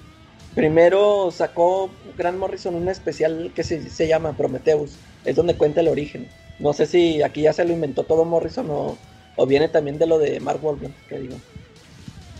primero 0.54 1.30
sacó 1.30 2.00
Grant 2.16 2.38
Morrison 2.38 2.74
un 2.74 2.88
especial 2.88 3.52
que 3.54 3.62
se, 3.64 3.90
se 3.90 4.08
llama 4.08 4.36
Prometheus. 4.36 5.00
Es 5.24 5.36
donde 5.36 5.56
cuenta 5.56 5.80
el 5.80 5.88
origen. 5.88 6.28
No 6.58 6.72
sé 6.72 6.86
si 6.86 7.22
aquí 7.22 7.42
ya 7.42 7.52
se 7.52 7.64
lo 7.64 7.72
inventó 7.72 8.04
todo 8.06 8.24
Morrison 8.24 8.66
o, 8.70 8.98
viene 9.46 9.68
también 9.68 9.98
de 9.98 10.06
lo 10.06 10.18
de 10.18 10.40
Mark 10.40 10.64
Wahlberg, 10.64 10.94
que 11.06 11.18
digo. 11.18 11.42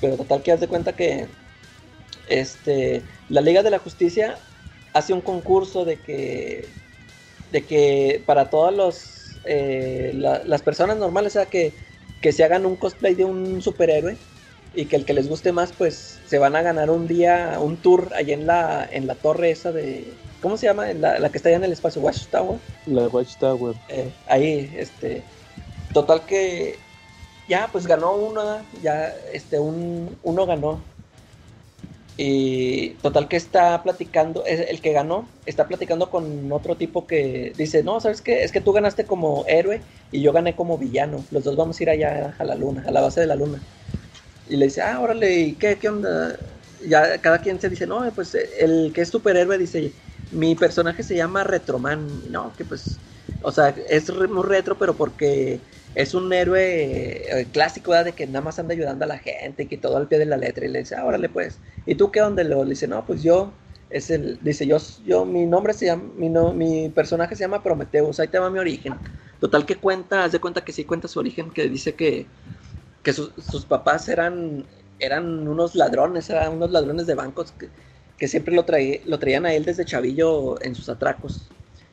Pero 0.00 0.16
total 0.16 0.42
que 0.42 0.52
haz 0.52 0.60
de 0.60 0.68
cuenta 0.68 0.94
que 0.96 1.28
este 2.28 3.06
la 3.28 3.40
Liga 3.40 3.62
de 3.62 3.70
la 3.70 3.78
Justicia 3.78 4.38
hace 4.92 5.12
un 5.12 5.20
concurso 5.22 5.84
de 5.84 6.00
que 6.02 6.74
de 7.50 7.66
que 7.66 8.22
para 8.26 8.50
todas 8.50 8.74
los 8.74 9.40
eh, 9.44 10.12
la- 10.14 10.42
las 10.44 10.62
personas 10.62 10.96
normales, 10.98 11.32
sea 11.34 11.46
que, 11.46 11.74
que 12.20 12.32
se 12.32 12.44
hagan 12.44 12.66
un 12.66 12.76
cosplay 12.76 13.14
de 13.14 13.24
un 13.24 13.62
superhéroe 13.62 14.18
y 14.74 14.86
que 14.86 14.96
el 14.96 15.04
que 15.04 15.14
les 15.14 15.28
guste 15.28 15.52
más, 15.52 15.72
pues 15.72 16.20
se 16.26 16.38
van 16.38 16.56
a 16.56 16.62
ganar 16.62 16.90
un 16.90 17.06
día, 17.06 17.58
un 17.60 17.76
tour 17.76 18.10
allá 18.14 18.34
en 18.34 18.46
la, 18.46 18.88
en 18.90 19.06
la 19.06 19.14
torre 19.14 19.50
esa 19.50 19.72
de, 19.72 20.12
¿cómo 20.40 20.56
se 20.56 20.66
llama? 20.66 20.92
La, 20.92 21.18
la 21.18 21.30
que 21.30 21.38
está 21.38 21.48
allá 21.48 21.58
en 21.58 21.64
el 21.64 21.72
espacio, 21.72 22.02
Watchtower. 22.02 22.58
La 22.86 23.08
Watchtower. 23.08 23.74
Eh, 23.88 24.10
ahí, 24.26 24.72
este, 24.76 25.22
total 25.92 26.24
que 26.26 26.76
ya, 27.48 27.68
pues 27.72 27.86
ganó 27.86 28.14
uno, 28.14 28.58
ya, 28.82 29.14
este, 29.32 29.58
un, 29.58 30.16
uno 30.22 30.46
ganó. 30.46 30.80
Y 32.20 32.90
total 33.00 33.28
que 33.28 33.36
está 33.36 33.80
platicando, 33.84 34.44
es 34.44 34.68
el 34.68 34.80
que 34.80 34.92
ganó, 34.92 35.28
está 35.46 35.68
platicando 35.68 36.10
con 36.10 36.50
otro 36.50 36.74
tipo 36.74 37.06
que 37.06 37.52
dice, 37.56 37.84
no, 37.84 38.00
¿sabes 38.00 38.22
qué? 38.22 38.42
Es 38.42 38.50
que 38.50 38.60
tú 38.60 38.72
ganaste 38.72 39.04
como 39.04 39.44
héroe 39.46 39.80
y 40.10 40.20
yo 40.20 40.32
gané 40.32 40.56
como 40.56 40.78
villano. 40.78 41.24
Los 41.30 41.44
dos 41.44 41.54
vamos 41.54 41.78
a 41.78 41.82
ir 41.84 41.90
allá 41.90 42.34
a 42.36 42.44
la 42.44 42.56
luna, 42.56 42.84
a 42.88 42.90
la 42.90 43.02
base 43.02 43.20
de 43.20 43.28
la 43.28 43.36
luna. 43.36 43.60
Y 44.48 44.56
le 44.56 44.66
dice, 44.66 44.82
ah, 44.82 45.00
órale, 45.00 45.32
¿y 45.40 45.56
qué, 45.56 45.78
qué 45.78 45.88
onda? 45.88 46.38
Ya 46.80 47.20
cada 47.20 47.40
quien 47.40 47.60
se 47.60 47.68
dice, 47.68 47.86
no, 47.86 48.10
pues 48.14 48.34
el 48.34 48.92
que 48.94 49.02
es 49.02 49.08
superhéroe 49.10 49.58
dice, 49.58 49.94
mi 50.30 50.54
personaje 50.54 51.02
se 51.02 51.16
llama 51.16 51.44
Retroman. 51.44 52.30
No, 52.30 52.54
que 52.56 52.64
pues, 52.64 53.00
o 53.40 53.52
sea, 53.52 53.68
es 53.88 54.10
muy 54.12 54.44
retro, 54.46 54.78
pero 54.78 54.96
porque 54.96 55.60
es 55.94 56.14
un 56.14 56.32
héroe 56.32 57.40
eh, 57.40 57.50
clásico, 57.52 57.90
¿verdad? 57.90 58.06
De 58.06 58.14
que 58.14 58.26
nada 58.26 58.40
más 58.44 58.58
anda 58.58 58.74
ayudando 58.74 59.04
a 59.04 59.08
la 59.08 59.18
gente 59.18 59.64
y 59.64 59.66
que 59.68 59.76
todo 59.78 59.96
al 59.96 60.08
pie 60.08 60.18
de 60.18 60.26
la 60.26 60.36
letra. 60.36 60.64
Y 60.66 60.68
le 60.68 60.80
dice, 60.80 60.94
ah, 60.96 61.04
órale, 61.04 61.28
pues. 61.28 61.60
¿Y 61.84 61.94
tú 61.96 62.10
qué 62.10 62.22
onda? 62.22 62.42
Le 62.44 62.64
dice, 62.64 62.88
no, 62.88 63.04
pues 63.06 63.22
yo, 63.22 63.58
es 63.90 64.10
el, 64.10 64.38
dice, 64.42 64.66
yo, 64.66 64.78
yo, 65.04 65.24
mi 65.26 65.46
nombre 65.46 65.72
se 65.74 65.86
llama, 65.86 66.04
mi, 66.16 66.28
no, 66.30 66.52
mi 66.54 66.88
personaje 66.90 67.36
se 67.36 67.44
llama 67.44 67.62
Prometheus, 67.62 68.20
ahí 68.20 68.28
te 68.28 68.38
va 68.38 68.50
mi 68.50 68.58
origen. 68.58 69.00
Total 69.40 69.66
que 69.66 69.76
cuenta, 69.76 70.24
haz 70.24 70.32
de 70.32 70.40
cuenta 70.40 70.64
que 70.64 70.72
sí 70.72 70.84
cuenta 70.84 71.08
su 71.08 71.18
origen, 71.20 71.50
que 71.52 71.68
dice 71.68 71.94
que, 71.94 72.30
que 73.02 73.12
sus, 73.12 73.64
papás 73.66 74.08
eran, 74.08 74.66
eran 74.98 75.46
unos 75.48 75.74
ladrones, 75.74 76.28
eran 76.30 76.54
unos 76.54 76.70
ladrones 76.70 77.06
de 77.06 77.14
bancos 77.14 77.52
que, 77.52 77.68
que 78.18 78.28
siempre 78.28 78.54
lo, 78.54 78.64
traí- 78.66 79.02
lo 79.06 79.18
traían 79.18 79.46
a 79.46 79.52
él 79.54 79.64
desde 79.64 79.84
chavillo 79.84 80.60
en 80.62 80.74
sus 80.74 80.88
atracos. 80.88 81.50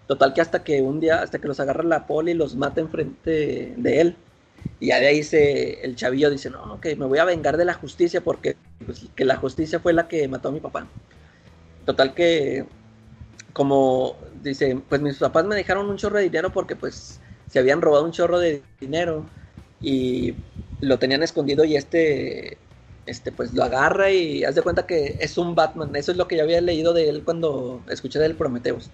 Total 0.07 0.33
que 0.33 0.41
hasta 0.41 0.63
que 0.63 0.81
un 0.81 0.99
día, 0.99 1.21
hasta 1.21 1.39
que 1.39 1.47
los 1.47 1.59
agarra 1.59 1.83
la 1.83 2.05
poli 2.07 2.31
y 2.31 2.35
los 2.35 2.55
mata 2.55 2.81
enfrente 2.81 3.73
de 3.77 4.01
él. 4.01 4.15
Y 4.79 4.87
ya 4.87 4.99
de 4.99 5.07
ahí 5.07 5.23
se, 5.23 5.85
el 5.85 5.95
chavillo 5.95 6.29
dice, 6.29 6.49
no, 6.49 6.79
que 6.81 6.95
me 6.95 7.05
voy 7.05 7.19
a 7.19 7.25
vengar 7.25 7.57
de 7.57 7.65
la 7.65 7.73
justicia 7.73 8.21
porque 8.21 8.57
pues, 8.85 9.07
que 9.15 9.25
la 9.25 9.37
justicia 9.37 9.79
fue 9.79 9.93
la 9.93 10.07
que 10.07 10.27
mató 10.27 10.49
a 10.49 10.51
mi 10.51 10.59
papá. 10.59 10.87
Total 11.85 12.13
que, 12.15 12.65
como 13.53 14.17
dice, 14.41 14.79
pues 14.89 15.01
mis 15.01 15.17
papás 15.17 15.45
me 15.45 15.55
dejaron 15.55 15.89
un 15.89 15.97
chorro 15.97 16.17
de 16.17 16.23
dinero 16.25 16.51
porque 16.51 16.75
pues 16.75 17.21
se 17.47 17.59
habían 17.59 17.81
robado 17.81 18.05
un 18.05 18.11
chorro 18.11 18.39
de 18.39 18.63
dinero 18.79 19.25
y 19.81 20.35
lo 20.81 20.99
tenían 20.99 21.23
escondido 21.23 21.63
y 21.63 21.75
este, 21.75 22.57
este 23.05 23.31
pues 23.31 23.53
lo 23.53 23.63
agarra 23.63 24.11
y 24.11 24.43
haz 24.43 24.55
de 24.55 24.61
cuenta 24.61 24.85
que 24.85 25.17
es 25.19 25.37
un 25.37 25.55
Batman. 25.55 25.95
Eso 25.95 26.11
es 26.11 26.17
lo 26.17 26.27
que 26.27 26.37
yo 26.37 26.43
había 26.43 26.61
leído 26.61 26.93
de 26.93 27.09
él 27.09 27.23
cuando 27.23 27.81
escuché 27.89 28.19
del 28.19 28.35
Prometheus. 28.35 28.89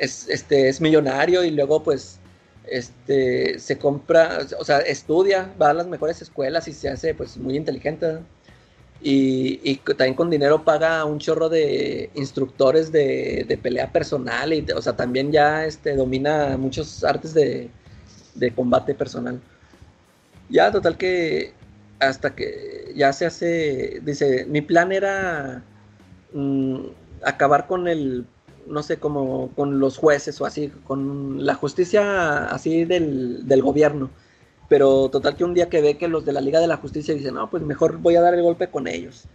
Es, 0.00 0.28
este, 0.28 0.68
es 0.68 0.80
millonario 0.80 1.44
y 1.44 1.50
luego 1.52 1.82
pues 1.82 2.18
este 2.64 3.58
se 3.58 3.78
compra, 3.78 4.40
o 4.58 4.64
sea, 4.64 4.78
estudia, 4.80 5.52
va 5.60 5.70
a 5.70 5.74
las 5.74 5.86
mejores 5.86 6.20
escuelas 6.22 6.68
y 6.68 6.72
se 6.72 6.88
hace 6.88 7.14
pues 7.14 7.36
muy 7.36 7.56
inteligente. 7.56 8.18
Y, 9.02 9.60
y 9.64 9.76
también 9.76 10.14
con 10.14 10.28
dinero 10.28 10.62
paga 10.62 11.04
un 11.06 11.18
chorro 11.18 11.48
de 11.48 12.10
instructores 12.14 12.92
de, 12.92 13.46
de 13.48 13.56
pelea 13.56 13.90
personal 13.90 14.52
y 14.52 14.66
o 14.76 14.82
sea, 14.82 14.94
también 14.94 15.32
ya 15.32 15.64
este, 15.64 15.96
domina 15.96 16.58
muchos 16.58 17.02
artes 17.02 17.32
de, 17.32 17.70
de 18.34 18.54
combate 18.54 18.94
personal. 18.94 19.40
Ya, 20.50 20.72
total 20.72 20.96
que 20.98 21.54
hasta 22.00 22.34
que 22.34 22.92
ya 22.96 23.12
se 23.12 23.26
hace, 23.26 24.00
dice, 24.04 24.46
mi 24.46 24.62
plan 24.62 24.92
era 24.92 25.62
mm, 26.32 26.78
acabar 27.24 27.66
con 27.66 27.88
el, 27.88 28.26
no 28.66 28.82
sé, 28.82 28.98
como 28.98 29.50
con 29.54 29.78
los 29.80 29.98
jueces 29.98 30.40
o 30.40 30.46
así, 30.46 30.68
con 30.84 31.44
la 31.46 31.54
justicia 31.54 32.46
así 32.46 32.84
del, 32.84 33.46
del 33.46 33.62
gobierno. 33.62 34.10
Pero 34.68 35.10
total 35.10 35.36
que 35.36 35.44
un 35.44 35.54
día 35.54 35.68
que 35.68 35.82
ve 35.82 35.98
que 35.98 36.08
los 36.08 36.24
de 36.24 36.32
la 36.32 36.40
Liga 36.40 36.60
de 36.60 36.68
la 36.68 36.76
Justicia 36.78 37.14
dicen, 37.14 37.34
no, 37.34 37.50
pues 37.50 37.62
mejor 37.62 37.98
voy 37.98 38.16
a 38.16 38.22
dar 38.22 38.34
el 38.34 38.42
golpe 38.42 38.70
con 38.70 38.86
ellos. 38.88 39.28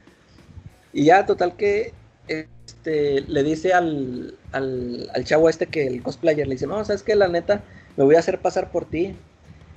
Y 0.94 1.06
ya, 1.06 1.26
total 1.26 1.56
que 1.58 1.94
este, 2.28 3.22
le 3.22 3.44
dice 3.44 3.74
al, 3.74 4.38
al, 4.52 5.10
al 5.14 5.26
chavo 5.26 5.50
este 5.50 5.68
que 5.68 5.88
el 5.88 6.04
cosplayer 6.04 6.48
le 6.48 6.56
dice, 6.56 6.68
no, 6.68 6.84
sabes 6.86 7.04
que 7.04 7.16
la 7.16 7.28
neta, 7.28 7.64
me 7.98 8.04
voy 8.06 8.16
a 8.16 8.20
hacer 8.20 8.42
pasar 8.42 8.72
por 8.72 8.86
ti. 8.86 9.16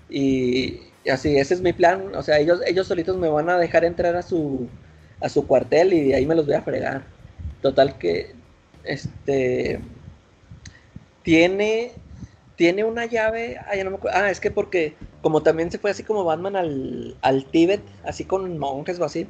Y, 0.09 0.81
y 0.81 0.88
así, 1.10 1.36
ese 1.39 1.55
es 1.55 1.60
mi 1.62 1.72
plan. 1.72 2.14
O 2.14 2.22
sea, 2.22 2.39
ellos, 2.39 2.60
ellos 2.66 2.86
solitos 2.86 3.16
me 3.16 3.28
van 3.28 3.48
a 3.51 3.59
dejar 3.59 3.85
entrar 3.85 4.16
a 4.16 4.22
su, 4.22 4.68
a 5.20 5.28
su 5.28 5.47
cuartel 5.47 5.93
y 5.93 6.09
de 6.09 6.14
ahí 6.16 6.26
me 6.26 6.35
los 6.35 6.47
voy 6.47 6.55
a 6.55 6.62
fregar. 6.62 7.05
Total 7.62 7.98
que, 7.98 8.35
este, 8.85 9.80
tiene, 11.22 11.93
tiene 12.56 12.85
una 12.85 13.06
llave, 13.06 13.59
ah, 13.68 13.76
ya 13.76 13.85
no 13.85 13.90
me 13.90 13.97
acuerdo, 13.97 14.18
ah, 14.18 14.30
es 14.30 14.40
que 14.40 14.51
porque 14.51 14.97
como 15.20 15.43
también 15.43 15.70
se 15.70 15.78
fue 15.78 15.90
así 15.90 16.02
como 16.05 16.24
Batman 16.24 16.56
al, 16.56 17.16
al 17.22 17.44
Tíbet, 17.47 17.82
así 18.05 18.24
con 18.24 18.59
monjes 18.59 19.01
o 19.01 19.05
así, 19.05 19.26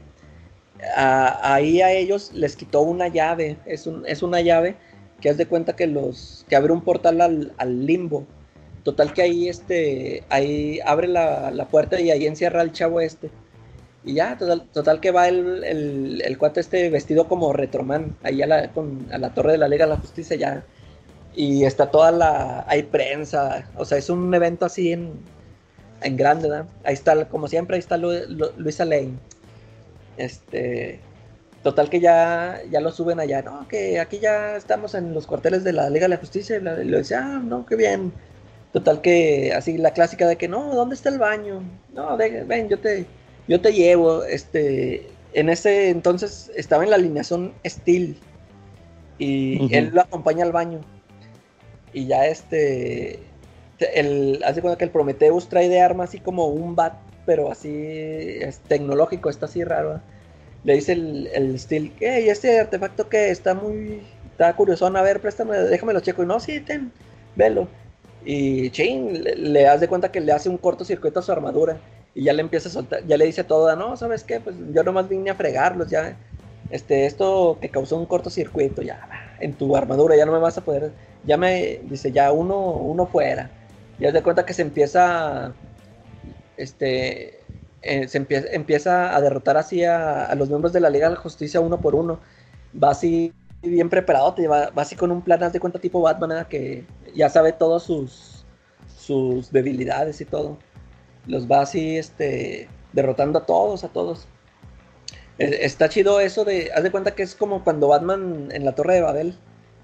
a- 0.96 1.54
ahí 1.54 1.80
a 1.82 1.92
ellos 1.92 2.32
les 2.34 2.56
quitó 2.56 2.82
una 2.82 3.08
llave, 3.08 3.58
es, 3.66 3.86
un, 3.86 4.06
es 4.06 4.22
una 4.22 4.40
llave 4.40 4.76
que 5.20 5.30
haz 5.30 5.36
de 5.38 5.46
cuenta 5.46 5.76
que 5.76 5.86
los, 5.86 6.46
que 6.48 6.56
abre 6.56 6.72
un 6.72 6.82
portal 6.82 7.20
al, 7.20 7.54
al 7.58 7.86
limbo. 7.86 8.26
Total 8.84 9.12
que 9.12 9.22
ahí 9.22 9.48
este, 9.48 10.22
ahí 10.30 10.80
abre 10.84 11.08
la, 11.08 11.50
la 11.50 11.66
puerta 11.68 12.00
y 12.00 12.10
ahí 12.10 12.26
encierra 12.26 12.60
al 12.62 12.72
chavo 12.72 13.00
este. 13.00 13.30
Y 14.04 14.14
ya, 14.14 14.38
total, 14.38 14.62
total 14.72 15.00
que 15.00 15.10
va 15.10 15.28
el, 15.28 15.64
el, 15.64 16.22
el 16.24 16.38
cuate 16.38 16.60
este 16.60 16.88
vestido 16.88 17.28
como 17.28 17.52
Retroman, 17.52 18.14
ahí 18.22 18.40
a 18.40 18.46
la, 18.46 18.68
con, 18.72 19.06
a 19.12 19.18
la 19.18 19.34
torre 19.34 19.52
de 19.52 19.58
la 19.58 19.68
Liga 19.68 19.84
de 19.84 19.90
la 19.90 19.98
Justicia 19.98 20.36
ya. 20.36 20.62
Y 21.34 21.64
está 21.64 21.90
toda 21.90 22.10
la, 22.10 22.64
hay 22.68 22.84
prensa, 22.84 23.68
o 23.76 23.84
sea, 23.84 23.98
es 23.98 24.08
un 24.08 24.32
evento 24.34 24.64
así 24.64 24.92
en, 24.92 25.12
en 26.02 26.16
grande, 26.16 26.48
¿verdad? 26.48 26.66
Ahí 26.84 26.94
está, 26.94 27.28
como 27.28 27.48
siempre, 27.48 27.76
ahí 27.76 27.80
está 27.80 27.96
Lu- 27.96 28.26
Lu- 28.28 28.52
Luisa 28.56 28.84
Lane. 28.84 29.12
Este, 30.16 30.98
total 31.62 31.90
que 31.90 32.00
ya, 32.00 32.60
ya 32.70 32.80
lo 32.80 32.90
suben 32.90 33.20
allá, 33.20 33.42
no, 33.42 33.68
que 33.68 34.00
aquí 34.00 34.18
ya 34.20 34.56
estamos 34.56 34.94
en 34.94 35.12
los 35.14 35.26
cuarteles 35.26 35.62
de 35.64 35.72
la 35.72 35.90
Liga 35.90 36.06
de 36.06 36.10
la 36.10 36.16
Justicia, 36.16 36.56
y 36.56 36.60
lo 36.60 36.98
dice, 36.98 37.14
ah, 37.14 37.40
no, 37.44 37.66
qué 37.66 37.76
bien. 37.76 38.12
Total 38.72 39.00
que, 39.00 39.52
así 39.54 39.78
la 39.78 39.92
clásica 39.92 40.26
de 40.28 40.36
que, 40.36 40.48
no, 40.48 40.74
¿dónde 40.74 40.94
está 40.94 41.08
el 41.08 41.18
baño? 41.18 41.62
No, 41.94 42.16
de- 42.16 42.44
ven, 42.44 42.68
yo 42.68 42.78
te, 42.78 43.06
yo 43.46 43.60
te 43.60 43.72
llevo, 43.72 44.24
este, 44.24 45.08
en 45.32 45.48
ese 45.48 45.90
entonces 45.90 46.50
estaba 46.54 46.84
en 46.84 46.90
la 46.90 46.96
alineación 46.96 47.52
Steel 47.66 48.16
y 49.18 49.74
él 49.74 49.90
lo 49.92 50.02
acompaña 50.02 50.44
al 50.44 50.52
baño 50.52 50.80
y 51.92 52.06
ya 52.06 52.26
este, 52.26 53.18
el, 53.94 54.40
hace 54.44 54.60
cuenta 54.60 54.78
que 54.78 54.84
el 54.84 54.90
Prometheus 54.90 55.48
trae 55.48 55.68
de 55.68 55.80
arma 55.80 56.04
así 56.04 56.18
como 56.18 56.46
un 56.46 56.76
bat, 56.76 56.94
pero 57.26 57.50
así 57.50 57.70
es 57.72 58.58
tecnológico, 58.68 59.30
está 59.30 59.46
así 59.46 59.64
raro. 59.64 59.96
¿eh? 59.96 60.00
Le 60.64 60.74
dice 60.74 60.92
el, 60.92 61.28
el 61.34 61.58
Steel, 61.58 61.92
¿qué? 61.98 62.20
¿Y 62.22 62.28
este 62.28 62.58
artefacto 62.60 63.08
que 63.08 63.30
está 63.30 63.54
muy, 63.54 64.02
está 64.32 64.54
curiosón? 64.54 64.96
A 64.96 65.02
ver, 65.02 65.20
préstame, 65.20 65.56
déjame 65.56 65.92
lo 65.92 66.00
checo. 66.00 66.22
Y 66.22 66.26
no, 66.26 66.40
sí, 66.40 66.60
ten, 66.60 66.92
velo. 67.36 67.68
Y 68.24 68.70
ching, 68.70 69.22
le, 69.22 69.62
das 69.62 69.80
de 69.80 69.88
cuenta 69.88 70.10
que 70.10 70.20
le 70.20 70.32
hace 70.32 70.48
un 70.48 70.58
cortocircuito 70.58 71.20
a 71.20 71.22
su 71.22 71.32
armadura. 71.32 71.78
Y 72.14 72.24
ya 72.24 72.32
le 72.32 72.42
empieza 72.42 72.68
a 72.68 72.72
soltar, 72.72 73.06
ya 73.06 73.16
le 73.16 73.26
dice 73.26 73.44
todo, 73.44 73.74
no, 73.76 73.96
¿sabes 73.96 74.24
qué? 74.24 74.40
Pues 74.40 74.56
yo 74.72 74.82
nomás 74.82 75.08
vine 75.08 75.30
a 75.30 75.34
fregarlos, 75.34 75.88
ya. 75.90 76.16
Este, 76.70 77.06
esto 77.06 77.58
que 77.60 77.70
causó 77.70 77.96
un 77.96 78.06
cortocircuito, 78.06 78.82
ya, 78.82 79.08
en 79.40 79.54
tu 79.54 79.76
armadura, 79.76 80.16
ya 80.16 80.26
no 80.26 80.32
me 80.32 80.38
vas 80.38 80.58
a 80.58 80.64
poder. 80.64 80.92
Ya 81.24 81.36
me, 81.36 81.80
dice, 81.84 82.12
ya 82.12 82.32
uno, 82.32 82.58
uno 82.72 83.06
fuera. 83.06 83.50
Y 83.98 84.06
haz 84.06 84.12
de 84.14 84.22
cuenta 84.22 84.44
que 84.46 84.54
se 84.54 84.62
empieza, 84.62 85.54
este, 86.56 87.40
eh, 87.82 88.08
se 88.08 88.18
empieza, 88.18 88.48
empieza 88.52 89.16
a 89.16 89.20
derrotar 89.20 89.56
así 89.56 89.84
a, 89.84 90.26
a 90.26 90.34
los 90.34 90.48
miembros 90.48 90.72
de 90.72 90.80
la 90.80 90.90
Liga 90.90 91.08
de 91.08 91.14
la 91.14 91.20
Justicia 91.20 91.60
uno 91.60 91.80
por 91.80 91.94
uno. 91.94 92.20
Va 92.82 92.90
así 92.90 93.32
bien 93.62 93.88
preparado, 93.88 94.34
te 94.34 94.46
va, 94.46 94.70
va 94.70 94.82
así 94.82 94.96
con 94.96 95.10
un 95.10 95.22
plan, 95.22 95.42
haz 95.42 95.52
de 95.52 95.60
cuenta 95.60 95.78
tipo 95.78 96.00
Batman, 96.00 96.46
que 96.48 96.84
ya 97.14 97.28
sabe 97.28 97.52
todas 97.52 97.82
sus, 97.82 98.44
sus 98.96 99.50
debilidades 99.50 100.20
y 100.20 100.24
todo. 100.24 100.58
Los 101.26 101.50
va 101.50 101.62
así, 101.62 101.98
este, 101.98 102.68
derrotando 102.92 103.40
a 103.40 103.46
todos, 103.46 103.84
a 103.84 103.88
todos. 103.88 104.26
Eh, 105.38 105.58
Está 105.62 105.88
chido 105.88 106.20
eso 106.20 106.44
de, 106.44 106.70
haz 106.74 106.82
de 106.82 106.90
cuenta 106.90 107.14
que 107.14 107.22
es 107.22 107.34
como 107.34 107.64
cuando 107.64 107.88
Batman 107.88 108.48
en 108.52 108.64
la 108.64 108.74
Torre 108.74 108.94
de 108.94 109.02
Babel, 109.02 109.34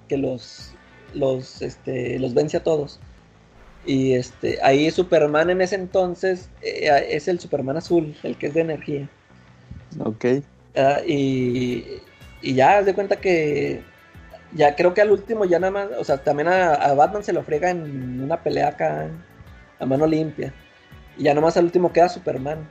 que 0.09 0.17
los, 0.17 0.73
los, 1.15 1.63
este, 1.63 2.19
los 2.19 2.35
vence 2.35 2.57
a 2.57 2.63
todos. 2.63 3.01
Y 3.87 4.15
este, 4.15 4.59
ahí 4.63 4.91
Superman 4.91 5.51
en 5.51 5.61
ese 5.61 5.75
entonces 5.75 6.49
eh, 6.63 6.89
es 7.11 7.29
el 7.29 7.39
Superman 7.39 7.77
azul, 7.77 8.17
el 8.23 8.37
que 8.39 8.47
es 8.47 8.55
de 8.55 8.61
energía. 8.63 9.09
Ok. 9.99 10.25
Ah, 10.77 11.01
y, 11.07 11.85
y 12.45 12.55
ya, 12.55 12.79
haz 12.79 12.87
de 12.87 12.95
cuenta 12.95 13.17
que 13.17 13.83
ya 14.53 14.77
creo 14.77 14.95
que 14.95 15.01
al 15.01 15.11
último 15.11 15.45
ya 15.45 15.59
nada 15.59 15.73
más, 15.73 15.89
o 15.99 16.05
sea, 16.05 16.19
también 16.19 16.49
a, 16.49 16.75
a 16.75 16.95
Batman 16.95 17.25
se 17.25 17.33
lo 17.33 17.43
frega 17.43 17.71
en 17.71 18.23
una 18.23 18.43
pelea 18.43 18.69
acá 18.69 19.09
a 19.79 19.87
mano 19.87 20.07
limpia. 20.07 20.53
Y 21.17 21.25
ya 21.25 21.35
nomás 21.35 21.57
al 21.57 21.65
último 21.65 21.93
queda 21.93 22.09
Superman. 22.09 22.69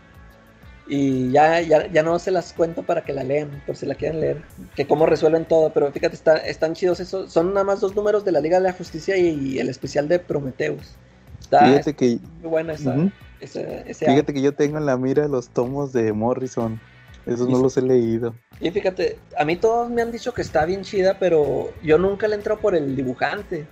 Y 0.85 1.31
ya, 1.31 1.61
ya, 1.61 1.87
ya 1.87 2.03
no 2.03 2.19
se 2.19 2.31
las 2.31 2.51
cuento 2.51 2.83
para 2.83 3.03
que 3.03 3.13
la 3.13 3.23
lean, 3.23 3.63
por 3.65 3.77
si 3.77 3.85
la 3.85 3.95
quieren 3.95 4.19
leer. 4.19 4.41
Que 4.75 4.85
cómo 4.85 5.05
resuelven 5.05 5.45
todo. 5.45 5.71
Pero 5.71 5.91
fíjate, 5.91 6.15
está, 6.15 6.37
están 6.37 6.73
chidos 6.73 6.99
esos. 6.99 7.31
Son 7.31 7.53
nada 7.53 7.63
más 7.63 7.79
dos 7.79 7.95
números 7.95 8.25
de 8.25 8.33
la 8.33 8.41
Liga 8.41 8.57
de 8.57 8.65
la 8.65 8.73
Justicia 8.73 9.15
y, 9.17 9.59
el 9.59 9.69
especial 9.69 10.07
de 10.09 10.19
Prometheus. 10.19 10.95
Está, 11.39 11.65
Fíjate 11.65 11.93
que, 11.93 12.19
muy 12.41 12.49
buena 12.49 12.73
esa, 12.73 12.95
ese 13.39 14.05
fíjate 14.05 14.33
que 14.33 14.41
yo 14.41 14.53
tengo 14.53 14.77
en 14.77 14.85
la 14.85 14.95
mira 14.95 15.27
los 15.27 15.49
tomos 15.49 15.91
de 15.91 16.13
Morrison. 16.13 16.79
Esos 17.25 17.47
no 17.47 17.59
los 17.59 17.77
he 17.77 17.81
leído. 17.81 18.35
Y 18.59 18.69
fíjate, 18.71 19.17
a 19.37 19.45
mí 19.45 19.55
todos 19.55 19.89
me 19.89 20.01
han 20.01 20.11
dicho 20.11 20.33
que 20.33 20.41
está 20.41 20.65
bien 20.65 20.81
chida, 20.83 21.17
pero 21.19 21.71
yo 21.83 21.97
nunca 21.97 22.27
le 22.27 22.35
entro 22.35 22.59
por 22.59 22.75
el 22.75 22.95
dibujante. 22.95 23.65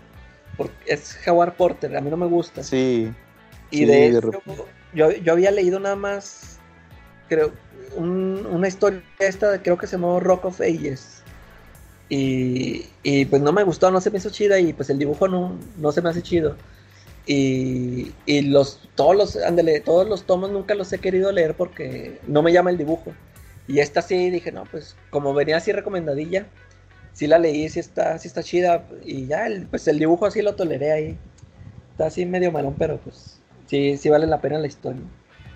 Porque 0.58 0.74
es 0.86 1.18
Howard 1.28 1.54
Porter, 1.54 1.96
a 1.96 2.02
mí 2.02 2.10
no 2.10 2.18
me 2.18 2.28
gusta. 2.28 2.64
Sí. 2.64 3.12
y 3.72 3.78
sí, 3.78 3.86
de 3.86 4.08
hecho, 4.08 4.32
yo, 4.94 5.12
yo 5.12 5.32
había 5.34 5.50
leído 5.52 5.80
nada 5.80 5.96
más, 5.96 6.60
creo, 7.30 7.52
un- 7.96 8.46
una 8.52 8.68
historia 8.68 9.02
esta, 9.20 9.62
creo 9.62 9.78
que 9.78 9.88
se 9.88 9.94
llamó 9.94 10.20
Rock 10.20 10.46
of 10.46 10.62
Ages. 10.62 11.24
Y, 12.10 12.88
y 13.04 13.26
pues 13.26 13.42
no 13.42 13.54
me 13.54 13.64
gustó, 13.64 13.90
no 13.92 14.02
se 14.02 14.12
me 14.12 14.18
hizo 14.18 14.30
chida 14.30 14.60
y 14.60 14.74
pues 14.74 14.90
el 14.90 15.00
dibujo 15.00 15.28
no, 15.30 15.58
no 15.78 15.92
se 15.94 16.02
me 16.02 16.10
hace 16.10 16.22
chido. 16.22 16.58
Y, 17.26 18.12
y 18.26 18.42
los, 18.42 18.90
todos 18.96 19.16
los, 19.16 19.36
ándale, 19.38 19.80
todos 19.80 20.08
los 20.10 20.24
tomos 20.24 20.52
nunca 20.52 20.74
los 20.76 20.92
he 20.92 21.00
querido 21.00 21.32
leer 21.32 21.56
porque 21.56 22.20
no 22.28 22.42
me 22.44 22.52
llama 22.52 22.70
el 22.72 22.78
dibujo. 22.78 23.14
Y 23.68 23.80
esta 23.80 24.02
sí 24.02 24.30
dije, 24.30 24.52
no, 24.52 24.64
pues 24.66 24.96
como 25.10 25.34
venía 25.34 25.58
así 25.58 25.72
recomendadilla, 25.72 26.46
sí 27.14 27.28
la 27.28 27.40
leí, 27.40 27.70
sí 27.70 27.80
está, 27.80 28.18
sí 28.18 28.28
está 28.28 28.44
chida. 28.44 28.86
Y 29.06 29.28
ya, 29.28 29.48
el, 29.48 29.66
pues 29.68 29.88
el 29.88 30.00
dibujo 30.00 30.26
así 30.26 30.42
lo 30.42 30.56
toleré 30.56 30.92
ahí. 30.92 31.18
Está 31.92 32.08
así 32.08 32.26
medio 32.26 32.52
malón, 32.52 32.76
pero 32.78 32.98
pues 32.98 33.40
sí, 33.68 33.98
sí 33.98 34.10
vale 34.10 34.28
la 34.28 34.42
pena 34.42 34.60
la 34.60 34.68
historia. 34.68 35.02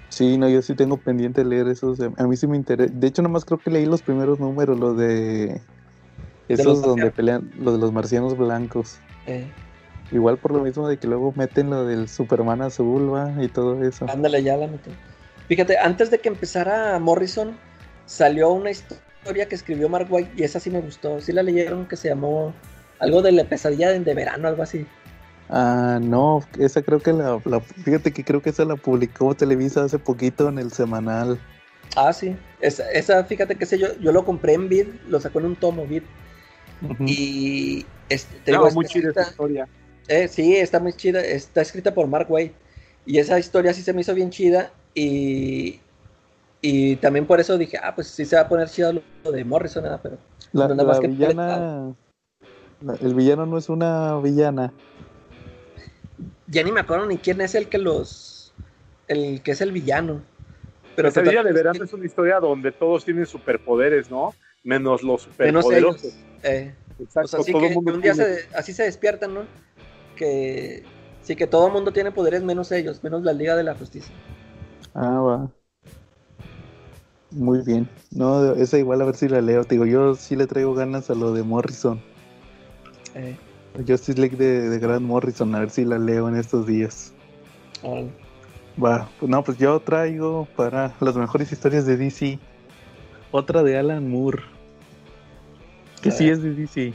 Sí, 0.10 0.38
no, 0.38 0.48
yo 0.48 0.62
sí 0.62 0.76
tengo 0.76 0.98
pendiente 0.98 1.44
leer 1.44 1.68
esos. 1.68 2.00
A 2.00 2.28
mí 2.28 2.38
sí 2.38 2.48
me 2.48 2.56
interesa. 2.56 2.94
De 2.96 3.08
hecho, 3.08 3.22
nomás 3.22 3.44
creo 3.44 3.60
que 3.60 3.72
leí 3.72 3.86
los 3.86 4.02
primeros 4.02 4.40
números, 4.40 4.80
los 4.80 4.98
de. 4.98 5.60
Esos 6.48 6.66
los 6.66 6.82
donde 6.84 7.12
pelean, 7.12 7.52
los 7.60 7.74
de 7.74 7.80
los 7.80 7.92
marcianos 7.92 8.38
blancos. 8.38 9.00
Eh, 9.26 9.46
Igual 10.12 10.38
por 10.38 10.54
lo 10.54 10.64
mismo 10.64 10.88
de 10.88 10.98
que 10.98 11.08
luego 11.08 11.34
meten 11.36 11.72
lo 11.72 11.86
del 11.86 12.08
Superman 12.08 12.62
azul, 12.62 13.12
va, 13.12 13.34
y 13.44 13.48
todo 13.48 13.84
eso. 13.84 14.06
ándale, 14.08 14.44
ya 14.44 14.56
la 14.56 14.68
metí. 14.68 14.92
Fíjate, 15.48 15.78
antes 15.78 16.12
de 16.12 16.20
que 16.20 16.30
empezara 16.30 16.98
Morrison, 17.00 17.58
salió 18.06 18.52
una 18.52 18.72
historia 18.72 19.48
que 19.48 19.56
escribió 19.56 19.90
Mark 19.90 20.08
White 20.10 20.32
y 20.38 20.44
esa 20.44 20.60
sí 20.60 20.70
me 20.70 20.82
gustó. 20.82 21.20
Sí 21.22 21.32
la 21.32 21.44
leyeron 21.44 21.88
que 21.88 21.96
se 21.96 22.10
llamó 22.10 22.54
algo 23.00 23.22
de 23.22 23.32
la 23.32 23.44
pesadilla 23.46 23.90
de, 23.90 24.00
de 24.00 24.14
verano, 24.14 24.48
algo 24.48 24.64
así. 24.64 24.86
Ah, 25.50 26.00
no, 26.02 26.44
esa 26.60 26.82
creo 26.82 27.00
que 27.00 27.14
la, 27.14 27.40
la- 27.46 27.60
Fíjate 27.62 28.12
que 28.12 28.24
creo 28.24 28.42
que 28.42 28.50
esa 28.50 28.66
la 28.66 28.76
publicó 28.76 29.36
Televisa 29.36 29.84
hace 29.84 30.00
poquito 30.00 30.50
en 30.50 30.58
el 30.60 30.72
semanal. 30.72 31.40
Ah, 31.96 32.12
sí. 32.14 32.36
Esa, 32.62 32.90
esa 32.92 33.24
fíjate 33.26 33.56
que 33.56 33.64
ese 33.64 33.78
yo, 33.78 33.88
yo 34.00 34.12
lo 34.12 34.26
compré 34.26 34.54
en 34.54 34.68
Vid, 34.70 34.88
lo 35.08 35.20
sacó 35.20 35.40
en 35.40 35.46
un 35.46 35.56
tomo 35.56 35.86
Vid. 35.86 36.04
Y 37.06 37.86
este, 38.10 38.38
te 38.40 38.52
No, 38.52 38.60
digo, 38.64 38.72
muy 38.76 38.86
chida 38.86 39.10
esa 39.12 39.22
escrita- 39.22 39.30
historia. 39.32 39.68
Eh, 40.08 40.28
sí, 40.28 40.56
está 40.56 40.80
muy 40.80 40.94
chida. 40.94 41.22
Está 41.22 41.62
escrita 41.62 41.94
por 41.94 42.08
Mark 42.08 42.30
Waid. 42.30 42.52
Y 43.06 43.18
esa 43.20 43.40
historia 43.40 43.74
sí 43.74 43.82
se 43.82 43.94
me 43.94 44.02
hizo 44.02 44.14
bien 44.14 44.30
chida. 44.30 44.72
Y, 44.94 45.80
y 46.68 46.96
también 46.96 47.26
por 47.28 47.40
eso 47.40 47.58
dije, 47.58 47.78
ah, 47.82 47.94
pues 47.94 48.08
sí 48.08 48.26
se 48.26 48.36
va 48.36 48.44
a 48.44 48.48
poner 48.50 48.68
chido 48.70 48.94
lo 49.24 49.32
de 49.32 49.44
Morrison, 49.46 49.84
nada, 49.84 50.00
pero 50.02 50.18
La, 50.52 50.68
nada 50.68 50.84
más 50.84 50.98
la 50.98 51.02
que- 51.02 51.08
villana. 51.10 51.96
la- 52.82 52.96
el 53.02 53.14
villano 53.14 53.46
no 53.46 53.58
es 53.58 53.70
una 53.70 54.18
villana. 54.20 54.74
ya 56.48 56.64
ni 56.64 56.72
me 56.72 56.80
acuerdo 56.80 57.06
ni 57.06 57.18
quién 57.18 57.42
es 57.42 57.56
el 57.56 57.68
que 57.70 57.78
los. 57.78 58.54
El 59.08 59.42
que 59.44 59.52
es 59.52 59.62
el 59.62 59.72
villano. 59.72 60.22
Pero 60.96 61.12
total- 61.12 61.44
de 61.44 61.52
verano 61.54 61.84
es 61.84 61.94
una 61.94 62.06
historia 62.06 62.40
donde 62.40 62.72
todos 62.72 63.04
tienen 63.06 63.26
superpoderes, 63.26 64.10
¿no? 64.10 64.34
Menos 64.64 65.04
los 65.04 65.28
menos 65.38 65.66
superpoderosos. 65.66 66.04
ellos. 66.04 66.16
Eh, 66.44 66.74
Exacto, 67.00 67.26
o 67.26 67.28
sea, 67.28 67.40
sí 67.44 67.52
todo 67.52 67.62
que, 67.62 67.68
el 67.68 67.74
mundo 67.76 67.92
que 67.92 67.96
un 67.98 68.02
día 68.02 68.14
se- 68.16 68.48
así 68.56 68.72
se 68.74 68.84
despiertan, 68.84 69.34
¿no? 69.34 69.42
Que 70.16 70.84
sí 71.22 71.36
que 71.36 71.46
todo 71.46 71.68
el 71.68 71.74
mundo 71.74 71.92
tiene 71.92 72.12
poderes 72.12 72.42
menos 72.44 72.72
ellos, 72.72 73.04
menos 73.04 73.22
la 73.24 73.34
Liga 73.34 73.56
de 73.56 73.64
la 73.64 73.76
Justicia. 73.76 74.14
Ah, 74.94 75.20
va. 75.20 75.50
Muy 77.36 77.60
bien. 77.64 77.88
No, 78.12 78.54
esa 78.54 78.78
igual 78.78 79.02
a 79.02 79.06
ver 79.06 79.16
si 79.16 79.28
la 79.28 79.42
leo. 79.42 79.64
Te 79.64 79.76
digo, 79.76 79.86
yo 79.86 80.16
sí 80.16 80.36
le 80.36 80.48
traigo 80.48 80.74
ganas 80.74 81.10
a 81.10 81.16
lo 81.16 81.34
de 81.34 81.44
Morrison. 81.44 82.02
Eh, 83.14 83.36
Justice 83.88 84.20
League 84.20 84.38
de, 84.38 84.70
de 84.70 84.80
Grant 84.80 85.06
Morrison, 85.06 85.54
a 85.54 85.60
ver 85.60 85.70
si 85.70 85.86
la 85.86 86.00
leo 86.00 86.30
en 86.30 86.36
estos 86.36 86.66
días. 86.66 87.14
Va, 88.82 89.10
pues 89.20 89.30
no, 89.30 89.44
pues 89.44 89.58
yo 89.58 89.80
traigo 89.80 90.48
para 90.56 90.96
las 91.00 91.16
mejores 91.16 91.52
historias 91.52 91.86
de 91.86 91.98
DC 91.98 92.40
otra 93.36 93.64
de 93.64 93.78
Alan 93.78 94.10
Moore, 94.10 94.42
que 96.02 96.10
sí 96.10 96.30
es 96.30 96.42
de 96.42 96.54
DC. 96.54 96.94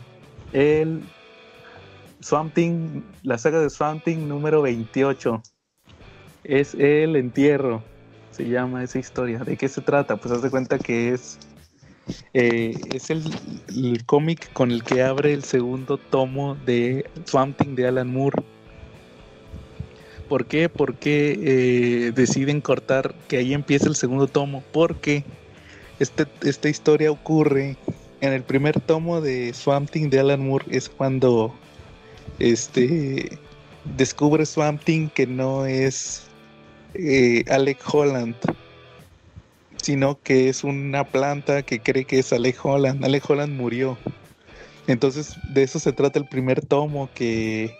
El 0.54 1.02
Swamp 2.20 2.54
Thing, 2.54 3.02
la 3.22 3.36
saga 3.36 3.60
de 3.60 3.68
Swamp 3.68 4.02
Thing 4.04 4.26
número 4.26 4.62
28. 4.62 5.42
Es 6.44 6.74
el 6.74 7.16
entierro, 7.16 7.82
se 8.40 8.48
llama 8.48 8.82
esa 8.82 8.98
historia. 8.98 9.40
¿De 9.40 9.56
qué 9.56 9.68
se 9.68 9.82
trata? 9.82 10.16
Pues 10.16 10.32
haz 10.32 10.42
de 10.42 10.50
cuenta 10.50 10.78
que 10.78 11.10
es 11.12 11.38
eh, 12.32 12.74
es 12.92 13.10
el, 13.10 13.22
cómic 14.06 14.50
con 14.52 14.70
el 14.70 14.82
que 14.82 15.02
abre 15.02 15.34
el 15.34 15.44
segundo 15.44 15.98
tomo 15.98 16.56
de 16.66 17.08
Swamp 17.26 17.58
Thing 17.58 17.74
de 17.74 17.86
Alan 17.86 18.10
Moore. 18.10 18.42
¿Por 20.28 20.46
qué? 20.46 20.68
Porque 20.70 21.38
eh, 21.42 22.12
deciden 22.12 22.62
cortar 22.62 23.14
que 23.28 23.36
ahí 23.36 23.52
empieza 23.52 23.88
el 23.88 23.96
segundo 23.96 24.26
tomo. 24.26 24.64
Porque 24.72 25.22
este, 25.98 26.26
esta 26.42 26.70
historia 26.70 27.10
ocurre 27.10 27.76
en 28.22 28.32
el 28.32 28.42
primer 28.42 28.80
tomo 28.80 29.20
de 29.20 29.52
Swamp 29.52 29.90
Thing 29.90 30.08
de 30.08 30.20
Alan 30.20 30.46
Moore. 30.46 30.64
Es 30.70 30.88
cuando 30.88 31.54
este 32.38 33.38
descubre 33.96 34.46
Swamp 34.46 34.82
Thing 34.82 35.08
que 35.08 35.26
no 35.26 35.66
es 35.66 36.30
eh, 36.94 37.44
Alec 37.48 37.78
Holland, 37.92 38.36
sino 39.82 40.20
que 40.22 40.48
es 40.48 40.64
una 40.64 41.04
planta 41.04 41.62
que 41.62 41.80
cree 41.80 42.04
que 42.04 42.18
es 42.18 42.32
Alec 42.32 42.64
Holland. 42.64 43.04
Alec 43.04 43.28
Holland 43.28 43.56
murió. 43.56 43.98
Entonces 44.86 45.34
de 45.52 45.62
eso 45.62 45.78
se 45.78 45.92
trata 45.92 46.18
el 46.18 46.26
primer 46.26 46.64
tomo 46.64 47.08
que 47.14 47.74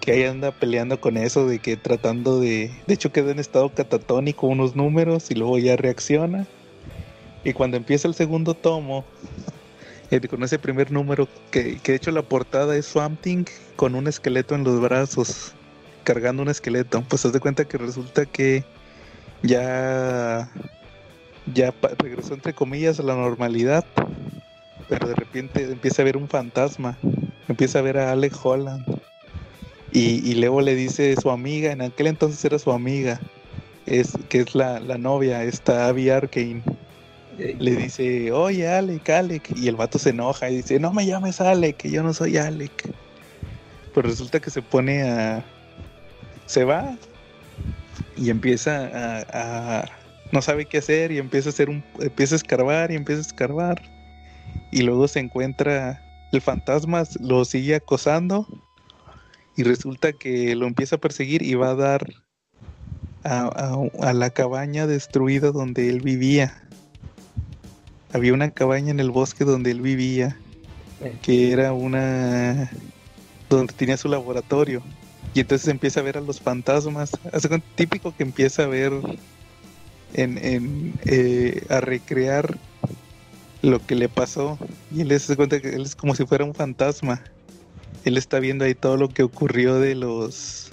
que 0.00 0.12
ahí 0.12 0.24
anda 0.24 0.50
peleando 0.50 0.98
con 0.98 1.18
eso 1.18 1.46
de 1.46 1.58
que 1.58 1.76
tratando 1.76 2.40
de 2.40 2.70
de 2.86 2.94
hecho 2.94 3.12
queda 3.12 3.30
en 3.32 3.38
estado 3.38 3.68
catatónico 3.68 4.46
unos 4.46 4.74
números 4.74 5.30
y 5.30 5.34
luego 5.34 5.58
ya 5.58 5.76
reacciona 5.76 6.46
y 7.44 7.52
cuando 7.52 7.76
empieza 7.76 8.08
el 8.08 8.14
segundo 8.14 8.54
tomo 8.54 9.04
eh, 10.10 10.20
con 10.26 10.42
ese 10.42 10.58
primer 10.58 10.90
número 10.90 11.28
que, 11.50 11.78
que 11.82 11.92
de 11.92 11.96
hecho 11.96 12.10
la 12.12 12.22
portada 12.22 12.76
es 12.76 12.86
Swamp 12.86 13.20
Thing 13.20 13.44
con 13.76 13.94
un 13.94 14.06
esqueleto 14.06 14.54
en 14.54 14.64
los 14.64 14.80
brazos 14.80 15.52
cargando 16.12 16.42
un 16.42 16.48
esqueleto 16.48 17.02
pues 17.08 17.24
haz 17.24 17.32
de 17.32 17.40
cuenta 17.40 17.64
que 17.64 17.78
resulta 17.78 18.26
que 18.26 18.64
ya 19.42 20.50
ya 21.54 21.74
regresó 21.98 22.34
entre 22.34 22.52
comillas 22.52 23.00
a 23.00 23.02
la 23.02 23.14
normalidad 23.14 23.84
pero 24.88 25.08
de 25.08 25.14
repente 25.14 25.64
empieza 25.64 26.02
a 26.02 26.04
ver 26.04 26.16
un 26.16 26.28
fantasma 26.28 26.96
empieza 27.48 27.78
a 27.78 27.82
ver 27.82 27.98
a 27.98 28.12
Alec 28.12 28.34
Holland 28.42 28.84
y, 29.92 30.28
y 30.28 30.34
luego 30.34 30.60
le 30.60 30.74
dice 30.74 31.16
su 31.20 31.30
amiga, 31.30 31.72
en 31.72 31.82
aquel 31.82 32.06
entonces 32.06 32.44
era 32.44 32.58
su 32.58 32.70
amiga, 32.70 33.20
es, 33.86 34.12
que 34.28 34.40
es 34.40 34.54
la, 34.54 34.78
la 34.78 34.98
novia, 34.98 35.42
esta 35.42 35.88
Abby 35.88 36.10
Arkane. 36.10 36.62
Le 37.38 37.74
dice, 37.74 38.32
oye 38.32 38.68
Alec, 38.68 39.08
Alec. 39.08 39.50
Y 39.56 39.68
el 39.68 39.76
vato 39.76 39.98
se 39.98 40.10
enoja 40.10 40.50
y 40.50 40.56
dice, 40.56 40.78
no 40.78 40.92
me 40.92 41.06
llames 41.06 41.40
Alec, 41.40 41.78
que 41.78 41.90
yo 41.90 42.02
no 42.02 42.12
soy 42.12 42.36
Alec. 42.36 42.70
Pues 43.94 44.06
resulta 44.06 44.40
que 44.40 44.50
se 44.50 44.62
pone 44.62 45.02
a... 45.08 45.44
Se 46.50 46.64
va 46.64 46.96
y 48.16 48.28
empieza 48.30 48.86
a, 48.92 49.80
a- 49.82 49.84
No 50.32 50.42
sabe 50.42 50.66
qué 50.66 50.78
hacer 50.78 51.12
y 51.12 51.18
empieza 51.18 51.48
a 51.48 51.52
hacer 51.52 51.70
un... 51.70 51.84
Empieza 52.00 52.34
a 52.34 52.38
escarbar 52.38 52.90
y 52.90 52.96
empieza 52.96 53.20
a 53.20 53.26
escarbar. 53.26 53.82
Y 54.72 54.82
luego 54.82 55.06
se 55.06 55.20
encuentra... 55.20 56.02
El 56.32 56.40
fantasma 56.40 57.04
lo 57.20 57.44
sigue 57.44 57.74
acosando 57.76 58.46
y 59.56 59.62
resulta 59.64 60.12
que 60.12 60.54
lo 60.56 60.66
empieza 60.66 60.96
a 60.96 60.98
perseguir 61.00 61.42
y 61.42 61.54
va 61.54 61.70
a 61.70 61.74
dar 61.76 62.12
a, 63.24 63.42
a- 63.46 64.08
a 64.08 64.12
la 64.12 64.30
cabaña 64.30 64.86
destruida 64.88 65.52
donde 65.52 65.88
él 65.88 66.00
vivía. 66.00 66.62
Había 68.12 68.32
una 68.34 68.50
cabaña 68.50 68.90
en 68.90 68.98
el 68.98 69.10
bosque 69.12 69.44
donde 69.44 69.70
él 69.70 69.80
vivía, 69.82 70.36
Eh. 71.00 71.16
que 71.22 71.52
era 71.52 71.72
una 71.72 72.70
donde 73.48 73.72
tenía 73.72 73.96
su 73.96 74.08
laboratorio. 74.08 74.82
Y 75.34 75.40
entonces 75.40 75.68
empieza 75.68 76.00
a 76.00 76.02
ver 76.02 76.18
a 76.18 76.20
los 76.20 76.40
fantasmas. 76.40 77.12
Típico 77.74 78.14
que 78.16 78.22
empieza 78.22 78.64
a 78.64 78.66
ver 78.66 78.92
en, 80.14 80.38
en, 80.38 80.94
eh, 81.06 81.64
a 81.68 81.80
recrear 81.80 82.58
lo 83.62 83.84
que 83.86 83.94
le 83.94 84.08
pasó. 84.08 84.58
Y 84.94 85.02
él 85.02 85.20
se 85.20 85.36
cuenta 85.36 85.60
que 85.60 85.68
él 85.68 85.82
es 85.82 85.94
como 85.94 86.14
si 86.14 86.26
fuera 86.26 86.44
un 86.44 86.54
fantasma 86.54 87.22
él 88.04 88.16
está 88.16 88.38
viendo 88.40 88.64
ahí 88.64 88.74
todo 88.74 88.96
lo 88.96 89.08
que 89.08 89.22
ocurrió 89.22 89.78
de 89.78 89.94
los 89.94 90.70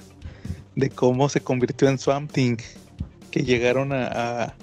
de 0.75 0.89
cómo 0.89 1.27
se 1.29 1.41
convirtió 1.41 1.89
en 1.89 1.97
Swamp 1.97 2.31
Thing 2.31 2.57
que 3.31 3.43
llegaron 3.43 3.91
a 3.93 4.53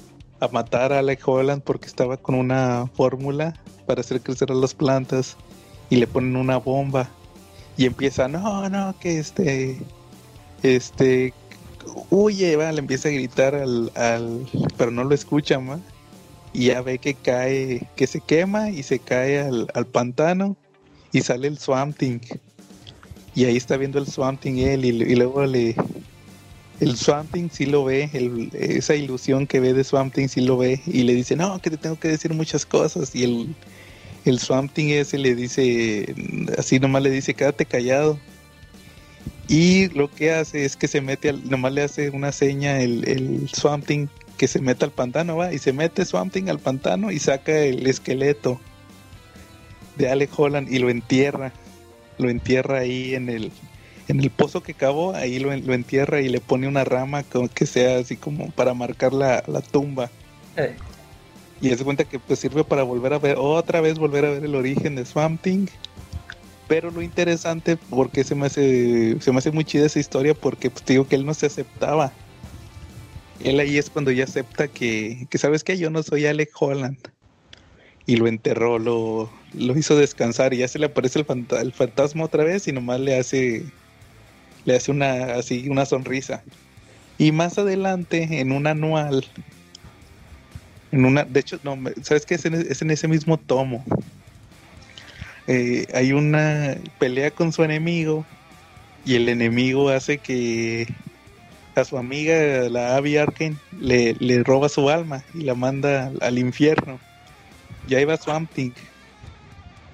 matar 0.52 0.92
a 0.92 0.98
Alec 0.98 1.26
Holland 1.26 1.62
porque 1.62 1.86
estaba 1.86 2.16
con 2.18 2.34
una 2.34 2.86
fórmula 2.94 3.54
para 3.86 4.00
hacer 4.00 4.20
crecer 4.20 4.52
a 4.52 4.54
las 4.54 4.74
plantas 4.74 5.36
y 5.90 5.96
le 5.96 6.06
ponen 6.06 6.36
una 6.36 6.58
bomba 6.58 7.08
y 7.76 7.86
empieza 7.86 8.28
no 8.28 8.68
no 8.68 8.94
que 9.00 9.18
este 9.18 9.78
este 10.62 11.32
huye 12.10 12.56
va 12.56 12.72
le 12.72 12.78
empieza 12.78 13.08
a 13.08 13.12
gritar 13.12 13.54
al, 13.54 13.92
al 13.94 14.46
pero 14.76 14.90
no 14.90 15.04
lo 15.04 15.14
escuchan 15.14 15.68
va 15.68 15.78
y 16.52 16.66
ya 16.66 16.82
ve 16.82 16.98
que 16.98 17.14
cae 17.14 17.88
que 17.96 18.06
se 18.06 18.20
quema 18.20 18.70
y 18.70 18.82
se 18.82 19.00
cae 19.00 19.40
al, 19.40 19.68
al 19.74 19.86
pantano 19.86 20.56
y 21.14 21.20
sale 21.22 21.48
el 21.48 21.58
Swamp 21.58 21.96
Thing. 21.96 22.20
Y 23.34 23.44
ahí 23.44 23.56
está 23.56 23.76
viendo 23.76 23.98
el 23.98 24.06
Swamp 24.06 24.40
Thing 24.40 24.58
él 24.58 24.84
y, 24.84 25.14
luego 25.14 25.46
le 25.46 25.74
el 26.80 26.96
Swamp 26.96 27.32
Thing 27.32 27.48
sí 27.52 27.66
lo 27.66 27.84
ve 27.84 28.10
esa 28.52 28.96
ilusión 28.96 29.46
que 29.46 29.60
ve 29.60 29.72
de 29.72 29.84
Swamp 29.84 30.12
Thing 30.12 30.28
sí 30.28 30.40
lo 30.40 30.58
ve 30.58 30.80
y 30.86 31.04
le 31.04 31.14
dice 31.14 31.36
no 31.36 31.60
que 31.60 31.70
te 31.70 31.76
tengo 31.76 31.98
que 31.98 32.08
decir 32.08 32.34
muchas 32.34 32.66
cosas 32.66 33.14
y 33.14 33.22
el 33.22 33.54
el 34.24 34.38
Swamp 34.38 34.72
Thing 34.72 34.88
ese 34.90 35.18
le 35.18 35.34
dice 35.34 36.14
así 36.58 36.78
nomás 36.78 37.02
le 37.02 37.10
dice 37.10 37.34
quédate 37.34 37.66
callado 37.66 38.18
y 39.48 39.88
lo 39.90 40.10
que 40.10 40.32
hace 40.32 40.64
es 40.64 40.76
que 40.76 40.88
se 40.88 41.00
mete 41.00 41.28
al, 41.28 41.48
nomás 41.48 41.72
le 41.72 41.82
hace 41.82 42.10
una 42.10 42.32
seña 42.32 42.80
el, 42.80 43.06
el 43.08 43.48
Swamp 43.50 43.84
Thing 43.86 44.06
que 44.38 44.48
se 44.48 44.60
mete 44.60 44.84
al 44.84 44.90
pantano 44.90 45.36
va 45.36 45.52
y 45.52 45.58
se 45.58 45.72
mete 45.72 46.04
Swamp 46.04 46.32
Thing 46.32 46.48
al 46.48 46.58
pantano 46.58 47.10
y 47.10 47.18
saca 47.18 47.58
el 47.58 47.86
esqueleto 47.86 48.60
de 49.96 50.08
Alec 50.08 50.30
Holland 50.38 50.72
y 50.72 50.78
lo 50.78 50.88
entierra 50.90 51.52
lo 52.18 52.30
entierra 52.30 52.78
ahí 52.78 53.14
en 53.14 53.28
el 53.28 53.52
en 54.08 54.20
el 54.20 54.30
pozo 54.30 54.62
que 54.62 54.74
cavó 54.74 55.14
ahí 55.14 55.38
lo, 55.38 55.54
lo 55.56 55.74
entierra 55.74 56.20
y 56.20 56.28
le 56.28 56.40
pone 56.40 56.68
una 56.68 56.84
rama 56.84 57.24
que 57.54 57.66
sea 57.66 57.98
así 57.98 58.16
como 58.16 58.50
para 58.50 58.74
marcar 58.74 59.12
la, 59.12 59.42
la 59.46 59.60
tumba. 59.60 60.10
Eh, 60.56 60.76
y 61.70 61.76
se 61.76 61.84
cuenta 61.84 62.04
que 62.06 62.20
pues 62.20 62.40
sirve 62.40 62.64
para 62.64 62.82
volver 62.84 63.12
a 63.14 63.18
ver 63.18 63.36
otra 63.38 63.80
vez 63.80 63.98
volver 63.98 64.24
a 64.26 64.30
ver 64.30 64.44
el 64.44 64.54
origen 64.54 64.94
de 64.96 65.04
Swamp 65.06 65.42
Thing. 65.42 65.66
Pero 66.66 66.90
lo 66.90 67.02
interesante 67.02 67.76
porque 67.76 68.24
se 68.24 68.34
me 68.34 68.46
hace 68.46 69.20
se 69.20 69.32
me 69.32 69.38
hace 69.38 69.52
muy 69.52 69.64
chida 69.64 69.86
esa 69.86 70.00
historia 70.00 70.34
porque 70.34 70.70
pues 70.70 70.84
digo 70.86 71.08
que 71.08 71.16
él 71.16 71.26
no 71.26 71.34
se 71.34 71.46
aceptaba. 71.46 72.18
Él 73.38 73.60
ahí 73.60 73.78
es 73.78 73.90
cuando 73.90 74.10
ya 74.10 74.24
acepta 74.24 74.68
que, 74.72 75.26
que 75.30 75.38
sabes 75.38 75.62
que 75.64 75.78
yo 75.78 75.88
no 75.90 76.02
soy 76.02 76.26
Alec 76.26 76.50
Holland. 76.60 76.98
Y 78.06 78.16
lo 78.16 78.26
enterró, 78.26 78.78
lo, 78.78 79.32
lo 79.52 79.76
hizo 79.78 79.96
descansar 79.96 80.52
y 80.54 80.58
ya 80.58 80.68
se 80.68 80.78
le 80.78 80.86
aparece 80.86 81.18
el, 81.20 81.26
fanta- 81.26 81.60
el 81.60 81.72
fantasma 81.72 82.24
otra 82.24 82.44
vez 82.44 82.68
y 82.68 82.72
nomás 82.72 83.00
le 83.00 83.16
hace 83.18 83.74
le 84.64 84.76
hace 84.76 84.92
una 84.92 85.34
así 85.36 85.68
una 85.68 85.86
sonrisa. 85.86 86.44
Y 87.18 87.32
más 87.32 87.58
adelante 87.58 88.40
en 88.40 88.52
un 88.52 88.66
anual 88.68 89.26
en 90.94 91.04
una 91.06 91.24
de 91.24 91.40
hecho 91.40 91.58
no, 91.64 91.76
me- 91.76 91.92
sabes 92.02 92.24
que 92.26 92.36
es 92.36 92.44
en, 92.46 92.54
es 92.54 92.82
en 92.82 92.90
ese 92.90 93.08
mismo 93.08 93.38
tomo. 93.38 93.84
Eh, 95.46 95.86
hay 95.94 96.12
una 96.12 96.76
pelea 96.98 97.32
con 97.32 97.52
su 97.52 97.64
enemigo 97.64 98.26
y 99.04 99.16
el 99.16 99.28
enemigo 99.28 99.90
hace 99.90 100.20
que 100.20 100.86
a 101.74 101.84
su 101.84 101.98
amiga 101.98 102.68
la 102.70 102.96
Abby 102.96 103.16
Arkane 103.16 103.60
le, 103.72 104.14
le 104.14 104.44
roba 104.44 104.68
su 104.68 104.88
alma 104.88 105.24
y 105.34 105.42
la 105.42 105.54
manda 105.54 106.12
al- 106.20 106.38
infierno. 106.38 107.00
Ya 107.86 108.00
iba 108.00 108.16
Swamp 108.16 108.52
Thing. 108.52 108.74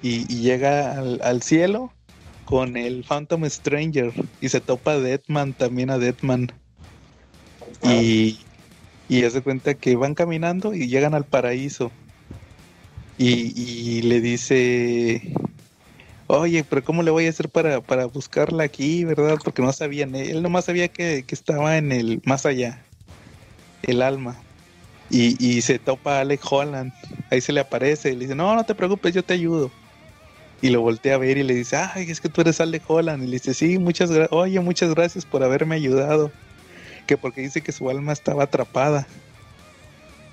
Y, 0.01 0.31
y 0.33 0.41
llega 0.41 0.97
al, 0.97 1.19
al 1.23 1.41
cielo 1.41 1.95
con 2.45 2.77
el 2.77 3.03
Phantom 3.03 3.45
Stranger 3.49 4.13
y 4.39 4.49
se 4.49 4.61
topa 4.61 4.93
a 4.93 4.99
Deadman 4.99 5.55
también 5.55 5.89
a 5.89 5.97
Deadman. 5.97 6.47
Y 7.83 8.45
y 9.11 9.23
hace 9.25 9.41
cuenta 9.41 9.75
que 9.75 9.95
van 9.95 10.15
caminando 10.15 10.73
y 10.73 10.87
llegan 10.87 11.13
al 11.13 11.25
paraíso 11.25 11.91
y, 13.17 13.53
y 13.59 14.01
le 14.03 14.21
dice 14.21 15.21
oye 16.27 16.63
pero 16.63 16.83
cómo 16.83 17.03
le 17.03 17.11
voy 17.11 17.27
a 17.27 17.29
hacer 17.29 17.49
para, 17.49 17.81
para 17.81 18.05
buscarla 18.05 18.63
aquí 18.63 19.03
verdad 19.03 19.37
porque 19.43 19.61
no 19.61 19.71
sabían 19.73 20.15
él 20.15 20.41
nomás 20.41 20.65
sabía 20.65 20.87
que, 20.87 21.23
que 21.27 21.35
estaba 21.35 21.77
en 21.77 21.91
el 21.91 22.21
más 22.25 22.45
allá 22.45 22.81
el 23.83 24.01
alma 24.01 24.35
y, 25.11 25.35
y 25.45 25.61
se 25.61 25.77
topa 25.77 26.17
a 26.17 26.21
Alec 26.21 26.41
Holland. 26.49 26.93
Ahí 27.29 27.41
se 27.41 27.51
le 27.51 27.59
aparece 27.59 28.09
y 28.11 28.13
le 28.13 28.21
dice, 28.21 28.35
no, 28.35 28.55
no 28.55 28.63
te 28.63 28.73
preocupes, 28.73 29.13
yo 29.13 29.23
te 29.23 29.33
ayudo. 29.33 29.69
Y 30.61 30.69
lo 30.69 30.81
voltea 30.81 31.15
a 31.15 31.17
ver 31.17 31.37
y 31.37 31.43
le 31.43 31.53
dice, 31.53 31.75
ay, 31.75 32.09
es 32.09 32.21
que 32.21 32.29
tú 32.29 32.41
eres 32.41 32.61
Alec 32.61 32.83
Holland. 32.87 33.23
Y 33.23 33.27
le 33.27 33.33
dice, 33.33 33.53
sí, 33.53 33.77
muchas 33.77 34.09
gracias, 34.11 34.31
oye, 34.31 34.59
muchas 34.59 34.93
gracias 34.93 35.25
por 35.25 35.43
haberme 35.43 35.75
ayudado. 35.75 36.31
Que 37.11 37.17
porque 37.19 37.41
dice 37.41 37.63
que 37.63 37.71
su 37.73 37.89
alma 37.89 38.13
estaba 38.13 38.43
atrapada. 38.45 39.09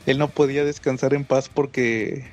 Él 0.05 0.19
no 0.19 0.33
podía 0.33 0.65
descansar 0.65 1.15
en 1.15 1.27
paz 1.27 1.49
porque, 1.51 2.27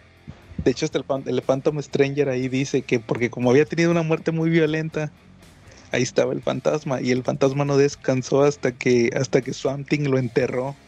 de 0.65 0.71
hecho, 0.71 0.85
hasta 0.85 0.99
el, 0.99 1.05
el 1.27 1.43
Phantom 1.43 1.81
Stranger 1.81 2.29
ahí 2.29 2.49
dice 2.49 2.85
que 2.85 2.99
porque 3.01 3.29
como 3.31 3.51
había 3.51 3.65
tenido 3.67 3.91
una 3.91 4.03
muerte 4.03 4.31
muy 4.33 4.49
violenta, 4.51 5.15
ahí 5.91 6.03
estaba 6.03 6.33
el 6.33 6.43
fantasma 6.43 7.01
y 7.01 7.11
el 7.11 7.23
fantasma 7.23 7.65
no 7.65 7.77
descansó 7.77 8.43
hasta 8.43 8.77
que 8.77 9.11
hasta 9.15 9.41
que 9.43 9.53
Swamp 9.53 9.89
Thing 9.89 10.09
lo 10.09 10.19
enterró. 10.19 10.81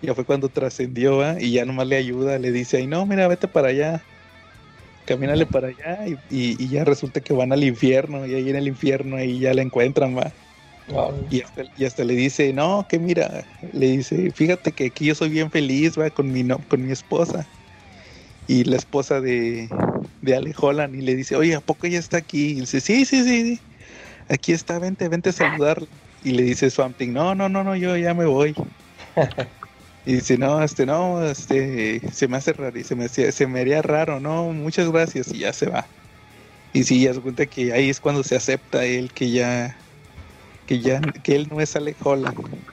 Ya 0.00 0.14
fue 0.14 0.24
cuando 0.24 0.50
trascendió 0.50 1.18
¿va? 1.18 1.40
y 1.40 1.52
ya 1.52 1.64
nomás 1.64 1.86
le 1.86 1.96
ayuda, 1.96 2.38
le 2.38 2.50
dice, 2.52 2.78
ay 2.78 2.86
no, 2.88 3.06
mira, 3.06 3.28
vete 3.28 3.46
para 3.48 3.68
allá, 3.68 4.08
camínale 5.04 5.46
para 5.46 5.68
allá 5.68 6.06
y, 6.08 6.14
y- 6.28 6.64
y 6.64 6.68
ya 6.70 6.84
resulta 6.84 7.20
que 7.22 7.34
van 7.34 7.52
al 7.52 7.64
infierno 7.64 8.26
y 8.26 8.34
ahí 8.34 8.50
en 8.50 8.56
el 8.56 8.68
infierno 8.68 9.16
ahí 9.16 9.40
ya 9.40 9.54
la 9.54 9.62
encuentran, 9.62 10.16
va. 10.16 10.36
Y 11.28 11.40
hasta, 11.40 11.62
y 11.74 11.84
hasta 11.84 12.04
le 12.04 12.14
dice, 12.14 12.52
no, 12.52 12.86
que 12.88 12.98
mira, 12.98 13.48
le 13.72 13.86
dice, 13.88 14.30
fíjate 14.34 14.74
que 14.74 14.86
aquí 14.86 15.06
yo 15.06 15.14
soy 15.14 15.30
bien 15.30 15.50
feliz, 15.50 15.98
va, 15.98 16.10
con 16.10 16.30
mi, 16.30 16.42
no, 16.44 16.60
con 16.68 16.84
mi 16.84 16.92
esposa. 16.92 17.50
Y 18.46 18.64
la 18.64 18.76
esposa 18.76 19.20
de, 19.20 19.68
de 20.20 20.36
Ale 20.36 20.54
Holland, 20.58 20.94
y 20.96 21.02
le 21.02 21.16
dice, 21.16 21.36
oye, 21.36 21.54
¿a 21.54 21.60
poco 21.60 21.86
ella 21.86 21.98
está 21.98 22.18
aquí? 22.18 22.52
Y 22.52 22.60
dice, 22.60 22.80
sí, 22.80 23.04
sí, 23.06 23.24
sí, 23.24 23.42
sí, 23.56 23.66
aquí 24.28 24.52
está, 24.52 24.78
vente, 24.78 25.08
vente 25.08 25.30
a 25.30 25.32
saludarla. 25.32 25.88
Y 26.22 26.32
le 26.32 26.44
dice 26.44 26.70
Swamp 26.70 26.98
Thing, 26.98 27.12
no, 27.12 27.34
no, 27.34 27.48
no, 27.48 27.64
no, 27.64 27.76
yo 27.76 27.96
ya 27.96 28.14
me 28.14 28.26
voy. 28.26 28.54
y 30.04 30.14
dice, 30.14 30.38
no, 30.38 30.62
este, 30.62 30.86
no, 30.86 31.24
este, 31.24 32.12
se 32.12 32.28
me 32.28 32.36
hace 32.38 32.52
raro, 32.52 32.78
y 32.78 32.84
se 32.84 32.96
me, 32.96 33.08
se 33.08 33.46
me 33.46 33.60
haría 33.60 33.82
raro, 33.82 34.20
no, 34.20 34.52
muchas 34.52 34.90
gracias, 34.90 35.28
y 35.32 35.40
ya 35.40 35.52
se 35.52 35.68
va. 35.68 35.92
Y 36.72 36.84
sí, 36.84 37.02
ya 37.02 37.14
se 37.14 37.20
cuenta 37.22 37.46
que 37.46 37.72
ahí 37.72 37.90
es 37.90 38.00
cuando 38.00 38.24
se 38.24 38.36
acepta 38.36 38.84
él 38.86 39.12
que 39.12 39.30
ya 39.30 39.86
que 40.72 40.80
ya 40.80 41.02
que 41.22 41.36
él 41.36 41.48
no 41.50 41.60
es 41.60 41.76
Ale 41.76 41.94
Holland. 42.02 42.64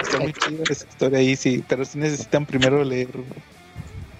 Está 0.00 0.18
muy 0.18 0.32
chida 0.32 0.64
esa 0.66 0.86
historia 0.88 1.18
ahí, 1.18 1.36
sí, 1.36 1.62
pero 1.68 1.84
sí 1.84 1.98
necesitan 1.98 2.46
primero 2.46 2.82
leer 2.82 3.10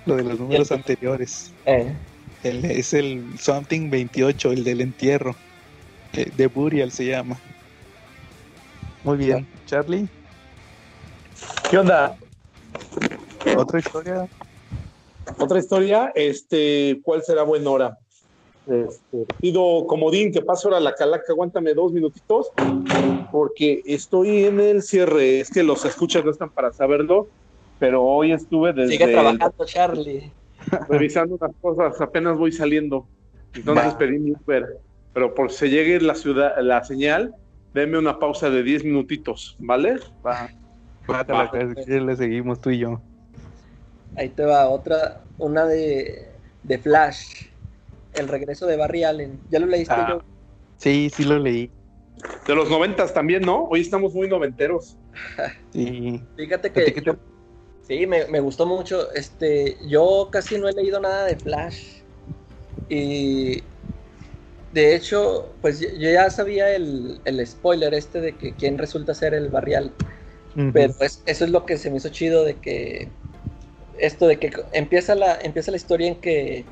lo 0.04 0.16
de 0.16 0.24
los 0.24 0.38
números 0.38 0.70
anteriores. 0.72 1.54
eh, 1.64 1.96
El- 2.42 2.66
es 2.66 2.92
el 2.92 3.38
Something 3.40 3.88
28, 3.88 4.52
el 4.52 4.62
del 4.62 4.82
entierro. 4.82 5.34
eh, 6.12 6.30
de 6.34 6.46
Burial 6.48 6.92
se 6.92 7.06
llama. 7.06 7.42
Muy 9.02 9.16
bien, 9.16 9.48
Charlie, 9.64 10.06
¿Qué 11.70 11.78
onda? 11.78 12.14
otra 13.56 13.78
historia. 13.80 14.28
Otra 15.38 15.58
historia, 15.58 16.12
este, 16.14 17.00
¿cuál 17.02 17.22
será 17.22 17.42
buena 17.42 17.70
hora? 17.70 17.98
Este, 18.66 19.26
pido 19.40 19.86
comodín 19.86 20.32
que 20.32 20.40
pase 20.40 20.66
ahora 20.66 20.80
la 20.80 20.94
calaca, 20.94 21.32
aguántame 21.32 21.74
dos 21.74 21.92
minutitos, 21.92 22.50
porque 23.30 23.82
estoy 23.84 24.44
en 24.44 24.58
el 24.60 24.82
cierre. 24.82 25.40
Es 25.40 25.50
que 25.50 25.62
los 25.62 25.84
escuchas 25.84 26.24
no 26.24 26.30
están 26.30 26.50
para 26.50 26.72
saberlo, 26.72 27.28
pero 27.78 28.02
hoy 28.02 28.32
estuve 28.32 28.72
desde 28.72 28.92
sigue 28.92 29.08
trabajando, 29.08 29.64
Charlie. 29.66 30.32
revisando 30.88 31.36
unas 31.40 31.54
cosas, 31.60 32.00
apenas 32.00 32.38
voy 32.38 32.52
saliendo. 32.52 33.06
Entonces 33.54 33.92
Va. 33.92 33.98
pedí 33.98 34.18
mi 34.18 34.32
Uber, 34.32 34.80
pero 35.12 35.34
por 35.34 35.52
si 35.52 35.68
llegue 35.68 36.00
la 36.00 36.14
ciudad, 36.14 36.54
la 36.60 36.82
señal, 36.84 37.34
denme 37.74 37.98
una 37.98 38.18
pausa 38.18 38.48
de 38.50 38.62
10 38.62 38.84
minutitos, 38.84 39.56
¿vale? 39.58 39.96
Va. 40.26 40.48
Le 41.86 42.16
seguimos 42.16 42.60
tú 42.60 42.70
y 42.70 42.78
yo. 42.78 43.00
Ahí 44.16 44.30
te 44.30 44.44
va 44.44 44.68
otra, 44.68 45.20
una 45.38 45.66
de, 45.66 46.28
de 46.62 46.78
Flash. 46.78 47.48
El 48.14 48.28
regreso 48.28 48.66
de 48.66 48.76
Barry 48.76 49.04
Allen. 49.04 49.40
¿Ya 49.50 49.58
lo 49.58 49.66
leíste 49.66 49.94
Ah. 49.96 50.06
yo? 50.10 50.20
Sí, 50.78 51.10
sí 51.14 51.24
lo 51.24 51.38
leí. 51.38 51.70
De 52.46 52.54
los 52.54 52.70
noventas 52.70 53.12
también, 53.12 53.42
¿no? 53.42 53.64
Hoy 53.64 53.80
estamos 53.80 54.14
muy 54.14 54.28
noventeros. 54.28 54.96
Sí. 55.72 56.20
Fíjate 56.36 56.68
¿A 56.68 56.72
ti 56.72 56.92
que 56.92 57.02
te- 57.02 57.18
sí, 57.82 58.06
me, 58.06 58.26
me 58.26 58.38
gustó 58.38 58.64
mucho. 58.64 59.10
Este, 59.12 59.76
yo 59.88 60.28
casi 60.30 60.56
no 60.56 60.68
he 60.68 60.72
leído 60.72 61.00
nada 61.00 61.24
de 61.26 61.36
Flash. 61.36 62.02
Y 62.88 63.62
de 64.72 64.94
hecho, 64.94 65.52
pues 65.60 65.80
yo 65.80 66.10
ya 66.10 66.30
sabía 66.30 66.74
el, 66.74 67.20
el 67.24 67.44
spoiler 67.44 67.92
este 67.94 68.20
de 68.20 68.36
que 68.36 68.52
quién 68.54 68.78
resulta 68.78 69.14
ser 69.14 69.34
el 69.34 69.48
Barry 69.48 69.74
Allen. 69.74 69.92
Ujú. 70.56 70.70
Pero 70.72 70.94
pues, 70.96 71.22
eso 71.26 71.44
es 71.44 71.50
lo 71.50 71.66
que 71.66 71.76
se 71.76 71.90
me 71.90 71.96
hizo 71.96 72.08
chido 72.10 72.44
de 72.44 72.54
que 72.54 73.08
esto 73.98 74.26
de 74.28 74.38
que 74.38 74.52
empieza 74.72 75.14
la 75.14 75.38
empieza 75.40 75.70
la 75.72 75.76
historia 75.76 76.08
en 76.08 76.20
que 76.20 76.64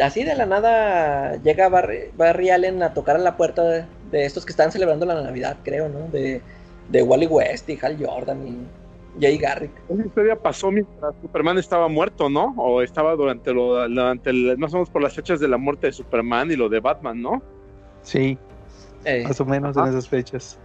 así 0.00 0.24
de 0.24 0.34
la 0.36 0.46
nada 0.46 1.36
llega 1.42 1.68
Barry, 1.68 2.10
Barry 2.14 2.50
Allen 2.50 2.82
a 2.82 2.94
tocar 2.94 3.16
a 3.16 3.18
la 3.18 3.36
puerta 3.36 3.62
de, 3.64 3.88
de 4.02 4.24
estos 4.26 4.44
que 4.44 4.52
estaban 4.52 4.72
celebrando 4.72 5.06
la 5.06 5.20
Navidad, 5.22 5.60
creo, 5.64 5.88
¿no? 5.88 6.08
De, 6.08 6.46
de 6.86 7.02
Wally 7.02 7.26
West 7.26 7.68
y 7.68 7.78
Hal 7.82 7.96
Jordan 8.04 8.46
y 8.46 8.72
Jay 9.20 9.38
Garrick. 9.38 9.84
Esa 9.88 10.04
historia 10.06 10.36
pasó 10.40 10.70
mientras 10.70 11.14
Superman 11.20 11.58
estaba 11.58 11.88
muerto, 11.88 12.30
¿no? 12.30 12.54
O 12.56 12.80
estaba 12.82 13.14
durante 13.16 13.52
lo, 13.52 13.88
durante 13.88 14.30
el, 14.30 14.56
más 14.58 14.72
o 14.72 14.76
menos 14.76 14.90
por 14.90 15.02
las 15.02 15.14
fechas 15.14 15.40
de 15.40 15.48
la 15.48 15.58
muerte 15.58 15.88
de 15.88 15.92
Superman 15.92 16.50
y 16.50 16.56
lo 16.56 16.68
de 16.68 16.80
Batman, 16.80 17.20
¿no? 17.20 17.42
Sí, 18.02 18.38
Eh, 19.04 19.22
más 19.22 19.40
o 19.40 19.46
menos 19.46 19.76
Ajá. 19.76 19.86
en 19.86 19.86
esas 19.86 20.08
fechas. 20.08 20.60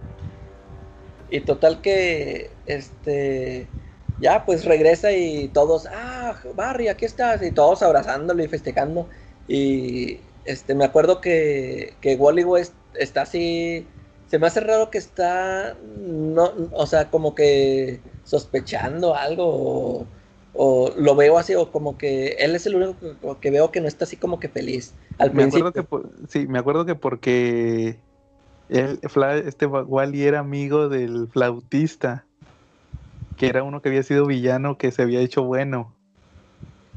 y 1.28 1.40
total 1.44 1.80
que 1.82 2.58
este 2.66 3.72
ya 4.18 4.44
pues 4.46 4.64
regresa 4.64 5.12
y 5.12 5.48
todos, 5.50 5.86
ah, 5.92 6.40
Barry, 6.54 6.88
aquí 6.88 7.04
estás, 7.04 7.42
y 7.42 7.52
todos 7.52 7.82
abrazándolo 7.82 8.42
y 8.42 8.48
festejando. 8.48 9.08
Y 9.46 10.20
este 10.44 10.74
me 10.74 10.84
acuerdo 10.84 11.20
que, 11.20 11.98
que 12.00 12.16
Wally 12.16 12.44
West 12.44 12.74
está 12.94 13.22
así. 13.22 13.88
Se 14.26 14.38
me 14.38 14.46
hace 14.48 14.60
raro 14.60 14.90
que 14.90 14.98
está 14.98 15.76
no, 15.82 16.52
o 16.72 16.86
sea, 16.86 17.10
como 17.10 17.34
que 17.34 18.02
sospechando 18.24 19.14
algo 19.14 19.44
o, 19.46 20.08
o 20.52 20.90
lo 20.96 21.14
veo 21.16 21.38
así, 21.38 21.54
o 21.54 21.70
como 21.70 21.96
que 21.98 22.28
él 22.38 22.54
es 22.56 22.66
el 22.66 22.74
único 22.76 22.98
que, 23.00 23.40
que 23.40 23.50
veo 23.50 23.70
que 23.72 23.80
no 23.80 23.88
está 23.88 24.04
así 24.04 24.16
como 24.16 24.40
que 24.40 24.48
feliz. 24.48 24.96
Al 25.18 25.32
Me 25.32 25.42
principio. 25.42 25.66
acuerdo 25.66 25.72
que 25.72 25.82
por- 25.82 26.12
sí, 26.28 26.46
me 26.46 26.58
acuerdo 26.58 26.86
que 26.86 26.94
porque 26.94 28.04
él, 28.68 29.00
este 29.46 29.66
Wa- 29.66 29.84
Wally 29.84 30.24
era 30.24 30.40
amigo 30.40 30.88
del 30.90 31.28
flautista, 31.28 32.28
que 33.36 33.46
era 33.48 33.62
uno 33.62 33.80
que 33.82 33.88
había 33.88 34.02
sido 34.02 34.26
villano 34.26 34.78
que 34.78 34.90
se 34.92 35.02
había 35.02 35.20
hecho 35.20 35.44
bueno. 35.44 35.95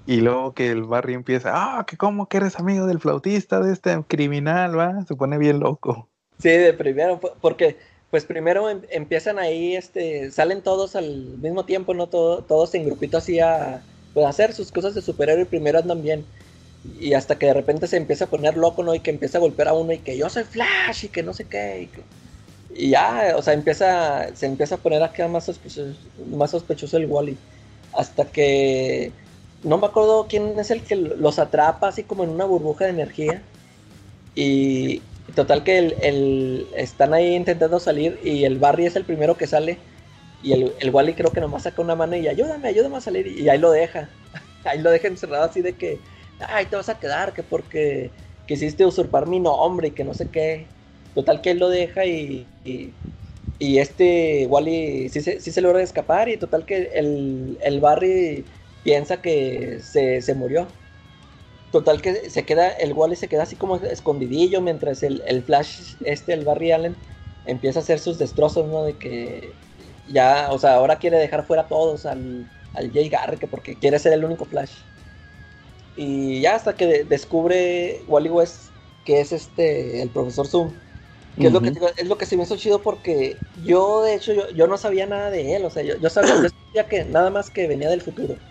Y 0.09 0.21
luego 0.21 0.53
que 0.53 0.69
el 0.71 0.83
Barry 0.83 1.13
empieza, 1.13 1.51
ah, 1.53 1.85
que 1.85 1.95
cómo 1.97 2.27
que 2.27 2.37
eres 2.37 2.59
amigo 2.59 2.85
del 2.87 2.99
flautista, 2.99 3.61
de 3.61 3.71
este 3.73 4.03
criminal, 4.07 4.77
va, 4.77 5.05
se 5.05 5.15
pone 5.15 5.37
bien 5.37 5.59
loco. 5.59 6.09
Sí, 6.39 6.49
de 6.49 6.73
primero, 6.73 7.19
po- 7.19 7.37
porque 7.41 7.77
pues 8.09 8.25
primero 8.25 8.69
em- 8.69 8.81
empiezan 8.89 9.37
ahí, 9.39 9.75
este, 9.75 10.31
salen 10.31 10.63
todos 10.63 10.95
al 10.95 11.37
mismo 11.39 11.65
tiempo, 11.65 11.93
¿no? 11.93 12.09
Todo- 12.09 12.45
todos 12.45 12.73
en 12.75 12.85
grupito 12.85 13.17
así 13.17 13.39
a, 13.39 13.85
pues, 14.13 14.25
a 14.25 14.29
hacer 14.29 14.53
sus 14.53 14.71
cosas 14.71 14.95
de 14.95 15.01
superhéroe 15.01 15.43
y 15.43 15.45
primero 15.45 15.79
andan 15.79 16.01
bien. 16.01 16.31
Y 16.83 17.13
hasta 17.13 17.37
que 17.37 17.47
de 17.47 17.53
repente 17.53 17.87
se 17.87 17.97
empieza 17.97 18.25
a 18.25 18.29
poner 18.29 18.57
loco, 18.57 18.83
¿no? 18.83 18.95
Y 18.95 19.01
que 19.01 19.11
empieza 19.11 19.37
a 19.37 19.41
golpear 19.41 19.67
a 19.69 19.73
uno 19.73 19.91
y 19.93 19.99
que 20.03 20.17
yo 20.17 20.29
soy 20.29 20.43
Flash 20.45 21.05
y 21.05 21.09
que 21.09 21.23
no 21.23 21.33
sé 21.33 21.47
qué. 21.49 21.91
Y 22.69 22.91
ya, 22.91 23.35
o 23.37 23.41
sea, 23.41 23.53
empieza, 23.53 24.35
se 24.35 24.45
empieza 24.45 24.75
a 24.75 24.81
poner 24.81 25.03
acá 25.03 25.27
más 25.27 25.45
sospechoso, 25.45 26.11
más 26.17 26.51
sospechoso 26.51 26.97
el 26.97 27.07
Wally. 27.07 27.43
Hasta 27.91 28.31
que 28.31 29.15
no 29.63 29.77
me 29.77 29.87
acuerdo 29.87 30.27
quién 30.29 30.57
es 30.59 30.71
el 30.71 30.83
que 30.85 30.95
los 30.95 31.39
atrapa 31.39 31.87
así 31.89 32.03
como 32.05 32.23
en 32.23 32.29
una 32.31 32.45
burbuja 32.45 32.85
de 32.85 32.91
energía. 32.91 33.43
Y 34.35 35.01
total 35.35 35.63
que 35.63 35.77
el, 35.79 35.95
el- 36.01 36.69
están 36.75 37.13
ahí 37.13 37.35
intentando 37.35 37.79
salir 37.79 38.19
y 38.23 38.45
el 38.45 38.59
Barry 38.59 38.85
es 38.85 38.95
el 38.95 39.05
primero 39.05 39.37
que 39.37 39.47
sale. 39.47 39.79
Y 40.41 40.53
el, 40.53 40.75
el 40.79 40.91
Wally 40.91 41.15
creo 41.15 41.33
que 41.33 41.41
nomás 41.41 41.63
saca 41.63 41.81
una 41.81 41.95
mano 41.95 42.15
y 42.15 42.27
ayúdame, 42.27 42.69
ayúdame 42.69 42.97
a 42.97 43.01
salir. 43.01 43.27
Y 43.27 43.49
ahí 43.49 43.57
lo 43.59 43.71
deja. 43.71 44.09
Ahí 44.65 44.79
lo 44.81 44.91
deja 44.91 45.07
encerrado 45.07 45.45
así 45.45 45.61
de 45.61 45.77
que, 45.77 46.03
ay, 46.39 46.65
te 46.67 46.75
vas 46.75 46.89
a 46.89 46.99
quedar, 46.99 47.33
que 47.33 47.43
porque 47.43 48.11
quisiste 48.45 48.85
usurpar 48.85 49.25
mi 49.27 49.39
nombre 49.39 49.87
y 49.89 49.91
que 49.91 50.03
no 50.03 50.13
sé 50.13 50.29
qué. 50.29 50.67
Total 51.13 51.41
que 51.41 51.51
él 51.51 51.59
lo 51.59 51.69
deja 51.69 52.05
y, 52.05 52.51
y, 52.63 52.95
este 53.79 54.45
Wally 54.47 55.09
sí 55.09 55.21
se, 55.21 55.39
sí 55.41 55.51
se 55.51 55.61
logra 55.61 55.81
escapar 55.81 56.29
y 56.29 56.37
total 56.37 56.65
que 56.65 56.91
el, 56.93 57.57
el 57.61 57.79
Barry 57.81 58.45
piensa 58.83 59.21
que 59.21 59.79
se, 59.81 60.21
se 60.21 60.35
murió. 60.35 60.75
Total 61.71 62.01
que 62.01 62.29
se 62.31 62.45
queda, 62.45 62.69
el 62.69 62.93
Wally 62.93 63.15
se 63.15 63.29
queda 63.29 63.43
así 63.43 63.55
como 63.55 63.75
escondidillo 63.77 64.61
mientras 64.61 65.03
el, 65.03 65.21
el 65.27 65.43
Flash, 65.43 65.97
este, 66.01 66.33
el 66.33 66.43
Barry 66.45 66.71
Allen, 66.71 66.97
empieza 67.45 67.79
a 67.79 67.83
hacer 67.83 67.99
sus 67.99 68.17
destrozos, 68.17 68.67
¿no? 68.67 68.83
De 68.83 68.97
que 68.97 69.59
ya, 70.07 70.49
o 70.51 70.57
sea, 70.59 70.75
ahora 70.75 70.97
quiere 70.99 71.17
dejar 71.19 71.45
fuera 71.45 71.63
a 71.63 71.67
todos 71.67 72.05
al, 72.07 72.49
al 72.73 72.91
Jay 72.91 73.09
Garrick 73.09 73.47
porque 73.49 73.77
quiere 73.79 73.99
ser 73.99 74.13
el 74.13 74.25
único 74.25 74.45
Flash. 74.45 74.85
Y 75.95 76.41
ya 76.41 76.55
hasta 76.55 76.75
que 76.75 76.85
de- 76.87 77.03
descubre 77.05 78.03
Wally 78.07 78.29
West 78.29 78.75
que 79.03 79.21
es 79.21 79.31
este, 79.31 80.01
el 80.01 80.11
profesor 80.11 80.47
Zoom. 80.47 80.81
Que 81.39 81.47
es, 81.47 81.53
lo 81.53 81.61
que, 81.61 81.71
es 81.97 82.07
lo 82.07 82.17
que 82.17 82.25
se 82.25 82.35
me 82.37 82.43
hizo 82.43 82.57
chido 82.57 82.81
porque 82.81 83.45
yo, 83.55 84.01
de 84.03 84.13
hecho, 84.15 84.33
yo, 84.33 84.49
yo 84.51 84.67
no 84.67 84.77
sabía 84.77 85.07
nada 85.07 85.31
de 85.31 85.55
él. 85.55 85.65
O 85.65 85.69
sea, 85.69 85.83
yo, 85.83 85.95
yo 85.97 86.09
sabía, 86.09 86.37
yo 86.37 86.49
sabía 86.73 86.87
que 86.89 87.05
nada 87.05 87.29
más 87.31 87.49
que 87.51 87.67
venía 87.67 87.89
del 87.89 88.01
futuro. 88.01 88.41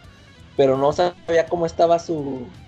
Pero 0.58 0.78
no 0.78 0.92
sabía 0.92 1.48
cómo 1.50 1.66
estaba 1.66 2.00
su, 2.00 2.58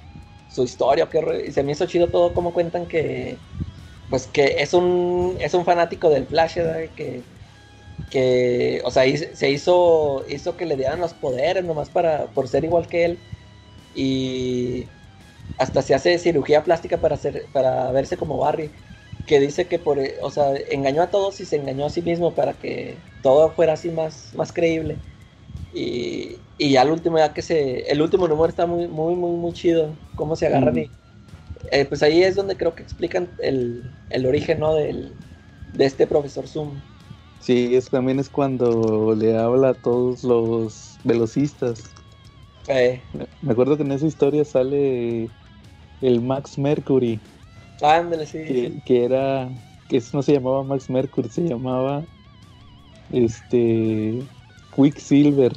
su 0.49 0.65
historia. 0.65 1.09
qué 1.11 1.45
y 1.49 1.53
se 1.53 1.65
me 1.65 1.73
hizo 1.73 1.87
chido 1.87 2.11
todo 2.11 2.35
como 2.35 2.55
cuentan 2.55 2.89
que 2.89 3.45
pues 4.09 4.27
que 4.29 4.57
es 4.63 4.75
un 4.75 5.37
es 5.41 5.55
un 5.55 5.65
fanático 5.67 6.11
del 6.11 6.27
Flash. 6.29 6.55
Que, 6.97 7.29
que, 8.09 8.83
o 8.85 8.91
sea, 8.91 9.05
se 9.35 9.51
hizo, 9.51 10.25
hizo 10.29 10.57
que 10.57 10.67
le 10.67 10.77
dieran 10.77 11.01
los 11.01 11.15
poderes 11.15 11.65
nomás 11.65 11.91
para, 11.91 12.33
por 12.33 12.49
ser 12.49 12.65
igual 12.65 12.89
que 12.89 13.05
él. 13.05 13.29
Y 13.93 14.93
hasta 15.59 15.83
se 15.83 15.95
hace 15.95 16.19
cirugía 16.19 16.65
plástica 16.65 17.01
para, 17.01 17.17
hacer, 17.17 17.51
para 17.53 17.93
verse 17.93 18.17
como 18.19 18.39
Barry. 18.39 18.75
Que 19.27 19.41
dice 19.41 19.69
que 19.69 19.79
por, 19.79 19.99
o 20.23 20.31
sea, 20.31 20.55
engañó 20.71 21.03
a 21.03 21.11
todos 21.11 21.41
y 21.41 21.47
se 21.47 21.57
engañó 21.57 21.87
a 21.87 21.91
sí 21.91 22.03
mismo 22.03 22.35
para 22.35 22.59
que 22.59 23.07
todo 23.23 23.55
fuera 23.55 23.75
así 23.75 23.91
más, 23.91 24.35
más 24.35 24.53
creíble. 24.53 25.05
Y, 25.73 26.50
y 26.61 26.73
ya 26.73 26.83
el 26.83 26.91
último, 26.91 27.19
ya 27.19 27.33
que 27.33 27.43
se, 27.43 27.91
el 27.91 28.03
último 28.03 28.29
número 28.29 28.49
está 28.49 28.67
muy, 28.67 28.87
muy, 28.87 29.15
muy, 29.15 29.37
muy 29.37 29.53
chido. 29.53 29.97
Cómo 30.15 30.37
se 30.37 30.47
agarran 30.47 30.75
Mm. 30.75 30.79
y, 30.79 30.91
eh, 31.73 31.87
pues 31.87 32.03
ahí 32.03 32.23
es 32.23 32.37
donde 32.37 32.57
creo 32.57 32.75
que 32.75 32.83
explican 32.83 33.29
el, 33.39 33.83
el 34.11 34.27
origen, 34.27 34.61
¿no? 34.61 34.75
Del, 34.75 35.13
de 35.73 35.85
este 35.87 36.07
profesor 36.07 36.47
Zoom. 36.47 36.83
Sí, 37.41 37.75
es, 37.75 37.89
también 37.89 38.19
es 38.21 38.29
cuando 38.29 39.15
le 39.17 39.37
habla 39.39 39.71
a 39.71 39.75
todos 39.75 40.23
los 40.25 40.99
velocistas. 41.05 41.83
Eh, 42.69 43.01
Me 43.43 43.53
acuerdo 43.53 43.77
que 43.77 43.83
en 43.83 43.93
esa 43.93 44.07
historia 44.07 44.45
sale 44.45 45.31
el 46.03 46.21
Max 46.21 46.59
Mercury, 46.59 47.19
ándale, 47.81 48.27
sí. 48.27 48.39
que, 48.39 48.83
que 48.85 49.05
era, 49.07 49.49
que 49.89 50.03
no 50.13 50.23
se 50.23 50.35
llamaba 50.35 50.63
Max 50.63 50.91
Mercury, 50.91 51.31
se 51.31 51.43
llamaba 51.49 52.05
este 53.13 54.23
Quicksilver, 54.77 55.53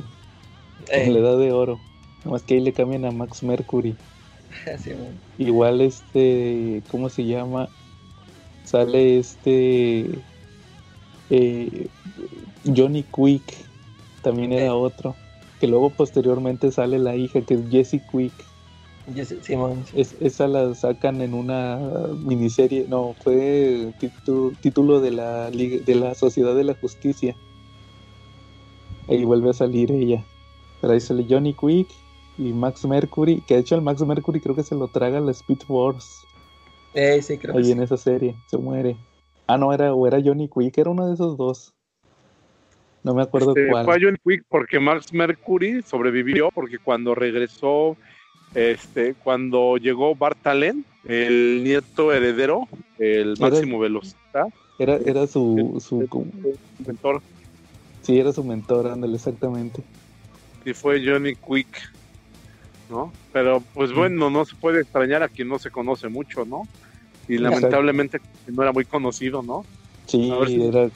Eh, 0.91 1.05
en 1.05 1.13
la 1.13 1.19
edad 1.19 1.37
de 1.37 1.51
oro. 1.51 1.79
Nomás 2.25 2.43
que 2.43 2.55
ahí 2.55 2.59
le 2.61 2.73
cambian 2.73 3.05
a 3.05 3.11
Max 3.11 3.43
Mercury. 3.43 3.95
sí. 4.83 4.91
Igual 5.37 5.81
este, 5.81 6.81
¿cómo 6.89 7.09
se 7.09 7.25
llama? 7.25 7.69
Sale 8.65 9.19
este 9.19 10.09
eh, 11.29 11.87
Johnny 12.75 13.03
Quick, 13.03 13.43
también 14.21 14.53
era 14.53 14.73
otro. 14.75 15.15
Que 15.59 15.67
luego 15.67 15.89
posteriormente 15.89 16.71
sale 16.71 16.99
la 16.99 17.15
hija 17.15 17.41
que 17.41 17.53
es 17.55 17.61
Jessie 17.69 18.01
Quick. 18.11 18.33
Yo 19.13 19.25
sí-. 19.25 19.37
Es, 19.95 20.15
esa 20.21 20.47
la 20.47 20.73
sacan 20.75 21.21
en 21.21 21.33
una 21.33 21.77
miniserie, 22.23 22.85
no, 22.87 23.15
fue 23.21 23.91
titu- 23.99 24.55
título 24.61 25.01
de 25.01 25.11
la 25.11 25.51
de 25.51 25.95
la 25.95 26.15
Sociedad 26.15 26.55
de 26.55 26.63
la 26.63 26.73
Justicia. 26.73 27.35
Ahí 29.09 29.25
vuelve 29.25 29.49
a 29.49 29.53
salir 29.53 29.91
ella. 29.91 30.23
Pero 30.83 30.91
ahí 30.95 30.99
sale 30.99 31.25
Johnny 31.29 31.53
Quick 31.53 31.87
y 32.37 32.51
Max 32.51 32.83
Mercury, 32.83 33.41
que 33.47 33.53
de 33.53 33.61
hecho 33.61 33.75
el 33.75 33.81
Max 33.81 34.01
Mercury 34.01 34.41
creo 34.41 34.53
que 34.53 34.63
se 34.63 34.75
lo 34.75 34.89
traga 34.89 35.21
la 35.21 35.31
Speed 35.31 35.59
Force 35.65 36.25
Eh, 36.93 37.21
sí, 37.21 37.37
creo 37.37 37.53
que 37.53 37.59
ahí 37.59 37.65
sí. 37.67 37.71
en 37.71 37.81
esa 37.83 37.95
serie, 37.95 38.35
se 38.47 38.57
muere. 38.57 38.97
Ah, 39.47 39.57
no, 39.57 39.71
era, 39.71 39.93
o 39.93 40.05
era 40.05 40.21
Johnny 40.21 40.49
Quick, 40.49 40.77
era 40.77 40.89
uno 40.89 41.07
de 41.07 41.13
esos 41.13 41.37
dos. 41.37 41.73
No 43.01 43.13
me 43.13 43.21
acuerdo 43.21 43.53
Este, 43.55 43.69
cuál. 43.69 43.85
fue 43.85 43.95
a 43.95 43.99
John 44.01 44.17
Quick 44.25 44.43
porque 44.49 44.77
Max 44.77 45.13
Mercury 45.13 45.81
sobrevivió 45.83 46.49
porque 46.53 46.77
cuando 46.79 47.15
regresó, 47.15 47.95
este, 48.53 49.13
cuando 49.23 49.77
llegó 49.77 50.15
Bartalen, 50.15 50.83
el 51.05 51.63
nieto 51.63 52.11
heredero, 52.11 52.67
el 52.99 53.35
Era- 53.37 53.39
máximo 53.39 53.79
velocista, 53.79 54.47
Era, 54.77 54.97
era 54.97 55.27
su, 55.27 55.77
su, 55.79 56.27
mentor, 56.85 57.21
sí, 58.01 58.19
era 58.19 58.33
su 58.33 58.43
mentor, 58.43 58.87
ándale, 58.87 59.15
exactamente. 59.15 59.81
Y 60.65 60.73
fue 60.73 61.01
Johnny 61.05 61.35
Quick, 61.35 61.77
¿no? 62.89 63.13
Pero 63.31 63.63
pues 63.73 63.91
bueno, 63.93 64.29
no 64.29 64.45
se 64.45 64.55
puede 64.57 64.81
extrañar 64.81 65.23
a 65.23 65.29
quien 65.29 65.47
no 65.47 65.59
se 65.59 65.71
conoce 65.71 66.09
mucho, 66.09 66.45
¿no? 66.45 66.67
Y 67.27 67.37
lamentablemente 67.37 68.19
no 68.47 68.61
era 68.63 68.71
muy 68.71 68.85
conocido, 68.85 69.41
¿no? 69.41 69.65
Sí, 70.05 70.29
A 70.29 70.37
ver 70.37 70.49
si- 70.49 70.61
era, 70.61 70.89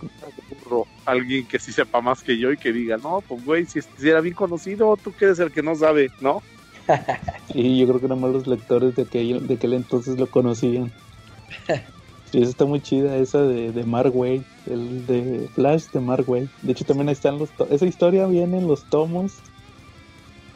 Alguien 1.05 1.47
que 1.47 1.57
sí 1.57 1.71
sepa 1.71 2.01
más 2.01 2.21
que 2.21 2.37
yo 2.37 2.51
y 2.51 2.57
que 2.57 2.73
diga, 2.73 2.97
no, 2.97 3.23
pues 3.27 3.43
güey, 3.43 3.65
si, 3.65 3.79
si 3.81 4.09
era 4.09 4.19
bien 4.19 4.35
conocido, 4.35 4.95
tú 4.97 5.13
que 5.13 5.25
eres 5.25 5.39
el 5.39 5.51
que 5.51 5.63
no 5.63 5.73
sabe, 5.75 6.09
¿no? 6.19 6.41
sí, 7.47 7.79
yo 7.79 7.87
creo 7.87 8.01
que 8.01 8.07
nada 8.09 8.19
más 8.19 8.31
los 8.31 8.47
lectores 8.47 8.93
de 8.95 9.03
aquel, 9.03 9.47
de 9.47 9.53
aquel 9.53 9.73
entonces 9.73 10.19
lo 10.19 10.27
conocían. 10.29 10.91
Sí, 12.29 12.41
esa 12.41 12.49
está 12.49 12.65
muy 12.65 12.81
chida, 12.81 13.15
esa 13.15 13.41
de, 13.41 13.71
de 13.71 13.83
Mark 13.85 14.13
Waid, 14.13 14.41
el 14.65 15.05
de 15.05 15.47
Flash 15.55 15.85
de 15.93 16.01
Mark 16.01 16.29
Waid. 16.29 16.47
De 16.61 16.73
hecho, 16.73 16.83
también 16.83 17.07
ahí 17.07 17.13
están 17.13 17.39
los... 17.39 17.53
Esa 17.71 17.85
historia 17.85 18.27
viene 18.27 18.57
en 18.57 18.67
los 18.67 18.83
tomos, 18.89 19.41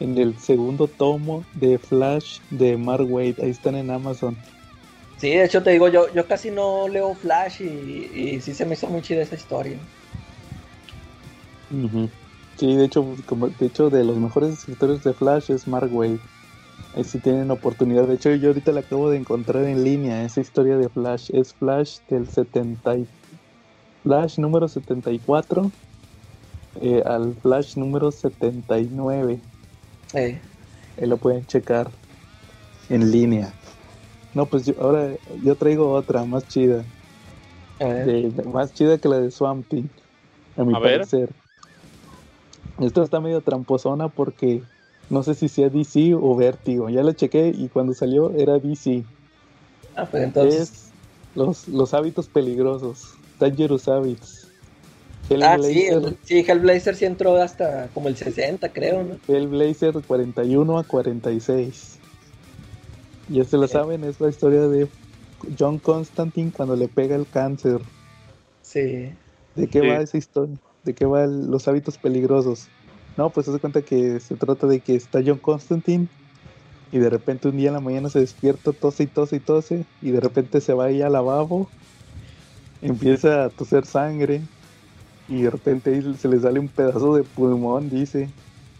en 0.02 0.18
el 0.18 0.36
segundo 0.38 0.88
tomo 0.88 1.44
de 1.54 1.78
Flash 1.78 2.40
de 2.50 2.76
Mark 2.76 3.06
Waid. 3.08 3.40
Ahí 3.40 3.50
están 3.50 3.76
en 3.76 3.90
Amazon. 3.90 4.36
Sí, 5.18 5.30
de 5.30 5.44
hecho 5.44 5.62
te 5.62 5.70
digo, 5.70 5.88
yo, 5.88 6.12
yo 6.12 6.26
casi 6.26 6.50
no 6.50 6.88
leo 6.88 7.14
Flash 7.14 7.60
y, 7.62 8.10
y 8.14 8.40
sí 8.40 8.52
se 8.54 8.66
me 8.66 8.74
hizo 8.74 8.88
muy 8.88 9.02
chida 9.02 9.22
esa 9.22 9.36
historia. 9.36 9.78
Ujú. 11.70 12.08
Sí, 12.56 12.74
de 12.76 12.84
hecho, 12.84 13.14
como, 13.26 13.48
de 13.48 13.66
hecho, 13.66 13.88
de 13.90 14.04
los 14.04 14.16
mejores 14.18 14.50
escritores 14.50 15.04
de 15.04 15.14
Flash 15.14 15.50
es 15.50 15.68
Mark 15.68 15.94
Waid. 15.94 16.18
Ahí 16.94 17.04
sí 17.04 17.18
tienen 17.20 17.50
oportunidad. 17.50 18.08
De 18.08 18.16
hecho, 18.16 18.34
yo 18.34 18.48
ahorita 18.48 18.72
la 18.72 18.80
acabo 18.80 19.08
de 19.08 19.18
encontrar 19.18 19.64
en 19.64 19.82
línea, 19.84 20.24
esa 20.24 20.40
historia 20.40 20.76
de 20.76 20.88
Flash. 20.88 21.30
Es 21.32 21.54
Flash 21.54 21.98
del 22.08 22.28
70 22.28 22.96
y- 22.96 23.06
Flash 24.02 24.38
número 24.38 24.66
74 24.66 25.70
eh, 26.80 27.02
al 27.06 27.36
Flash 27.40 27.76
número 27.76 28.10
79. 28.10 29.40
Eh, 30.14 30.40
Ahí 31.00 31.06
lo 31.06 31.16
pueden 31.16 31.46
checar 31.46 31.90
en 32.88 33.10
línea. 33.10 33.52
No, 34.34 34.46
pues 34.46 34.66
yo, 34.66 34.74
ahora 34.80 35.14
yo 35.42 35.54
traigo 35.56 35.90
otra 35.92 36.24
más 36.24 36.46
chida. 36.48 36.84
a 37.80 37.84
ver. 37.84 38.06
de- 38.06 38.30
de- 38.30 38.42
más 38.44 38.72
chida 38.74 38.98
que 38.98 39.08
la 39.08 39.18
de 39.20 39.30
Swamp 39.30 39.66
Thing, 39.68 39.88
a 40.56 40.64
mi 40.64 40.74
A 40.74 40.78
ver. 40.78 40.92
parecer. 41.00 41.28
Esto 42.80 43.02
está 43.02 43.20
medio 43.20 43.40
tramposona 43.40 44.08
porque 44.08 44.62
no 45.10 45.22
sé 45.22 45.34
si 45.34 45.48
sea 45.48 45.68
DC 45.68 46.14
o 46.14 46.36
Vertigo. 46.36 46.88
Ya 46.88 47.02
la 47.02 47.14
chequé 47.14 47.52
y 47.54 47.68
cuando 47.68 47.92
salió 47.94 48.32
era 48.36 48.58
DC. 48.58 49.04
Ah, 49.94 50.06
pues 50.10 50.22
entonces. 50.22 50.60
Es 50.62 50.92
los, 51.34 51.68
los 51.68 51.94
hábitos 51.94 52.28
peligrosos. 52.28 53.14
Dangerous 53.38 53.88
Habits. 53.88 54.41
Ah, 55.42 55.58
sí, 55.58 55.86
el- 55.86 56.18
sí, 56.22 56.44
Hellblazer 56.46 56.96
sí 56.96 57.04
entró 57.04 57.36
hasta 57.36 57.88
como 57.90 58.08
el 58.08 58.16
60, 58.16 58.72
creo, 58.72 59.04
¿no? 59.04 59.18
Hellblazer 59.26 59.94
41 60.06 60.78
a 60.78 60.84
46. 60.84 62.00
Ya 63.28 63.44
se 63.44 63.56
lo 63.56 63.66
Sí. 63.66 63.72
saben, 63.72 64.04
es 64.04 64.20
la 64.20 64.28
historia 64.28 64.68
de 64.68 64.90
John 65.58 65.78
Constantine 65.78 66.52
cuando 66.52 66.76
le 66.76 66.88
pega 66.88 67.16
el 67.16 67.28
cáncer. 67.28 67.80
Sí. 68.62 69.16
¿De 69.54 69.68
qué 69.68 69.80
Sí. 69.80 69.86
va 69.86 69.96
esa 69.96 70.18
historia? 70.18 70.56
¿De 70.82 70.94
qué 70.94 71.06
va 71.06 71.24
el- 71.24 71.46
los 71.50 71.68
hábitos 71.68 71.98
peligrosos? 71.98 72.70
No, 73.16 73.30
pues 73.32 73.46
se 73.46 73.52
da 73.52 73.58
cuenta 73.58 73.82
que 73.82 74.18
se 74.20 74.36
trata 74.36 74.66
de 74.66 74.82
que 74.82 74.94
está 74.94 75.20
John 75.24 75.38
Constantine 75.38 76.08
y 76.90 76.98
de 76.98 77.10
repente 77.10 77.48
un 77.48 77.56
día 77.56 77.68
en 77.68 77.74
la 77.74 77.80
mañana 77.80 78.08
se 78.08 78.20
despierta, 78.20 78.72
tose 78.72 79.04
y 79.04 79.06
tose 79.08 79.36
y 79.36 79.40
tose 79.40 79.86
y 80.00 80.10
de 80.10 80.20
repente 80.20 80.60
se 80.60 80.74
va 80.74 80.86
ahí 80.86 81.02
al 81.02 81.12
lavabo, 81.12 81.72
empieza 82.80 83.44
a 83.44 83.50
toser 83.50 83.86
sangre 83.86 84.48
y 85.28 85.42
de 85.42 85.50
repente 85.50 85.90
ahí 85.94 86.02
se 86.18 86.28
le 86.28 86.38
sale 86.40 86.60
un 86.60 86.68
pedazo 86.68 87.14
de 87.14 87.22
pulmón, 87.22 87.88
dice. 87.90 88.28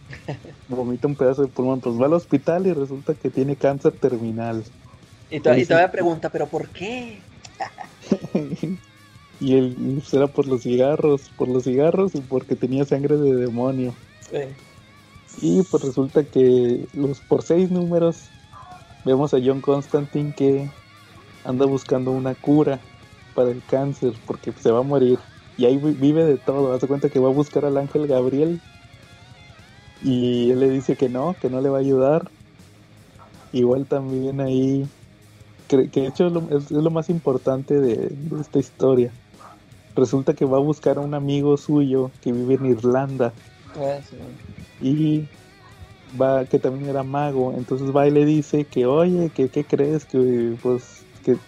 Vomita 0.67 1.07
un 1.07 1.15
pedazo 1.15 1.41
de 1.43 1.47
pulmón, 1.47 1.81
pues 1.81 1.99
va 1.99 2.05
al 2.05 2.13
hospital 2.13 2.67
y 2.67 2.73
resulta 2.73 3.13
que 3.13 3.29
tiene 3.29 3.55
cáncer 3.55 3.91
terminal. 3.93 4.63
Y, 5.29 5.39
to- 5.39 5.55
y 5.55 5.61
Sí, 5.61 5.67
todavía 5.67 5.91
pregunta, 5.91 6.29
¿pero 6.29 6.47
por 6.47 6.67
qué? 6.69 7.19
y 9.39 9.55
él 9.55 10.01
era 10.11 10.27
por 10.27 10.47
los 10.47 10.63
cigarros, 10.63 11.31
por 11.37 11.47
los 11.47 11.63
cigarros 11.63 12.15
y 12.15 12.21
porque 12.21 12.55
tenía 12.55 12.85
sangre 12.85 13.17
de 13.17 13.35
demonio. 13.35 13.93
Eh, 14.31 14.53
Y 15.41 15.61
pues 15.63 15.83
resulta 15.83 16.23
que 16.23 16.85
los 16.93 17.19
por 17.21 17.41
seis 17.43 17.69
números 17.71 18.29
vemos 19.03 19.33
a 19.33 19.39
John 19.43 19.61
Constantine 19.61 20.33
que 20.35 20.69
anda 21.43 21.65
buscando 21.65 22.11
una 22.11 22.35
cura 22.35 22.79
para 23.33 23.51
el 23.51 23.61
cáncer 23.65 24.13
porque 24.25 24.53
se 24.53 24.71
va 24.71 24.79
a 24.79 24.83
morir. 24.83 25.17
Y 25.55 25.65
ahí 25.65 25.77
vi- 25.77 25.93
vive 25.95 26.25
de 26.25 26.37
todo. 26.37 26.73
Hace 26.73 26.87
cuenta 26.87 27.09
que 27.09 27.19
va 27.19 27.29
a 27.29 27.31
buscar 27.31 27.65
al 27.65 27.77
ángel 27.77 28.07
Gabriel. 28.07 28.61
Y 29.99 30.51
él 30.51 30.59
le 30.59 30.69
dice 30.69 30.95
que 30.97 31.09
no, 31.09 31.39
que 31.39 31.49
no 31.49 31.59
le 31.61 31.69
va 31.69 31.77
a 31.77 31.81
ayudar. 31.81 32.31
Igual 33.51 33.87
también 33.87 34.41
ahí, 34.41 34.91
que 35.67 35.77
de 35.77 36.07
hecho 36.07 36.27
es 36.27 36.33
lo, 36.33 36.49
es- 36.51 36.65
es 36.65 36.71
lo 36.71 36.91
más 36.91 37.09
importante 37.09 37.79
de, 37.81 38.09
de 38.11 38.41
esta 38.41 38.59
historia. 38.59 39.17
Resulta 39.95 40.35
que 40.35 40.45
va 40.45 40.57
a 40.57 40.61
buscar 40.61 40.97
a 40.97 41.01
un 41.01 41.15
amigo 41.15 41.57
suyo 41.57 42.15
que 42.21 42.33
vive 42.33 42.55
en 42.55 42.65
Irlanda 42.67 43.39
ah, 43.75 44.01
sí. 44.01 44.17
y 44.79 45.29
va 46.09 46.47
que 46.47 46.59
también 46.59 46.89
era 46.89 47.03
mago 47.03 47.55
entonces 47.57 47.89
va 47.95 48.07
y 48.07 48.11
le 48.11 48.25
dice 48.25 48.67
que 48.69 48.85
oye 48.87 49.31
que 49.33 49.49
qué 49.51 49.67
crees 49.67 50.05
que 50.05 50.57
pues 50.61 51.07
que 51.23 51.39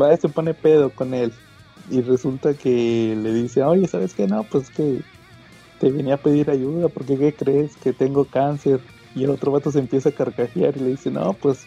va 0.00 0.12
y 0.14 0.16
se 0.16 0.28
pone 0.28 0.54
pedo 0.54 0.94
con 0.94 1.12
él 1.14 1.42
y 1.90 2.00
resulta 2.02 2.54
que 2.54 3.16
le 3.16 3.32
dice 3.32 3.62
oye 3.62 3.86
sabes 3.86 4.14
qué 4.14 4.26
no 4.26 4.44
pues 4.44 4.70
que 4.70 5.00
te 5.80 5.90
venía 5.90 6.14
a 6.14 6.18
pedir 6.18 6.50
ayuda 6.50 6.88
porque 6.88 7.18
qué 7.18 7.34
crees 7.34 7.76
que 7.76 7.92
tengo 7.92 8.24
cáncer 8.24 8.80
y 9.14 9.24
el 9.24 9.30
otro 9.30 9.52
vato 9.52 9.70
se 9.70 9.78
empieza 9.78 10.10
a 10.10 10.12
carcajear 10.12 10.76
y 10.76 10.80
le 10.80 10.90
dice 10.90 11.10
no 11.10 11.34
pues 11.34 11.66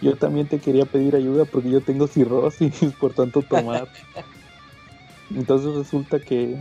yo 0.00 0.16
también 0.16 0.46
te 0.46 0.58
quería 0.58 0.84
pedir 0.84 1.16
ayuda 1.16 1.44
porque 1.44 1.70
yo 1.70 1.80
tengo 1.80 2.06
cirrosis 2.06 2.74
por 3.00 3.12
tanto 3.12 3.42
tomar 3.42 3.88
entonces 5.34 5.74
resulta 5.74 6.18
que 6.20 6.56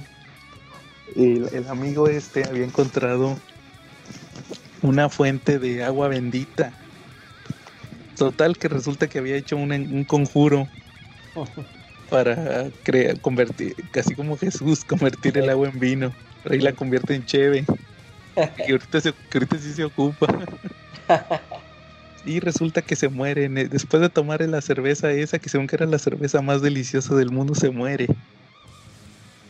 el, 1.15 1.47
el 1.53 1.68
amigo 1.68 2.07
este 2.07 2.45
había 2.45 2.65
encontrado 2.65 3.38
una 4.84 5.10
fuente 5.10 5.60
de 5.60 5.84
agua 5.84 6.10
bendita. 6.10 6.73
Total 8.15 8.57
que 8.57 8.68
resulta 8.68 9.07
que 9.07 9.18
había 9.18 9.35
hecho 9.35 9.55
un, 9.57 9.72
un 9.72 10.03
conjuro 10.05 10.69
para 12.09 12.71
crear, 12.84 13.19
convertir, 13.21 13.75
casi 13.91 14.15
como 14.15 14.38
Jesús, 14.38 14.85
convertir 14.85 15.38
el 15.38 15.49
agua 15.49 15.69
en 15.69 15.80
vino. 15.80 16.17
Ahí 16.43 16.59
la 16.59 16.73
convierte 16.75 17.15
en 17.15 17.25
cheve. 17.25 17.65
Que 18.63 18.73
ahorita, 18.73 19.01
se- 19.01 19.13
que 19.30 19.38
ahorita 19.39 19.59
sí 19.59 19.73
se 19.73 19.84
ocupa. 19.85 20.27
Y 22.23 22.39
resulta 22.39 22.81
que 22.81 22.95
se 22.95 23.07
muere. 23.09 23.47
Después 23.69 24.01
de 24.01 24.09
tomar 24.09 24.41
la 24.41 24.61
cerveza 24.61 25.11
esa, 25.11 25.39
que 25.39 25.49
según 25.49 25.67
que 25.67 25.75
era 25.75 25.85
la 25.85 25.99
cerveza 25.99 26.41
más 26.41 26.61
deliciosa 26.61 27.15
del 27.15 27.31
mundo, 27.31 27.53
se 27.55 27.69
muere. 27.71 28.07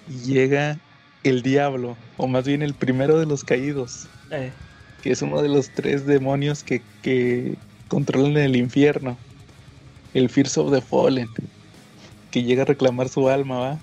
Y 0.05 0.19
llega 0.23 0.81
el 1.23 1.41
diablo, 1.41 1.97
o 2.15 2.27
más 2.27 2.45
bien 2.45 2.61
el 2.61 2.75
primero 2.75 3.19
de 3.19 3.25
los 3.25 3.43
caídos, 3.43 4.11
Eh, 4.31 4.53
que 5.01 5.11
es 5.11 5.21
uno 5.21 5.41
de 5.41 5.49
los 5.49 5.73
tres 5.73 6.05
demonios 6.05 6.63
que, 6.63 6.88
que 7.01 7.59
controlan 7.88 8.38
el 8.38 8.55
infierno. 8.55 9.23
El 10.13 10.30
Fears 10.30 10.57
of 10.57 10.71
the 10.73 10.81
Fallen. 10.81 11.30
Que 12.34 12.41
llega 12.41 12.64
a 12.64 12.65
reclamar 12.65 13.10
su 13.10 13.30
alma, 13.30 13.60
¿va? 13.60 13.80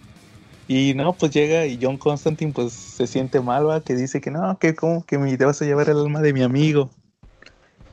Y 0.66 0.94
no, 0.94 1.12
pues 1.12 1.30
llega 1.30 1.66
y 1.66 1.78
John 1.80 1.98
Constantine 1.98 2.52
pues 2.52 2.72
se 2.72 3.06
siente 3.06 3.40
mal, 3.40 3.68
¿va? 3.68 3.80
Que 3.80 3.94
dice 3.94 4.20
que 4.20 4.32
no, 4.32 4.58
que 4.58 4.74
como 4.74 5.06
que 5.06 5.18
me 5.18 5.36
te 5.36 5.44
vas 5.44 5.62
a 5.62 5.64
llevar 5.64 5.88
el 5.88 5.98
alma 5.98 6.20
de 6.20 6.32
mi 6.32 6.42
amigo. 6.42 6.90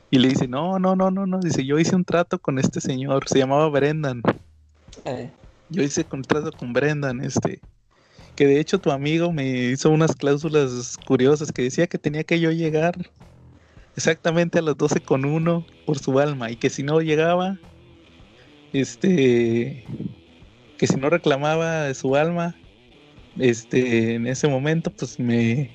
Y 0.10 0.18
le 0.18 0.30
dice, 0.30 0.48
no, 0.48 0.80
no, 0.80 0.96
no, 0.96 1.12
no, 1.12 1.28
no. 1.28 1.40
Dice, 1.40 1.64
yo 1.64 1.78
hice 1.78 1.96
un 1.96 2.06
trato 2.06 2.40
con 2.40 2.58
este 2.58 2.82
señor, 2.82 3.28
se 3.30 3.38
llamaba 3.38 3.70
Brendan. 3.70 4.24
eh, 5.06 5.30
Yo 5.70 5.84
hice 5.84 6.06
contrato 6.06 6.52
con 6.52 6.74
Brendan, 6.74 7.24
este. 7.24 7.62
Que 8.36 8.48
de 8.48 8.60
hecho 8.60 8.80
tu 8.80 8.90
amigo 8.90 9.32
me 9.32 9.46
hizo 9.46 9.92
unas 9.92 10.16
cláusulas 10.16 10.98
curiosas 11.06 11.52
que 11.52 11.62
decía 11.62 11.86
que 11.86 12.00
tenía 12.00 12.24
que 12.24 12.40
yo 12.40 12.50
llegar 12.50 12.96
exactamente 13.96 14.58
a 14.58 14.64
las 14.64 14.76
12 14.76 15.02
con 15.02 15.24
uno 15.24 15.68
por 15.86 16.00
su 16.00 16.20
alma. 16.20 16.50
Y 16.50 16.56
que 16.56 16.72
si 16.72 16.82
no 16.82 17.02
llegaba, 17.02 17.60
este. 18.74 19.84
Que 20.78 20.88
si 20.88 20.96
no 20.96 21.10
reclamaba 21.10 21.94
su 21.94 22.16
alma, 22.16 22.56
este, 23.40 24.16
en 24.16 24.28
ese 24.28 24.48
momento, 24.48 24.92
pues 24.92 25.20
me. 25.20 25.72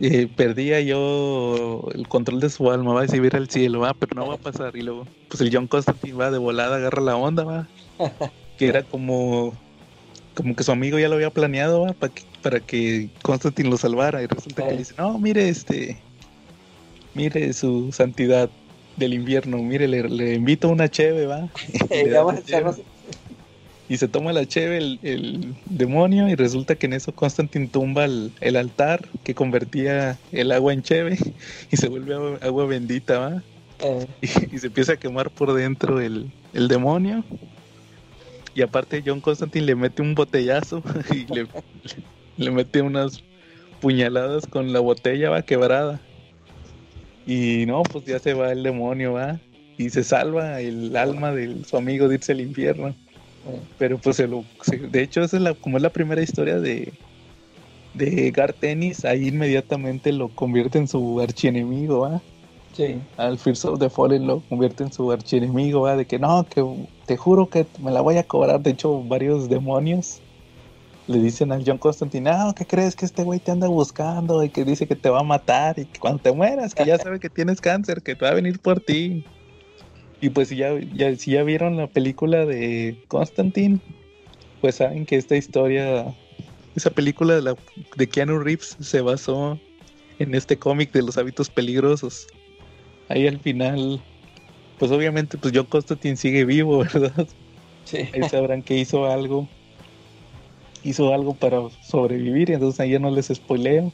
eh, 0.00 0.28
perdía 0.36 0.80
yo 0.80 1.88
el 1.94 2.06
control 2.06 2.40
de 2.40 2.50
su 2.50 2.70
alma, 2.70 2.92
va 2.94 3.02
a 3.02 3.08
subir 3.08 3.34
al 3.34 3.48
cielo, 3.48 3.80
va, 3.80 3.94
pero 3.94 4.14
no 4.14 4.26
va 4.28 4.34
a 4.34 4.38
pasar. 4.38 4.76
Y 4.76 4.82
luego, 4.82 5.06
pues 5.28 5.40
el 5.40 5.50
John 5.52 5.66
Constantine 5.66 6.14
va 6.16 6.30
de 6.30 6.38
volada, 6.38 6.76
agarra 6.76 7.02
la 7.02 7.16
onda, 7.16 7.44
va 7.44 7.68
que 8.58 8.68
era 8.68 8.82
como 8.82 9.54
como 10.34 10.54
que 10.54 10.64
su 10.64 10.70
amigo 10.72 10.98
ya 10.98 11.08
lo 11.08 11.14
había 11.14 11.30
planeado 11.30 11.80
¿va? 11.86 11.94
para 11.94 12.12
que 12.12 12.22
para 12.42 12.60
que 12.60 13.08
Constantine 13.22 13.70
lo 13.70 13.78
salvara 13.78 14.22
y 14.22 14.26
resulta 14.26 14.62
que 14.66 14.72
le 14.72 14.78
dice 14.80 14.94
no 14.98 15.18
mire 15.18 15.48
este 15.48 15.96
mire 17.14 17.54
su 17.54 17.90
santidad 17.92 18.50
del 18.96 19.14
invierno 19.14 19.56
mire 19.58 19.88
le, 19.88 20.06
le 20.10 20.34
invito 20.34 20.68
una 20.68 20.90
cheve 20.90 21.24
va 21.26 21.48
Y 21.90 22.04
le 22.04 22.10
da 22.10 22.22
vamos 22.22 22.40
a 22.40 22.44
echarnos- 22.44 22.82
y 23.88 23.96
se 23.98 24.08
toma 24.08 24.32
la 24.32 24.46
cheve 24.46 24.78
el, 24.78 24.98
el 25.02 25.54
demonio 25.66 26.28
y 26.28 26.34
resulta 26.34 26.74
que 26.74 26.86
en 26.86 26.94
eso 26.94 27.12
Constantine 27.12 27.68
tumba 27.68 28.04
el, 28.04 28.32
el 28.40 28.56
altar 28.56 29.06
que 29.22 29.34
convertía 29.34 30.18
el 30.32 30.52
agua 30.52 30.72
en 30.72 30.82
cheve 30.82 31.18
y 31.70 31.76
se 31.76 31.88
vuelve 31.88 32.14
agua, 32.14 32.38
agua 32.42 32.66
bendita 32.66 33.18
va 33.18 33.42
eh, 33.80 34.06
y, 34.20 34.56
y 34.56 34.58
se 34.58 34.68
empieza 34.68 34.92
a 34.92 34.96
quemar 34.96 35.30
por 35.30 35.52
dentro 35.52 36.00
el, 36.00 36.30
el 36.52 36.68
demonio. 36.68 37.24
Y 38.54 38.62
aparte 38.62 39.02
John 39.04 39.20
Constantine 39.20 39.66
le 39.66 39.74
mete 39.74 40.02
un 40.02 40.14
botellazo 40.14 40.82
y 41.12 41.32
le, 41.32 41.46
le 42.36 42.50
mete 42.50 42.80
unas 42.80 43.22
puñaladas 43.80 44.46
con 44.46 44.72
la 44.72 44.80
botella 44.80 45.30
va 45.30 45.42
quebrada. 45.42 46.00
Y 47.26 47.66
no, 47.66 47.82
pues 47.82 48.04
ya 48.06 48.18
se 48.18 48.34
va 48.34 48.52
el 48.52 48.62
demonio, 48.62 49.14
va. 49.14 49.38
Y 49.76 49.90
se 49.90 50.04
salva 50.04 50.60
el 50.60 50.96
alma 50.96 51.32
de 51.32 51.64
su 51.64 51.76
amigo 51.76 52.08
de 52.08 52.14
irse 52.14 52.32
al 52.32 52.40
infierno. 52.40 52.94
Pero 53.78 53.98
pues 53.98 54.16
se 54.16 54.26
lo, 54.26 54.44
se- 54.62 54.78
de 54.78 55.02
hecho 55.02 55.22
esa 55.22 55.36
es 55.36 55.42
la, 55.42 55.54
como 55.54 55.76
es 55.76 55.82
la 55.82 55.90
primera 55.90 56.22
historia 56.22 56.58
de, 56.58 56.92
de 57.94 58.30
Garth 58.30 58.62
Ennis, 58.64 59.04
ahí 59.04 59.28
inmediatamente 59.28 60.12
lo 60.12 60.28
convierte 60.28 60.78
en 60.78 60.88
su 60.88 61.20
archienemigo, 61.20 62.00
¿va? 62.00 62.20
sí. 62.72 62.96
al 63.16 63.38
Fears 63.38 63.64
of 63.64 63.78
the 63.78 63.88
Fallen 63.88 64.26
lo 64.26 64.40
convierte 64.48 64.84
en 64.84 64.92
su 64.92 65.10
archienemigo, 65.10 65.82
¿va? 65.82 65.96
de 65.96 66.04
que 66.04 66.18
no, 66.18 66.44
que 66.44 66.62
te 67.06 67.16
juro 67.16 67.48
que 67.48 67.66
me 67.80 67.90
la 67.90 68.00
voy 68.02 68.18
a 68.18 68.24
cobrar. 68.24 68.60
De 68.60 68.70
hecho, 68.70 69.02
varios 69.02 69.48
demonios 69.48 70.20
le 71.08 71.20
dicen 71.20 71.52
al 71.52 71.62
John 71.64 71.78
Constantine, 71.78 72.30
no, 72.30 72.52
¿qué 72.54 72.66
crees 72.66 72.96
que 72.96 73.06
este 73.06 73.22
güey 73.22 73.38
te 73.38 73.52
anda 73.52 73.68
buscando? 73.68 74.42
Y 74.42 74.50
que 74.50 74.64
dice 74.64 74.86
que 74.88 74.96
te 74.96 75.08
va 75.08 75.20
a 75.20 75.24
matar 75.24 75.78
y 75.78 75.86
que 75.86 76.00
cuando 76.00 76.18
te 76.20 76.32
mueras, 76.32 76.74
que 76.74 76.84
ya 76.84 76.98
sabe 76.98 77.20
que 77.20 77.30
tienes 77.30 77.60
cáncer, 77.60 78.02
que 78.02 78.16
te 78.16 78.24
va 78.24 78.32
a 78.32 78.34
venir 78.34 78.58
por 78.58 78.80
ti. 78.80 79.22
Y 80.20 80.30
pues 80.30 80.48
si 80.48 80.56
ya, 80.56 80.78
ya, 80.94 81.14
si 81.16 81.32
ya 81.32 81.42
vieron 81.42 81.76
la 81.76 81.86
película 81.88 82.46
de 82.46 82.96
Constantine, 83.08 83.80
pues 84.60 84.76
saben 84.76 85.04
que 85.06 85.16
esta 85.16 85.36
historia, 85.36 86.06
esa 86.74 86.90
película 86.90 87.34
de, 87.34 87.42
la, 87.42 87.56
de 87.96 88.08
Keanu 88.08 88.38
Reeves 88.38 88.76
se 88.80 89.00
basó 89.00 89.58
en 90.18 90.34
este 90.34 90.58
cómic 90.58 90.92
de 90.92 91.02
los 91.02 91.18
hábitos 91.18 91.50
peligrosos 91.50 92.26
ahí 93.08 93.26
al 93.26 93.38
final, 93.38 94.00
pues 94.78 94.90
obviamente, 94.90 95.38
pues 95.38 95.52
John 95.54 95.66
Constantine 95.66 96.16
sigue 96.16 96.44
vivo, 96.44 96.78
¿verdad? 96.92 97.26
Sí. 97.84 97.98
Ahí 98.12 98.28
sabrán 98.28 98.62
que 98.62 98.76
hizo 98.76 99.06
algo, 99.06 99.48
hizo 100.82 101.12
algo 101.12 101.34
para 101.34 101.58
sobrevivir, 101.82 102.50
y 102.50 102.54
entonces 102.54 102.80
ahí 102.80 102.90
ya 102.90 102.98
no 102.98 103.10
les 103.10 103.26
spoileo. 103.28 103.92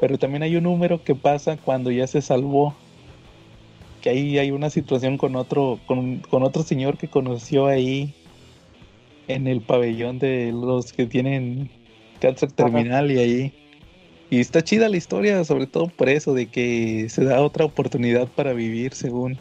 Pero 0.00 0.18
también 0.18 0.42
hay 0.44 0.56
un 0.56 0.64
número 0.64 1.02
que 1.02 1.14
pasa 1.14 1.56
cuando 1.56 1.90
ya 1.90 2.06
se 2.06 2.22
salvó, 2.22 2.74
que 4.08 4.14
ahí 4.14 4.38
hay 4.38 4.50
una 4.50 4.70
situación 4.70 5.18
con 5.18 5.36
otro, 5.36 5.78
con, 5.86 6.20
con 6.20 6.42
otro 6.42 6.62
señor 6.62 6.96
que 6.96 7.08
conoció 7.08 7.66
ahí 7.66 8.14
en 9.26 9.46
el 9.46 9.60
pabellón 9.60 10.18
de 10.18 10.52
los 10.52 10.92
que 10.92 11.06
tienen 11.06 11.70
cáncer 12.20 12.52
terminal 12.52 13.10
y 13.10 13.18
ahí 13.18 13.52
y 14.30 14.40
está 14.40 14.62
chida 14.62 14.88
la 14.88 14.96
historia, 14.96 15.42
sobre 15.44 15.66
todo 15.66 15.88
por 15.88 16.08
eso, 16.08 16.34
de 16.34 16.46
que 16.46 17.08
se 17.08 17.24
da 17.24 17.40
otra 17.40 17.64
oportunidad 17.64 18.28
para 18.28 18.52
vivir, 18.52 18.92
según. 18.94 19.38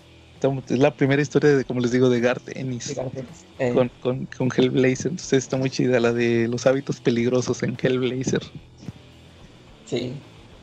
Es 0.69 0.79
la 0.79 0.95
primera 0.95 1.21
historia, 1.21 1.57
de, 1.57 1.65
como 1.65 1.81
les 1.81 1.91
digo, 1.91 2.09
de 2.09 2.21
Garth 2.21 2.55
Ennis 2.55 2.95
Eh, 3.59 3.73
con, 3.73 3.89
con, 4.01 4.27
con 4.27 4.49
Hellblazer. 4.55 5.11
Entonces 5.11 5.43
está 5.43 5.57
muy 5.57 5.69
chida 5.69 5.99
la 5.99 6.13
de 6.13 6.47
los 6.47 6.65
hábitos 6.67 7.01
peligrosos 7.01 7.63
en 7.63 7.75
Hellblazer. 7.81 8.41
sí. 9.85 10.13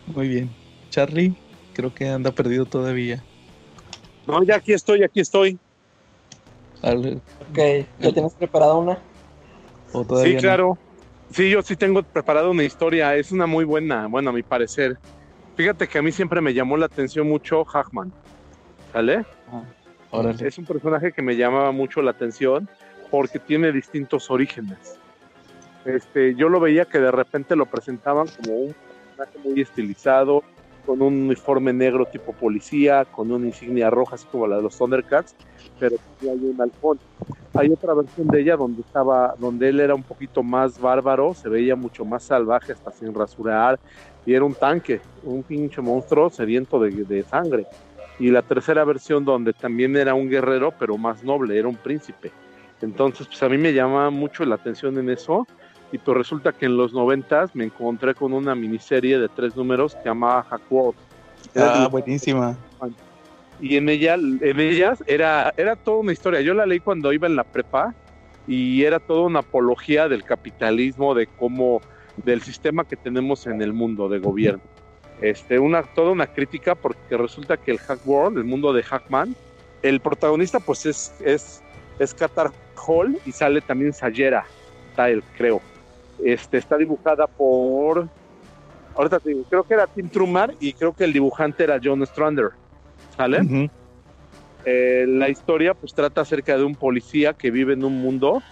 Muy 0.06 0.28
bien. 0.28 0.50
Charlie, 0.90 1.34
creo 1.74 1.92
que 1.92 2.08
anda 2.08 2.30
perdido 2.30 2.66
todavía. 2.66 3.22
No, 4.26 4.42
ya 4.42 4.56
aquí 4.56 4.72
estoy, 4.72 5.02
aquí 5.02 5.20
estoy. 5.20 5.58
Al- 6.82 7.20
Ok, 7.50 7.58
¿ya 8.00 8.12
tienes 8.12 8.34
preparada 8.34 8.74
una? 8.74 8.98
o 9.92 10.04
Sí, 10.22 10.34
no. 10.34 10.40
claro. 10.40 10.78
Sí, 11.30 11.50
yo 11.50 11.62
sí 11.62 11.76
tengo 11.76 12.02
preparado 12.02 12.50
una 12.50 12.64
historia. 12.64 13.16
Es 13.16 13.32
una 13.32 13.46
muy 13.46 13.64
buena, 13.64 14.06
bueno, 14.06 14.30
a 14.30 14.32
mi 14.32 14.42
parecer. 14.42 14.98
Fíjate 15.56 15.86
que 15.88 15.98
a 15.98 16.02
mí 16.02 16.12
siempre 16.12 16.40
me 16.40 16.52
llamó 16.52 16.76
la 16.76 16.86
atención 16.86 17.28
mucho 17.28 17.64
Hackman. 17.64 18.12
¿Sale? 18.92 19.24
Órale. 20.10 20.46
Es 20.46 20.58
un 20.58 20.64
personaje 20.64 21.12
que 21.12 21.22
me 21.22 21.36
llamaba 21.36 21.72
mucho 21.72 22.02
la 22.02 22.12
atención 22.12 22.68
porque 23.10 23.38
tiene 23.38 23.72
distintos 23.72 24.30
orígenes. 24.30 24.98
Este, 25.84 26.34
yo 26.34 26.48
lo 26.48 26.60
veía 26.60 26.84
que 26.86 26.98
de 26.98 27.10
repente 27.10 27.56
lo 27.56 27.66
presentaban 27.66 28.26
como 28.28 28.56
un 28.56 28.74
personaje 29.16 29.38
muy 29.48 29.60
estilizado, 29.60 30.42
con 30.84 31.02
un 31.02 31.14
uniforme 31.14 31.72
negro 31.72 32.06
tipo 32.06 32.32
policía, 32.32 33.04
con 33.04 33.30
una 33.30 33.46
insignia 33.46 33.90
roja 33.90 34.16
así 34.16 34.26
como 34.30 34.46
la 34.46 34.56
de 34.56 34.62
los 34.62 34.76
Thundercats, 34.76 35.34
pero 35.78 35.96
ahí 36.22 36.28
un 36.28 36.60
halcón. 36.60 36.98
Hay 37.54 37.70
otra 37.70 37.94
versión 37.94 38.26
de 38.28 38.40
ella 38.40 38.56
donde 38.56 38.82
estaba, 38.82 39.34
donde 39.38 39.68
él 39.68 39.80
era 39.80 39.94
un 39.94 40.02
poquito 40.02 40.42
más 40.42 40.80
bárbaro, 40.80 41.34
se 41.34 41.48
veía 41.48 41.76
mucho 41.76 42.04
más 42.04 42.24
salvaje, 42.24 42.72
hasta 42.72 42.90
sin 42.90 43.14
rasurar, 43.14 43.78
y 44.26 44.34
era 44.34 44.44
un 44.44 44.54
tanque, 44.54 45.00
un 45.22 45.42
pinche 45.42 45.80
monstruo 45.80 46.30
sediento 46.30 46.78
de, 46.80 46.90
de 46.90 47.22
sangre. 47.22 47.66
Y 48.18 48.30
la 48.30 48.42
tercera 48.42 48.84
versión 48.84 49.24
donde 49.24 49.52
también 49.52 49.96
era 49.96 50.14
un 50.14 50.28
guerrero, 50.28 50.72
pero 50.78 50.96
más 50.96 51.24
noble, 51.24 51.58
era 51.58 51.68
un 51.68 51.76
príncipe. 51.76 52.30
Entonces, 52.80 53.26
pues 53.26 53.42
a 53.42 53.48
mí 53.48 53.58
me 53.58 53.72
llama 53.72 54.10
mucho 54.10 54.44
la 54.44 54.56
atención 54.56 54.98
en 54.98 55.10
eso. 55.10 55.46
Y 55.92 55.98
pues 55.98 56.16
resulta 56.16 56.52
que 56.52 56.66
en 56.66 56.76
los 56.76 56.92
noventas 56.92 57.54
me 57.54 57.64
encontré 57.64 58.14
con 58.14 58.32
una 58.32 58.54
miniserie 58.54 59.18
de 59.18 59.28
tres 59.28 59.54
números 59.54 59.94
que 59.94 60.08
llamaba 60.08 60.46
de 60.50 61.60
Ah, 61.60 61.88
buenísima. 61.90 62.56
y 63.60 63.76
en 63.76 63.88
ella, 63.88 64.14
en 64.14 64.60
ellas 64.60 65.04
era, 65.06 65.54
era 65.56 65.76
toda 65.76 65.98
una 65.98 66.12
historia. 66.12 66.40
Yo 66.40 66.54
la 66.54 66.66
leí 66.66 66.80
cuando 66.80 67.12
iba 67.12 67.26
en 67.26 67.36
la 67.36 67.44
prepa 67.44 67.94
y 68.46 68.82
era 68.82 68.98
toda 68.98 69.22
una 69.22 69.40
apología 69.40 70.08
del 70.08 70.24
capitalismo, 70.24 71.14
de 71.14 71.26
cómo, 71.26 71.80
del 72.16 72.42
sistema 72.42 72.84
que 72.84 72.96
tenemos 72.96 73.46
en 73.46 73.62
el 73.62 73.72
mundo 73.72 74.08
de 74.08 74.18
gobierno. 74.18 74.62
Este, 75.20 75.58
una, 75.58 75.82
toda 75.82 76.10
una 76.10 76.26
crítica 76.26 76.74
porque 76.74 77.16
resulta 77.16 77.56
que 77.56 77.70
el 77.70 77.78
Hack 77.78 78.00
World, 78.04 78.38
el 78.38 78.44
mundo 78.44 78.72
de 78.72 78.82
Hackman, 78.82 79.34
el 79.82 80.00
protagonista 80.00 80.58
pues 80.60 80.86
es, 80.86 81.14
es, 81.24 81.62
es 81.98 82.12
Qatar 82.14 82.50
Hall 82.86 83.18
y 83.24 83.32
sale 83.32 83.60
también 83.60 83.92
Sayera 83.92 84.44
Tile, 84.96 85.22
creo. 85.36 85.60
Este, 86.22 86.58
está 86.58 86.76
dibujada 86.76 87.26
por. 87.26 88.08
Ahorita 88.94 89.18
te 89.18 89.30
digo, 89.30 89.42
creo 89.48 89.64
que 89.64 89.74
era 89.74 89.86
Tim 89.86 90.08
Truman 90.08 90.52
y 90.60 90.72
creo 90.72 90.92
que 90.92 91.04
el 91.04 91.12
dibujante 91.12 91.64
era 91.64 91.80
John 91.82 92.04
Strander. 92.06 92.50
¿Sale? 93.16 93.40
Ujú. 93.42 93.70
Eh, 94.64 95.04
la 95.08 95.28
historia 95.28 95.74
pues 95.74 95.92
trata 95.92 96.22
acerca 96.22 96.56
de 96.56 96.64
un 96.64 96.74
policía 96.74 97.34
que 97.34 97.50
vive 97.50 97.74
en 97.74 97.84
un 97.84 98.00
mundo 98.00 98.42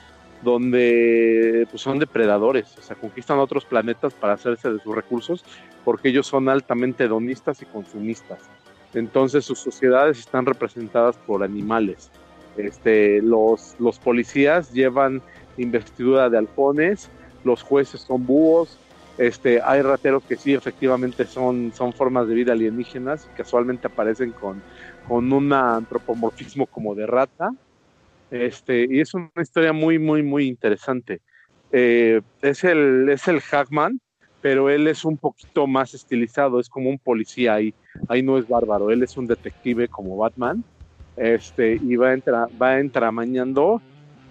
donde 0.43 1.67
pues, 1.71 1.81
son 1.81 1.99
depredadores, 1.99 2.77
o 2.77 2.83
sea, 2.83 2.97
conquistan 2.97 3.39
otros 3.39 3.65
planetas 3.65 4.13
para 4.13 4.35
hacerse 4.35 4.71
de 4.71 4.81
sus 4.81 4.95
recursos 4.95 5.45
porque 5.85 6.09
ellos 6.09 6.27
son 6.27 6.49
altamente 6.49 7.05
hedonistas 7.05 7.63
y 7.63 7.67
consumistas. 7.67 8.39
Entonces 8.95 9.45
sus 9.45 9.59
sociedades 9.59 10.19
están 10.19 10.45
representadas 10.45 11.17
por 11.17 11.43
animales. 11.43 12.11
Este, 12.57 13.23
los, 13.23 13.75
los 13.79 13.99
policías 13.99 14.73
llevan 14.73 15.23
investidura 15.57 16.29
de 16.29 16.39
halcones, 16.39 17.09
los 17.45 17.63
jueces 17.63 18.03
son 18.03 18.27
búhos, 18.27 18.79
este, 19.19 19.61
hay 19.63 19.83
rateros 19.83 20.25
que 20.25 20.37
sí 20.37 20.55
efectivamente 20.55 21.27
son, 21.27 21.73
son 21.75 21.93
formas 21.93 22.27
de 22.29 22.35
vida 22.35 22.53
alienígenas 22.53 23.29
casualmente 23.37 23.87
aparecen 23.87 24.33
con, 24.33 24.63
con 25.07 25.31
un 25.33 25.53
antropomorfismo 25.53 26.67
como 26.67 26.95
de 26.95 27.07
rata. 27.07 27.51
Este, 28.31 28.87
y 28.89 29.01
es 29.01 29.13
una 29.13 29.31
historia 29.41 29.75
muy, 29.75 29.99
muy, 29.99 30.23
muy 30.23 30.47
interesante. 30.47 31.21
Eh, 31.71 32.23
es, 32.41 32.65
el, 32.65 33.09
es 33.11 33.29
el 33.29 33.41
Hackman, 33.41 34.01
pero 34.41 34.71
él 34.71 34.89
es 34.89 35.05
un 35.05 35.19
poquito 35.19 35.67
más 35.67 35.93
estilizado, 35.95 36.59
es 36.59 36.69
como 36.69 36.89
un 36.89 36.99
policía 36.99 37.55
ahí, 37.55 37.75
ahí 38.09 38.23
no 38.23 38.39
es 38.39 38.47
bárbaro, 38.49 38.91
él 38.91 39.03
es 39.03 39.17
un 39.17 39.27
detective 39.27 39.89
como 39.89 40.17
Batman, 40.17 40.65
este, 41.17 41.79
y 41.81 41.97
va, 41.97 42.15
entra, 42.15 42.49
va 42.61 42.81
entramañando 42.81 43.83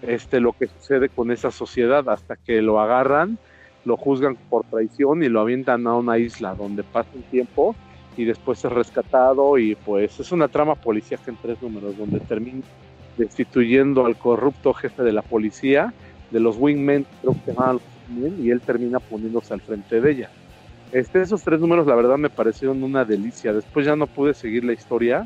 este, 0.01 0.39
lo 0.39 0.53
que 0.53 0.67
sucede 0.67 1.09
con 1.09 1.31
esa 1.31 1.51
sociedad 1.51 2.07
hasta 2.09 2.35
que 2.35 2.61
lo 2.61 2.79
agarran, 2.79 3.37
lo 3.85 3.97
juzgan 3.97 4.35
por 4.49 4.63
traición 4.65 5.23
y 5.23 5.29
lo 5.29 5.41
avientan 5.41 5.87
a 5.87 5.95
una 5.95 6.17
isla 6.17 6.55
donde 6.55 6.83
pasa 6.83 7.09
un 7.13 7.23
tiempo 7.23 7.75
y 8.17 8.25
después 8.25 8.63
es 8.63 8.71
rescatado 8.71 9.57
y 9.57 9.75
pues 9.75 10.19
es 10.19 10.31
una 10.31 10.47
trama 10.47 10.75
policíaca 10.75 11.31
en 11.31 11.37
tres 11.37 11.61
números 11.61 11.97
donde 11.97 12.19
termina 12.19 12.61
destituyendo 13.17 14.05
al 14.05 14.15
corrupto 14.15 14.73
jefe 14.73 15.03
de 15.03 15.11
la 15.11 15.21
policía, 15.21 15.93
de 16.31 16.39
los 16.39 16.57
wingmen, 16.57 17.05
creo 17.21 17.33
que 17.45 17.51
se 17.51 17.59
wingmen, 18.09 18.45
y 18.45 18.49
él 18.51 18.61
termina 18.61 18.99
poniéndose 18.99 19.53
al 19.53 19.61
frente 19.61 20.01
de 20.01 20.11
ella. 20.11 20.29
Este, 20.91 21.21
esos 21.21 21.41
tres 21.41 21.59
números 21.59 21.87
la 21.87 21.95
verdad 21.95 22.17
me 22.17 22.29
parecieron 22.29 22.83
una 22.83 23.05
delicia. 23.05 23.53
Después 23.53 23.85
ya 23.85 23.95
no 23.95 24.07
pude 24.07 24.33
seguir 24.33 24.63
la 24.63 24.73
historia. 24.73 25.25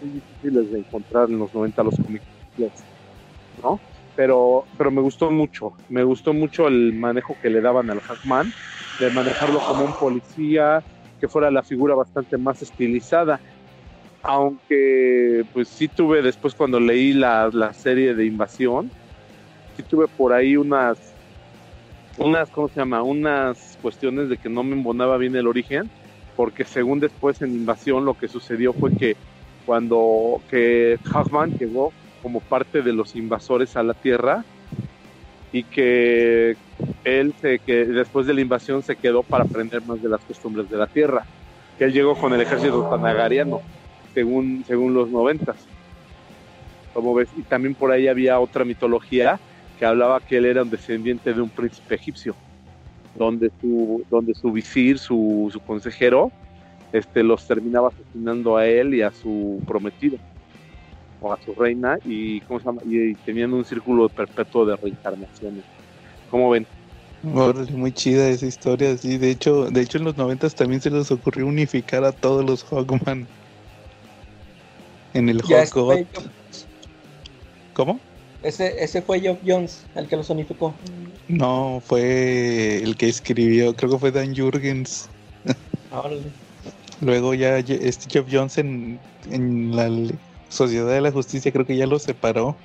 Muy 0.00 0.10
difíciles 0.14 0.72
de 0.72 0.78
encontrar 0.78 1.28
en 1.28 1.38
los 1.38 1.54
90 1.54 1.82
los 1.82 1.96
cómics, 1.96 2.24
¿no? 3.62 3.80
Pero, 4.16 4.64
pero 4.76 4.90
me 4.90 5.00
gustó 5.00 5.30
mucho. 5.30 5.72
Me 5.88 6.02
gustó 6.02 6.32
mucho 6.32 6.66
el 6.66 6.92
manejo 6.92 7.36
que 7.40 7.50
le 7.50 7.60
daban 7.60 7.90
al 7.90 8.00
Hackman, 8.00 8.52
de 8.98 9.10
manejarlo 9.10 9.60
como 9.60 9.84
un 9.84 9.92
policía, 9.92 10.82
que 11.20 11.28
fuera 11.28 11.50
la 11.50 11.62
figura 11.62 11.94
bastante 11.94 12.36
más 12.36 12.62
estilizada. 12.62 13.40
Aunque, 14.22 15.44
pues 15.52 15.68
sí 15.68 15.88
tuve 15.88 16.22
después 16.22 16.54
cuando 16.54 16.80
leí 16.80 17.12
la, 17.12 17.50
la 17.52 17.72
serie 17.72 18.14
de 18.14 18.26
Invasión, 18.26 18.90
sí 19.76 19.82
tuve 19.84 20.08
por 20.08 20.32
ahí 20.32 20.56
unas, 20.56 20.98
unas, 22.18 22.50
¿cómo 22.50 22.68
se 22.68 22.80
llama? 22.80 23.02
Unas 23.02 23.78
cuestiones 23.80 24.28
de 24.28 24.36
que 24.36 24.48
no 24.48 24.64
me 24.64 24.74
embonaba 24.74 25.16
bien 25.16 25.36
el 25.36 25.46
origen, 25.46 25.88
porque 26.34 26.64
según 26.64 26.98
después 26.98 27.40
en 27.42 27.54
Invasión 27.54 28.04
lo 28.04 28.14
que 28.14 28.28
sucedió 28.28 28.72
fue 28.72 28.92
que 28.96 29.16
cuando 29.64 30.40
que 30.50 30.98
Hackman 31.04 31.52
llegó 31.58 31.92
como 32.22 32.40
parte 32.40 32.82
de 32.82 32.92
los 32.92 33.16
invasores 33.16 33.76
a 33.76 33.82
la 33.82 33.94
Tierra 33.94 34.44
y 35.52 35.62
que 35.64 36.56
él 37.04 37.34
se, 37.40 37.58
que 37.58 37.86
después 37.86 38.26
de 38.26 38.34
la 38.34 38.40
invasión 38.40 38.82
se 38.82 38.96
quedó 38.96 39.22
para 39.22 39.44
aprender 39.44 39.82
más 39.82 40.02
de 40.02 40.08
las 40.08 40.20
costumbres 40.22 40.68
de 40.68 40.76
la 40.76 40.86
Tierra, 40.86 41.24
que 41.78 41.84
él 41.84 41.92
llegó 41.92 42.14
con 42.16 42.32
el 42.34 42.40
ejército 42.40 42.88
panagariano, 42.90 43.62
según, 44.14 44.64
según 44.66 44.94
los 44.94 45.08
noventas. 45.08 45.56
Como 46.92 47.14
ves, 47.14 47.28
y 47.36 47.42
también 47.42 47.74
por 47.74 47.92
ahí 47.92 48.08
había 48.08 48.40
otra 48.40 48.64
mitología 48.64 49.38
que 49.78 49.86
hablaba 49.86 50.20
que 50.20 50.38
él 50.38 50.46
era 50.46 50.62
un 50.62 50.70
descendiente 50.70 51.32
de 51.32 51.40
un 51.40 51.48
príncipe 51.48 51.94
egipcio, 51.94 52.34
donde 53.14 53.50
su, 53.60 54.04
donde 54.10 54.34
su 54.34 54.50
visir, 54.52 54.98
su, 54.98 55.48
su 55.52 55.60
consejero, 55.60 56.32
este, 56.92 57.22
los 57.22 57.46
terminaba 57.46 57.88
asesinando 57.88 58.56
a 58.56 58.66
él 58.66 58.94
y 58.94 59.02
a 59.02 59.12
su 59.12 59.62
prometido 59.66 60.18
o 61.20 61.32
a 61.32 61.38
su 61.44 61.54
reina 61.54 61.98
y, 62.04 62.40
¿cómo 62.42 62.60
se 62.60 62.66
llama? 62.66 62.82
y, 62.86 63.10
y 63.10 63.14
tenían 63.14 63.52
un 63.52 63.64
círculo 63.64 64.08
perpetuo 64.08 64.64
de 64.66 64.76
reencarnaciones. 64.76 65.64
¿Cómo 66.30 66.50
ven? 66.50 66.66
Órale, 67.34 67.72
muy 67.72 67.92
chida 67.92 68.28
esa 68.28 68.46
historia, 68.46 68.96
sí. 68.96 69.18
De 69.18 69.30
hecho, 69.30 69.70
de 69.70 69.80
hecho 69.80 69.98
en 69.98 70.04
los 70.04 70.16
noventas 70.16 70.54
también 70.54 70.80
se 70.80 70.90
les 70.90 71.10
ocurrió 71.10 71.46
unificar 71.46 72.04
a 72.04 72.12
todos 72.12 72.44
los 72.44 72.64
Hawkman 72.64 73.26
en 75.14 75.28
el 75.28 75.42
fue, 75.42 76.06
¿Cómo? 77.74 77.98
ese, 78.42 78.82
ese 78.82 79.02
fue 79.02 79.20
Geoff 79.20 79.38
Jones 79.44 79.84
el 79.96 80.06
que 80.06 80.16
los 80.16 80.30
unificó. 80.30 80.74
No, 81.26 81.82
fue 81.84 82.82
el 82.82 82.96
que 82.96 83.08
escribió, 83.08 83.74
creo 83.74 83.90
que 83.92 83.98
fue 83.98 84.12
Dan 84.12 84.36
Jurgens. 84.36 85.08
Órale. 85.90 86.22
Luego 87.00 87.34
ya 87.34 87.58
este 87.58 88.10
Jeff 88.10 88.26
Jones 88.30 88.58
en, 88.58 88.98
en 89.30 89.74
la 89.74 89.88
Sociedad 90.48 90.88
de 90.88 91.00
la 91.00 91.12
Justicia 91.12 91.52
creo 91.52 91.66
que 91.66 91.76
ya 91.76 91.86
los 91.86 92.02
separó. 92.02 92.56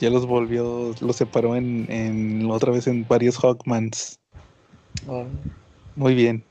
Ya 0.00 0.10
los 0.10 0.26
volvió, 0.26 0.94
los 1.00 1.16
separó 1.16 1.56
en, 1.56 1.90
en 1.90 2.50
otra 2.50 2.72
vez 2.72 2.86
en 2.86 3.06
varios 3.08 3.38
Hawkmans. 3.38 4.18
Muy 5.94 6.14
bien. 6.14 6.44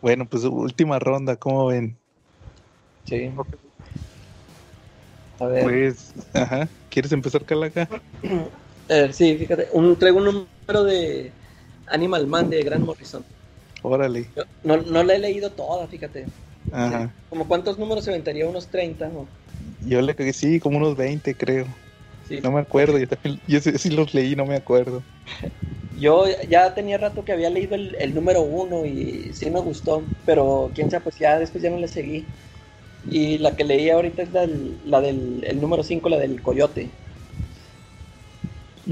Bueno, 0.00 0.26
pues 0.28 0.44
última 0.44 0.98
ronda, 0.98 1.36
¿cómo 1.36 1.66
ven? 1.66 1.96
Sí. 3.04 3.30
A 5.40 5.46
ver. 5.46 5.62
Pues, 5.62 6.12
ajá. 6.34 6.68
¿Quieres 6.90 7.12
empezar, 7.12 7.44
Calaca? 7.44 7.88
Eh, 8.90 9.10
sí, 9.12 9.36
fíjate, 9.36 9.68
un, 9.74 9.96
traigo 9.96 10.16
un 10.16 10.24
número 10.24 10.84
de 10.84 11.30
Animal 11.88 12.26
Man 12.26 12.48
de 12.48 12.62
Grant 12.62 12.86
Morrison. 12.86 13.22
Órale. 13.82 14.30
Yo 14.34 14.44
no, 14.64 14.78
no 14.78 15.02
la 15.02 15.14
he 15.14 15.18
leído 15.18 15.50
toda, 15.50 15.86
fíjate. 15.86 16.24
Ajá. 16.72 17.14
¿Como 17.28 17.46
cuántos 17.46 17.78
números 17.78 18.04
se 18.04 18.10
aventaría? 18.10 18.48
Unos 18.48 18.68
30, 18.68 19.08
¿no? 19.08 19.26
Yo 19.80 20.02
le 20.02 20.14
cagué, 20.14 20.32
sí, 20.32 20.60
como 20.60 20.78
unos 20.78 20.96
20, 20.96 21.36
creo. 21.36 21.66
Sí. 22.28 22.40
No 22.42 22.52
me 22.52 22.60
acuerdo, 22.60 22.98
yo 22.98 23.08
también, 23.08 23.40
yo 23.46 23.60
sí, 23.60 23.72
sí 23.78 23.90
los 23.90 24.14
leí, 24.14 24.36
no 24.36 24.46
me 24.46 24.56
acuerdo. 24.56 25.04
Yo 26.00 26.26
ya 26.48 26.74
tenía 26.74 26.96
rato 26.98 27.24
que 27.24 27.32
había 27.32 27.50
leído 27.50 27.74
el, 27.74 27.96
el 27.96 28.14
número 28.14 28.42
uno 28.42 28.84
y 28.86 29.32
sí 29.34 29.50
me 29.50 29.60
gustó, 29.60 30.02
pero 30.24 30.70
quién 30.74 30.90
sabe, 30.90 31.02
pues 31.04 31.18
ya 31.18 31.38
después 31.38 31.62
ya 31.62 31.70
no 31.70 31.78
le 31.78 31.88
seguí. 31.88 32.24
Y 33.10 33.38
la 33.38 33.56
que 33.56 33.64
leí 33.64 33.90
ahorita 33.90 34.22
es 34.22 34.32
la 34.32 34.42
del, 34.42 34.78
la 34.84 35.00
del 35.00 35.44
el 35.44 35.60
número 35.60 35.82
5, 35.82 36.08
la 36.08 36.18
del 36.18 36.42
coyote. 36.42 36.88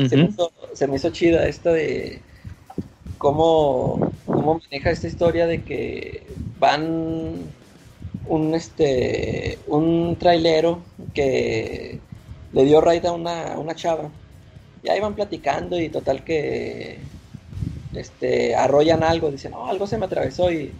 se, 0.08 0.16
me 0.16 0.26
hizo, 0.26 0.52
se 0.74 0.86
me 0.86 0.96
hizo 0.96 1.10
chida 1.10 1.46
esta 1.46 1.72
de 1.72 2.20
cómo, 3.18 4.12
cómo 4.26 4.60
maneja 4.70 4.90
esta 4.90 5.06
historia 5.06 5.46
de 5.46 5.62
que 5.62 6.22
van 6.58 7.34
un 8.28 8.54
este 8.54 9.58
un 9.66 10.16
trailero 10.18 10.80
que 11.14 11.98
le 12.52 12.64
dio 12.64 12.80
raid 12.80 13.04
a 13.06 13.12
una, 13.12 13.58
una 13.58 13.74
chava. 13.74 14.10
Y 14.82 14.88
ahí 14.88 15.00
van 15.00 15.14
platicando 15.14 15.80
y 15.80 15.88
total 15.88 16.24
que 16.24 16.98
este 17.94 18.54
arrollan 18.54 19.02
algo, 19.02 19.30
dicen, 19.30 19.52
no, 19.52 19.66
algo 19.66 19.86
se 19.86 19.98
me 19.98 20.06
atravesó 20.06 20.50
y 20.50 20.72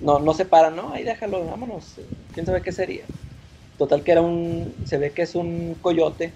no, 0.00 0.18
no 0.18 0.32
se 0.32 0.46
paran, 0.46 0.76
no, 0.76 0.92
ahí 0.92 1.04
déjalo, 1.04 1.44
vámonos, 1.44 1.96
quién 2.32 2.46
sabe 2.46 2.62
qué 2.62 2.72
sería. 2.72 3.04
Total 3.78 4.02
que 4.02 4.12
era 4.12 4.20
un, 4.20 4.74
se 4.84 4.98
ve 4.98 5.10
que 5.12 5.22
es 5.22 5.34
un 5.34 5.76
coyote, 5.80 6.32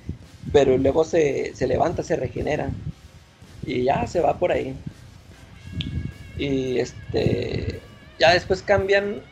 pero 0.53 0.77
luego 0.79 1.05
se, 1.05 1.55
se 1.55 1.67
levanta, 1.67 2.03
se 2.03 2.17
regenera. 2.17 2.71
Y 3.67 3.85
ya 3.85 4.07
se 4.07 4.21
va 4.21 4.39
por 4.39 4.53
ahí. 4.53 4.75
Y 6.39 6.79
este, 6.79 7.81
ya 8.19 8.33
después 8.33 8.63
cambian 8.63 9.23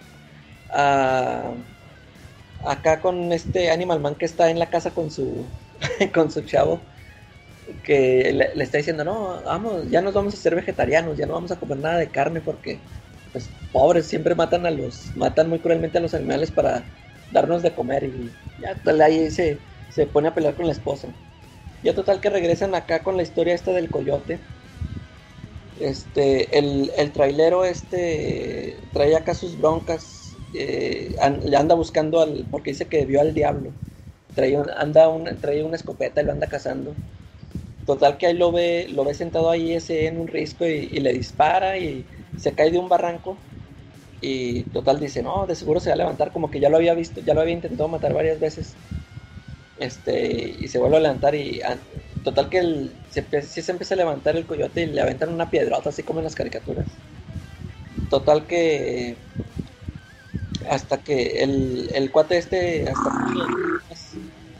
acá 2.58 3.00
con 3.00 3.32
este 3.32 3.70
Animal 3.70 4.00
Man 4.00 4.14
que 4.16 4.24
está 4.24 4.50
en 4.50 4.58
la 4.58 4.70
casa 4.70 4.92
con 4.94 5.10
su 5.10 5.52
con 6.14 6.30
su 6.30 6.42
chavo 6.42 6.80
que 7.82 8.32
le, 8.32 8.54
le 8.54 8.64
está 8.64 8.78
diciendo 8.78 9.04
no 9.04 9.42
vamos 9.44 9.88
ya 9.90 10.02
nos 10.02 10.14
vamos 10.14 10.34
a 10.34 10.36
ser 10.38 10.54
vegetarianos 10.54 11.16
ya 11.18 11.26
no 11.26 11.34
vamos 11.34 11.52
a 11.52 11.58
comer 11.58 11.78
nada 11.78 11.98
de 11.98 12.10
carne 12.10 12.40
porque 12.42 12.84
pues 13.32 13.54
pobres 13.72 14.08
siempre 14.08 14.34
matan 14.34 14.66
a 14.66 14.70
los 14.70 15.14
matan 15.16 15.48
muy 15.48 15.60
cruelmente 15.60 15.98
a 15.98 16.00
los 16.00 16.14
animales 16.14 16.50
para 16.52 16.90
darnos 17.30 17.62
de 17.62 17.74
comer 17.74 18.04
y 18.04 18.38
ya 18.58 18.82
tal 18.82 19.00
ahí 19.00 19.30
se, 19.30 19.64
se 19.88 20.06
pone 20.06 20.28
a 20.28 20.34
pelear 20.34 20.54
con 20.56 20.66
la 20.66 20.72
esposa. 20.72 21.16
Ya 21.82 21.94
total 21.94 22.20
que 22.20 22.30
regresan 22.30 22.74
acá 22.74 23.02
con 23.02 23.16
la 23.16 23.22
historia 23.24 23.54
esta 23.54 23.72
del 23.72 23.90
coyote. 23.90 24.48
Este 25.74 26.58
el, 26.58 26.92
el 26.96 27.12
trailero 27.12 27.64
este 27.64 28.88
trae 28.92 29.16
acá 29.16 29.34
sus 29.34 29.56
broncas 29.56 30.21
eh, 30.54 31.14
le 31.44 31.56
anda 31.56 31.74
buscando 31.74 32.20
al 32.20 32.46
porque 32.50 32.70
dice 32.72 32.86
que 32.86 33.06
vio 33.06 33.20
al 33.20 33.34
diablo 33.34 33.70
trae 34.34 34.56
anda 34.76 35.08
trae 35.40 35.62
una 35.62 35.76
escopeta 35.76 36.22
y 36.22 36.24
lo 36.24 36.32
anda 36.32 36.46
cazando 36.46 36.94
total 37.86 38.16
que 38.16 38.26
ahí 38.26 38.34
lo 38.34 38.52
ve, 38.52 38.88
lo 38.90 39.04
ve 39.04 39.14
sentado 39.14 39.50
ahí 39.50 39.72
ese 39.72 40.06
en 40.06 40.20
un 40.20 40.28
risco 40.28 40.66
y, 40.66 40.88
le 40.88 41.12
dispara 41.12 41.78
y 41.78 42.04
se 42.38 42.52
cae 42.52 42.70
de 42.70 42.78
un 42.78 42.88
barranco. 42.88 43.36
Y 44.20 44.62
total 44.64 45.00
dice, 45.00 45.22
no, 45.22 45.46
de 45.46 45.56
seguro 45.56 45.80
se 45.80 45.90
va 45.90 45.94
a 45.94 45.98
levantar, 45.98 46.32
como 46.32 46.50
que 46.50 46.60
ya 46.60 46.68
lo 46.68 46.76
había 46.76 46.94
visto, 46.94 47.20
ya 47.20 47.34
lo 47.34 47.40
había 47.40 47.54
intentado 47.54 47.88
matar 47.88 48.14
varias 48.14 48.38
veces. 48.38 48.74
Este, 49.78 50.54
y 50.60 50.68
se 50.68 50.78
vuelve 50.78 50.98
a 50.98 51.00
levantar 51.00 51.34
y 51.34 51.60
ah, 51.62 51.76
total 52.22 52.48
que 52.48 52.58
el, 52.58 52.92
se, 53.10 53.42
se 53.42 53.72
empieza 53.72 53.94
a 53.94 53.96
levantar 53.96 54.36
el 54.36 54.46
coyote 54.46 54.82
y 54.82 54.86
le 54.86 55.00
aventan 55.00 55.30
una 55.30 55.50
piedrota, 55.50 55.88
así 55.88 56.04
como 56.04 56.20
en 56.20 56.24
las 56.24 56.36
caricaturas. 56.36 56.86
Total 58.10 58.46
que 58.46 59.16
hasta 60.70 60.98
que 60.98 61.42
el, 61.42 61.90
el 61.94 62.10
cuate 62.10 62.38
este 62.38 62.88
hasta 62.88 63.10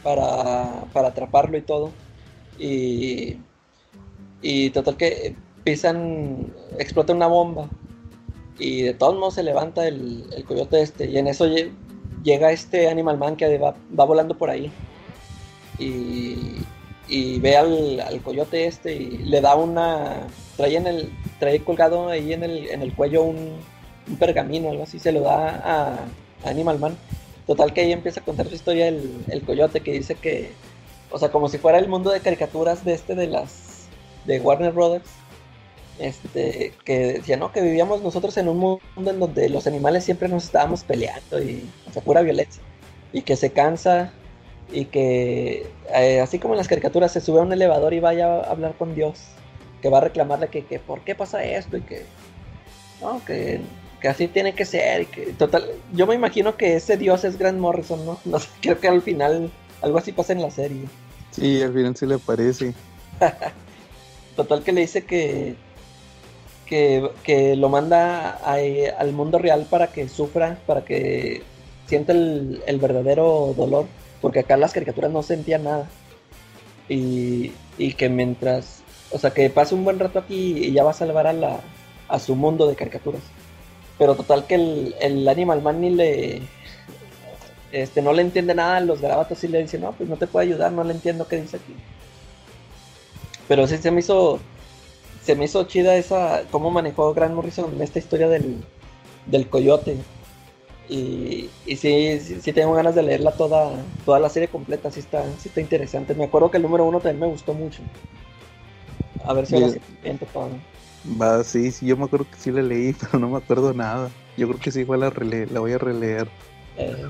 para, 0.03 0.85
para 0.93 1.09
atraparlo 1.09 1.57
y 1.57 1.62
todo. 1.62 1.91
Y, 2.59 3.39
y 4.41 4.70
total 4.70 4.97
que 4.97 5.35
pisan, 5.65 6.53
explota 6.79 7.12
una 7.12 7.27
bomba. 7.27 7.69
Y 8.59 8.83
de 8.83 8.95
todos 8.95 9.15
modos 9.19 9.35
se 9.35 9.43
levanta 9.43 9.87
el, 9.89 10.27
el 10.37 10.45
coyote 10.45 10.83
este. 10.83 11.07
Y 11.11 11.19
en 11.19 11.27
eso 11.27 11.47
lle- 11.47 11.73
llega 12.23 12.53
este 12.53 12.89
Animal 12.89 13.19
Man 13.19 13.37
que 13.37 13.59
va, 13.59 13.74
va 13.99 14.05
volando 14.05 14.37
por 14.37 14.51
ahí. 14.51 14.70
Y, 15.79 16.57
y 17.09 17.41
ve 17.41 17.57
al, 17.57 18.01
al 18.01 18.20
coyote 18.20 18.66
este 18.66 18.95
y 18.95 19.19
le 19.19 19.41
da 19.41 19.55
una. 19.57 20.27
Trae, 20.57 20.77
en 20.77 20.87
el, 20.87 21.12
trae 21.41 21.65
colgado 21.65 22.09
ahí 22.09 22.33
en 22.35 22.45
el, 22.45 22.69
en 22.69 22.83
el 22.83 22.95
cuello 22.95 23.23
un, 23.23 23.57
un 24.09 24.16
pergamino, 24.16 24.70
algo 24.70 24.85
así. 24.85 24.99
Se 24.99 25.12
lo 25.12 25.20
da 25.20 25.62
a, 25.65 26.49
Animal 26.49 26.79
Man. 26.79 26.97
Total 27.47 27.73
que 27.73 27.83
ahí 27.83 27.93
empieza 27.93 28.20
a 28.20 28.24
contar 28.24 28.49
su 28.49 28.55
historia 28.55 28.89
el, 28.89 29.24
el 29.29 29.43
coyote 29.43 29.81
que 29.81 29.93
dice 29.93 30.15
que, 30.15 30.53
o 31.11 31.19
sea, 31.19 31.31
como 31.31 31.49
si 31.49 31.59
fuera 31.59 31.79
el 31.79 31.89
mundo 31.89 32.11
de 32.11 32.20
caricaturas 32.20 32.85
de 32.85 32.95
este 32.95 33.15
de 33.15 33.27
las 33.27 33.89
de 34.24 34.41
Warner 34.41 34.73
Brothers, 34.73 35.09
este, 35.99 36.73
que 36.85 37.15
decía, 37.15 37.37
no, 37.37 37.53
que 37.53 37.61
vivíamos 37.61 38.03
nosotros 38.03 38.37
en 38.37 38.49
un 38.49 38.59
mundo 38.59 39.11
en 39.11 39.20
donde 39.20 39.49
los 39.49 39.66
animales 39.66 40.05
siempre 40.05 40.29
nos 40.29 40.45
estábamos 40.45 40.85
peleando 40.85 41.43
y, 41.43 41.69
o 41.89 41.93
sea, 41.93 42.03
pura 42.03 42.23
violencia, 42.23 42.62
y 43.12 43.23
que 43.23 43.37
se 43.37 43.51
cansa 43.51 44.12
y 44.73 44.87
que, 44.87 45.66
eh, 45.95 46.20
así 46.20 46.39
como 46.39 46.55
en 46.55 46.59
las 46.59 46.69
caricaturas, 46.69 47.12
se 47.12 47.20
sube 47.20 47.41
a 47.41 47.43
un 47.43 47.53
elevador 47.53 47.93
y 47.93 48.01
vaya 48.01 48.27
a 48.27 48.51
hablar 48.51 48.74
con 48.74 48.95
Dios, 48.95 49.20
que 49.83 49.91
va 49.91 49.99
a 49.99 50.03
reclamarle 50.03 50.49
que, 50.49 50.65
que 50.65 50.79
por 50.79 51.03
qué 51.03 51.15
pasa 51.15 51.45
esto 51.45 51.77
y 51.77 51.83
que, 51.83 52.05
no, 53.01 53.23
que 53.24 53.61
que 54.03 54.09
así 54.09 54.27
tiene 54.29 54.53
que 54.55 54.65
ser. 54.66 55.03
y 55.03 55.07
que, 55.07 55.23
total, 55.33 55.65
yo 55.95 56.07
me 56.07 56.15
imagino 56.16 56.57
que 56.57 56.77
ese 56.77 56.97
dios 56.99 57.24
es 57.24 57.39
Grant 57.39 57.59
Morrison, 57.59 58.05
¿no? 58.05 58.19
No 58.27 58.39
sé, 58.41 58.49
creo 58.61 58.79
que 58.81 58.89
al 58.89 59.01
final 59.01 59.51
algo 59.81 59.97
así 59.99 60.12
pasa 60.12 60.33
en 60.35 60.43
la 60.43 60.51
serie. 60.51 60.83
Sí, 61.31 61.62
al 61.62 61.73
final 61.73 61.97
sí 61.97 62.05
le 62.07 62.19
parece. 62.19 62.74
Total 64.37 64.62
que 64.62 64.73
le 64.73 64.81
dice 64.83 65.05
que 65.05 65.55
que, 66.66 67.11
que 67.23 67.55
lo 67.57 67.69
manda 67.69 68.39
a- 68.45 68.57
al 68.99 69.12
mundo 69.12 69.39
real 69.39 69.66
para 69.69 69.89
que 69.89 70.09
sufra, 70.09 70.59
para 70.66 70.85
que 70.85 71.43
sienta 71.87 72.12
el, 72.12 72.62
el 72.66 72.79
verdadero 72.79 73.53
dolor, 73.57 73.87
porque 74.23 74.41
acá 74.41 74.57
las 74.57 74.73
caricaturas 74.73 75.11
no 75.12 75.23
sentían 75.23 75.65
nada. 75.65 75.89
Y, 76.89 77.53
y 77.79 77.93
que 77.93 78.09
mientras, 78.09 78.83
o 79.11 79.19
sea, 79.19 79.31
que 79.33 79.51
pase 79.51 79.74
un 79.74 79.85
buen 79.85 79.99
rato 79.99 80.19
aquí 80.19 80.57
y 80.65 80.73
ya 80.73 80.83
va 80.83 80.93
a 80.93 80.95
salvar 80.95 81.27
a, 81.27 81.33
la, 81.35 81.61
a 82.09 82.19
su 82.19 82.35
mundo 82.37 82.66
de 82.66 82.74
caricaturas. 82.74 83.20
Pero 84.03 84.16
total 84.16 84.49
que 84.49 84.57
el, 84.57 84.97
el 85.01 85.29
Animal 85.29 85.62
Man 85.62 85.81
ni 85.81 85.91
le... 85.91 86.43
Este, 87.70 88.03
no 88.03 88.12
le 88.12 88.23
entiende 88.23 88.53
nada, 88.53 88.81
los 88.81 89.01
garabatos 89.01 89.45
y 89.45 89.47
le 89.47 89.62
dicen, 89.62 89.83
no, 89.83 89.93
pues 89.93 90.09
no 90.09 90.16
te 90.16 90.27
puedo 90.27 90.43
ayudar, 90.43 90.73
no 90.73 90.83
le 90.83 90.93
entiendo 90.93 91.29
qué 91.29 91.41
dice 91.41 91.59
aquí. 91.59 91.73
Pero 93.47 93.65
sí 93.69 93.77
se 93.77 93.93
me 93.93 94.01
hizo 94.01 94.41
se 95.23 95.37
me 95.37 95.45
hizo 95.45 95.62
chida 95.69 95.95
esa 95.95 96.43
cómo 96.51 96.73
manejó 96.73 97.15
Grant 97.15 97.37
Morrison 97.37 97.81
esta 97.81 98.01
historia 98.01 98.29
del, 98.29 98.65
del 99.27 99.49
coyote. 99.49 99.97
Y, 100.89 101.49
y 101.65 101.77
sí, 101.77 102.19
sí, 102.19 102.41
sí 102.41 102.53
tengo 102.53 102.74
ganas 102.74 102.97
de 102.97 103.05
leerla 103.05 103.31
toda, 103.31 103.70
toda 104.05 104.19
la 104.19 104.31
serie 104.31 104.49
completa, 104.49 104.91
sí 104.91 104.99
está, 104.99 105.23
sí 105.39 105.49
está 105.49 105.61
interesante. 105.61 106.12
Me 106.16 106.24
acuerdo 106.24 106.51
que 106.51 106.57
el 106.57 106.65
número 106.65 106.87
uno 106.87 106.99
también 106.99 107.20
me 107.20 107.27
gustó 107.29 107.55
mucho. 107.55 107.83
A 109.24 109.33
ver 109.33 109.47
si 109.47 109.55
ahora 109.55 109.69
Bien. 109.69 109.79
sí 109.79 109.95
siento 110.03 110.27
todo. 110.27 110.49
Va, 111.05 111.43
sí, 111.45 111.73
sí, 111.73 111.87
yo 111.87 111.97
me 111.97 112.05
acuerdo 112.05 112.29
que 112.29 112.39
sí 112.39 112.51
la 112.53 112.62
leí, 112.62 112.93
pero 113.01 113.19
no 113.19 113.29
me 113.31 113.39
acuerdo 113.39 113.73
nada. 113.74 114.11
Yo 114.37 114.49
creo 114.49 114.61
que 114.61 114.70
sí, 114.70 114.81
igual 114.81 115.01
la, 115.01 115.11
rele- 115.11 115.47
la 115.51 115.61
voy 115.61 115.73
a 115.73 115.79
releer. 115.79 116.29
Eh, 116.77 117.05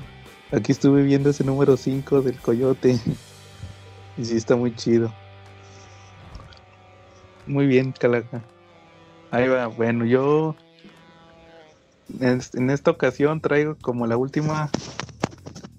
Aquí 0.51 0.71
estuve 0.71 1.03
viendo 1.03 1.29
ese 1.29 1.43
número 1.43 1.75
5 1.77 2.21
del 2.21 2.39
coyote. 2.41 2.99
Y 4.15 4.25
sí 4.25 4.35
está 4.37 4.55
muy 4.55 4.75
chido. 4.75 5.15
Muy 7.45 7.67
bien, 7.67 7.93
Calaca. 7.93 8.49
Ahí 9.31 9.47
va. 9.47 9.67
Bueno, 9.67 10.05
yo 10.05 10.55
en, 12.19 12.39
en 12.53 12.69
esta 12.69 12.91
ocasión 12.91 13.41
traigo 13.41 13.77
como 13.79 14.07
la 14.07 14.17
última 14.17 14.73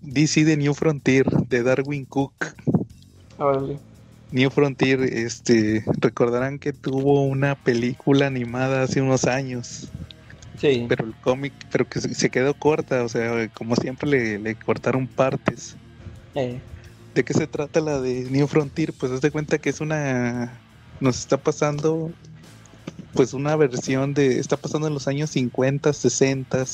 DC 0.00 0.44
de 0.44 0.56
New 0.56 0.74
Frontier 0.74 1.26
de 1.30 1.62
Darwin 1.62 2.06
Cook. 2.06 2.34
órale. 3.36 3.84
New 4.34 4.50
Frontier, 4.50 5.00
este, 5.00 5.84
recordarán 6.00 6.58
que 6.58 6.72
tuvo 6.72 7.22
una 7.22 7.54
película 7.54 8.26
animada 8.26 8.82
hace 8.82 9.00
unos 9.00 9.26
años, 9.26 9.88
Sí, 10.60 10.86
pero 10.88 11.04
el 11.04 11.14
cómic, 11.14 11.52
pero 11.70 11.88
que 11.88 12.00
se 12.00 12.30
quedó 12.30 12.52
corta, 12.54 13.04
o 13.04 13.08
sea, 13.08 13.48
como 13.50 13.76
siempre 13.76 14.10
le, 14.10 14.38
le 14.40 14.56
cortaron 14.56 15.06
partes. 15.06 15.76
eh, 16.34 16.58
¿De 17.14 17.24
qué 17.24 17.32
se 17.32 17.46
trata 17.46 17.80
la 17.80 18.00
de 18.00 18.26
New 18.28 18.48
Frontier? 18.48 18.92
Pues 18.92 19.12
haz 19.12 19.20
de 19.20 19.30
cuenta 19.30 19.58
que 19.58 19.70
es 19.70 19.80
una. 19.80 20.58
Nos 20.98 21.20
está 21.20 21.36
pasando. 21.36 22.10
Pues 23.12 23.34
una 23.34 23.54
versión 23.54 24.14
de. 24.14 24.40
Está 24.40 24.56
pasando 24.56 24.88
en 24.88 24.94
los 24.94 25.06
años 25.06 25.30
50, 25.30 25.92
60. 25.92 26.64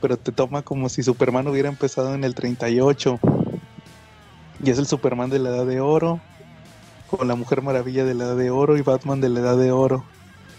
Pero 0.00 0.16
te 0.16 0.32
toma 0.32 0.62
como 0.62 0.88
si 0.88 1.02
Superman 1.02 1.46
hubiera 1.48 1.68
empezado 1.68 2.14
en 2.14 2.24
el 2.24 2.34
38. 2.34 3.20
Y 4.62 4.70
es 4.70 4.78
el 4.78 4.86
Superman 4.86 5.30
de 5.30 5.38
la 5.38 5.50
Edad 5.50 5.66
de 5.66 5.80
Oro. 5.80 6.20
Con 7.10 7.26
la 7.26 7.34
Mujer 7.34 7.62
Maravilla 7.62 8.04
de 8.04 8.14
la 8.14 8.24
Edad 8.24 8.36
de 8.36 8.50
Oro 8.50 8.76
y 8.76 8.82
Batman 8.82 9.20
de 9.20 9.28
la 9.28 9.40
Edad 9.40 9.56
de 9.56 9.72
Oro. 9.72 10.04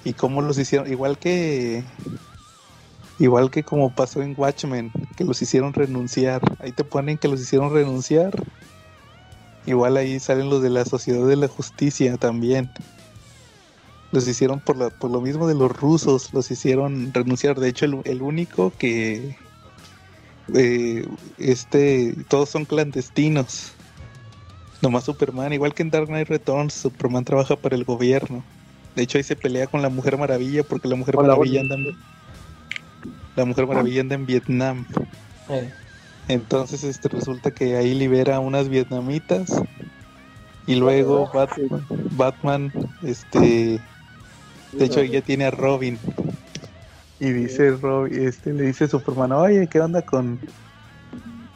Y 0.04 0.14
cómo 0.14 0.42
los 0.42 0.58
hicieron. 0.58 0.92
Igual 0.92 1.18
que. 1.18 1.84
Igual 3.20 3.52
que 3.52 3.64
como 3.64 3.92
pasó 3.94 4.22
en 4.24 4.34
Watchmen, 4.36 4.92
que 5.16 5.24
los 5.24 5.42
hicieron 5.42 5.74
renunciar. 5.74 6.42
Ahí 6.60 6.72
te 6.72 6.84
ponen 6.84 7.18
que 7.18 7.28
los 7.28 7.40
hicieron 7.40 7.72
renunciar. 7.72 8.32
Igual 9.66 9.96
ahí 9.98 10.20
salen 10.20 10.50
los 10.50 10.64
de 10.64 10.72
la 10.72 10.86
Sociedad 10.86 11.26
de 11.28 11.36
la 11.36 11.48
Justicia 11.48 12.18
también. 12.18 12.70
Los 14.12 14.28
hicieron 14.28 14.60
por, 14.60 14.76
la- 14.76 14.90
por 14.90 15.12
lo 15.12 15.22
mismo 15.22 15.48
de 15.48 15.56
los 15.56 15.72
rusos, 15.72 16.34
los 16.34 16.50
hicieron 16.52 17.14
renunciar. 17.14 17.60
De 17.60 17.70
hecho, 17.70 17.86
el, 17.86 18.02
el 18.06 18.22
único 18.24 18.74
que... 18.78 19.38
eh, 20.54 21.06
este, 21.38 22.16
todos 22.28 22.50
son 22.50 22.66
clandestinos. 22.66 23.74
Nomás 24.82 25.04
Superman, 25.04 25.54
igual 25.54 25.74
que 25.74 25.84
en 25.84 25.92
Dark 25.92 26.08
Knight 26.08 26.28
Returns, 26.28 26.74
Superman 26.74 27.24
trabaja 27.24 27.56
para 27.56 27.76
el 27.76 27.84
gobierno. 27.84 28.44
De 28.96 29.04
hecho, 29.04 29.18
ahí 29.18 29.24
se 29.24 29.36
pelea 29.36 29.68
con 29.68 29.82
la 29.82 29.90
Mujer 29.90 30.18
Maravilla 30.18 30.64
porque 30.64 30.88
la 30.88 30.96
Mujer 30.96 31.16
Hola, 31.18 31.30
Maravilla 31.30 31.62
anda 31.62 31.76
en, 31.76 31.98
la 33.36 33.46
Mujer 33.46 33.68
Maravilla 33.68 34.02
anda 34.02 34.16
en 34.16 34.26
Vietnam. 34.26 34.86
eh, 35.50 35.72
Entonces 36.28 36.84
este 36.84 37.10
resulta 37.10 37.52
que 37.52 37.76
ahí 37.78 37.94
libera 37.94 38.38
a 38.38 38.40
unas 38.40 38.70
vietnamitas 38.70 39.62
y 40.68 40.76
luego 40.76 41.30
Batman, 41.34 41.86
Batman 42.12 42.72
este 43.04 43.82
de 44.72 44.86
hecho 44.86 45.04
ya 45.04 45.22
tiene 45.22 45.46
a 45.46 45.52
Robin 45.52 45.98
y 47.20 47.32
dice 47.32 47.72
Robin, 47.72 48.28
este 48.28 48.54
le 48.54 48.64
dice 48.64 48.88
Superman, 48.88 49.32
"Oye, 49.34 49.68
¿qué 49.68 49.80
onda 49.80 50.02
con 50.02 50.40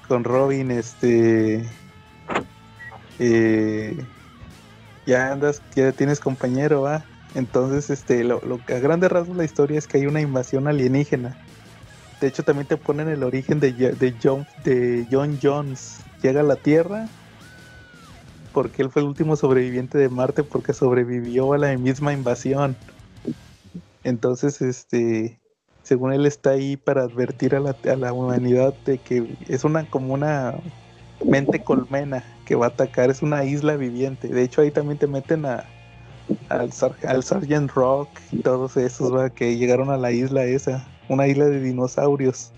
con 0.07 0.23
Robin 0.23 0.71
este 0.71 1.65
ya 5.05 5.31
andas, 5.31 5.61
ya 5.75 5.91
tienes 5.91 6.19
compañero, 6.19 6.81
va?" 6.81 7.03
Entonces, 7.35 7.89
este, 7.89 8.23
lo, 8.23 8.41
lo 8.45 8.59
a 8.73 8.79
grandes 8.79 9.11
rasgos 9.11 9.35
la 9.35 9.43
historia 9.43 9.77
es 9.77 9.87
que 9.87 9.97
hay 9.97 10.05
una 10.05 10.21
invasión 10.21 10.67
alienígena. 10.67 11.37
De 12.21 12.27
hecho, 12.27 12.43
también 12.43 12.65
te 12.65 12.77
ponen 12.77 13.09
el 13.09 13.23
origen 13.23 13.59
de, 13.59 13.73
de, 13.73 14.15
John, 14.23 14.47
de 14.63 15.05
John 15.11 15.37
Jones. 15.41 15.99
Llega 16.21 16.39
a 16.39 16.43
la 16.43 16.55
Tierra 16.55 17.09
porque 18.53 18.81
él 18.81 18.89
fue 18.89 19.01
el 19.01 19.09
último 19.09 19.35
sobreviviente 19.35 19.97
de 19.97 20.07
Marte 20.07 20.43
porque 20.43 20.71
sobrevivió 20.71 21.51
a 21.51 21.57
la 21.57 21.77
misma 21.77 22.13
invasión. 22.13 22.77
Entonces, 24.05 24.61
este, 24.61 25.37
según 25.83 26.13
él 26.13 26.25
está 26.25 26.51
ahí 26.51 26.77
para 26.77 27.01
advertir 27.01 27.53
a 27.53 27.59
la, 27.59 27.75
a 27.83 27.95
la 27.97 28.13
humanidad 28.13 28.73
de 28.85 28.97
que 28.97 29.35
es 29.49 29.65
una 29.65 29.89
como 29.89 30.13
una 30.13 30.55
mente 31.25 31.63
colmena 31.65 32.23
que 32.45 32.55
va 32.55 32.67
a 32.67 32.69
atacar, 32.69 33.09
es 33.09 33.21
una 33.21 33.43
isla 33.43 33.75
viviente. 33.75 34.27
De 34.27 34.43
hecho, 34.43 34.61
ahí 34.61 34.71
también 34.71 34.97
te 34.97 35.07
meten 35.07 35.45
a 35.45 35.65
al, 36.49 36.71
Sar- 36.71 36.95
al 37.07 37.23
Sergeant 37.23 37.71
Rock 37.71 38.09
y 38.31 38.37
todos 38.39 38.77
esos 38.77 39.13
¿va? 39.13 39.29
que 39.29 39.57
llegaron 39.57 39.89
a 39.89 39.97
la 39.97 40.11
isla 40.11 40.43
esa, 40.45 40.87
una 41.09 41.27
isla 41.27 41.45
de 41.45 41.59
dinosaurios. 41.59 42.51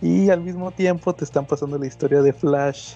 Y 0.00 0.30
al 0.30 0.42
mismo 0.42 0.70
tiempo 0.70 1.14
te 1.14 1.24
están 1.24 1.46
pasando 1.46 1.78
la 1.78 1.86
historia 1.86 2.20
de 2.22 2.32
Flash, 2.32 2.94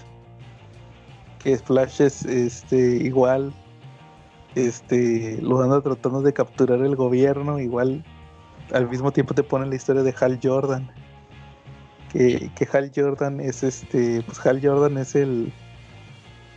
que 1.43 1.57
Flash 1.59 2.03
es 2.03 2.25
este 2.27 2.77
igual 2.77 3.53
este 4.55 5.39
lo 5.43 5.63
anda 5.63 5.81
tratando 5.81 6.23
de 6.23 6.33
capturar 6.33 6.81
el 6.81 6.97
gobierno, 6.97 7.59
igual 7.59 8.05
al 8.73 8.89
mismo 8.89 9.13
tiempo 9.13 9.35
te 9.35 9.43
ponen 9.43 9.71
la 9.71 9.77
historia 9.77 10.03
de 10.03 10.15
Hal 10.21 10.39
Jordan. 10.43 10.91
Que, 12.13 12.51
que 12.55 12.69
Hal 12.73 12.91
Jordan 12.95 13.41
es 13.41 13.63
este, 13.63 14.23
pues 14.23 14.45
Hal 14.47 14.61
Jordan 14.63 14.97
es 14.99 15.15
el 15.15 15.53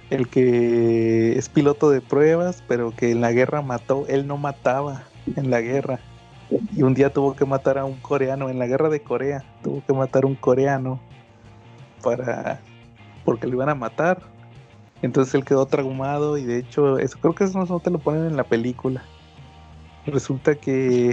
el 0.10 0.27
que 0.27 1.38
es 1.38 1.49
piloto 1.49 1.90
de 1.90 2.02
pruebas, 2.02 2.64
pero 2.68 2.91
que 2.91 3.11
en 3.11 3.22
la 3.22 3.31
guerra 3.31 3.61
mató, 3.61 4.06
él 4.07 4.27
no 4.27 4.38
mataba 4.38 5.03
en 5.36 5.49
la 5.49 5.61
guerra. 5.61 5.99
Y 6.76 6.81
un 6.81 6.95
día 6.95 7.14
tuvo 7.14 7.36
que 7.36 7.45
matar 7.45 7.77
a 7.77 7.86
un 7.86 7.98
coreano 7.98 8.49
en 8.49 8.57
la 8.57 8.65
guerra 8.65 8.90
de 8.90 9.02
Corea, 9.02 9.44
tuvo 9.64 9.84
que 9.86 9.94
matar 9.94 10.23
a 10.23 10.27
un 10.27 10.36
coreano 10.36 10.99
para 12.02 12.60
porque 13.23 13.48
lo 13.48 13.53
iban 13.53 13.69
a 13.69 13.76
matar. 13.76 14.23
Entonces 15.02 15.36
él 15.36 15.45
quedó 15.45 15.65
traumado 15.65 16.38
y 16.38 16.45
de 16.45 16.57
hecho, 16.57 16.98
eso 16.98 17.18
creo 17.22 17.36
que 17.36 17.44
eso 17.44 17.64
no 17.64 17.80
te 17.80 17.91
lo 17.91 17.99
ponen 17.99 18.26
en 18.26 18.36
la 18.36 18.44
película. 18.44 19.03
Resulta 20.06 20.56
que 20.56 21.11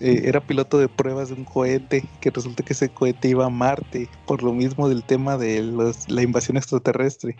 eh, 0.00 0.22
era 0.24 0.40
piloto 0.40 0.78
de 0.78 0.88
pruebas 0.88 1.30
de 1.30 1.34
un 1.34 1.44
cohete, 1.44 2.04
que 2.20 2.30
resulta 2.30 2.62
que 2.62 2.74
ese 2.74 2.90
cohete 2.90 3.28
iba 3.28 3.46
a 3.46 3.50
Marte, 3.50 4.08
por 4.26 4.42
lo 4.42 4.52
mismo 4.52 4.88
del 4.88 5.02
tema 5.02 5.38
de 5.38 5.62
la 6.08 6.22
invasión 6.22 6.56
extraterrestre. 6.56 7.36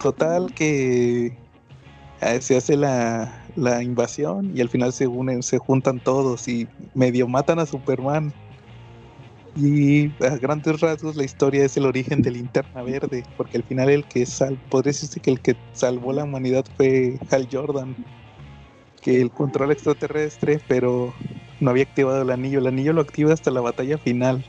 Total 0.00 0.52
que 0.54 1.36
eh, 2.22 2.40
se 2.40 2.56
hace 2.56 2.76
la, 2.76 3.44
la 3.56 3.82
invasión 3.82 4.56
y 4.56 4.60
al 4.60 4.68
final 4.68 4.92
se 4.92 5.06
unen, 5.06 5.42
se 5.42 5.58
juntan 5.58 6.00
todos 6.00 6.48
y 6.48 6.66
medio 6.94 7.28
matan 7.28 7.58
a 7.58 7.66
Superman. 7.66 8.32
Y 9.56 10.06
a 10.24 10.36
grandes 10.40 10.80
rasgos 10.80 11.16
la 11.16 11.24
historia 11.24 11.64
es 11.64 11.76
el 11.76 11.84
origen 11.84 12.22
de 12.22 12.30
Linterna 12.30 12.82
Verde, 12.82 13.24
porque 13.36 13.56
al 13.56 13.64
final 13.64 13.90
el 13.90 14.04
que 14.04 14.24
sal, 14.24 14.58
podría 14.70 14.92
decirse 14.92 15.18
que 15.18 15.30
el 15.30 15.40
que 15.40 15.56
salvó 15.72 16.12
la 16.12 16.24
humanidad 16.24 16.64
fue 16.76 17.18
Hal 17.30 17.48
Jordan, 17.50 17.96
que 19.02 19.20
el 19.20 19.30
control 19.30 19.72
extraterrestre, 19.72 20.60
pero 20.68 21.12
no 21.58 21.70
había 21.70 21.82
activado 21.82 22.22
el 22.22 22.30
anillo. 22.30 22.60
El 22.60 22.68
anillo 22.68 22.92
lo 22.92 23.00
activa 23.00 23.32
hasta 23.32 23.50
la 23.50 23.60
batalla 23.60 23.98
final. 23.98 24.44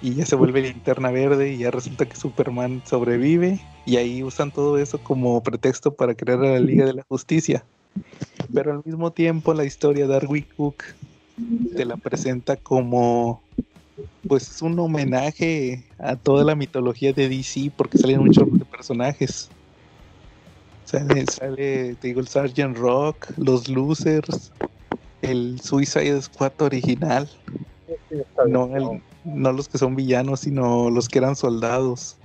Y 0.00 0.14
ya 0.14 0.26
se 0.26 0.36
vuelve 0.36 0.62
linterna 0.62 1.10
verde 1.10 1.52
y 1.52 1.58
ya 1.58 1.70
resulta 1.70 2.06
que 2.06 2.16
Superman 2.16 2.82
sobrevive 2.86 3.60
y 3.86 3.96
ahí 3.96 4.22
usan 4.22 4.50
todo 4.50 4.78
eso 4.78 4.98
como 5.02 5.42
pretexto 5.42 5.94
para 5.94 6.14
crear 6.14 6.40
a 6.40 6.52
la 6.52 6.60
Liga 6.60 6.86
de 6.86 6.94
la 6.94 7.04
Justicia. 7.08 7.64
Pero 8.52 8.72
al 8.72 8.82
mismo 8.84 9.12
tiempo 9.12 9.54
la 9.54 9.64
historia 9.64 10.06
de 10.06 10.12
Darwin 10.12 10.46
Cook 10.56 10.84
te 11.76 11.84
la 11.84 11.96
presenta 11.96 12.56
como 12.56 13.42
pues 14.26 14.60
un 14.62 14.78
homenaje 14.78 15.84
a 15.98 16.16
toda 16.16 16.44
la 16.44 16.54
mitología 16.54 17.12
de 17.12 17.28
DC 17.28 17.70
porque 17.76 17.98
salen 17.98 18.20
un 18.20 18.30
chorro 18.30 18.56
de 18.56 18.64
personajes. 18.64 19.50
Sale, 20.84 21.24
sale, 21.26 21.94
te 21.96 22.08
digo, 22.08 22.20
el 22.20 22.28
Sgt. 22.28 22.76
Rock, 22.76 23.28
los 23.36 23.68
Losers, 23.68 24.52
el 25.22 25.60
Suicide 25.60 26.20
Squad 26.22 26.52
original. 26.60 27.28
No, 28.46 28.76
el- 28.76 29.02
no 29.24 29.52
los 29.52 29.68
que 29.68 29.78
son 29.78 29.96
villanos, 29.96 30.40
sino 30.40 30.90
los 30.90 31.08
que 31.08 31.18
eran 31.18 31.36
soldados. 31.36 32.16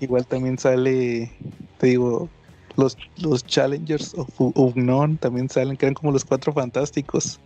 Igual 0.00 0.26
también 0.26 0.58
sale, 0.58 1.32
te 1.78 1.88
digo, 1.88 2.28
los, 2.76 2.96
los 3.18 3.44
Challengers 3.44 4.14
of 4.14 4.28
U- 4.40 4.52
Unknown 4.54 5.18
también 5.18 5.48
salen, 5.48 5.76
que 5.76 5.86
eran 5.86 5.94
como 5.94 6.12
los 6.12 6.24
cuatro 6.24 6.52
fantásticos. 6.52 7.38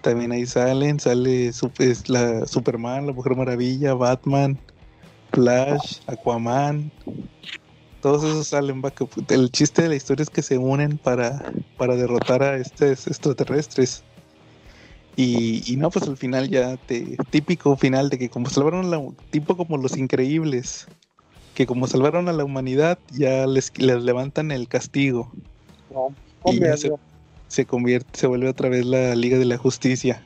También 0.00 0.32
ahí 0.32 0.46
salen, 0.46 0.98
sale 0.98 1.48
es 1.48 2.08
la 2.08 2.46
Superman, 2.46 3.06
la 3.06 3.12
Mujer 3.12 3.36
Maravilla, 3.36 3.94
Batman, 3.94 4.58
Flash, 5.32 6.00
Aquaman. 6.06 6.90
Todos 8.00 8.24
esos 8.24 8.48
salen. 8.48 8.82
El 9.28 9.50
chiste 9.52 9.82
de 9.82 9.88
la 9.90 9.94
historia 9.94 10.24
es 10.24 10.30
que 10.30 10.42
se 10.42 10.58
unen 10.58 10.98
para, 10.98 11.52
para 11.78 11.94
derrotar 11.94 12.42
a 12.42 12.56
estos 12.56 13.06
extraterrestres. 13.06 14.02
Y, 15.16 15.62
y 15.70 15.76
no, 15.76 15.90
pues 15.90 16.08
al 16.08 16.16
final 16.16 16.48
ya 16.48 16.76
te. 16.76 17.16
Típico 17.30 17.76
final 17.76 18.08
de 18.08 18.18
que 18.18 18.30
como 18.30 18.48
salvaron 18.48 18.86
a 18.86 18.88
la. 18.88 19.02
Tipo 19.30 19.56
como 19.56 19.76
los 19.76 19.96
increíbles. 19.96 20.86
Que 21.54 21.66
como 21.66 21.86
salvaron 21.86 22.28
a 22.28 22.32
la 22.32 22.44
humanidad, 22.44 22.98
ya 23.10 23.46
les, 23.46 23.76
les 23.78 24.02
levantan 24.02 24.50
el 24.50 24.68
castigo. 24.68 25.30
Y 26.46 26.58
ya 26.58 26.76
se, 26.78 26.90
se 27.48 27.66
convierte, 27.66 28.18
se 28.18 28.26
vuelve 28.26 28.48
otra 28.48 28.70
vez 28.70 28.86
la 28.86 29.14
Liga 29.14 29.36
de 29.38 29.44
la 29.44 29.58
Justicia. 29.58 30.22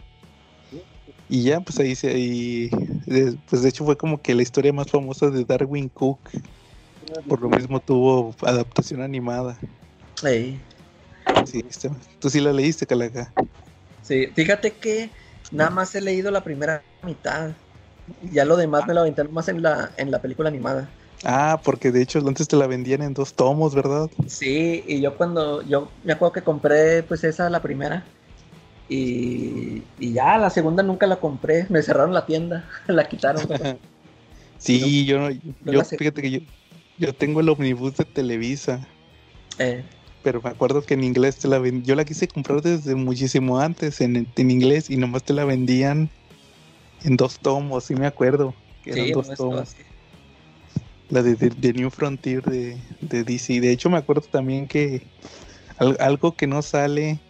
Y 1.28 1.42
ya, 1.42 1.58
pues 1.60 1.80
ahí 1.80 1.96
se. 1.96 2.08
de- 2.14 3.36
pues 3.50 3.62
de 3.62 3.68
hecho 3.68 3.84
fue 3.84 3.96
como 3.96 4.22
que 4.22 4.36
la 4.36 4.42
historia 4.42 4.72
más 4.72 4.88
famosa 4.88 5.28
de 5.30 5.44
Darwin 5.44 5.88
Cook. 5.88 6.20
Por 7.28 7.40
lo 7.40 7.48
mismo 7.48 7.80
tuvo 7.80 8.34
adaptación 8.42 9.02
animada. 9.02 9.58
Ey. 10.22 10.60
Sí, 11.44 11.64
este- 11.68 11.90
tú 12.20 12.30
sí 12.30 12.40
la 12.40 12.52
leíste, 12.52 12.86
Calaca. 12.86 13.32
Sí, 14.06 14.26
fíjate 14.28 14.72
que 14.72 15.10
nada 15.50 15.70
más 15.70 15.94
he 15.94 16.00
leído 16.00 16.30
la 16.30 16.44
primera 16.44 16.84
mitad. 17.02 17.52
Ya 18.22 18.44
lo 18.44 18.56
demás 18.56 18.86
me 18.86 18.94
lo 18.94 19.00
aventé 19.00 19.24
más 19.24 19.48
en 19.48 19.62
la, 19.62 19.90
en 19.96 20.10
la 20.10 20.22
película 20.22 20.48
animada. 20.48 20.90
Ah, 21.24 21.60
porque 21.64 21.90
de 21.92 22.02
hecho 22.02 22.20
antes 22.20 22.48
te 22.48 22.56
la 22.56 22.66
vendían 22.66 23.02
en 23.02 23.14
dos 23.14 23.34
tomos, 23.34 23.74
¿verdad? 23.74 24.08
Sí, 24.26 24.84
y 24.86 25.00
yo 25.00 25.16
cuando, 25.16 25.62
yo 25.62 25.90
me 26.04 26.12
acuerdo 26.12 26.32
que 26.32 26.42
compré 26.42 27.02
pues 27.02 27.24
esa, 27.24 27.48
la 27.50 27.62
primera. 27.62 28.04
Y, 28.88 29.82
y 29.98 30.12
ya, 30.12 30.38
la 30.38 30.50
segunda 30.50 30.82
nunca 30.82 31.06
la 31.06 31.16
compré. 31.16 31.66
Me 31.70 31.82
cerraron 31.82 32.14
la 32.14 32.26
tienda, 32.26 32.68
la 32.88 33.08
quitaron. 33.08 33.46
Sí, 34.58 35.04
yo, 35.06 35.18
no- 35.18 35.30
yo 35.60 35.84
fíjate 35.84 36.22
que 36.22 36.30
yo, 36.30 36.38
yo 36.96 37.14
tengo 37.14 37.40
el 37.40 37.48
omnibus 37.48 37.94
de 37.96 38.04
Televisa, 38.06 38.88
Eh, 39.58 39.84
pero 40.26 40.42
me 40.42 40.50
acuerdo 40.50 40.82
que 40.82 40.94
en 40.94 41.04
inglés 41.04 41.36
te 41.38 41.46
la 41.46 41.60
ven- 41.60 41.84
yo 41.84 41.94
la 41.94 42.04
quise 42.04 42.26
comprar 42.26 42.60
desde 42.60 42.96
muchísimo 42.96 43.60
antes 43.60 44.00
en, 44.00 44.26
en 44.34 44.50
inglés 44.50 44.90
y 44.90 44.96
nomás 44.96 45.22
te 45.22 45.32
la 45.32 45.44
vendían 45.44 46.10
en 47.04 47.16
dos 47.16 47.38
tomos, 47.38 47.84
sí 47.84 47.94
me 47.94 48.08
acuerdo, 48.08 48.52
que 48.82 48.90
eran 48.90 49.04
sí, 49.06 49.12
dos 49.12 49.28
no, 49.28 49.34
tomos. 49.36 49.76
La 51.10 51.22
de, 51.22 51.36
de- 51.36 51.50
de 51.50 51.72
New 51.74 51.90
Frontier 51.90 52.42
de, 52.42 52.76
de 53.02 53.22
DC. 53.22 53.60
De 53.60 53.70
hecho, 53.70 53.88
me 53.88 53.98
acuerdo 53.98 54.22
también 54.22 54.66
que 54.66 55.06
al- 55.78 55.96
algo 56.00 56.34
que 56.34 56.48
no 56.48 56.60
sale 56.60 57.20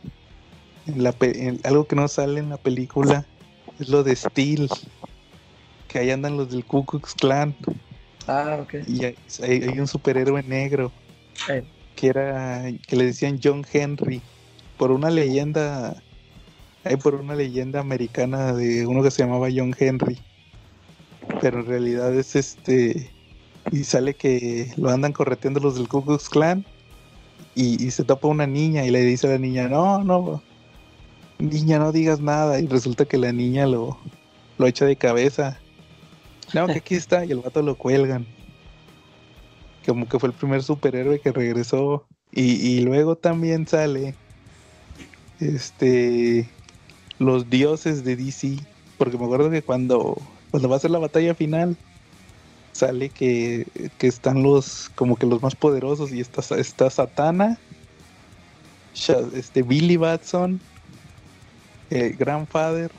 en 0.87 1.03
la 1.03 1.13
pe- 1.13 1.49
en- 1.49 1.61
algo 1.65 1.87
que 1.87 1.97
no 1.97 2.09
sale 2.09 2.41
en 2.41 2.49
la 2.49 2.57
película 2.57 3.27
es 3.79 3.91
lo 3.91 4.05
de 4.05 4.17
Steel. 4.17 4.71
Que 5.87 5.99
ahí 5.99 6.11
andan 6.11 6.39
los 6.39 6.49
del 6.51 6.65
Ku 6.65 6.87
Klux 6.87 7.13
Klan. 7.15 7.55
Ah, 8.27 8.61
ok. 8.63 8.75
Y 8.89 9.05
hay, 9.05 9.19
hay- 9.43 9.63
hay 9.65 9.79
un 9.81 9.87
superhéroe 9.87 10.43
negro 10.45 10.91
Eh, 11.51 11.63
que 11.97 12.09
era 12.09 12.63
que 12.87 12.95
le 12.95 13.07
decían 13.07 13.41
John 13.43 13.67
Henry 13.73 14.23
por 14.79 14.93
una 14.93 15.11
leyenda 15.11 16.01
hay 16.85 16.97
por 16.97 17.17
una 17.17 17.35
leyenda 17.35 17.81
americana 17.81 18.53
de 18.53 18.87
uno 18.87 19.03
que 19.03 19.11
se 19.11 19.25
llamaba 19.25 19.49
John 19.53 19.75
Henry. 19.77 20.21
Pero 21.41 21.61
en 21.61 21.67
realidad 21.67 22.15
es 22.15 22.37
este 22.37 23.11
y 23.73 23.83
sale 23.83 24.15
que 24.15 24.71
lo 24.77 24.91
andan 24.91 25.13
correteando 25.13 25.59
los 25.59 25.75
del 25.75 25.89
Ku 25.89 26.05
Klux 26.05 26.29
Klan 26.29 26.65
y, 27.57 27.85
y 27.85 27.91
se 27.91 28.05
topa 28.05 28.29
una 28.29 28.47
niña 28.47 28.85
y 28.85 28.91
le 28.91 29.03
dice 29.03 29.27
a 29.27 29.31
la 29.31 29.39
niña 29.39 29.67
no 29.67 30.05
no 30.05 30.41
niña 31.41 31.81
no 31.81 31.91
digas 31.91 32.21
nada 32.21 32.61
y 32.61 32.69
resulta 32.69 33.07
que 33.07 33.19
la 33.19 33.33
niña 33.33 33.67
lo 33.67 33.99
lo 34.59 34.67
echa 34.67 34.85
de 34.85 34.97
cabeza. 34.97 35.59
No 36.55 36.67
que 36.67 36.75
aquí 36.75 36.95
está 36.95 37.25
y 37.25 37.33
el 37.33 37.41
vato 37.41 37.61
lo 37.63 37.75
cuelgan 37.75 38.27
como 39.87 40.09
que 40.09 40.19
fue 40.19 40.29
el 40.29 40.35
primer 40.35 40.63
superhéroe 40.63 41.21
que 41.21 41.33
regresó. 41.33 42.05
Y, 42.33 42.81
luego 42.81 43.17
también 43.17 43.67
sale 43.67 44.15
este 45.41 46.49
los 47.19 47.49
dioses 47.49 48.05
de 48.05 48.17
DC. 48.17 48.59
Porque 48.99 49.17
me 49.17 49.25
acuerdo 49.25 49.51
que 49.51 49.63
cuando, 49.63 50.21
cuando 50.51 50.69
va 50.69 50.77
a 50.77 50.81
ser 50.81 50.91
la 50.91 50.99
batalla 50.99 51.35
final, 51.35 51.77
sale 52.73 53.09
que, 53.09 53.67
que 53.99 54.07
están 54.07 54.43
los 54.43 54.91
como 54.95 55.17
que 55.17 55.27
los 55.27 55.43
más 55.43 55.55
poderosos. 55.55 56.13
Y 56.13 56.21
está, 56.21 56.43
está 56.57 56.91
Satana, 56.91 57.59
este 59.35 59.63
Billy 59.63 59.97
Batson, 59.97 60.61
eh, 61.91 62.15
Grandfather, 62.19 62.91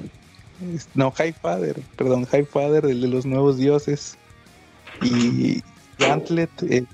no, 0.95 1.14
Highfather, 1.18 1.80
perdón, 1.95 2.27
Highfather, 2.31 2.85
el 2.85 3.01
de 3.01 3.07
los 3.07 3.26
nuevos 3.26 3.57
dioses. 3.57 4.18
Y 5.01 5.61
Gantlet, 5.99 6.52
el. 6.64 6.88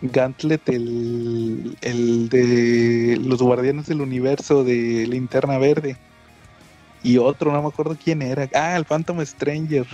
Gantlet, 0.00 0.68
el, 0.68 1.76
el 1.80 2.28
de 2.28 3.18
los 3.20 3.42
Guardianes 3.42 3.86
del 3.86 4.00
Universo 4.00 4.64
de 4.64 5.06
Linterna 5.08 5.58
Verde. 5.58 5.96
Y 7.02 7.18
otro, 7.18 7.52
no 7.52 7.62
me 7.62 7.68
acuerdo 7.68 7.96
quién 8.02 8.22
era. 8.22 8.48
Ah, 8.54 8.76
el 8.76 8.84
Phantom 8.84 9.24
Stranger. 9.24 9.86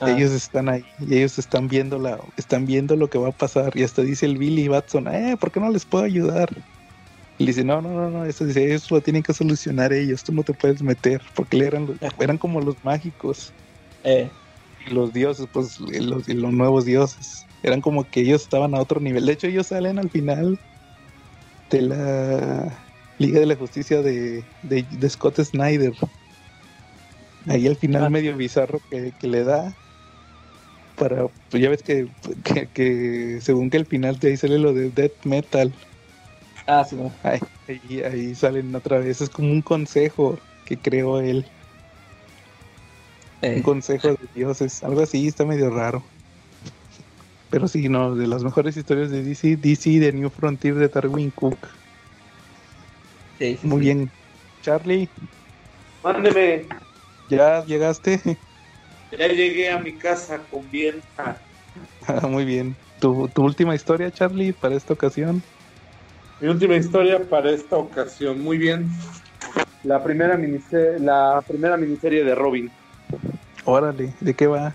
ah, 0.00 0.06
Ellos 0.10 0.30
están 0.32 0.68
ahí 0.68 0.84
y 0.98 1.16
ellos 1.16 1.38
están 1.38 1.68
viendo 1.68 1.98
la, 1.98 2.18
están 2.36 2.66
viendo 2.66 2.96
lo 2.96 3.08
que 3.08 3.18
va 3.18 3.28
a 3.28 3.32
pasar. 3.32 3.72
Y 3.76 3.82
hasta 3.82 4.02
dice 4.02 4.26
el 4.26 4.38
Billy 4.38 4.68
Batson, 4.68 5.08
eh, 5.08 5.36
¿por 5.38 5.50
qué 5.52 5.60
no 5.60 5.70
les 5.70 5.84
puedo 5.86 6.04
ayudar? 6.04 6.48
Y 7.38 7.44
le 7.44 7.50
dice, 7.52 7.64
no, 7.64 7.82
no, 7.82 7.90
no, 7.90 8.10
no, 8.10 8.24
eso 8.24 8.44
dice, 8.44 8.74
eso 8.74 8.94
lo 8.94 9.02
tienen 9.02 9.22
que 9.22 9.34
solucionar 9.34 9.92
ellos, 9.92 10.22
tú 10.24 10.32
no 10.32 10.44
te 10.44 10.54
puedes 10.54 10.82
meter, 10.82 11.22
porque 11.34 11.58
eran, 11.64 11.86
los- 11.86 11.98
eran 12.20 12.38
como 12.38 12.60
los 12.60 12.76
mágicos. 12.84 13.54
eh, 14.02 14.39
los 14.86 15.12
dioses, 15.12 15.46
pues 15.52 15.78
los, 15.80 16.28
los 16.28 16.52
nuevos 16.52 16.84
dioses. 16.84 17.46
Eran 17.62 17.80
como 17.80 18.08
que 18.08 18.20
ellos 18.20 18.42
estaban 18.42 18.74
a 18.74 18.80
otro 18.80 19.00
nivel. 19.00 19.26
De 19.26 19.32
hecho, 19.32 19.46
ellos 19.46 19.68
salen 19.68 19.98
al 19.98 20.10
final 20.10 20.58
de 21.70 21.82
la 21.82 22.78
Liga 23.18 23.40
de 23.40 23.46
la 23.46 23.56
Justicia 23.56 24.02
de, 24.02 24.44
de, 24.62 24.82
de 24.90 25.10
Scott 25.10 25.40
Snyder. 25.40 25.92
Ahí 27.46 27.66
al 27.66 27.76
final 27.76 28.04
Ah. 28.04 28.10
medio 28.10 28.36
bizarro 28.36 28.80
que, 28.90 29.12
que 29.18 29.26
le 29.28 29.44
da 29.44 29.74
para, 30.96 31.28
pues 31.50 31.62
ya 31.62 31.70
ves 31.70 31.82
que, 31.82 32.08
que, 32.44 32.68
que 32.68 33.38
según 33.40 33.70
que 33.70 33.78
al 33.78 33.86
final 33.86 34.18
de 34.18 34.28
ahí 34.28 34.36
sale 34.36 34.58
lo 34.58 34.74
de 34.74 34.90
death 34.90 35.24
metal, 35.24 35.72
Ah, 36.66 36.84
sí, 36.84 36.96
ahí, 37.22 38.00
ahí 38.02 38.34
salen 38.34 38.74
otra 38.74 38.98
vez, 38.98 39.20
es 39.20 39.30
como 39.30 39.50
un 39.50 39.62
consejo 39.62 40.38
que 40.64 40.78
creó 40.78 41.20
él, 41.20 41.50
un 43.52 43.62
Eh, 43.62 43.62
consejo 43.62 44.08
de 44.14 44.28
dioses, 44.34 44.82
algo 44.82 45.00
así, 45.02 45.26
está 45.28 45.44
medio 45.46 45.70
raro. 45.70 46.12
Pero 47.50 47.68
sí, 47.68 47.88
no, 47.88 48.14
de 48.16 48.26
las 48.26 48.42
mejores 48.44 48.76
historias 48.76 49.10
de 49.10 49.22
DC, 49.22 49.56
DC 49.58 49.90
de 50.00 50.12
New 50.12 50.30
Frontier 50.30 50.74
de 50.76 50.88
Darwin 50.88 51.30
Cook. 51.30 51.68
sí, 53.38 53.56
sí, 53.56 53.68
Muy 53.68 53.80
sí. 53.80 53.80
bien. 53.80 54.12
Charlie, 54.60 55.12
Mándeme. 56.02 56.68
¿ya 57.28 57.64
llegaste? 57.64 58.20
Ya 59.10 59.28
llegué 59.28 59.70
a 59.70 59.78
mi 59.78 59.96
casa 59.98 60.48
con 60.48 60.68
bien. 60.70 61.00
Ah, 62.06 62.26
Muy 62.28 62.44
bien. 62.44 62.78
¿Tu, 62.98 63.28
¿Tu 63.30 63.42
última 63.42 63.74
historia, 63.74 64.10
Charlie, 64.10 64.52
para 64.52 64.76
esta 64.76 64.92
ocasión? 64.94 65.46
Mi 66.40 66.48
última 66.48 66.76
historia 66.76 67.28
para 67.28 67.50
esta 67.52 67.76
ocasión. 67.76 68.40
Muy 68.40 68.58
bien. 68.58 68.88
La 69.82 70.02
primera 70.02 70.36
miniserie, 70.38 71.00
la 71.00 71.42
primera 71.46 71.76
miniserie 71.76 72.24
de 72.24 72.34
Robin. 72.34 72.74
Órale, 73.64 74.12
¿de 74.20 74.34
qué 74.34 74.46
va? 74.46 74.74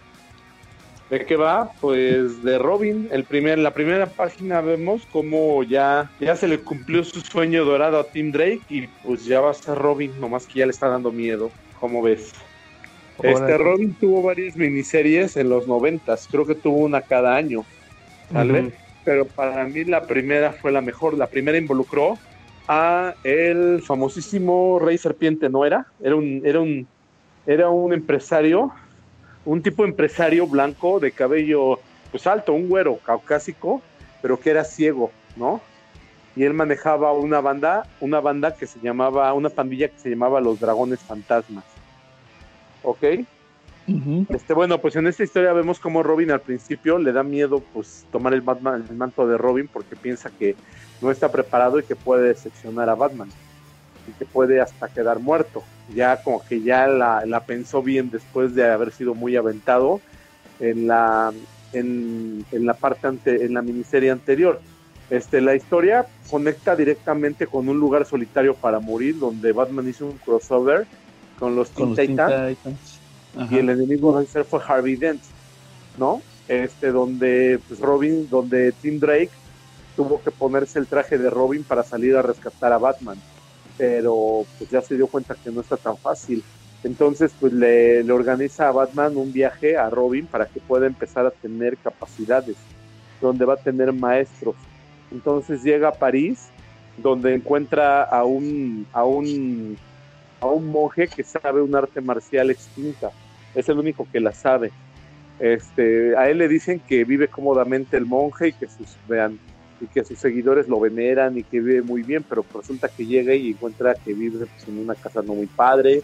¿De 1.10 1.26
qué 1.26 1.36
va? 1.36 1.70
Pues 1.82 2.41
de 2.44 2.57
Robin. 2.57 3.07
El 3.12 3.26
primer, 3.26 3.60
la 3.60 3.74
primera 3.74 4.07
página 4.07 4.62
vemos 4.62 5.06
cómo 5.12 5.64
ya, 5.64 6.12
ya 6.20 6.36
se 6.36 6.48
le 6.48 6.60
cumplió 6.60 7.03
su 7.03 7.22
sueño 7.22 7.64
dorado 7.64 7.99
a 7.99 8.10
Tim 8.10 8.32
Drake 8.32 8.64
y 8.70 8.88
pues 9.03 9.26
ya 9.26 9.40
va 9.40 9.52
a 9.52 9.53
ser 9.53 9.78
Robin, 9.78 10.20
nomás 10.20 10.48
que 10.48 10.60
ya 10.60 10.66
le 10.66 10.72
está 10.72 10.88
dando 10.88 11.12
miedo. 11.12 11.52
¿Cómo 11.80 12.02
ves? 12.02 12.34
Este. 13.22 13.57
Robin 13.57 13.95
tuvo 13.99 14.24
varias 14.24 14.56
miniseries 14.56 15.38
en 15.38 15.49
los 15.49 15.68
noventas, 15.68 16.28
creo 16.30 16.45
que 16.45 16.56
tuvo 16.56 16.80
una 16.80 17.02
cada 17.02 17.36
año, 17.36 17.64
¿vale? 18.30 18.62
Ujú. 18.62 18.74
Pero 19.03 19.26
para 19.28 19.64
mí 19.66 19.84
la 19.86 20.06
primera 20.06 20.53
fue 20.53 20.72
la 20.72 20.82
mejor. 20.82 21.16
La 21.18 21.28
primera 21.28 21.57
involucró 21.57 22.18
a 22.68 23.14
el 23.24 23.82
famosísimo 23.84 24.80
Rey 24.80 24.98
Serpiente, 24.98 25.49
¿no 25.49 25.64
era? 25.64 25.86
Era 25.99 26.16
un, 26.16 26.41
era 26.44 26.60
un, 26.60 26.88
era 27.46 27.70
un 27.70 27.94
empresario, 27.94 28.72
un 29.46 29.62
tipo 29.62 29.84
de 29.84 29.90
empresario 29.90 30.48
blanco 30.48 31.00
de 31.00 31.12
cabello 31.12 31.80
pues 32.12 32.26
alto, 32.28 32.54
un 32.54 32.70
güero 32.70 32.98
caucásico, 32.98 33.82
pero 34.22 34.40
que 34.40 34.52
era 34.52 34.64
ciego, 34.64 35.12
¿no? 35.36 35.62
Y 36.36 36.44
él 36.44 36.54
manejaba 36.54 37.14
una 37.14 37.40
banda, 37.42 37.88
una 38.02 38.20
banda 38.20 38.56
que 38.56 38.68
se 38.68 38.80
llamaba, 38.80 39.34
una 39.34 39.50
pandilla 39.50 39.88
que 39.90 40.00
se 40.00 40.10
llamaba 40.10 40.42
Los 40.42 40.60
Dragones 40.60 41.00
Fantasmas. 41.00 41.64
¿Ok? 42.84 43.04
Este, 44.30 44.54
bueno, 44.54 44.80
pues 44.80 44.96
en 44.96 45.08
esta 45.08 45.24
historia 45.24 45.54
vemos 45.54 45.80
como 45.80 46.02
Robin 46.02 46.32
al 46.32 46.42
principio 46.42 46.98
le 46.98 47.12
da 47.12 47.22
miedo 47.22 47.62
pues 47.74 48.06
tomar 48.12 48.34
el, 48.34 48.42
Batman, 48.42 48.84
el 48.90 48.96
manto 48.96 49.28
de 49.28 49.38
Robin 49.38 49.70
porque 49.72 49.96
piensa 49.96 50.32
que 50.32 50.56
no 51.02 51.12
está 51.12 51.32
preparado 51.32 51.80
y 51.80 51.84
que 51.84 51.96
puede 51.96 52.30
decepcionar 52.30 52.90
a 52.90 52.96
Batman 52.96 53.30
y 54.07 54.11
que 54.11 54.26
puede 54.26 54.61
hasta 54.61 54.88
quedar 54.88 55.19
muerto. 55.19 55.64
Ya 55.94 56.22
como 56.22 56.44
que 56.45 56.61
ya 56.61 56.88
la, 56.88 57.26
la 57.26 57.41
pensó 57.45 57.82
bien 57.82 58.10
después 58.10 58.56
de 58.56 58.69
haber 58.69 58.91
sido 58.91 59.14
muy 59.14 59.36
aventado 59.36 60.02
en 60.60 60.88
la 60.88 61.32
en, 61.73 62.45
en 62.52 62.65
la 62.65 62.73
parte 62.73 63.07
ante, 63.07 63.45
en 63.45 63.53
la 63.53 63.61
miniserie 63.61 64.11
anterior. 64.11 64.61
Este, 65.10 65.40
la 65.41 65.56
historia 65.56 66.07
conecta 66.32 66.76
directamente 66.76 67.45
con 67.45 67.69
un 67.69 67.80
lugar 67.80 68.06
solitario 68.06 68.56
para 68.56 68.80
morir 68.80 69.19
donde 69.19 69.52
Batman 69.52 69.88
hizo 69.88 70.07
un 70.07 70.18
crossover 70.18 70.88
con 71.38 71.56
los 71.56 71.69
Teen 71.72 71.95
Titans 71.95 72.57
y 73.52 73.57
el 73.57 73.69
enemigo 73.69 74.18
de 74.19 74.26
ser 74.26 74.45
fue 74.45 74.61
Harvey 74.65 74.95
Dent, 74.95 75.22
¿no? 75.98 76.22
Este, 76.48 76.91
donde 76.91 77.60
pues 77.68 77.80
Robin, 77.80 78.27
donde 78.30 78.72
Tim 78.72 78.99
Drake 78.99 79.32
tuvo 79.95 80.22
que 80.23 80.32
ponerse 80.32 80.80
el 80.80 80.88
traje 80.88 81.18
de 81.18 81.30
Robin 81.30 81.64
para 81.64 81.84
salir 81.84 82.15
a 82.15 82.22
rescatar 82.22 82.72
a 82.73 82.77
Batman, 82.77 83.18
pero 83.77 84.45
pues 84.57 84.69
ya 84.69 84.81
se 84.81 84.95
dio 84.95 85.07
cuenta 85.07 85.35
que 85.35 85.52
no 85.52 85.61
está 85.61 85.77
tan 85.77 85.97
fácil. 85.97 86.43
Entonces, 86.84 87.31
pues 87.39 87.52
le, 87.52 88.03
le 88.03 88.14
organiza 88.14 88.68
a 88.68 88.72
Batman 88.72 89.18
un 89.18 89.34
viaje 89.34 89.76
a 89.77 89.89
Robin 89.89 90.27
para 90.27 90.45
que 90.45 90.60
pueda 90.60 90.85
empezar 90.85 91.26
a 91.26 91.31
tener 91.31 91.77
capacidades, 91.77 92.57
donde 93.22 93.45
va 93.45 93.53
a 93.53 93.57
tener 93.57 93.91
maestros. 93.91 94.56
Entonces 95.11 95.64
llega 95.64 95.89
a 95.89 95.93
París, 95.93 96.49
donde 96.97 97.34
encuentra 97.34 98.03
a 98.03 98.23
un, 98.23 98.85
a 98.93 99.03
un, 99.03 99.77
a 100.41 100.47
un 100.47 100.68
monje 100.68 101.07
que 101.07 101.23
sabe 101.23 101.61
un 101.61 101.76
arte 101.76 102.02
marcial 102.02 102.52
extinta 102.52 103.11
es 103.56 103.69
el 103.69 103.80
único 103.80 104.07
que 104.11 104.19
la 104.19 104.34
sabe. 104.34 104.72
Este, 105.39 106.15
a 106.15 106.30
él 106.30 106.38
le 106.38 106.47
dicen 106.47 106.80
que 106.80 107.03
vive 107.03 107.27
cómodamente 107.27 107.97
el 107.97 108.06
monje 108.06 108.49
y 108.49 108.53
que 108.53 108.68
sus 108.68 108.95
vean 109.07 109.39
y 109.81 109.88
que 109.88 110.03
sus 110.03 110.19
seguidores 110.19 110.68
lo 110.68 110.80
veneran 110.80 111.38
y 111.38 111.43
que 111.43 111.60
vive 111.60 111.81
muy 111.81 112.03
bien, 112.03 112.23
pero 112.27 112.45
resulta 112.53 112.88
que 112.88 113.06
llega 113.06 113.34
y 113.35 113.49
encuentra 113.49 113.95
que 113.95 114.14
vive 114.14 114.45
pues, 114.45 114.68
en 114.68 114.80
una 114.80 114.95
casa 114.95 115.22
no 115.22 115.35
muy 115.35 115.47
padre 115.47 116.02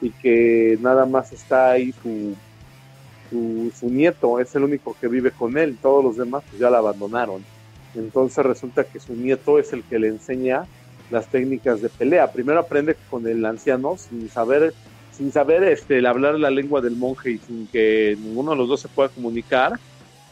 y 0.00 0.10
que 0.10 0.78
nada 0.80 1.04
más 1.06 1.32
está 1.32 1.72
ahí 1.72 1.92
su, 2.02 2.34
su, 3.28 3.72
su 3.78 3.90
nieto, 3.90 4.40
es 4.40 4.54
el 4.54 4.64
único 4.64 4.96
que 4.98 5.08
vive 5.08 5.30
con 5.30 5.58
él, 5.58 5.76
todos 5.80 6.02
los 6.02 6.16
demás 6.16 6.42
pues, 6.48 6.60
ya 6.60 6.70
la 6.70 6.78
abandonaron. 6.78 7.44
Entonces 7.94 8.44
resulta 8.44 8.84
que 8.84 9.00
su 9.00 9.14
nieto 9.14 9.58
es 9.58 9.72
el 9.72 9.82
que 9.82 9.98
le 9.98 10.08
enseña 10.08 10.66
las 11.10 11.26
técnicas 11.26 11.82
de 11.82 11.88
pelea. 11.88 12.32
Primero 12.32 12.60
aprende 12.60 12.96
con 13.10 13.26
el 13.26 13.44
anciano 13.44 13.96
sin 13.96 14.28
saber 14.28 14.72
sin 15.20 15.32
saber 15.32 15.62
este, 15.64 15.98
el 15.98 16.06
hablar 16.06 16.38
la 16.38 16.48
lengua 16.48 16.80
del 16.80 16.96
monje 16.96 17.32
y 17.32 17.38
sin 17.38 17.66
que 17.66 18.16
ninguno 18.18 18.52
de 18.52 18.56
los 18.56 18.68
dos 18.68 18.80
se 18.80 18.88
pueda 18.88 19.10
comunicar, 19.10 19.78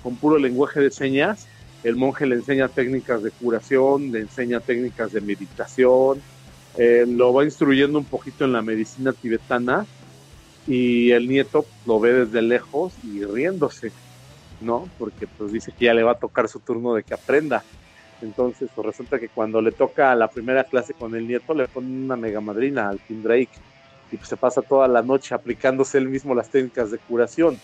con 0.02 0.16
puro 0.16 0.38
lenguaje 0.38 0.80
de 0.80 0.90
señas, 0.90 1.46
el 1.84 1.96
monje 1.96 2.26
le 2.26 2.36
enseña 2.36 2.68
técnicas 2.68 3.22
de 3.22 3.30
curación, 3.30 4.10
le 4.12 4.20
enseña 4.20 4.60
técnicas 4.60 5.12
de 5.12 5.20
meditación, 5.20 6.20
eh, 6.76 7.04
lo 7.08 7.32
va 7.32 7.44
instruyendo 7.44 7.98
un 7.98 8.04
poquito 8.04 8.44
en 8.44 8.52
la 8.52 8.62
medicina 8.62 9.12
tibetana 9.12 9.86
y 10.66 11.12
el 11.12 11.28
nieto 11.28 11.64
lo 11.86 11.98
ve 12.00 12.12
desde 12.12 12.42
lejos 12.42 12.92
y 13.02 13.24
riéndose, 13.24 13.92
¿no? 14.60 14.88
Porque 14.98 15.26
pues 15.26 15.52
dice 15.52 15.72
que 15.76 15.86
ya 15.86 15.94
le 15.94 16.02
va 16.02 16.12
a 16.12 16.18
tocar 16.18 16.48
su 16.48 16.60
turno 16.60 16.94
de 16.94 17.02
que 17.02 17.14
aprenda. 17.14 17.62
Entonces 18.20 18.68
pues, 18.74 18.86
resulta 18.86 19.18
que 19.18 19.28
cuando 19.28 19.62
le 19.62 19.72
toca 19.72 20.14
la 20.14 20.28
primera 20.28 20.64
clase 20.64 20.94
con 20.94 21.14
el 21.14 21.26
nieto 21.26 21.54
le 21.54 21.68
ponen 21.68 22.04
una 22.04 22.16
mega 22.16 22.40
madrina 22.40 22.88
al 22.88 22.98
Tim 22.98 23.22
Drake 23.22 23.50
y 24.10 24.16
pues 24.16 24.28
se 24.28 24.36
pasa 24.36 24.62
toda 24.62 24.88
la 24.88 25.02
noche 25.02 25.34
aplicándose 25.34 25.98
él 25.98 26.08
mismo 26.08 26.34
las 26.34 26.50
técnicas 26.50 26.90
de 26.90 26.98
curación. 26.98 27.58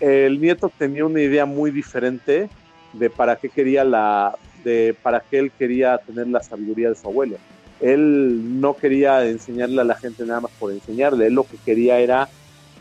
El 0.00 0.40
nieto 0.40 0.70
tenía 0.76 1.04
una 1.04 1.20
idea 1.20 1.46
muy 1.46 1.70
diferente 1.70 2.48
de 2.92 3.10
para 3.10 3.36
qué 3.36 3.48
quería 3.48 3.84
la, 3.84 4.36
de 4.64 4.96
para 5.02 5.20
qué 5.20 5.38
él 5.38 5.52
quería 5.58 5.98
tener 5.98 6.28
la 6.28 6.42
sabiduría 6.42 6.90
de 6.90 6.94
su 6.94 7.08
abuelo. 7.08 7.36
Él 7.80 8.60
no 8.60 8.74
quería 8.74 9.26
enseñarle 9.26 9.80
a 9.80 9.84
la 9.84 9.96
gente 9.96 10.24
nada 10.24 10.40
más 10.40 10.52
por 10.58 10.72
enseñarle, 10.72 11.26
él 11.26 11.34
lo 11.34 11.44
que 11.44 11.56
quería 11.56 11.98
era, 11.98 12.28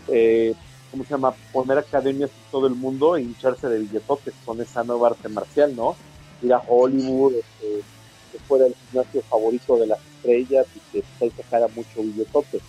eh, 0.07 0.53
¿cómo 0.91 1.03
se 1.03 1.11
llama? 1.11 1.33
Poner 1.51 1.77
academias 1.77 2.29
en 2.29 2.51
todo 2.51 2.67
el 2.67 2.75
mundo 2.75 3.15
e 3.15 3.21
hincharse 3.21 3.67
de 3.67 3.79
billetotes 3.79 4.33
con 4.45 4.61
esa 4.61 4.83
nueva 4.83 5.09
arte 5.09 5.27
marcial, 5.27 5.75
¿no? 5.75 5.95
Ir 6.43 6.53
a 6.53 6.61
Hollywood, 6.67 7.33
este, 7.33 7.81
que 8.31 8.39
fuera 8.39 8.67
el 8.67 8.75
gimnasio 8.75 9.21
favorito 9.23 9.77
de 9.77 9.87
las 9.87 9.99
estrellas 9.99 10.67
y 10.75 10.79
que 10.91 11.03
ahí 11.19 11.31
sacara 11.31 11.67
mucho 11.67 12.03
billetote. 12.03 12.59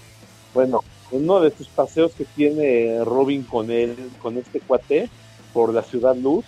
Bueno, 0.54 0.82
en 1.10 1.24
uno 1.24 1.40
de 1.40 1.50
sus 1.50 1.68
paseos 1.68 2.12
que 2.12 2.24
tiene 2.24 3.04
Robin 3.04 3.42
con 3.42 3.70
él, 3.70 3.94
con 4.20 4.38
este 4.38 4.60
cuate, 4.60 5.10
por 5.52 5.72
la 5.74 5.82
ciudad 5.82 6.16
luz, 6.16 6.44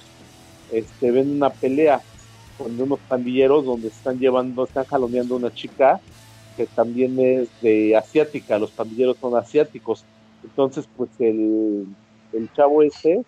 este, 0.73 1.11
ven 1.11 1.31
una 1.31 1.51
pelea 1.51 2.01
con 2.59 2.81
unos 2.81 3.01
pandilleros 3.01 3.65
donde 3.65 3.89
están 3.89 4.19
llevando, 4.19 4.65
están 4.65 4.85
jaloneando 4.85 5.35
a 5.35 5.39
una 5.39 5.53
chica 5.53 6.01
que 6.57 6.67
también 6.67 7.19
es 7.19 7.49
de 7.63 7.97
asiática, 7.97 8.59
los 8.59 8.71
pandilleros 8.71 9.17
son 9.21 9.37
asiáticos. 9.37 10.05
Entonces, 10.45 10.89
pues 10.97 11.11
el, 11.19 11.87
el 12.33 12.53
chavo 12.53 12.83
este 12.83 13.25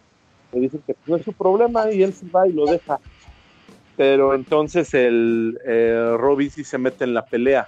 le 0.53 0.61
dice 0.61 0.79
que 0.87 0.95
no 1.07 1.17
es 1.17 1.25
su 1.25 1.33
problema 1.33 1.91
y 1.91 2.03
él 2.03 2.13
se 2.13 2.29
va 2.29 2.47
y 2.47 2.53
lo 2.53 2.67
deja. 2.67 3.01
Pero 3.97 4.35
entonces 4.35 4.93
el 4.95 5.59
eh, 5.67 6.51
sí 6.51 6.65
se 6.65 6.79
mete 6.79 7.05
en 7.05 7.15
la 7.15 7.25
pelea 7.25 7.67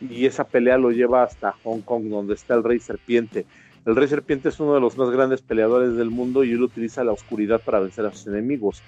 y 0.00 0.24
esa 0.24 0.44
pelea 0.44 0.78
lo 0.78 0.90
lleva 0.90 1.22
hasta 1.22 1.54
Hong 1.62 1.82
Kong, 1.82 2.04
donde 2.04 2.34
está 2.34 2.54
el 2.54 2.64
Rey 2.64 2.80
Serpiente. 2.80 3.44
El 3.86 3.96
Rey 3.96 4.08
Serpiente 4.08 4.50
es 4.50 4.60
uno 4.60 4.74
de 4.74 4.80
los 4.80 4.98
más 4.98 5.10
grandes 5.10 5.40
peleadores 5.40 5.96
del 5.96 6.10
mundo 6.10 6.44
y 6.44 6.52
él 6.52 6.62
utiliza 6.62 7.02
la 7.02 7.12
oscuridad 7.12 7.62
para 7.64 7.80
vencer 7.80 8.04
a 8.04 8.12
sus 8.12 8.26
enemigos. 8.26 8.82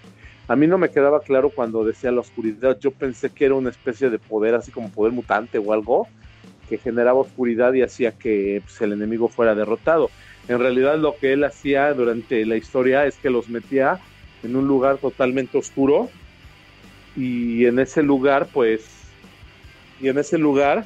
A 0.48 0.56
mí 0.56 0.66
no 0.66 0.76
me 0.76 0.90
quedaba 0.90 1.20
claro 1.20 1.50
cuando 1.50 1.82
decía 1.84 2.12
la 2.12 2.20
oscuridad, 2.20 2.78
yo 2.78 2.90
pensé 2.90 3.30
que 3.30 3.46
era 3.46 3.54
una 3.54 3.70
especie 3.70 4.10
de 4.10 4.18
poder, 4.18 4.54
así 4.54 4.70
como 4.70 4.90
poder 4.90 5.12
mutante 5.12 5.58
o 5.58 5.72
algo, 5.72 6.08
que 6.68 6.76
generaba 6.76 7.20
oscuridad 7.20 7.72
y 7.72 7.82
hacía 7.82 8.12
que 8.12 8.60
pues, 8.64 8.80
el 8.82 8.92
enemigo 8.92 9.28
fuera 9.28 9.54
derrotado. 9.54 10.10
En 10.48 10.58
realidad 10.58 10.98
lo 10.98 11.16
que 11.16 11.32
él 11.32 11.44
hacía 11.44 11.94
durante 11.94 12.44
la 12.44 12.56
historia 12.56 13.06
es 13.06 13.16
que 13.16 13.30
los 13.30 13.48
metía 13.48 13.98
en 14.42 14.56
un 14.56 14.66
lugar 14.66 14.98
totalmente 14.98 15.56
oscuro 15.56 16.10
y 17.16 17.64
en 17.64 17.78
ese 17.78 18.02
lugar 18.02 18.48
pues 18.52 18.84
y 20.00 20.08
en 20.08 20.18
ese 20.18 20.38
lugar 20.38 20.84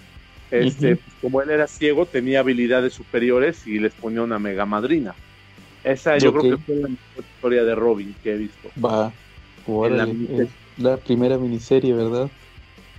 este 0.50 0.92
Ujú. 0.92 1.00
como 1.22 1.42
él 1.42 1.50
era 1.50 1.66
ciego 1.66 2.06
tenía 2.06 2.40
habilidades 2.40 2.94
superiores 2.94 3.66
y 3.66 3.78
les 3.78 3.94
ponía 3.94 4.22
una 4.22 4.38
mega 4.38 4.66
madrina 4.66 5.14
esa 5.84 6.18
yo 6.18 6.32
creo 6.32 6.56
que 6.56 6.64
fue 6.64 6.76
la 6.76 6.88
mejor 6.88 7.24
historia 7.34 7.64
de 7.64 7.74
Robin 7.74 8.14
que 8.22 8.32
he 8.32 8.36
visto 8.36 8.70
Va. 8.82 9.12
Es 9.68 10.48
la 10.78 10.96
primera 10.96 11.38
miniserie, 11.38 11.92
¿verdad? 11.92 12.28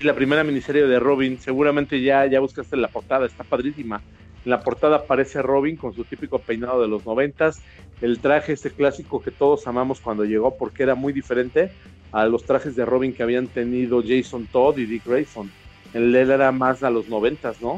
La 0.01 0.13
primera 0.13 0.43
miniserie 0.43 0.85
de 0.85 0.99
Robin 0.99 1.39
seguramente 1.39 2.01
ya 2.01 2.25
ya 2.25 2.39
buscaste 2.39 2.75
la 2.75 2.87
portada 2.89 3.25
está 3.25 3.43
padrísima 3.43 4.01
en 4.45 4.51
la 4.51 4.61
portada 4.61 4.97
aparece 4.97 5.41
Robin 5.41 5.75
con 5.75 5.93
su 5.93 6.03
típico 6.03 6.39
peinado 6.39 6.81
de 6.81 6.87
los 6.87 7.05
noventas 7.05 7.61
el 8.01 8.19
traje 8.19 8.53
ese 8.53 8.71
clásico 8.71 9.21
que 9.21 9.31
todos 9.31 9.65
amamos 9.67 9.99
cuando 9.99 10.23
llegó 10.23 10.55
porque 10.57 10.83
era 10.83 10.95
muy 10.95 11.13
diferente 11.13 11.71
a 12.11 12.25
los 12.25 12.45
trajes 12.45 12.75
de 12.75 12.85
Robin 12.85 13.13
que 13.13 13.23
habían 13.23 13.47
tenido 13.47 14.01
Jason 14.05 14.47
Todd 14.51 14.77
y 14.77 14.85
Dick 14.85 15.05
Grayson. 15.05 15.51
El 15.93 16.15
él 16.15 16.31
era 16.31 16.51
más 16.51 16.83
a 16.83 16.89
los 16.89 17.07
noventas, 17.07 17.61
¿no? 17.61 17.73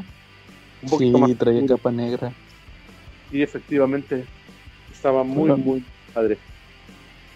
Un 0.82 0.88
Sí, 0.88 0.90
poquito 0.90 1.18
más 1.18 1.36
traía 1.38 1.60
oscuro. 1.60 1.76
capa 1.76 1.92
negra. 1.92 2.32
Sí, 3.30 3.42
efectivamente. 3.42 4.26
Estaba 4.92 5.22
muy, 5.24 5.50
Bueno. 5.50 5.56
muy 5.58 5.84
padre. 6.12 6.38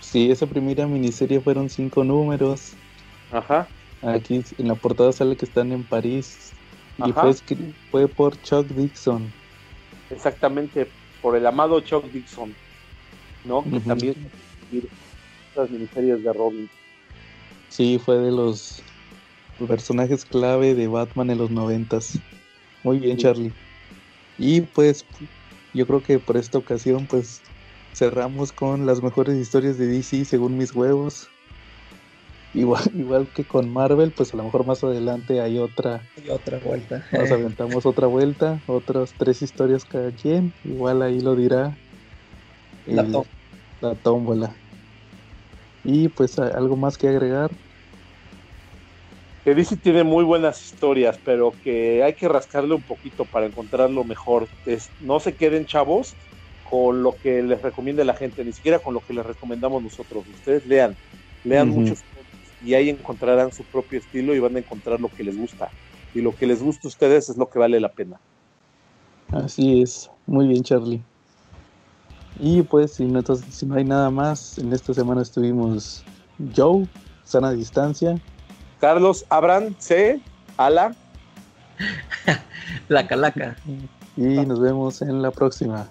Sí, 0.00 0.30
esa 0.30 0.46
primera 0.46 0.86
miniserie 0.86 1.40
fueron 1.40 1.68
cinco 1.70 2.04
números. 2.04 2.72
Ajá. 3.32 3.68
Aquí 4.02 4.42
en 4.58 4.68
la 4.68 4.74
portada 4.74 5.12
sale 5.12 5.36
que 5.36 5.44
están 5.46 5.72
en 5.72 5.82
París. 5.82 6.52
Y 7.04 7.12
fue, 7.12 7.34
fue 7.90 8.08
por 8.08 8.40
Chuck 8.42 8.66
Dixon. 8.68 9.32
Exactamente. 10.10 10.88
Por 11.22 11.36
el 11.36 11.46
amado 11.46 11.80
Chuck 11.80 12.04
Dixon. 12.12 12.54
¿No? 13.44 13.62
Que 13.64 13.80
también 13.80 14.14
las 15.56 15.70
miniseries 15.70 16.22
de 16.22 16.32
Robin. 16.32 16.68
Sí, 17.68 18.00
fue 18.04 18.18
de 18.18 18.30
los 18.30 18.82
personajes 19.58 20.24
clave 20.24 20.74
de 20.74 20.88
Batman 20.88 21.30
en 21.30 21.38
los 21.38 21.50
noventas. 21.50 22.18
Muy 22.82 22.98
bien. 22.98 23.16
Charlie. 23.16 23.52
Y 24.38 24.62
pues 24.62 25.04
yo 25.72 25.86
creo 25.86 26.02
que 26.02 26.18
por 26.18 26.36
esta 26.36 26.58
ocasión 26.58 27.06
pues 27.06 27.40
cerramos 27.94 28.52
con 28.52 28.86
las 28.86 29.02
mejores 29.02 29.36
historias 29.36 29.78
de 29.78 29.86
DC 29.86 30.24
según 30.24 30.56
mis 30.56 30.74
huevos. 30.74 31.28
Igual, 32.52 32.82
igual 32.94 33.28
que 33.34 33.44
con 33.44 33.72
Marvel, 33.72 34.12
pues 34.12 34.32
a 34.34 34.36
lo 34.36 34.44
mejor 34.44 34.66
más 34.66 34.82
adelante 34.84 35.40
hay 35.40 35.58
otra, 35.58 36.02
Y 36.24 36.30
otra 36.30 36.58
vuelta. 36.58 37.04
nos 37.12 37.30
aventamos 37.32 37.86
otra 37.86 38.06
vuelta, 38.06 38.60
otras 38.66 39.14
tres 39.18 39.42
historias 39.42 39.84
cada 39.84 40.10
quien. 40.12 40.52
Igual 40.64 41.02
ahí 41.02 41.20
lo 41.20 41.34
dirá 41.34 41.76
La 42.86 43.04
la 43.80 43.94
tómbola. 43.96 44.54
Y 45.84 46.08
pues 46.08 46.38
algo 46.38 46.76
más 46.76 46.96
que 46.96 47.08
agregar. 47.08 47.50
Que 49.44 49.54
DC 49.54 49.76
tiene 49.76 50.04
muy 50.04 50.24
buenas 50.24 50.64
historias, 50.64 51.18
pero 51.22 51.58
que 51.60 52.02
hay 52.02 52.14
que 52.14 52.28
rascarle 52.28 52.74
un 52.74 52.84
poquito 52.84 53.26
para 53.26 53.46
encontrar 53.46 53.90
lo 53.90 54.04
mejor. 54.04 54.50
Es- 54.64 54.92
no 54.98 55.20
se 55.20 55.36
queden 55.36 55.66
chavos 55.66 56.16
con 56.62 57.02
lo 57.02 57.18
que 57.18 57.42
les 57.42 57.60
recomiende 57.60 58.04
la 58.06 58.14
gente, 58.14 58.44
ni 58.44 58.52
siquiera 58.54 58.78
con 58.80 58.94
lo 58.94 59.02
que 59.02 59.12
les 59.12 59.24
recomendamos 59.26 59.82
nosotros. 59.82 60.26
Ustedes 60.28 60.64
lean, 60.64 60.96
lean 61.42 61.68
Ujú. 61.68 61.80
muchos 61.80 62.02
cómics 62.10 62.54
y 62.58 62.74
ahí 62.74 62.88
encontrarán 62.88 63.52
su 63.52 63.66
propio 63.66 63.98
estilo 63.98 64.34
y 64.34 64.38
van 64.40 64.56
a 64.56 64.60
encontrar 64.60 64.98
lo 65.00 65.10
que 65.10 65.24
les 65.24 65.36
gusta. 65.36 65.72
Y 66.14 66.22
lo 66.22 66.34
que 66.34 66.46
les 66.46 66.62
gusta 66.62 66.88
a 66.88 66.90
ustedes 66.90 67.28
es 67.28 67.36
lo 67.36 67.48
que 67.50 67.58
vale 67.58 67.80
la 67.80 67.92
pena. 67.92 68.22
Así 69.30 69.82
es, 69.82 70.10
muy 70.26 70.46
bien 70.48 70.62
Charlie. 70.62 71.04
Y 72.36 72.62
pues 72.62 72.94
si 72.94 73.06
no, 73.08 73.18
entonces, 73.20 73.54
si 73.54 73.66
no 73.66 73.74
hay 73.76 73.84
nada 73.84 74.10
más, 74.10 74.58
en 74.58 74.72
esta 74.72 74.92
semana 74.94 75.22
estuvimos 75.22 76.06
Joe, 76.38 76.88
sana 77.22 77.52
distancia, 77.52 78.20
Carlos, 78.84 79.24
Abran, 79.30 79.74
C, 79.78 80.20
Ala, 80.58 80.94
La 82.88 83.06
calaca. 83.06 83.56
y 84.14 84.22
nos 84.44 84.60
vemos 84.60 85.00
en 85.00 85.22
la 85.22 85.30
próxima. 85.30 85.88